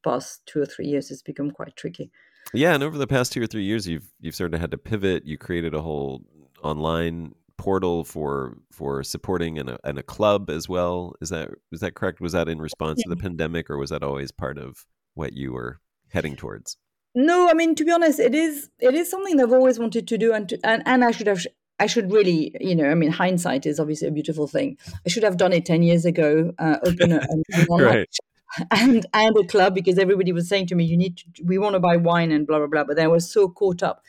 past 0.05 0.43
two 0.47 0.61
or 0.61 0.67
three 0.67 0.87
years 0.87 1.11
it's 1.11 1.23
become 1.23 1.51
quite 1.51 1.77
tricky 1.77 2.11
yeah 2.53 2.75
and 2.75 2.83
over 2.83 2.99
the 2.99 3.07
past 3.07 3.33
two 3.33 3.43
or 3.43 3.47
three 3.47 3.65
years 3.65 3.87
you've 3.87 4.13
you've 4.21 4.35
sort 4.35 4.55
of 4.55 4.61
had 4.61 4.71
to 4.71 4.79
pivot 4.79 5.27
you 5.27 5.39
created 5.39 5.75
a 5.75 5.83
whole 5.83 6.23
online 6.63 7.35
portal 7.57 8.05
for 8.05 8.57
for 8.73 9.03
supporting 9.03 9.59
and 9.59 9.69
a, 9.69 9.79
and 9.85 9.99
a 9.99 10.03
club 10.03 10.49
as 10.49 10.69
well 10.69 11.15
is 11.21 11.29
that 11.29 11.51
is 11.71 11.81
that 11.81 11.95
correct 11.95 12.21
was 12.21 12.33
that 12.33 12.49
in 12.49 12.59
response 12.59 12.99
yeah. 13.01 13.05
to 13.05 13.11
the 13.11 13.21
pandemic 13.21 13.69
or 13.69 13.77
was 13.77 13.91
that 13.91 14.03
always 14.03 14.33
part 14.33 14.57
of 14.57 14.87
what 15.15 15.35
you 15.35 15.53
were 15.53 15.79
heading 16.09 16.35
towards 16.35 16.79
no 17.15 17.51
i 17.51 17.55
mean 17.55 17.75
to 17.75 17.85
be 17.85 17.93
honest 17.93 18.19
it 18.19 18.35
is 18.35 18.71
it 18.79 18.95
is 18.95 19.11
something 19.11 19.37
that 19.37 19.45
i've 19.45 19.53
always 19.53 19.79
wanted 19.79 20.09
to 20.09 20.17
do 20.17 20.33
and 20.33 20.49
to, 20.49 20.59
and, 20.65 20.83
and 20.87 21.05
i 21.05 21.11
should 21.11 21.27
have 21.27 21.45
I 21.81 21.87
should 21.87 22.13
really, 22.13 22.55
you 22.61 22.75
know, 22.75 22.91
I 22.91 22.95
mean, 22.95 23.11
hindsight 23.11 23.65
is 23.65 23.81
obviously 23.81 24.07
a 24.07 24.11
beautiful 24.11 24.47
thing. 24.47 24.77
I 25.07 25.09
should 25.09 25.23
have 25.23 25.39
done 25.39 25.55
it 25.55 25.65
10 25.65 25.83
years 25.83 26.05
ago, 26.05 26.53
uh, 26.59 26.77
open 26.85 27.11
a, 27.11 27.21
an 27.21 27.43
online 27.71 27.85
right. 27.85 28.17
and 28.71 29.07
and 29.13 29.37
a 29.37 29.45
club 29.45 29.75
because 29.75 29.99
everybody 29.99 30.33
was 30.33 30.49
saying 30.49 30.67
to 30.69 30.75
me, 30.75 30.85
"You 30.85 30.97
need 30.97 31.19
to, 31.19 31.25
we 31.45 31.59
want 31.59 31.75
to 31.75 31.81
buy 31.81 31.97
wine 31.97 32.33
and 32.33 32.47
blah 32.47 32.59
blah 32.59 32.67
blah." 32.67 32.85
But 32.85 32.99
I 32.99 33.07
was 33.07 33.31
so 33.31 33.49
caught 33.49 33.83
up 33.83 34.03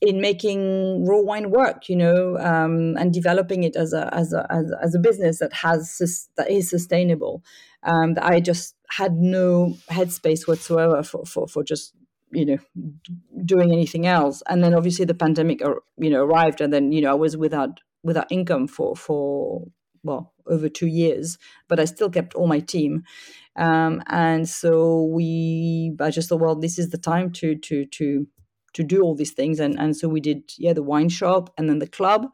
in 0.00 0.20
making 0.20 1.06
raw 1.06 1.20
wine 1.20 1.50
work, 1.50 1.88
you 1.88 1.94
know, 1.96 2.36
um, 2.38 2.96
and 2.96 3.12
developing 3.12 3.62
it 3.62 3.76
as 3.76 3.92
a 3.92 4.12
as 4.12 4.32
a 4.32 4.46
as, 4.50 4.72
as 4.82 4.94
a 4.94 4.98
business 4.98 5.38
that 5.38 5.52
has 5.52 6.28
that 6.36 6.50
is 6.50 6.68
sustainable. 6.68 7.42
Um, 7.84 8.14
that 8.14 8.24
I 8.24 8.40
just 8.40 8.76
had 8.90 9.14
no 9.14 9.74
headspace 9.90 10.46
whatsoever 10.46 11.02
for 11.02 11.24
for 11.24 11.48
for 11.48 11.64
just 11.64 11.94
you 12.32 12.44
know 12.44 12.58
doing 13.44 13.72
anything 13.72 14.06
else. 14.06 14.42
And 14.48 14.62
then 14.62 14.74
obviously 14.74 15.04
the 15.04 15.14
pandemic, 15.14 15.60
you 15.60 16.10
know, 16.10 16.24
arrived, 16.24 16.60
and 16.60 16.72
then 16.72 16.92
you 16.92 17.00
know 17.00 17.10
I 17.12 17.14
was 17.14 17.36
without 17.36 17.80
without 18.02 18.30
income 18.30 18.66
for 18.66 18.96
for 18.96 19.66
well 20.02 20.31
over 20.46 20.68
two 20.68 20.86
years, 20.86 21.38
but 21.68 21.80
I 21.80 21.84
still 21.84 22.10
kept 22.10 22.34
all 22.34 22.46
my 22.46 22.60
team. 22.60 23.04
Um, 23.56 24.02
and 24.06 24.48
so 24.48 25.04
we, 25.04 25.94
I 26.00 26.10
just 26.10 26.28
thought, 26.28 26.40
well, 26.40 26.54
this 26.54 26.78
is 26.78 26.90
the 26.90 26.98
time 26.98 27.30
to 27.32 27.56
to 27.56 27.86
to 27.86 28.26
to 28.74 28.82
do 28.82 29.02
all 29.02 29.14
these 29.14 29.32
things, 29.32 29.60
and 29.60 29.78
and 29.78 29.96
so 29.96 30.08
we 30.08 30.20
did, 30.20 30.52
yeah, 30.58 30.72
the 30.72 30.82
wine 30.82 31.08
shop 31.08 31.52
and 31.58 31.68
then 31.68 31.78
the 31.78 31.86
club. 31.86 32.26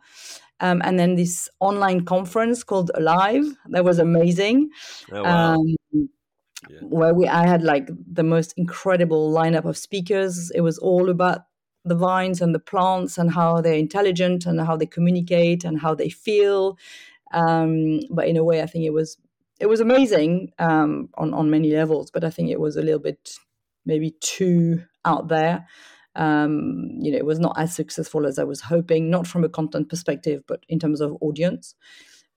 Um, 0.61 0.83
and 0.85 0.99
then 0.99 1.15
this 1.15 1.49
online 1.61 2.05
conference 2.05 2.65
called 2.65 2.91
Alive 2.95 3.45
that 3.69 3.85
was 3.85 4.01
amazing. 4.01 4.71
Oh, 5.13 5.23
wow. 5.23 5.55
um, 5.55 5.77
yeah. 6.69 6.81
Where 6.83 7.15
we, 7.15 7.29
I 7.29 7.47
had 7.47 7.63
like 7.63 7.89
the 8.13 8.25
most 8.25 8.55
incredible 8.57 9.33
lineup 9.33 9.65
of 9.65 9.77
speakers. 9.77 10.51
It 10.51 10.63
was 10.63 10.77
all 10.79 11.09
about 11.09 11.43
the 11.85 11.95
vines 11.95 12.41
and 12.41 12.55
the 12.55 12.59
plants 12.59 13.19
and 13.19 13.31
how 13.31 13.61
they're 13.61 13.75
intelligent 13.75 14.47
and 14.47 14.61
how 14.61 14.77
they 14.77 14.87
communicate 14.87 15.65
and 15.65 15.81
how 15.81 15.95
they 15.95 16.09
feel. 16.09 16.77
Um, 17.33 18.01
but 18.11 18.27
in 18.27 18.37
a 18.37 18.45
way, 18.45 18.63
I 18.63 18.67
think 18.67 18.85
it 18.85 18.93
was 18.93 19.19
it 19.61 19.67
was 19.67 19.81
amazing 19.81 20.53
um, 20.59 21.11
on 21.15 21.35
on 21.35 21.51
many 21.51 21.73
levels, 21.73 22.11
but 22.11 22.25
I 22.25 22.31
think 22.31 22.51
it 22.51 22.61
was 22.61 22.77
a 22.77 22.83
little 22.83 23.01
bit 23.01 23.31
maybe 23.85 24.15
too 24.21 24.83
out 25.05 25.29
there. 25.29 25.67
Um, 26.15 26.91
you 27.01 27.13
know, 27.13 27.19
it 27.19 27.27
was 27.27 27.39
not 27.39 27.59
as 27.59 27.75
successful 27.75 28.27
as 28.27 28.39
I 28.39 28.45
was 28.45 28.61
hoping, 28.61 29.09
not 29.09 29.27
from 29.27 29.45
a 29.45 29.49
content 29.49 29.89
perspective, 29.89 30.43
but 30.47 30.65
in 30.69 30.79
terms 30.79 31.01
of 31.01 31.17
audience. 31.21 31.75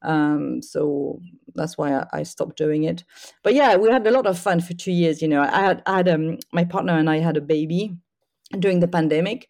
Um, 0.04 0.62
so 0.62 1.20
that's 1.56 1.78
why 1.78 1.94
I, 1.94 2.06
I, 2.14 2.24
stopped 2.24 2.58
doing 2.58 2.84
it. 2.86 3.04
But 3.44 3.54
yeah, 3.54 3.76
we 3.76 3.90
had 3.90 4.06
a 4.08 4.12
lot 4.12 4.26
of 4.26 4.38
fun 4.38 4.60
for 4.60 4.74
two 4.74 4.92
years. 4.92 5.22
You 5.22 5.28
know, 5.28 5.42
I 5.42 5.62
had, 5.62 5.84
I 5.86 5.98
had 5.98 6.10
um, 6.10 6.38
my 6.52 6.64
partner 6.64 6.98
and 6.98 7.08
I 7.08 7.20
had 7.20 7.38
a 7.38 7.42
baby 7.42 7.96
during 8.58 8.80
the 8.80 8.88
pandemic. 8.88 9.48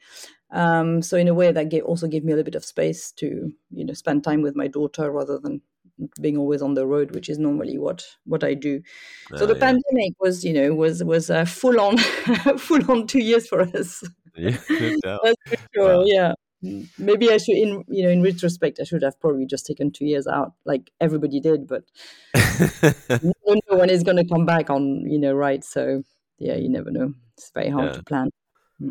Um, 0.52 1.02
so 1.02 1.18
in 1.18 1.28
a 1.28 1.34
way, 1.34 1.52
that 1.52 1.70
gave, 1.70 1.84
also 1.86 2.08
gave 2.08 2.24
me 2.24 2.34
a 2.34 2.36
little 2.36 2.46
bit 2.46 2.56
of 2.56 2.66
space 2.66 3.12
to 3.14 3.52
you 3.72 3.86
know 3.86 3.94
spend 3.94 4.24
time 4.24 4.42
with 4.42 4.56
my 4.56 4.68
daughter 4.68 5.12
rather 5.12 5.38
than 5.40 5.62
being 6.20 6.38
always 6.38 6.62
on 6.62 6.74
the 6.74 6.86
road, 6.86 7.14
which 7.14 7.30
is 7.30 7.38
normally 7.38 7.78
what 7.78 8.06
what 8.26 8.44
I 8.44 8.54
do. 8.54 8.82
So 9.36 9.46
the 9.46 9.54
ah, 9.54 9.56
yeah. 9.56 9.60
pandemic 9.60 10.14
was, 10.20 10.44
you 10.44 10.54
know, 10.54 10.74
was 10.74 11.04
was 11.04 11.30
a 11.30 11.46
full 11.46 11.80
on 11.80 11.98
full 12.58 12.92
on 12.92 13.08
two 13.08 13.20
years 13.20 13.48
for 13.48 13.62
us. 13.62 14.04
Yeah, 14.36 14.58
sure. 15.76 15.98
Wow. 15.98 16.04
Yeah. 16.06 16.34
Maybe 17.00 17.32
I 17.32 17.38
should, 17.38 17.58
in 17.58 17.84
you 17.88 18.04
know, 18.04 18.10
in 18.10 18.22
retrospect, 18.22 18.80
I 18.80 18.84
should 18.84 19.02
have 19.02 19.20
probably 19.20 19.48
just 19.48 19.66
taken 19.66 19.92
two 19.92 20.06
years 20.06 20.28
out, 20.28 20.54
like 20.64 20.92
everybody 21.00 21.40
did. 21.40 21.68
But 21.68 21.84
no 22.36 23.78
one 23.78 23.90
is 23.90 24.04
going 24.04 24.18
to 24.18 24.28
come 24.28 24.46
back 24.46 24.70
on, 24.70 25.10
you 25.10 25.18
know, 25.18 25.34
right? 25.34 25.64
So 25.64 26.04
yeah, 26.38 26.56
you 26.56 26.70
never 26.70 26.92
know. 26.92 27.14
It's 27.36 27.52
very 27.52 27.70
hard 27.70 27.88
yeah. 27.88 27.94
to 27.94 28.04
plan. 28.04 28.30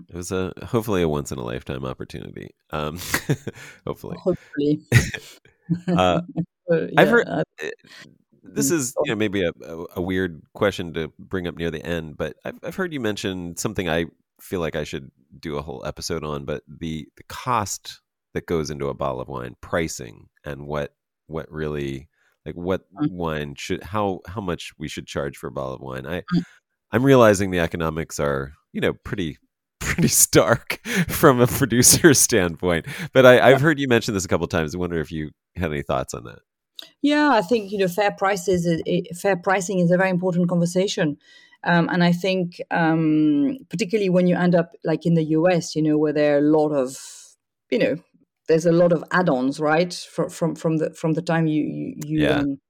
It 0.08 0.14
was 0.14 0.32
a 0.32 0.52
hopefully 0.64 1.02
a 1.02 1.08
once 1.08 1.32
in 1.32 1.38
a 1.38 1.44
lifetime 1.44 1.84
opportunity. 1.84 2.50
Um, 2.70 2.98
hopefully. 3.86 4.16
Hopefully. 4.20 4.80
uh, 5.88 6.22
yeah, 6.70 6.86
I've 6.96 7.08
heard. 7.08 7.28
Uh, 7.28 7.44
eh, 7.60 7.70
this 8.42 8.70
is 8.70 8.94
you 9.04 9.12
know 9.12 9.16
maybe 9.16 9.44
a, 9.44 9.52
a 9.96 10.00
weird 10.00 10.42
question 10.54 10.94
to 10.94 11.12
bring 11.18 11.46
up 11.46 11.56
near 11.56 11.70
the 11.70 11.84
end, 11.84 12.16
but 12.16 12.36
I've, 12.44 12.58
I've 12.62 12.76
heard 12.76 12.92
you 12.92 13.00
mention 13.00 13.56
something 13.56 13.88
I 13.88 14.06
feel 14.40 14.60
like 14.60 14.76
I 14.76 14.84
should 14.84 15.10
do 15.38 15.56
a 15.56 15.62
whole 15.62 15.84
episode 15.84 16.24
on, 16.24 16.44
but 16.44 16.62
the 16.66 17.08
the 17.16 17.22
cost 17.24 18.00
that 18.34 18.46
goes 18.46 18.70
into 18.70 18.88
a 18.88 18.94
bottle 18.94 19.20
of 19.20 19.28
wine, 19.28 19.56
pricing, 19.60 20.28
and 20.44 20.66
what 20.66 20.94
what 21.26 21.50
really 21.50 22.08
like 22.46 22.54
what 22.54 22.82
mm. 22.92 23.10
wine 23.10 23.54
should 23.56 23.82
how 23.82 24.20
how 24.26 24.40
much 24.40 24.72
we 24.78 24.88
should 24.88 25.06
charge 25.06 25.36
for 25.36 25.48
a 25.48 25.52
bottle 25.52 25.74
of 25.74 25.80
wine. 25.80 26.06
I 26.06 26.20
mm. 26.20 26.42
I'm 26.92 27.04
realizing 27.04 27.50
the 27.50 27.60
economics 27.60 28.18
are 28.18 28.54
you 28.72 28.80
know 28.80 28.94
pretty 28.94 29.38
pretty 29.94 30.08
stark 30.08 30.80
from 31.08 31.40
a 31.40 31.46
producer 31.46 32.14
standpoint. 32.26 32.86
But 33.12 33.26
I, 33.26 33.50
have 33.50 33.60
heard 33.60 33.78
you 33.78 33.88
mention 33.88 34.14
this 34.14 34.24
a 34.24 34.28
couple 34.28 34.46
times. 34.46 34.74
I 34.74 34.78
wonder 34.78 35.00
if 35.00 35.10
you 35.12 35.30
had 35.56 35.70
any 35.70 35.82
thoughts 35.82 36.14
on 36.14 36.24
that. 36.24 36.40
Yeah, 37.02 37.30
I 37.30 37.42
think 37.42 37.72
you 37.72 37.78
know 37.78 37.88
fair 37.88 38.10
prices, 38.10 38.82
fair 39.20 39.36
pricing 39.36 39.80
is 39.80 39.90
a 39.90 39.98
very 39.98 40.10
important 40.10 40.48
conversation. 40.48 41.18
Um, 41.62 41.90
and 41.90 42.02
I 42.02 42.12
think, 42.12 42.58
um, 42.70 43.58
particularly 43.68 44.08
when 44.08 44.26
you 44.26 44.34
end 44.34 44.54
up 44.54 44.72
like 44.82 45.04
in 45.04 45.12
the 45.12 45.24
US, 45.24 45.76
you 45.76 45.82
know, 45.82 45.98
where 45.98 46.12
there 46.12 46.36
are 46.36 46.38
a 46.38 46.50
lot 46.58 46.70
of, 46.70 46.96
you 47.70 47.78
know, 47.78 47.96
there's 48.48 48.64
a 48.64 48.72
lot 48.72 48.92
of 48.92 49.04
add-ons, 49.10 49.60
right? 49.60 49.92
From 49.92 50.30
from 50.30 50.54
from 50.54 50.78
the 50.78 50.94
from 50.94 51.12
the 51.12 51.22
time 51.22 51.46
you 51.46 51.62
you 51.62 51.94
you, 52.04 52.22
yeah. 52.22 52.38
um, 52.38 52.60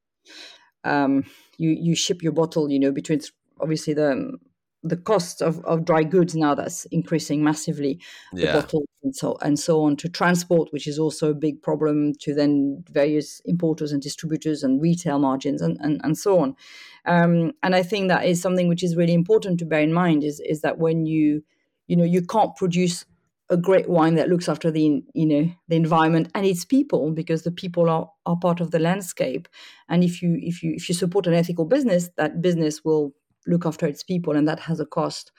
um 0.84 1.24
you 1.56 1.70
you 1.70 1.94
ship 1.94 2.20
your 2.22 2.32
bottle, 2.32 2.70
you 2.70 2.80
know, 2.80 2.90
between 2.90 3.20
obviously 3.60 3.94
the 3.94 4.38
the 4.82 4.96
cost 4.96 5.42
of, 5.42 5.62
of 5.64 5.84
dry 5.84 6.02
goods 6.02 6.34
now 6.34 6.54
that's 6.54 6.86
increasing 6.86 7.44
massively 7.44 8.00
the 8.40 8.46
Yeah. 8.46 8.52
bottles 8.52 8.86
and 9.02 9.14
so 9.14 9.36
and 9.42 9.58
so 9.58 9.82
on 9.82 9.96
to 9.96 10.08
transport 10.08 10.72
which 10.72 10.86
is 10.86 10.98
also 10.98 11.30
a 11.30 11.34
big 11.34 11.62
problem 11.62 12.12
to 12.20 12.34
then 12.34 12.82
various 12.90 13.40
importers 13.44 13.92
and 13.92 14.02
distributors 14.02 14.62
and 14.62 14.80
retail 14.80 15.18
margins 15.18 15.60
and, 15.60 15.76
and, 15.80 16.00
and 16.02 16.16
so 16.16 16.38
on 16.38 16.56
um, 17.04 17.52
and 17.62 17.74
i 17.74 17.82
think 17.82 18.08
that 18.08 18.24
is 18.24 18.40
something 18.40 18.68
which 18.68 18.82
is 18.82 18.96
really 18.96 19.14
important 19.14 19.58
to 19.58 19.66
bear 19.66 19.80
in 19.80 19.92
mind 19.92 20.24
is 20.24 20.40
is 20.40 20.62
that 20.62 20.78
when 20.78 21.04
you 21.06 21.42
you 21.86 21.96
know 21.96 22.04
you 22.04 22.22
can't 22.22 22.56
produce 22.56 23.04
a 23.50 23.56
great 23.56 23.88
wine 23.88 24.14
that 24.14 24.28
looks 24.28 24.48
after 24.48 24.70
the 24.70 25.02
you 25.12 25.26
know 25.26 25.50
the 25.68 25.76
environment 25.76 26.30
and 26.34 26.46
its 26.46 26.64
people 26.64 27.10
because 27.10 27.42
the 27.42 27.50
people 27.50 27.90
are, 27.90 28.10
are 28.24 28.36
part 28.38 28.60
of 28.60 28.70
the 28.70 28.78
landscape 28.78 29.48
and 29.88 30.04
if 30.04 30.22
you 30.22 30.38
if 30.40 30.62
you 30.62 30.72
if 30.74 30.88
you 30.88 30.94
support 30.94 31.26
an 31.26 31.34
ethical 31.34 31.64
business 31.64 32.10
that 32.16 32.40
business 32.40 32.84
will 32.84 33.12
look 33.46 33.66
after 33.66 33.86
its 33.86 34.02
people 34.02 34.36
and 34.36 34.46
that 34.48 34.60
has 34.60 34.80
a 34.80 34.86
cost 34.86 35.32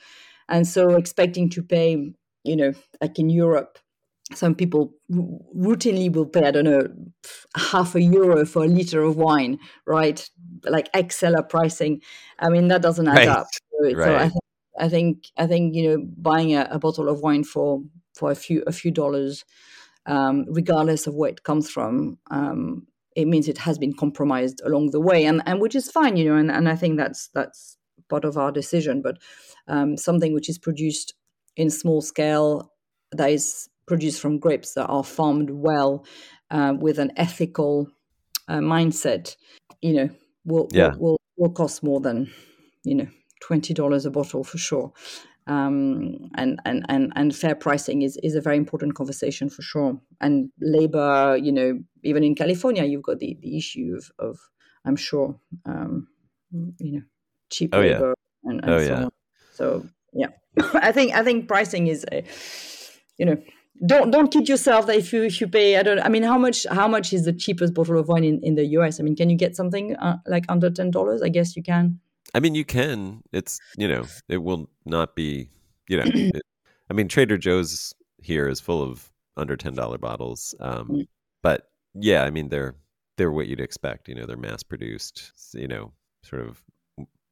and 0.49 0.67
so 0.67 0.89
expecting 0.91 1.49
to 1.49 1.63
pay 1.63 2.13
you 2.43 2.55
know 2.55 2.73
like 3.01 3.17
in 3.19 3.29
europe 3.29 3.77
some 4.33 4.55
people 4.55 4.93
routinely 5.11 6.11
will 6.11 6.25
pay 6.25 6.45
i 6.45 6.51
don't 6.51 6.65
know 6.65 6.87
half 7.55 7.95
a 7.95 8.01
euro 8.01 8.45
for 8.45 8.63
a 8.63 8.67
liter 8.67 9.01
of 9.03 9.17
wine 9.17 9.59
right 9.85 10.29
like 10.65 10.89
ex 10.93 11.17
cellar 11.17 11.43
pricing 11.43 12.01
i 12.39 12.49
mean 12.49 12.67
that 12.67 12.81
doesn't 12.81 13.07
add 13.07 13.27
Right. 13.27 13.27
up 13.27 13.47
so, 13.53 13.95
so 13.99 14.15
I, 14.15 14.21
Right. 14.21 14.29
think, 14.29 14.43
I 14.79 14.89
think 14.89 15.25
i 15.37 15.47
think 15.47 15.75
you 15.75 15.89
know 15.89 16.05
buying 16.17 16.53
a, 16.55 16.67
a 16.71 16.79
bottle 16.79 17.09
of 17.09 17.21
wine 17.21 17.43
for 17.43 17.81
for 18.15 18.31
a 18.31 18.35
few 18.35 18.63
a 18.67 18.71
few 18.71 18.91
dollars 18.91 19.43
um, 20.07 20.45
regardless 20.49 21.05
of 21.07 21.13
where 21.15 21.29
it 21.29 21.43
comes 21.43 21.69
from 21.69 22.17
um, 22.31 22.87
it 23.15 23.25
means 23.27 23.47
it 23.47 23.59
has 23.59 23.77
been 23.77 23.93
compromised 23.93 24.61
along 24.65 24.91
the 24.91 25.01
way 25.01 25.25
and 25.25 25.41
and 25.45 25.59
which 25.61 25.75
is 25.75 25.91
fine 25.91 26.17
you 26.17 26.25
know 26.25 26.35
and, 26.35 26.49
and 26.51 26.69
i 26.69 26.75
think 26.75 26.97
that's 26.97 27.29
that's 27.33 27.77
part 28.11 28.25
of 28.25 28.37
our 28.37 28.51
decision 28.51 29.01
but 29.01 29.17
um, 29.67 29.97
something 29.97 30.33
which 30.33 30.49
is 30.49 30.59
produced 30.59 31.15
in 31.55 31.69
small 31.69 32.01
scale 32.01 32.71
that 33.11 33.31
is 33.31 33.69
produced 33.87 34.21
from 34.21 34.39
grapes 34.39 34.73
that 34.73 34.87
are 34.87 35.03
farmed 35.03 35.49
well 35.49 36.05
uh, 36.51 36.73
with 36.79 36.99
an 36.99 37.11
ethical 37.17 37.89
uh, 38.47 38.59
mindset 38.59 39.35
you 39.81 39.93
know 39.93 40.09
will, 40.45 40.67
Yeah. 40.71 40.93
will 40.97 41.17
will 41.37 41.51
cost 41.51 41.83
more 41.83 41.99
than 41.99 42.31
you 42.83 42.95
know 42.95 43.07
twenty 43.41 43.73
dollars 43.73 44.05
a 44.05 44.11
bottle 44.11 44.43
for 44.43 44.57
sure 44.57 44.93
um, 45.47 46.29
and, 46.35 46.59
and 46.65 46.85
and 46.87 47.11
and 47.15 47.35
fair 47.35 47.55
pricing 47.55 48.03
is 48.03 48.17
is 48.23 48.35
a 48.35 48.41
very 48.41 48.57
important 48.57 48.95
conversation 48.95 49.49
for 49.49 49.61
sure. 49.61 49.99
And 50.19 50.51
labor, 50.61 51.37
you 51.37 51.51
know, 51.51 51.79
even 52.03 52.23
in 52.23 52.35
California, 52.35 52.83
you've 52.83 53.03
got 53.03 53.19
the, 53.19 53.37
the 53.41 53.57
issue 53.57 53.95
of, 53.97 54.11
of 54.19 54.39
I'm 54.85 54.95
sure, 54.95 55.39
um, 55.65 56.07
you 56.51 56.91
know, 56.93 57.01
cheap 57.51 57.69
Oh, 57.73 57.81
yeah. 57.81 58.01
and, 58.43 58.61
and 58.63 58.69
Oh, 58.69 58.79
so 58.79 58.85
yeah. 58.85 59.03
on. 59.05 59.11
So 59.53 59.85
yeah, 60.13 60.27
I 60.73 60.91
think 60.91 61.13
I 61.13 61.23
think 61.23 61.47
pricing 61.47 61.87
is, 61.87 62.05
a, 62.11 62.23
you 63.17 63.25
know. 63.25 63.37
Don't 63.83 64.11
don't 64.11 64.31
kid 64.31 64.47
yourself 64.47 64.85
that 64.87 64.95
if 64.97 65.11
you 65.11 65.23
if 65.23 65.41
you 65.41 65.47
pay 65.47 65.75
I 65.75 65.81
don't 65.81 65.99
I 65.99 66.07
mean 66.09 66.21
how 66.21 66.37
much 66.37 66.67
how 66.69 66.87
much 66.87 67.13
is 67.13 67.25
the 67.25 67.33
cheapest 67.33 67.73
bottle 67.73 67.97
of 67.97 68.07
wine 68.09 68.23
in, 68.23 68.39
in 68.43 68.53
the 68.53 68.65
US 68.77 68.99
I 68.99 69.03
mean 69.03 69.15
can 69.15 69.27
you 69.31 69.35
get 69.35 69.55
something 69.55 69.95
uh, 69.95 70.17
like 70.27 70.45
under 70.49 70.69
ten 70.69 70.91
dollars 70.91 71.23
I 71.23 71.29
guess 71.29 71.55
you 71.55 71.63
can 71.63 71.99
I 72.35 72.39
mean, 72.39 72.53
you 72.53 72.63
can. 72.63 73.23
It's 73.33 73.59
you 73.77 73.87
know, 73.87 74.03
it 74.29 74.37
will 74.43 74.69
not 74.85 75.15
be. 75.15 75.49
You 75.89 75.97
know, 75.97 76.03
it, 76.13 76.43
I 76.91 76.93
mean, 76.93 77.07
Trader 77.07 77.37
Joe's 77.39 77.93
here 78.21 78.47
is 78.47 78.59
full 78.61 78.83
of 78.83 79.11
under 79.35 79.57
ten 79.57 79.73
dollar 79.73 79.97
bottles. 79.97 80.53
Um, 80.59 80.87
Mm. 80.89 81.07
but 81.41 81.71
yeah, 81.95 82.23
I 82.23 82.29
mean, 82.29 82.49
they're 82.49 82.75
they're 83.17 83.31
what 83.31 83.47
you'd 83.47 83.59
expect. 83.59 84.07
You 84.07 84.15
know, 84.15 84.25
they're 84.27 84.37
mass 84.37 84.61
produced. 84.63 85.31
You 85.55 85.67
know, 85.67 85.91
sort 86.23 86.43
of 86.47 86.61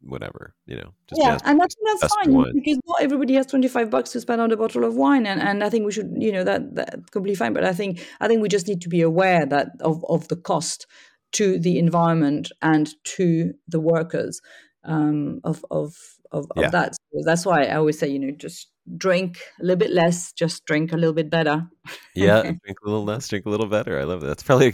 whatever. 0.01 0.55
You 0.65 0.77
know, 0.77 0.93
just 1.07 1.21
yeah, 1.21 1.37
and 1.43 1.59
that's 1.59 1.75
that's 2.01 2.13
fine 2.15 2.33
wine. 2.33 2.51
because 2.53 2.79
not 2.87 3.01
everybody 3.01 3.33
has 3.35 3.45
twenty 3.47 3.67
five 3.67 3.89
bucks 3.89 4.11
to 4.11 4.21
spend 4.21 4.41
on 4.41 4.51
a 4.51 4.57
bottle 4.57 4.83
of 4.83 4.95
wine, 4.95 5.25
and, 5.25 5.41
and 5.41 5.63
I 5.63 5.69
think 5.69 5.85
we 5.85 5.91
should, 5.91 6.11
you 6.17 6.31
know, 6.31 6.43
that 6.43 6.75
that 6.75 7.11
completely 7.11 7.35
fine. 7.35 7.53
But 7.53 7.63
I 7.65 7.73
think 7.73 8.05
I 8.19 8.27
think 8.27 8.41
we 8.41 8.49
just 8.49 8.67
need 8.67 8.81
to 8.81 8.89
be 8.89 9.01
aware 9.01 9.45
that 9.45 9.69
of 9.81 10.03
of 10.07 10.27
the 10.27 10.35
cost 10.37 10.87
to 11.33 11.59
the 11.59 11.77
environment 11.77 12.51
and 12.61 12.89
to 13.03 13.53
the 13.67 13.79
workers 13.79 14.41
um, 14.83 15.39
of 15.43 15.63
of 15.71 15.95
of, 16.31 16.45
of 16.55 16.61
Yeah. 16.63 16.69
that. 16.69 16.93
That's 17.25 17.45
why 17.45 17.63
I 17.65 17.75
always 17.75 17.97
say, 17.99 18.07
you 18.09 18.19
know, 18.19 18.31
just 18.31 18.67
drink 18.97 19.39
a 19.59 19.63
little 19.63 19.77
bit 19.77 19.91
less, 19.91 20.31
just 20.33 20.65
drink 20.65 20.93
a 20.93 20.97
little 20.97 21.13
bit 21.13 21.29
better. 21.29 21.67
Yeah, 22.15 22.41
drink 22.63 22.77
a 22.83 22.89
little 22.89 23.03
less, 23.03 23.27
drink 23.27 23.45
a 23.45 23.49
little 23.49 23.67
better. 23.67 23.99
I 23.99 24.03
love 24.03 24.21
that. 24.21 24.27
That's 24.27 24.43
probably 24.43 24.67
a 24.67 24.73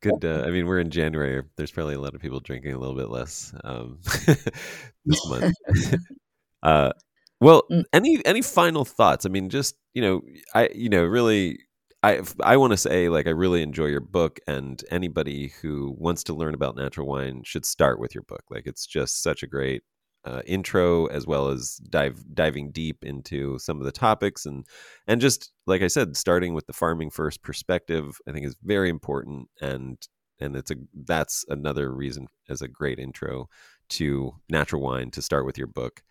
good. 0.00 0.24
Uh, 0.24 0.44
I 0.46 0.50
mean, 0.50 0.66
we're 0.66 0.80
in 0.80 0.90
January. 0.90 1.42
There's 1.56 1.70
probably 1.70 1.94
a 1.94 2.00
lot 2.00 2.14
of 2.14 2.20
people 2.20 2.40
drinking 2.40 2.72
a 2.72 2.78
little 2.78 2.96
bit 2.96 3.10
less 3.10 3.52
um, 3.64 3.98
this 5.04 5.26
month. 5.26 5.54
uh, 6.62 6.92
well, 7.40 7.64
Mm. 7.70 7.84
any 7.92 8.24
any 8.24 8.42
final 8.42 8.84
thoughts? 8.84 9.26
I 9.26 9.28
mean, 9.28 9.50
just 9.50 9.76
you 9.94 10.02
know, 10.02 10.22
I 10.54 10.70
you 10.74 10.88
know, 10.88 11.04
really, 11.04 11.58
I 12.02 12.22
I 12.42 12.56
want 12.56 12.72
to 12.72 12.76
say 12.78 13.08
like 13.08 13.26
I 13.26 13.30
really 13.30 13.62
enjoy 13.62 13.86
your 13.86 14.00
book, 14.00 14.40
and 14.46 14.82
anybody 14.90 15.52
who 15.62 15.94
wants 15.98 16.24
to 16.24 16.34
learn 16.34 16.54
about 16.54 16.76
natural 16.76 17.06
wine 17.06 17.42
should 17.44 17.64
start 17.66 18.00
with 18.00 18.14
your 18.14 18.24
book. 18.24 18.44
Like, 18.50 18.66
it's 18.66 18.86
just 18.86 19.22
such 19.22 19.42
a 19.42 19.46
great 19.46 19.82
uh, 20.26 20.42
intro 20.44 21.06
as 21.06 21.26
well 21.26 21.48
as 21.48 21.76
dive 21.88 22.22
diving 22.34 22.72
deep 22.72 23.04
into 23.04 23.58
some 23.60 23.78
of 23.78 23.84
the 23.84 23.92
topics 23.92 24.44
and 24.44 24.66
and 25.06 25.20
just 25.20 25.52
like 25.66 25.82
I 25.82 25.86
said, 25.86 26.16
starting 26.16 26.52
with 26.52 26.66
the 26.66 26.72
farming 26.72 27.10
first 27.10 27.42
perspective, 27.42 28.18
I 28.28 28.32
think 28.32 28.44
is 28.44 28.56
very 28.62 28.88
important, 28.90 29.48
and 29.60 29.96
and 30.40 30.56
it's 30.56 30.70
a 30.70 30.76
that's 31.04 31.44
another 31.48 31.92
reason 31.92 32.26
as 32.48 32.60
a 32.60 32.68
great 32.68 32.98
intro 32.98 33.48
to 33.88 34.34
natural 34.50 34.82
wine 34.82 35.10
to 35.12 35.22
start 35.22 35.46
with 35.46 35.56
your 35.56 35.68
book. 35.68 36.02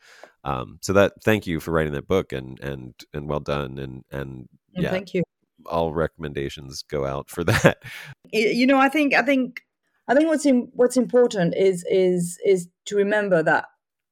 Um, 0.46 0.80
so 0.82 0.94
that 0.94 1.14
thank 1.24 1.46
you 1.46 1.60
for 1.60 1.72
writing 1.72 1.94
that 1.94 2.08
book 2.08 2.32
and 2.32 2.60
and 2.62 2.94
and 3.14 3.30
well 3.30 3.42
done 3.42 3.78
and 3.78 4.04
and 4.12 4.48
yeah, 4.74 4.92
Thank 4.92 5.14
you. 5.14 5.24
all 5.66 5.94
recommendations 5.94 6.84
go 6.84 7.06
out 7.06 7.30
for 7.30 7.44
that. 7.46 7.84
You 8.32 8.66
know 8.68 8.78
i 8.78 8.90
think 8.90 9.14
i 9.14 9.22
think 9.22 9.62
i 10.10 10.14
think 10.14 10.28
what's 10.28 10.46
in, 10.46 10.70
what's 10.74 10.98
important 10.98 11.56
is 11.56 11.86
is 11.90 12.38
is 12.46 12.68
to 12.86 12.96
remember 12.96 13.42
that 13.44 13.66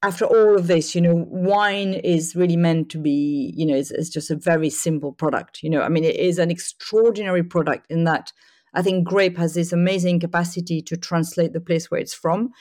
after 0.04 0.26
all 0.26 0.56
of 0.56 0.68
this 0.68 0.94
you 0.94 1.02
know 1.02 1.26
wine 1.30 1.94
is 1.94 2.36
really 2.36 2.58
meant 2.58 2.90
to 2.90 3.00
be 3.00 3.54
you 3.56 3.66
know 3.66 3.76
it's, 3.76 3.90
it's 3.90 4.10
just 4.10 4.30
a 4.30 4.36
very 4.36 4.70
simple 4.70 5.14
product 5.14 5.64
you 5.64 5.70
know. 5.70 5.82
I 5.82 5.90
mean 5.90 6.04
it 6.04 6.18
is 6.18 6.38
an 6.38 6.52
extraordinary 6.52 7.44
product 7.44 7.90
in 7.90 8.04
that 8.04 8.32
i 8.74 8.82
think 8.82 9.08
grape 9.08 9.38
has 9.38 9.54
this 9.56 9.72
amazing 9.72 10.20
capacity 10.20 10.82
to 10.82 10.98
translate 10.98 11.54
the 11.54 11.62
place 11.62 11.90
where 11.90 12.02
it's 12.02 12.14
from 12.14 12.52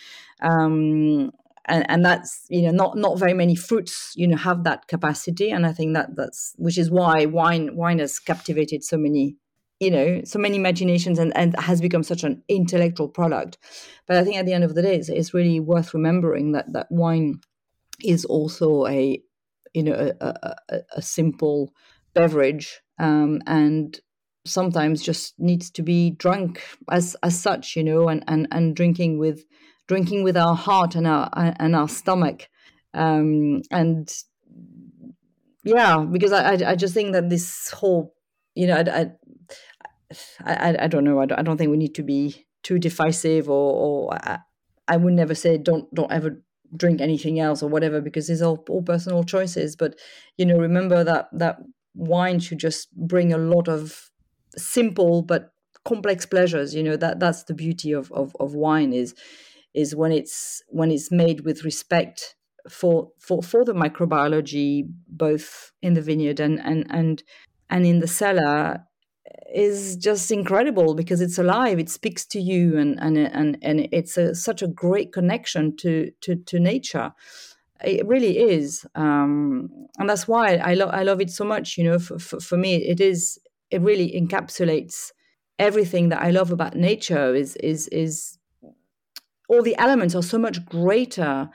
um 0.41 1.31
and, 1.67 1.89
and 1.89 2.05
that's 2.05 2.47
you 2.49 2.63
know 2.63 2.71
not 2.71 2.97
not 2.97 3.19
very 3.19 3.35
many 3.35 3.55
fruits 3.55 4.13
you 4.17 4.27
know 4.27 4.37
have 4.37 4.65
that 4.65 4.87
capacity 4.89 5.51
and 5.51 5.67
i 5.67 5.73
think 5.73 5.95
that 5.95 6.15
that's 6.17 6.55
which 6.59 6.79
is 6.79 6.91
why 6.91 7.25
wine 7.25 7.75
wine 7.77 7.99
has 7.99 8.19
captivated 8.19 8.83
so 8.85 8.97
many 8.97 9.37
you 9.83 9.91
know 9.91 10.21
so 10.25 10.39
many 10.39 10.57
imaginations 10.57 11.19
and, 11.19 11.37
and 11.37 11.59
has 11.59 11.81
become 11.81 12.05
such 12.05 12.23
an 12.23 12.43
intellectual 12.49 13.09
product. 13.09 13.59
But 14.07 14.17
i 14.17 14.25
think 14.25 14.37
at 14.37 14.47
the 14.47 14.53
end 14.53 14.65
of 14.65 14.75
the 14.75 14.83
day 14.83 14.95
it's, 14.97 15.09
it's 15.09 15.35
really 15.35 15.59
worth 15.59 15.93
remembering 15.95 16.53
that 16.53 16.73
that 16.73 16.87
wine 16.91 17.41
is 18.05 18.25
also 18.25 18.87
a 18.87 19.21
you 19.75 19.83
know 19.83 19.97
a, 20.21 20.35
a, 20.71 20.77
a, 20.97 21.03
simple 21.03 21.73
beverage 22.15 22.81
um, 22.99 23.41
and 23.47 23.99
sometimes 24.45 25.03
just 25.03 25.35
needs 25.39 25.71
to 25.71 25.83
be 25.83 26.11
drunk 26.11 26.63
as 26.91 27.17
as 27.23 27.39
such 27.39 27.75
you 27.77 27.85
know 27.85 28.09
and 28.09 28.23
and, 28.29 28.47
and 28.53 28.77
drinking 28.77 29.19
with 29.19 29.45
drinking 29.89 30.23
with 30.23 30.37
our 30.37 30.55
heart 30.55 30.95
and 30.95 31.07
our 31.07 31.29
and 31.35 31.75
our 31.75 31.89
stomach. 31.89 32.49
Um, 32.95 33.63
and 33.71 34.13
yeah 35.65 35.99
because 35.99 36.33
I, 36.33 36.53
I 36.53 36.73
i 36.73 36.77
just 36.77 36.93
think 36.93 37.13
that 37.13 37.31
this 37.31 37.71
whole 37.71 38.15
you 38.55 38.67
know 38.67 38.77
i 38.77 39.01
i 39.01 39.11
i, 40.45 40.77
I 40.81 40.87
don't 40.87 41.05
know. 41.05 41.21
I 41.21 41.27
don't, 41.27 41.39
I 41.39 41.43
don't 41.43 41.57
think 41.57 41.71
we 41.71 41.77
need 41.77 41.95
to 41.97 42.03
be 42.03 42.47
too 42.63 42.79
divisive 42.79 43.49
or 43.49 43.75
or 43.75 44.15
I, 44.15 44.39
I 44.89 44.97
would 44.97 45.15
never 45.15 45.35
say 45.35 45.59
don't 45.59 45.93
don't 45.95 46.13
ever 46.13 46.43
drink 46.77 47.01
anything 47.01 47.39
else 47.39 47.63
or 47.63 47.69
whatever 47.69 48.01
because 48.01 48.29
these 48.29 48.41
are 48.43 48.57
all, 48.69 48.83
personal 48.83 49.25
choices. 49.25 49.77
But 49.77 49.99
you 50.37 50.47
know 50.47 50.57
remember 50.57 51.05
that 51.05 51.29
that 51.33 51.57
wine 51.95 52.41
should 52.41 52.59
just 52.59 52.95
bring 52.97 53.33
a 53.33 53.39
lot 53.39 53.69
of 53.69 54.11
simple 54.57 55.23
but 55.23 55.53
complex 55.85 56.27
pleasures. 56.27 56.75
You 56.75 56.83
know 56.83 56.97
that 56.97 57.21
that's 57.21 57.45
the 57.45 57.55
beauty 57.55 57.93
of 57.93 58.11
of, 58.13 58.37
of 58.41 58.55
wine 58.55 58.93
is 58.93 59.15
is 59.75 59.95
when 59.95 60.13
it's 60.13 60.63
when 60.69 60.91
it's 60.91 61.11
made 61.11 61.43
with 61.43 61.65
respect 61.65 62.37
for 62.69 63.11
for 63.19 63.43
for 63.43 63.65
the 63.65 63.73
microbiology 63.75 64.85
both 65.09 65.73
in 65.83 65.95
the 65.95 66.03
vineyard 66.03 66.39
and 66.39 66.61
and 66.61 66.87
and 66.91 67.23
and 67.71 67.87
in 67.87 67.99
the 67.99 68.07
cellar 68.07 68.85
is 69.55 69.97
just 69.97 70.31
incredible 70.31 70.95
because 70.95 71.21
it's 71.21 71.39
alive 71.39 71.79
it 71.79 71.91
speaks 71.91 72.25
to 72.25 72.41
you 72.41 72.79
and 72.79 72.99
and 73.01 73.17
and, 73.19 73.59
and 73.63 73.89
it's 73.93 74.17
a, 74.17 74.35
such 74.35 74.63
a 74.63 74.67
great 74.67 75.13
connection 75.13 75.77
to 75.77 76.11
to 76.21 76.37
to 76.37 76.59
nature. 76.59 77.13
It 77.85 78.07
really 78.07 78.39
is 78.39 78.87
um 78.95 79.69
and 79.99 80.09
that's 80.09 80.29
why 80.29 80.55
i 80.57 80.75
love 80.75 80.91
i 80.93 81.03
love 81.03 81.21
it 81.21 81.31
so 81.31 81.45
much 81.45 81.77
you 81.77 81.83
know 81.83 81.99
for, 81.99 82.17
for, 82.19 82.39
for 82.39 82.57
me 82.57 82.77
it 82.77 83.01
is 83.01 83.41
it 83.73 83.81
really 83.81 84.13
encapsulates 84.13 85.11
everything 85.59 86.09
that 86.11 86.23
i 86.23 86.31
love 86.31 86.53
about 86.53 86.77
nature 86.77 87.35
is 87.35 87.57
is 87.57 87.89
is 87.89 88.39
all 89.53 89.63
the 89.63 89.77
elements 89.79 90.15
are 90.15 90.23
so 90.23 90.39
much 90.39 90.65
greater. 90.65 91.51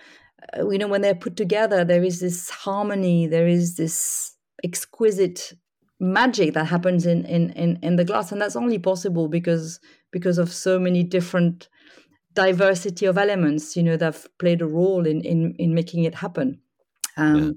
You 0.58 0.78
know 0.78 0.88
when 0.88 1.02
they're 1.02 1.16
put 1.16 1.36
together 1.36 1.84
there 1.84 2.04
is 2.04 2.20
this 2.20 2.50
harmony 2.50 3.26
there 3.26 3.48
is 3.48 3.76
this 3.76 4.36
exquisite 4.64 5.54
magic 6.00 6.54
that 6.54 6.66
happens 6.66 7.06
in 7.06 7.26
in 7.26 7.52
in, 7.52 7.80
in 7.82 7.96
the 7.96 8.06
glass 8.06 8.32
and 8.32 8.42
that's 8.42 8.56
only 8.56 8.78
possible 8.78 9.28
because 9.28 9.80
because 10.12 10.38
of 10.38 10.52
so 10.52 10.80
many 10.80 11.04
different 11.04 11.68
diversity 12.34 13.06
of 13.06 13.18
elements 13.18 13.76
you 13.76 13.82
know 13.82 13.98
that 13.98 14.14
have 14.14 14.28
played 14.38 14.62
a 14.62 14.68
role 14.68 15.08
in 15.08 15.22
in 15.22 15.56
in 15.58 15.74
making 15.74 16.04
it 16.04 16.16
happen. 16.16 16.60
Um 17.18 17.36
yeah. 17.36 17.52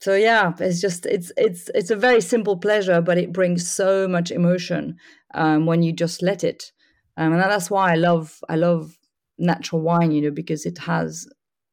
so 0.00 0.14
yeah 0.14 0.52
it's 0.60 0.80
just 0.80 1.06
it's 1.06 1.32
it's 1.36 1.70
it's 1.74 1.90
a 1.90 1.96
very 1.96 2.20
simple 2.20 2.58
pleasure 2.58 3.00
but 3.00 3.16
it 3.16 3.32
brings 3.32 3.70
so 3.70 4.06
much 4.06 4.30
emotion 4.30 4.96
um 5.34 5.64
when 5.66 5.82
you 5.82 5.92
just 5.92 6.22
let 6.22 6.44
it. 6.44 6.72
Um, 7.18 7.32
and 7.32 7.40
that's 7.40 7.70
why 7.70 7.92
i 7.92 7.94
love 7.94 8.40
i 8.50 8.56
love 8.56 8.98
natural 9.38 9.80
wine 9.80 10.10
you 10.10 10.20
know 10.20 10.30
because 10.30 10.66
it 10.66 10.76
has 10.76 11.26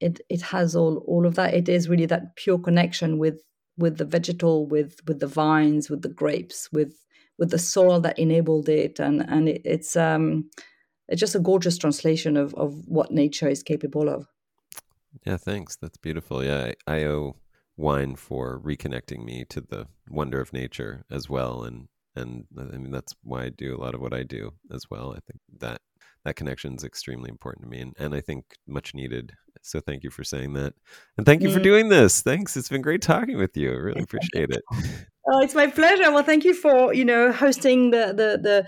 it 0.03 0.19
it 0.30 0.41
has 0.41 0.76
all 0.76 0.97
all 1.07 1.26
of 1.26 1.35
that. 1.35 1.53
It 1.53 1.69
is 1.69 1.89
really 1.89 2.05
that 2.07 2.35
pure 2.35 2.60
connection 2.60 3.18
with 3.18 3.41
with 3.78 3.98
the 3.98 4.06
vegetal 4.06 4.68
with 4.68 5.00
with 5.08 5.20
the 5.20 5.28
vines 5.28 5.90
with 5.90 6.02
the 6.02 6.10
grapes 6.10 6.70
with 6.72 7.04
with 7.38 7.50
the 7.50 7.60
soil 7.60 8.00
that 8.02 8.20
enabled 8.20 8.70
it. 8.70 9.00
And 9.00 9.22
and 9.28 9.50
it, 9.50 9.62
it's 9.66 9.95
um 9.95 10.50
it's 11.08 11.20
just 11.20 11.36
a 11.36 11.40
gorgeous 11.40 11.78
translation 11.78 12.38
of 12.38 12.54
of 12.56 12.88
what 12.88 13.12
nature 13.12 13.48
is 13.48 13.64
capable 13.64 14.10
of. 14.10 14.28
Yeah 15.26 15.38
thanks. 15.38 15.76
That's 15.76 15.98
beautiful. 15.98 16.44
Yeah 16.44 16.72
i, 16.88 16.95
I 16.95 17.04
owe 17.06 17.36
wine 17.76 18.16
for 18.16 18.60
reconnecting 18.60 19.26
me 19.26 19.45
to 19.50 19.62
the 19.62 19.88
wonder 20.10 20.40
of 20.40 20.54
nature 20.54 21.04
as 21.10 21.30
well. 21.30 21.64
And 21.64 21.88
and 22.16 22.45
i 22.58 22.78
mean 22.78 22.91
that's 22.91 23.16
why 23.24 23.45
i 23.45 23.50
do 23.50 23.76
a 23.76 23.82
lot 23.82 23.95
of 23.95 24.02
what 24.02 24.14
i 24.14 24.24
do 24.24 24.52
as 24.72 24.84
well. 24.90 25.12
I 25.12 25.20
think 25.20 25.40
that 25.60 25.82
that 26.24 26.36
connection 26.36 26.76
is 26.76 26.84
extremely 26.84 27.30
important 27.30 27.64
to 27.64 27.70
me. 27.70 27.80
And, 27.82 27.94
and 27.98 28.14
i 28.14 28.22
think 28.22 28.45
much 28.68 28.94
needed 28.94 29.34
so 29.64 29.80
thank 29.80 30.03
you 30.03 30.10
for 30.10 30.23
saying 30.23 30.53
that. 30.53 30.73
And 31.18 31.26
thank 31.26 31.41
you 31.41 31.49
mm. 31.49 31.53
for 31.53 31.60
doing 31.60 31.90
this. 31.90 32.22
Thanks. 32.22 32.56
It's 32.57 32.69
been 32.69 32.81
great 32.81 33.02
talking 33.02 33.38
with 33.38 33.56
you. 33.56 33.72
I 33.72 33.76
really 33.76 34.03
appreciate 34.03 34.49
it. 34.49 34.61
oh, 35.27 35.40
it's 35.40 35.56
my 35.56 35.68
pleasure. 35.68 36.11
Well, 36.11 36.23
thank 36.23 36.44
you 36.44 36.53
for, 36.53 36.94
you 36.94 37.06
know, 37.06 37.31
hosting 37.31 37.91
the 37.91 38.07
the 38.07 38.40
the 38.41 38.68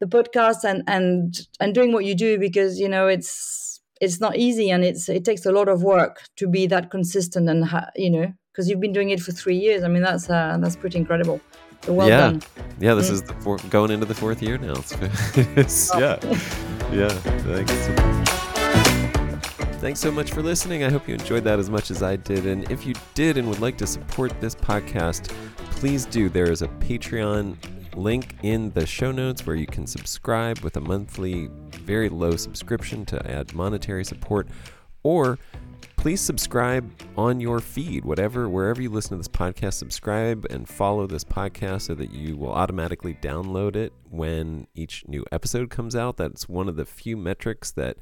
the 0.00 0.06
podcast 0.06 0.64
and 0.64 0.82
and 0.88 1.46
and 1.60 1.74
doing 1.74 1.92
what 1.92 2.04
you 2.04 2.14
do 2.14 2.38
because, 2.38 2.78
you 2.78 2.88
know, 2.88 3.06
it's 3.06 3.80
it's 4.00 4.20
not 4.20 4.36
easy 4.36 4.70
and 4.70 4.84
it's 4.84 5.08
it 5.08 5.24
takes 5.24 5.46
a 5.46 5.52
lot 5.52 5.68
of 5.68 5.82
work 5.84 6.24
to 6.36 6.48
be 6.48 6.66
that 6.66 6.90
consistent 6.90 7.48
and 7.48 7.64
ha- 7.64 7.90
you 7.94 8.10
know, 8.10 8.32
because 8.52 8.68
you've 8.68 8.80
been 8.80 8.92
doing 8.92 9.10
it 9.10 9.20
for 9.20 9.30
3 9.30 9.56
years. 9.56 9.84
I 9.84 9.88
mean, 9.88 10.02
that's 10.02 10.28
uh, 10.28 10.58
that's 10.60 10.76
pretty 10.76 10.98
incredible. 10.98 11.40
So 11.84 11.92
well 11.92 12.08
yeah. 12.08 12.18
done. 12.18 12.42
Yeah, 12.80 12.94
this 12.94 13.10
mm. 13.10 13.12
is 13.12 13.22
the 13.22 13.34
four, 13.34 13.58
going 13.70 13.90
into 13.90 14.06
the 14.06 14.14
fourth 14.14 14.42
year 14.42 14.58
now. 14.58 14.74
It's, 14.74 14.96
it's 15.56 15.94
oh. 15.94 15.98
yeah. 16.00 16.18
Yeah. 16.92 17.08
Thanks. 17.64 18.31
Thanks 19.82 19.98
so 19.98 20.12
much 20.12 20.30
for 20.30 20.44
listening. 20.44 20.84
I 20.84 20.90
hope 20.90 21.08
you 21.08 21.14
enjoyed 21.14 21.42
that 21.42 21.58
as 21.58 21.68
much 21.68 21.90
as 21.90 22.04
I 22.04 22.14
did. 22.14 22.46
And 22.46 22.70
if 22.70 22.86
you 22.86 22.94
did 23.14 23.36
and 23.36 23.48
would 23.48 23.58
like 23.58 23.76
to 23.78 23.86
support 23.88 24.32
this 24.40 24.54
podcast, 24.54 25.26
please 25.72 26.06
do. 26.06 26.28
There 26.28 26.52
is 26.52 26.62
a 26.62 26.68
Patreon 26.68 27.56
link 27.96 28.36
in 28.44 28.70
the 28.70 28.86
show 28.86 29.10
notes 29.10 29.44
where 29.44 29.56
you 29.56 29.66
can 29.66 29.88
subscribe 29.88 30.60
with 30.60 30.76
a 30.76 30.80
monthly, 30.80 31.48
very 31.72 32.08
low 32.08 32.36
subscription 32.36 33.04
to 33.06 33.28
add 33.28 33.54
monetary 33.54 34.04
support. 34.04 34.46
Or 35.02 35.40
please 35.96 36.20
subscribe 36.20 36.88
on 37.16 37.40
your 37.40 37.58
feed, 37.58 38.04
whatever, 38.04 38.48
wherever 38.48 38.80
you 38.80 38.88
listen 38.88 39.10
to 39.10 39.16
this 39.16 39.26
podcast, 39.26 39.74
subscribe 39.74 40.46
and 40.48 40.68
follow 40.68 41.08
this 41.08 41.24
podcast 41.24 41.82
so 41.82 41.96
that 41.96 42.12
you 42.12 42.36
will 42.36 42.52
automatically 42.52 43.14
download 43.14 43.74
it 43.74 43.92
when 44.08 44.68
each 44.76 45.02
new 45.08 45.24
episode 45.32 45.70
comes 45.70 45.96
out. 45.96 46.18
That's 46.18 46.48
one 46.48 46.68
of 46.68 46.76
the 46.76 46.84
few 46.84 47.16
metrics 47.16 47.72
that 47.72 47.96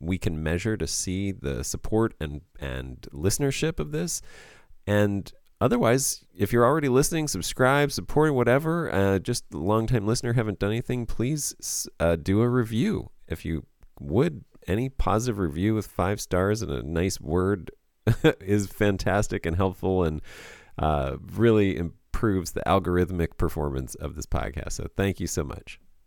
we 0.00 0.18
can 0.18 0.42
measure 0.42 0.76
to 0.76 0.86
see 0.86 1.32
the 1.32 1.64
support 1.64 2.14
and 2.20 2.42
and 2.58 3.06
listenership 3.12 3.78
of 3.78 3.92
this. 3.92 4.22
And 4.86 5.32
otherwise 5.60 6.24
if 6.34 6.52
you're 6.52 6.64
already 6.64 6.88
listening 6.88 7.26
subscribe 7.26 7.90
support 7.90 8.34
whatever 8.34 8.92
uh, 8.92 9.18
just 9.18 9.44
a 9.54 9.56
long 9.56 9.86
time 9.86 10.06
listener 10.06 10.34
haven't 10.34 10.58
done 10.58 10.70
anything 10.70 11.06
please 11.06 11.88
uh, 11.98 12.16
do 12.16 12.42
a 12.42 12.48
review. 12.48 13.10
If 13.26 13.44
you 13.44 13.64
would 13.98 14.44
any 14.66 14.88
positive 14.88 15.38
review 15.38 15.74
with 15.74 15.86
five 15.86 16.20
stars 16.20 16.60
and 16.62 16.70
a 16.70 16.82
nice 16.82 17.20
word 17.20 17.70
is 18.40 18.66
fantastic 18.66 19.46
and 19.46 19.56
helpful 19.56 20.04
and 20.04 20.20
uh, 20.78 21.16
really 21.34 21.76
improves 21.76 22.52
the 22.52 22.62
algorithmic 22.66 23.38
performance 23.38 23.94
of 23.94 24.14
this 24.14 24.26
podcast. 24.26 24.72
So 24.72 24.88
thank 24.96 25.20
you 25.20 25.26
so 25.26 25.42
much 25.42 25.80